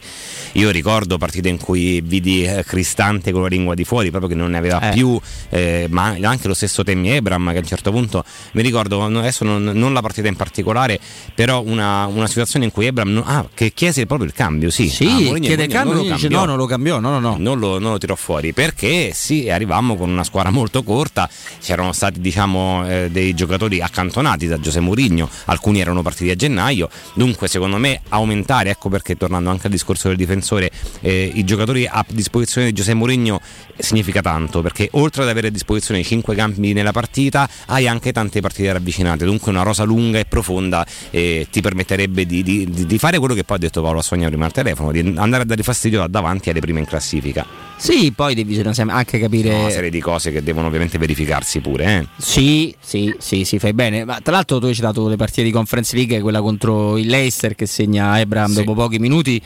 Io 0.53 0.69
ricordo 0.69 1.17
partite 1.17 1.49
in 1.49 1.57
cui 1.57 1.99
vidi 1.99 2.45
eh, 2.45 2.63
Cristante 2.63 3.33
con 3.33 3.41
la 3.41 3.49
lingua 3.49 3.75
di 3.75 3.83
fuori, 3.83 4.09
proprio 4.09 4.29
che 4.29 4.37
non 4.37 4.51
ne 4.51 4.57
aveva 4.57 4.89
eh. 4.89 4.93
più, 4.93 5.19
eh, 5.49 5.87
ma 5.89 6.15
anche 6.21 6.47
lo 6.47 6.53
stesso 6.53 6.81
Temi 6.81 7.11
Ebram 7.11 7.51
che 7.51 7.57
a 7.57 7.59
un 7.59 7.67
certo 7.67 7.91
punto 7.91 8.23
mi 8.53 8.61
ricordo, 8.61 9.03
adesso 9.03 9.43
non, 9.43 9.63
non 9.63 9.91
la 9.91 9.99
partita 9.99 10.29
in 10.29 10.37
particolare, 10.37 10.97
però 11.35 11.61
una, 11.61 12.05
una 12.05 12.27
situazione 12.27 12.63
in 12.63 12.71
cui 12.71 12.85
Ebram 12.85 13.09
non, 13.09 13.23
ah, 13.25 13.45
che 13.53 13.73
chiese 13.73 14.05
proprio 14.05 14.29
il 14.29 14.33
cambio, 14.33 14.69
sì. 14.69 14.87
Sì, 14.87 15.29
ah, 15.35 15.39
chiede 15.39 15.63
il 15.63 15.69
cambio, 15.69 15.95
non 15.95 16.09
dice 16.09 16.29
no, 16.29 16.45
non 16.45 16.55
lo 16.55 16.67
cambiò, 16.67 17.01
no, 17.01 17.09
no, 17.09 17.19
no. 17.19 17.35
Non 17.37 17.59
lo, 17.59 17.79
non 17.79 17.91
lo 17.91 17.97
tirò 17.97 18.15
fuori 18.15 18.53
perché 18.53 19.11
sì, 19.13 19.49
arrivavamo 19.49 19.88
con 19.95 20.09
una 20.09 20.23
squadra 20.23 20.51
molto 20.51 20.83
corta, 20.83 21.29
c'erano 21.59 21.91
stati 21.91 22.19
diciamo, 22.19 22.87
eh, 22.87 23.09
dei 23.09 23.33
giocatori 23.33 23.81
accantonati 23.81 24.47
da 24.47 24.59
Giuseppe 24.59 24.85
Mourinho, 24.85 25.29
alcuni 25.45 25.81
erano 25.81 26.01
partiti 26.01 26.29
a 26.29 26.35
gennaio, 26.35 26.89
dunque 27.13 27.47
secondo 27.47 27.77
me 27.77 28.01
aumentare, 28.09 28.69
ecco 28.69 28.89
perché 28.89 29.15
tornando 29.15 29.49
anche 29.49 29.65
al 29.65 29.71
discorso 29.71 30.07
del 30.07 30.17
difensore, 30.17 30.69
eh, 31.01 31.31
i 31.33 31.43
giocatori 31.43 31.87
a 31.87 32.05
disposizione 32.07 32.67
di 32.67 32.73
Giuseppe 32.73 32.97
Mourinho 32.97 33.41
significa 33.77 34.21
tanto, 34.21 34.61
perché 34.61 34.89
oltre 34.91 35.23
ad 35.23 35.29
avere 35.29 35.47
a 35.47 35.51
disposizione 35.51 36.03
5 36.03 36.35
campi 36.35 36.73
nella 36.73 36.91
partita, 36.91 37.49
hai 37.67 37.87
anche 37.87 38.11
tante 38.11 38.39
partite 38.41 38.71
ravvicinate, 38.71 39.25
dunque 39.25 39.51
una 39.51 39.63
rosa 39.63 39.83
lunga 39.83 40.19
e 40.19 40.25
profonda 40.25 40.85
eh, 41.09 41.47
ti 41.49 41.61
permetterebbe 41.61 42.25
di, 42.25 42.43
di, 42.43 42.69
di, 42.69 42.97
fare 42.97 43.17
quello 43.17 43.33
che 43.33 43.43
poi 43.43 43.57
ha 43.57 43.59
detto 43.59 43.81
Paolo 43.81 43.99
Assogna 43.99 44.27
prima 44.27 44.45
al 44.45 44.51
telefono, 44.51 44.91
di 44.91 44.99
andare 44.99 45.43
a 45.43 45.45
dare 45.45 45.63
fastidio 45.63 46.05
da 46.07 46.19
davanti 46.19 46.49
alle 46.49 46.59
prime 46.59 46.79
in 46.79 46.85
classifica. 46.85 47.45
Sì, 47.77 48.11
poi 48.11 48.35
bisogna 48.43 48.73
anche 48.93 49.19
capire 49.19 49.71
serie 49.79 49.89
di 49.89 50.01
cose 50.01 50.31
che 50.31 50.43
devono 50.43 50.67
ovviamente 50.67 50.97
verificarsi 50.97 51.61
pure. 51.61 51.85
Eh. 51.85 52.07
Sì, 52.17 52.75
sì, 52.79 53.15
sì, 53.17 53.45
sì, 53.45 53.59
fai 53.59 53.73
bene. 53.73 54.03
Ma 54.03 54.19
tra 54.21 54.33
l'altro 54.33 54.59
tu 54.59 54.65
hai 54.65 54.75
citato 54.75 55.07
le 55.07 55.15
partite 55.15 55.43
di 55.43 55.51
Conference 55.51 55.95
League, 55.95 56.19
quella 56.19 56.41
contro 56.41 56.97
il 56.97 57.07
Leicester 57.07 57.55
che 57.55 57.65
segna 57.65 58.19
Ebram 58.19 58.53
dopo 58.53 58.73
pochi 58.73 58.99
minuti. 58.99 59.41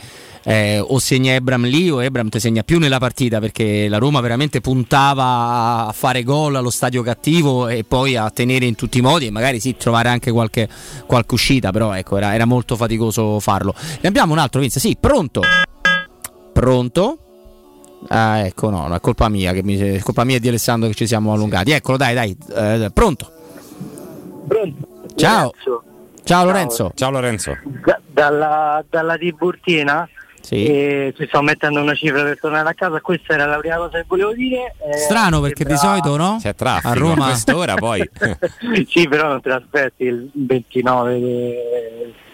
eh, 0.46 0.78
o 0.78 0.98
segna 0.98 1.32
Ebram 1.32 1.64
lì 1.64 1.90
o 1.90 2.02
Ebram 2.02 2.28
ti 2.28 2.38
segna 2.38 2.62
più 2.62 2.78
nella 2.78 2.98
partita 2.98 3.40
perché 3.40 3.88
la 3.88 3.96
Roma 3.96 4.20
veramente 4.20 4.60
puntava 4.60 5.86
a 5.86 5.92
fare 5.92 6.22
gol 6.22 6.54
allo 6.56 6.68
stadio 6.68 7.02
cattivo 7.02 7.68
e 7.68 7.84
poi 7.84 8.16
a 8.16 8.28
tenere 8.30 8.66
in 8.66 8.74
tutti 8.74 8.98
i 8.98 9.00
modi 9.00 9.26
e 9.26 9.30
magari 9.30 9.58
sì 9.58 9.74
trovare 9.76 10.10
anche 10.10 10.30
qualche, 10.32 10.68
qualche 11.06 11.34
uscita 11.34 11.70
però 11.70 11.94
ecco 11.94 12.18
era, 12.18 12.34
era 12.34 12.44
molto 12.44 12.76
faticoso 12.76 13.40
farlo 13.40 13.74
ne 14.02 14.08
abbiamo 14.08 14.32
un 14.32 14.38
altro 14.38 14.60
Vince 14.60 14.80
sì 14.80 14.96
pronto 15.00 15.40
pronto 16.52 17.23
Ah, 18.08 18.38
ecco, 18.40 18.70
no, 18.70 18.86
no, 18.86 18.94
è 18.94 19.00
colpa 19.00 19.28
mia, 19.28 19.52
che 19.52 19.62
mi, 19.62 19.76
è 19.78 20.00
colpa 20.00 20.24
mia 20.24 20.38
di 20.38 20.48
Alessandro 20.48 20.88
che 20.88 20.94
ci 20.94 21.06
siamo 21.06 21.32
allungati. 21.32 21.70
Eccolo, 21.72 21.96
dai, 21.96 22.14
dai, 22.14 22.36
eh, 22.54 22.90
pronto. 22.92 23.30
Ciao. 25.16 25.52
Ciao 26.24 26.44
Lorenzo. 26.44 26.92
Ciao 26.94 27.10
Lorenzo. 27.10 27.56
Da- 27.84 28.00
dalla, 28.06 28.82
dalla 28.88 29.16
Tiburtina 29.16 30.08
Sì. 30.40 30.64
e 30.64 31.14
ci 31.16 31.26
sto 31.26 31.42
mettendo 31.42 31.80
una 31.80 31.94
cifra 31.94 32.22
per 32.22 32.38
tornare 32.40 32.68
a 32.68 32.74
casa 32.74 33.00
questa 33.00 33.34
era 33.34 33.46
la 33.46 33.56
prima 33.58 33.76
cosa 33.76 33.98
che 33.98 34.04
volevo 34.06 34.32
dire 34.32 34.74
eh, 34.90 34.96
Strano 34.98 35.40
perché 35.40 35.64
di 35.64 35.74
sembra- 35.76 35.88
solito 36.02 36.16
no? 36.16 36.36
C'è 36.40 36.54
traffico 36.54 36.88
A 36.88 36.94
Roma 36.94 37.24
a 37.24 37.28
quest'ora 37.28 37.74
poi. 37.74 38.08
sì 38.88 39.08
però 39.08 39.28
non 39.28 39.40
te 39.40 39.48
l'aspetti 39.48 40.04
il 40.04 40.30
29 40.32 41.14
di, 41.18 41.54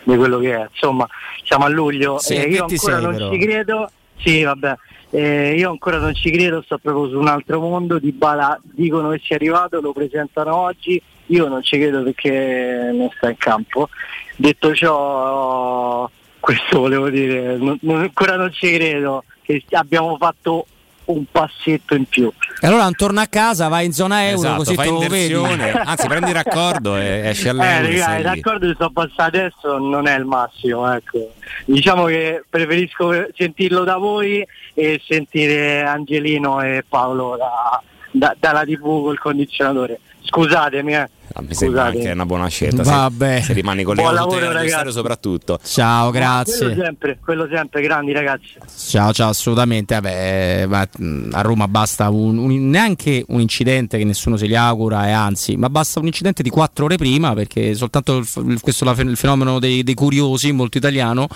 di 0.05 0.16
quello 0.16 0.39
che 0.39 0.55
è 0.55 0.66
insomma 0.70 1.07
siamo 1.44 1.65
a 1.65 1.68
luglio 1.68 2.18
Sì, 2.18 2.34
e 2.34 2.42
io 2.49 2.66
26 2.66 2.92
ancora 2.94 2.99
non 3.10 3.16
però. 3.16 3.32
ci 3.32 3.39
credo 3.39 3.90
sì 4.18 4.42
vabbè 4.42 4.76
Eh, 5.12 5.55
io 5.56 5.70
ancora 5.70 5.98
non 5.98 6.14
ci 6.14 6.30
credo 6.30 6.62
sto 6.62 6.78
proprio 6.78 7.08
su 7.08 7.18
un 7.18 7.26
altro 7.26 7.58
mondo 7.60 7.98
di 7.98 8.12
Bala 8.12 8.58
dicono 8.62 9.10
che 9.10 9.20
sia 9.24 9.34
arrivato 9.34 9.80
lo 9.80 9.92
presentano 9.92 10.55
oggi 10.55 11.02
io 11.26 11.48
non 11.48 11.62
ci 11.62 11.78
credo 11.78 12.02
perché 12.05 12.90
non 12.92 13.08
sta 13.16 13.28
in 13.30 13.36
campo. 13.36 13.89
Detto 14.36 14.74
ciò 14.74 16.08
questo 16.39 16.78
volevo 16.80 17.10
dire 17.10 17.56
non- 17.56 17.78
non- 17.82 18.00
ancora 18.00 18.36
non 18.36 18.52
ci 18.52 18.72
credo 18.72 19.24
che 19.42 19.62
abbiamo 19.72 20.16
fatto 20.16 20.66
un 21.10 21.24
passetto 21.30 21.94
in 21.94 22.05
più 22.06 22.30
E 22.60 22.66
allora 22.66 22.82
non 22.84 22.94
torna 22.94 23.22
a 23.22 23.26
casa, 23.26 23.68
vai 23.68 23.86
in 23.86 23.92
zona 23.92 24.24
euro, 24.28 24.39
Esatto, 24.40 24.56
così 24.56 24.74
fai 24.74 24.86
te 24.86 24.92
lo 24.92 24.98
vedi. 25.00 25.32
inversione. 25.32 25.70
Anzi, 25.84 26.06
prendi 26.06 26.28
il 26.30 26.34
raccordo 26.36 26.97
e 26.97 27.28
esci 27.28 27.47
Eh, 27.47 27.50
all'euro. 27.50 27.86
e 27.86 27.90
raga, 27.92 28.05
sei 28.06 28.18
il 28.18 28.24
raccordo 28.24 28.66
che 28.68 28.74
sto 28.74 28.90
passando 28.90 29.36
adesso 29.39 29.78
non 29.78 30.06
è 30.06 30.16
il 30.18 30.24
massimo, 30.24 30.92
ecco. 30.92 31.32
Diciamo 31.64 32.05
che 32.05 32.44
preferisco 32.48 33.12
sentirlo 33.36 33.84
da 33.84 33.97
voi 33.97 34.47
e 34.74 35.00
sentire 35.06 35.82
Angelino 35.82 36.60
e 36.62 36.84
Paolo 36.89 37.36
da- 37.36 37.82
da- 38.12 38.36
dalla 38.39 38.64
tv 38.64 38.82
col 39.02 39.18
condizionatore. 39.18 40.00
Scusatemi, 40.22 40.94
eh. 40.94 41.08
Ah, 41.33 41.42
mi 41.42 41.55
sembra 41.55 41.83
Scusate. 41.84 41.99
anche 41.99 42.10
una 42.12 42.26
buona 42.26 42.49
scelta. 42.49 42.83
se- 42.84 42.91
Vabbè. 42.91 43.41
Se, 43.42 43.52
rimani 43.52 43.83
con 43.84 43.94
le 43.94 44.02
Buon 44.02 44.17
aute 44.17 44.41
lavoro, 44.41 44.52
ragazzi. 44.52 44.91
soprattutto. 44.92 45.60
Ciao, 45.65 46.10
Quello 46.10 46.25
grazie. 46.26 46.75
sempre, 46.75 47.18
quello 47.23 47.49
sempre, 47.50 47.83
grandi 47.83 48.12
ragazzi. 48.12 48.55
Ciao, 48.89 49.12
ciao, 49.12 49.28
assolutamente. 49.31 49.94
Vabbè, 49.94 50.67
ma, 50.67 50.89
mh, 50.99 51.28
a 51.33 51.41
Roma 51.42 51.68
basta 51.68 52.09
un, 52.10 52.36
un- 52.39 52.68
neanche 52.68 53.25
un 53.28 53.41
incidente 53.41 53.97
che 53.97 54.05
nessuno 54.05 54.36
se 54.36 54.47
li 54.47 54.57
augura, 54.57 55.07
e 55.07 55.12
anzi, 55.12 55.57
ma 55.57 55.70
basta 55.70 56.00
un 56.00 56.07
incidente 56.07 56.42
di 56.42 56.50
quattro 56.50 56.86
ore 56.86 56.97
prima 56.97 57.33
perché 57.33 57.75
soltanto 57.75 58.17
il, 58.18 58.60
questo 58.60 58.89
il 58.91 59.17
fenomeno 59.17 59.60
dei, 59.60 59.84
dei 59.84 59.94
curiosi, 59.94 60.50
molto 60.50 60.78
italiano, 60.78 61.28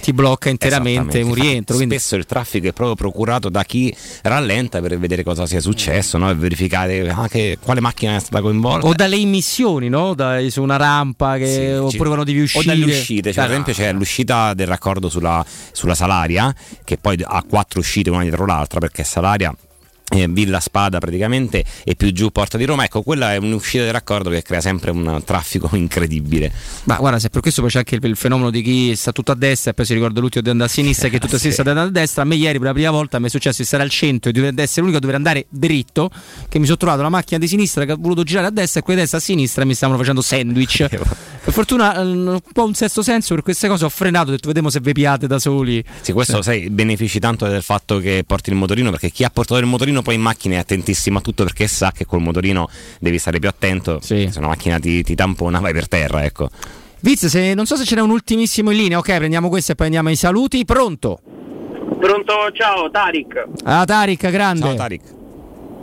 ti 0.00 0.12
blocca 0.14 0.48
interamente 0.48 1.20
un 1.20 1.34
rientro. 1.34 1.76
Quindi 1.76 1.98
Spesso 1.98 2.16
il 2.16 2.24
traffico 2.24 2.68
è 2.68 2.72
proprio 2.72 2.96
procurato 2.96 3.50
da 3.50 3.64
chi 3.64 3.94
rallenta 4.22 4.80
per 4.80 4.98
vedere 4.98 5.22
cosa 5.22 5.44
sia 5.44 5.60
successo 5.60 6.16
no? 6.16 6.30
e 6.30 6.34
verificare 6.34 7.08
anche 7.10 7.58
quale 7.62 7.80
macchina 7.80 8.16
è 8.16 8.18
stata 8.20 8.40
coinvolta. 8.40 8.86
o 8.86 8.94
dalle 8.94 9.16
immissioni, 9.16 9.40
no? 9.88 10.14
Da- 10.14 10.38
su 10.50 10.62
una 10.62 10.76
rampa 10.76 11.36
che, 11.36 11.46
Sì, 11.46 11.70
oppure 11.96 12.08
vanno 12.10 12.24
devi 12.24 12.40
O 12.40 12.42
uscire. 12.44 12.64
dalle 12.64 12.84
uscite, 12.84 13.32
cioè, 13.32 13.46
Dai, 13.46 13.46
per 13.46 13.50
esempio 13.50 13.72
c'è 13.74 13.92
l'uscita 13.92 14.54
del 14.54 14.66
raccordo 14.66 15.08
sulla, 15.08 15.44
sulla 15.72 15.94
Salaria, 15.94 16.54
che 16.84 16.96
poi 16.96 17.18
ha 17.22 17.42
quattro 17.48 17.80
uscite 17.80 18.10
una 18.10 18.22
dietro 18.22 18.46
l'altra, 18.46 18.78
perché 18.80 19.04
Salaria 19.04 19.54
eh, 20.12 20.28
Villa 20.28 20.60
Spada 20.60 20.98
praticamente 20.98 21.64
e 21.84 21.94
più 21.96 22.12
giù 22.12 22.30
Porta 22.30 22.56
di 22.58 22.64
Roma, 22.64 22.84
ecco 22.84 23.02
quella 23.02 23.32
è 23.32 23.36
un'uscita 23.36 23.84
del 23.84 23.92
raccordo 23.92 24.30
che 24.30 24.42
crea 24.42 24.60
sempre 24.60 24.90
un 24.90 25.22
traffico 25.24 25.70
incredibile. 25.76 26.52
Ma 26.84 26.96
guarda, 26.96 27.18
se 27.18 27.30
per 27.30 27.40
questo 27.40 27.60
poi 27.62 27.70
c'è 27.70 27.78
anche 27.78 27.96
il, 27.96 28.04
il 28.04 28.16
fenomeno 28.16 28.50
di 28.50 28.62
chi 28.62 28.94
sta 28.96 29.12
tutto 29.12 29.32
a 29.32 29.34
destra 29.34 29.70
e 29.70 29.74
poi 29.74 29.84
si 29.84 29.94
ricorda 29.94 30.20
l'ultimo 30.20 30.42
di 30.42 30.50
andare 30.50 30.70
a 30.70 30.72
sinistra 30.72 31.08
e 31.08 31.10
che 31.10 31.18
tutto 31.18 31.36
a 31.36 31.38
sinistra 31.38 31.68
andare 31.68 31.88
a 31.88 31.90
destra. 31.90 32.22
A 32.22 32.24
me 32.24 32.34
ieri 32.34 32.58
per 32.58 32.68
la 32.68 32.72
prima 32.72 32.90
volta 32.90 33.18
mi 33.18 33.26
è 33.26 33.30
successo 33.30 33.62
di 33.62 33.66
stare 33.66 33.82
al 33.82 33.90
centro 33.90 34.30
e 34.30 34.32
di 34.32 34.40
essere 34.56 34.80
l'unico 34.80 34.98
a 34.98 35.00
dover 35.00 35.16
andare 35.16 35.46
dritto, 35.48 36.10
che 36.48 36.58
mi 36.58 36.64
sono 36.64 36.76
trovato 36.76 37.02
la 37.02 37.08
macchina 37.08 37.38
di 37.38 37.48
sinistra 37.48 37.84
che 37.84 37.92
ha 37.92 37.96
voluto 37.98 38.22
girare 38.22 38.46
a 38.46 38.50
destra 38.50 38.80
e 38.80 38.82
quella 38.82 39.00
di 39.00 39.04
destra 39.04 39.18
a 39.18 39.22
sinistra 39.22 39.62
e 39.62 39.66
mi 39.66 39.74
stavano 39.74 39.98
facendo 39.98 40.20
sandwich. 40.20 40.88
per 41.42 41.52
fortuna 41.52 41.96
eh, 41.96 42.02
un 42.02 42.40
po' 42.52 42.64
un 42.64 42.74
sesto 42.74 43.02
senso 43.02 43.34
per 43.34 43.42
queste 43.42 43.66
cose 43.66 43.84
ho 43.84 43.88
frenato, 43.88 44.28
ho 44.28 44.30
detto 44.30 44.46
vediamo 44.46 44.70
se 44.70 44.80
vi 44.80 44.92
piate 44.92 45.26
da 45.26 45.38
soli. 45.38 45.84
Sì, 46.00 46.12
questo 46.12 46.40
sai, 46.40 46.70
benefici 46.70 47.18
tanto 47.18 47.46
del 47.46 47.62
fatto 47.62 47.98
che 47.98 48.22
porti 48.26 48.50
il 48.50 48.56
motorino, 48.56 48.90
perché 48.90 49.10
chi 49.10 49.24
ha 49.24 49.30
portato 49.30 49.60
il 49.60 49.66
motorino 49.66 50.02
poi 50.02 50.14
in 50.14 50.20
macchina 50.20 50.54
è 50.54 50.58
attentissimo 50.58 51.18
a 51.18 51.20
tutto 51.20 51.42
perché 51.42 51.66
sa 51.66 51.92
che 51.92 52.06
col 52.06 52.20
motorino 52.20 52.68
devi 53.00 53.18
stare 53.18 53.38
più 53.40 53.48
attento. 53.48 53.98
Se 54.00 54.30
una 54.36 54.48
macchina 54.48 54.78
ti, 54.78 55.02
ti 55.02 55.14
tampona 55.14 55.58
vai 55.58 55.72
per 55.72 55.88
terra, 55.88 56.24
ecco. 56.24 56.48
Viz, 57.00 57.26
se, 57.26 57.54
non 57.54 57.66
so 57.66 57.74
se 57.74 57.84
ce 57.84 57.96
n'è 57.96 58.00
un 58.00 58.10
ultimissimo 58.10 58.70
in 58.70 58.76
linea, 58.76 58.98
ok, 58.98 59.16
prendiamo 59.16 59.48
questo 59.48 59.72
e 59.72 59.74
poi 59.74 59.86
andiamo 59.86 60.08
ai 60.08 60.16
saluti. 60.16 60.64
Pronto? 60.64 61.20
Pronto, 61.98 62.32
ciao 62.52 62.88
Tarik. 62.90 63.44
Ah, 63.64 63.84
Tarik, 63.84 64.30
grande. 64.30 64.66
Ciao 64.66 64.74
Tarik. 64.74 65.21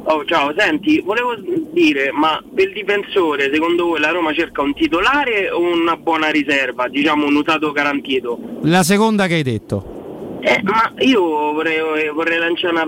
Oh, 0.04 0.26
ciao, 0.26 0.54
senti, 0.58 1.02
volevo 1.02 1.36
dire, 1.72 2.12
ma 2.12 2.42
per 2.56 2.68
il 2.70 2.74
difensore, 2.74 3.52
secondo 3.54 3.86
voi 3.86 4.00
la 4.00 4.10
Roma 4.10 4.34
cerca 4.34 4.62
un 4.62 4.74
titolare 4.74 5.50
o 5.52 5.60
una 5.60 5.96
buona 5.98 6.30
riserva, 6.30 6.88
diciamo 6.88 7.28
un 7.28 7.36
usato 7.36 7.72
garantito? 7.72 8.40
La 8.64 8.82
seconda 8.84 9.28
che 9.28 9.36
hai 9.36 9.44
detto. 9.44 9.98
Eh, 10.42 10.62
ma 10.64 10.94
io 11.00 11.22
vorrei, 11.52 12.10
vorrei 12.14 12.40
lanciare 12.40 12.74
una, 12.74 12.86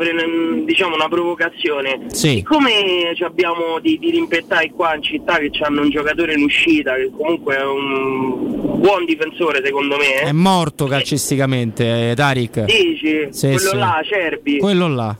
diciamo 0.63 0.95
una 0.95 1.09
provocazione. 1.09 2.05
Sì. 2.07 2.37
Siccome 2.37 3.11
ci 3.13 3.23
abbiamo 3.23 3.77
di, 3.81 3.99
di 3.99 4.09
rimpettai 4.09 4.71
qua 4.71 4.95
in 4.95 5.03
città 5.03 5.37
che 5.37 5.51
hanno 5.59 5.81
un 5.81 5.89
giocatore 5.89 6.33
in 6.33 6.43
uscita, 6.43 6.95
che 6.95 7.11
comunque 7.15 7.57
è 7.57 7.63
un 7.63 8.79
buon 8.79 9.05
difensore 9.05 9.61
secondo 9.63 9.97
me, 9.97 10.21
È 10.21 10.27
eh? 10.29 10.33
morto 10.33 10.85
calcisticamente, 10.85 12.11
eh, 12.11 12.15
Tarik. 12.15 12.63
dici, 12.65 13.27
Sì, 13.31 13.47
quello 13.47 13.59
sì. 13.69 13.77
là, 13.77 14.01
Cerbi, 14.03 14.57
Quello 14.57 14.87
là. 14.87 15.15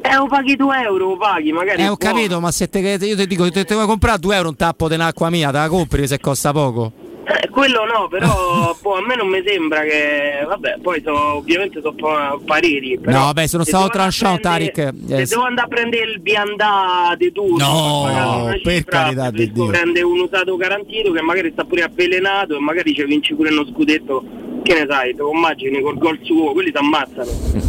Eh, 0.00 0.14
lo 0.16 0.26
paghi 0.26 0.56
2 0.56 0.82
euro, 0.82 1.08
lo 1.10 1.16
paghi, 1.16 1.52
magari 1.52 1.82
Eh, 1.82 1.88
ho 1.88 1.96
buono. 1.96 2.14
capito, 2.14 2.40
ma 2.40 2.50
se 2.50 2.68
te, 2.68 2.78
io 2.78 3.16
ti 3.16 3.26
dico, 3.26 3.50
te, 3.50 3.64
te 3.64 3.74
vuoi 3.74 3.86
comprare 3.86 4.18
2 4.18 4.36
euro 4.36 4.48
un 4.48 4.56
tappo 4.56 4.88
di 4.88 4.94
un'acqua 4.94 5.30
mia, 5.30 5.50
te 5.50 5.58
la 5.58 5.68
compri 5.68 6.06
se 6.06 6.18
costa 6.18 6.52
poco. 6.52 6.92
Eh, 7.30 7.50
quello 7.50 7.84
no, 7.84 8.08
però 8.08 8.74
boh, 8.80 8.94
a 8.96 9.02
me 9.06 9.14
non 9.14 9.28
mi 9.28 9.42
sembra 9.44 9.82
che. 9.82 10.46
Vabbè, 10.48 10.78
poi 10.80 11.02
so, 11.04 11.34
ovviamente 11.36 11.78
sono 11.82 11.94
pa- 11.94 12.38
pareri. 12.42 12.98
Però 12.98 13.18
No, 13.18 13.24
vabbè, 13.26 13.46
sono 13.46 13.64
se 13.64 13.68
stato 13.70 13.88
prendere- 13.90 14.40
Tarik. 14.40 14.74
Se 15.06 15.16
Eh, 15.20 15.26
devo 15.26 15.42
andare 15.42 15.66
a 15.66 15.68
prendere 15.68 16.10
il 16.10 16.20
biandà 16.20 17.14
di 17.18 17.30
tutto, 17.30 17.62
No, 17.62 18.44
per 18.46 18.60
cifra, 18.62 19.02
carità 19.02 19.30
di 19.30 19.52
Dio. 19.52 19.66
prendere 19.66 20.06
un 20.06 20.20
usato 20.20 20.56
garantito 20.56 21.12
che 21.12 21.20
magari 21.20 21.50
sta 21.52 21.64
pure 21.64 21.82
avvelenato 21.82 22.56
e 22.56 22.60
magari 22.60 22.94
ci 22.94 23.04
vinci 23.04 23.34
pure 23.34 23.50
uno 23.50 23.66
scudetto. 23.66 24.24
Che 24.68 24.74
ne 24.74 24.86
sai, 24.86 25.14
te 25.14 25.22
lo 25.22 25.32
immagini 25.32 25.80
col 25.80 25.96
gol 25.96 26.18
suo, 26.24 26.52
quelli 26.52 26.70
ti 26.70 26.76
ammazzano. 26.76 27.24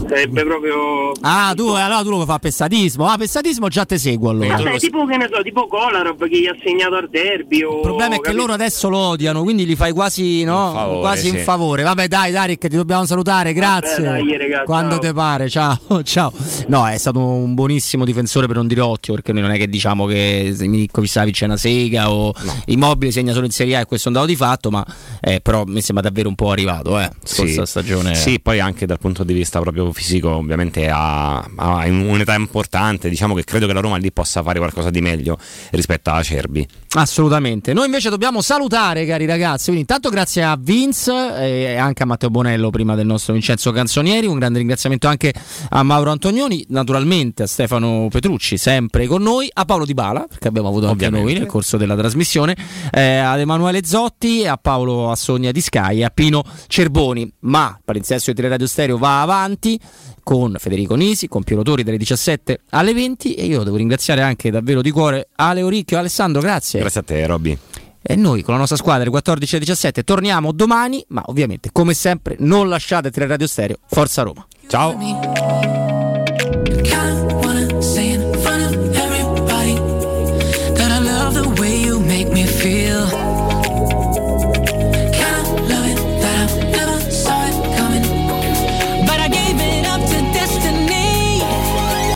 Sarebbe 0.09 0.43
proprio. 0.43 1.13
Ah, 1.21 1.53
tu 1.55 1.67
allora 1.67 2.01
tu 2.01 2.09
lo 2.09 2.25
fai 2.25 2.35
a 2.35 2.39
pessatismo. 2.39 3.07
Ah, 3.07 3.15
pessatismo 3.15 3.69
già 3.69 3.85
te 3.85 3.97
seguo 3.97 4.31
allora. 4.31 4.57
Ma 4.57 4.61
sai, 4.61 4.79
tipo 4.79 5.05
che 5.05 5.15
ne 5.15 5.29
so, 5.31 5.41
tipo 5.41 5.65
Kolarov 5.67 6.17
che 6.27 6.39
gli 6.41 6.45
ha 6.47 6.55
segnato 6.61 6.95
al 6.95 7.07
derby. 7.09 7.63
O, 7.63 7.75
Il 7.75 7.81
problema 7.83 8.15
è 8.15 8.19
che 8.19 8.33
loro 8.33 8.51
adesso 8.51 8.89
lo 8.89 8.97
odiano, 8.97 9.43
quindi 9.43 9.65
gli 9.65 9.77
fai 9.77 9.93
quasi, 9.93 10.43
no? 10.43 10.73
favore, 10.73 10.99
quasi 10.99 11.29
un 11.29 11.37
sì. 11.37 11.41
favore. 11.43 11.83
Vabbè, 11.83 12.07
dai, 12.09 12.33
Tarik, 12.33 12.67
ti 12.67 12.75
dobbiamo 12.75 13.05
salutare. 13.05 13.53
Grazie. 13.53 14.03
Vabbè, 14.03 14.21
dai, 14.21 14.37
raga, 14.37 14.63
Quando 14.63 14.95
ciao. 14.95 14.99
te 14.99 15.13
pare, 15.13 15.49
ciao, 15.49 15.79
ciao. 16.03 16.33
No, 16.67 16.85
è 16.85 16.97
stato 16.97 17.19
un 17.19 17.53
buonissimo 17.53 18.03
difensore 18.03 18.47
per 18.47 18.57
non 18.57 18.67
dire 18.67 18.81
ottimo, 18.81 19.15
perché 19.15 19.31
noi 19.31 19.43
non 19.43 19.51
è 19.51 19.57
che 19.57 19.69
diciamo 19.69 20.05
che 20.05 20.53
Milinkovic 20.59 21.09
Savic 21.09 21.41
è 21.41 21.45
una 21.45 21.55
sega 21.55 22.11
o 22.11 22.33
Immobile 22.65 23.11
segna 23.13 23.31
solo 23.31 23.45
in 23.45 23.51
Serie 23.51 23.77
A 23.77 23.79
e 23.79 23.85
questo 23.85 24.09
è 24.09 24.11
un 24.11 24.17
dato 24.17 24.27
di 24.27 24.35
fatto, 24.35 24.69
ma 24.69 24.85
eh, 25.21 25.39
però 25.39 25.63
mi 25.65 25.81
sembra 25.81 26.03
davvero 26.03 26.27
un 26.27 26.35
po' 26.35 26.51
arrivato, 26.51 26.88
eh. 26.97 27.09
Scorsa 27.23 27.65
stagione. 27.65 28.15
Sì, 28.15 28.39
poi 28.39 28.61
anche 28.61 28.85
dal 28.85 28.97
punto 28.97 29.25
di 29.25 29.33
vista 29.33 29.59
proprio 29.59 29.91
fisico, 29.91 30.29
ovviamente 30.29 30.89
ha, 30.89 31.39
ha 31.39 31.85
un'età 31.85 32.35
importante. 32.35 33.09
Diciamo 33.09 33.35
che 33.35 33.43
credo 33.43 33.67
che 33.67 33.73
la 33.73 33.81
Roma 33.81 33.97
lì 33.97 34.11
possa 34.11 34.41
fare 34.41 34.59
qualcosa 34.59 34.89
di 34.89 35.01
meglio 35.01 35.37
rispetto 35.71 36.09
a 36.09 36.23
Cerbi. 36.23 36.65
Assolutamente. 36.93 37.73
Noi 37.73 37.85
invece 37.85 38.09
dobbiamo 38.09 38.41
salutare, 38.41 39.05
cari 39.05 39.25
ragazzi. 39.25 39.65
Quindi, 39.65 39.81
intanto 39.81 40.09
grazie 40.09 40.43
a 40.43 40.57
Vince 40.59 41.11
e 41.37 41.75
anche 41.75 42.03
a 42.03 42.05
Matteo 42.05 42.29
Bonello 42.29 42.69
prima 42.69 42.95
del 42.95 43.05
nostro 43.05 43.33
Vincenzo 43.33 43.71
Canzonieri. 43.71 44.25
Un 44.25 44.39
grande 44.39 44.57
ringraziamento 44.57 45.07
anche 45.07 45.33
a 45.69 45.83
Mauro 45.83 46.11
Antonioni, 46.11 46.65
naturalmente 46.69 47.43
a 47.43 47.47
Stefano 47.47 48.07
Petrucci, 48.09 48.57
sempre 48.57 49.05
con 49.05 49.21
noi, 49.21 49.49
a 49.53 49.65
Paolo 49.65 49.85
Di 49.85 49.93
Bala, 49.93 50.25
perché 50.27 50.47
abbiamo 50.47 50.69
avuto 50.69 50.87
anche 50.87 51.05
Ovviamente. 51.05 51.31
noi 51.31 51.39
nel 51.39 51.47
corso 51.47 51.77
della 51.77 51.95
trasmissione, 51.95 52.55
eh, 52.91 53.17
ad 53.17 53.39
Emanuele 53.39 53.81
Zotti, 53.83 54.47
a 54.47 54.57
Paolo 54.57 55.11
Assogna 55.11 55.51
di 55.51 55.61
Sky 55.61 55.99
e 55.99 56.05
a 56.05 56.09
Pino 56.09 56.43
Cerboni, 56.69 57.29
ma 57.39 57.73
il 57.75 57.81
palinsesto 57.83 58.29
di 58.29 58.35
Teleradio 58.37 58.67
Stereo 58.67 58.97
va 58.99 59.21
avanti 59.21 59.79
con 60.23 60.55
Federico 60.59 60.93
Nisi, 60.93 61.27
con 61.27 61.43
Piero 61.43 61.63
Tori 61.63 61.81
dalle 61.81 61.97
17 61.97 62.61
alle 62.69 62.93
20 62.93 63.33
e 63.33 63.45
io 63.45 63.63
devo 63.63 63.75
ringraziare 63.75 64.21
anche 64.21 64.51
davvero 64.51 64.83
di 64.83 64.91
cuore 64.91 65.29
Ale 65.35 65.63
Oricchio 65.63 65.97
e 65.97 65.99
Alessandro, 66.01 66.39
grazie. 66.41 66.79
Grazie 66.79 66.99
a 66.99 67.03
te, 67.03 67.25
Robby. 67.25 67.57
E 68.01 68.15
noi 68.15 68.43
con 68.43 68.53
la 68.53 68.59
nostra 68.59 68.77
squadra 68.77 69.01
alle 69.01 69.09
14 69.09 69.55
alle 69.55 69.65
17 69.65 70.03
torniamo 70.03 70.51
domani, 70.51 71.03
ma 71.09 71.23
ovviamente 71.25 71.71
come 71.71 71.95
sempre 71.95 72.35
non 72.39 72.69
lasciate 72.69 73.09
Teleradio 73.09 73.47
Stereo, 73.47 73.77
Forza 73.87 74.21
Roma. 74.21 74.45
Ciao. 74.67 74.97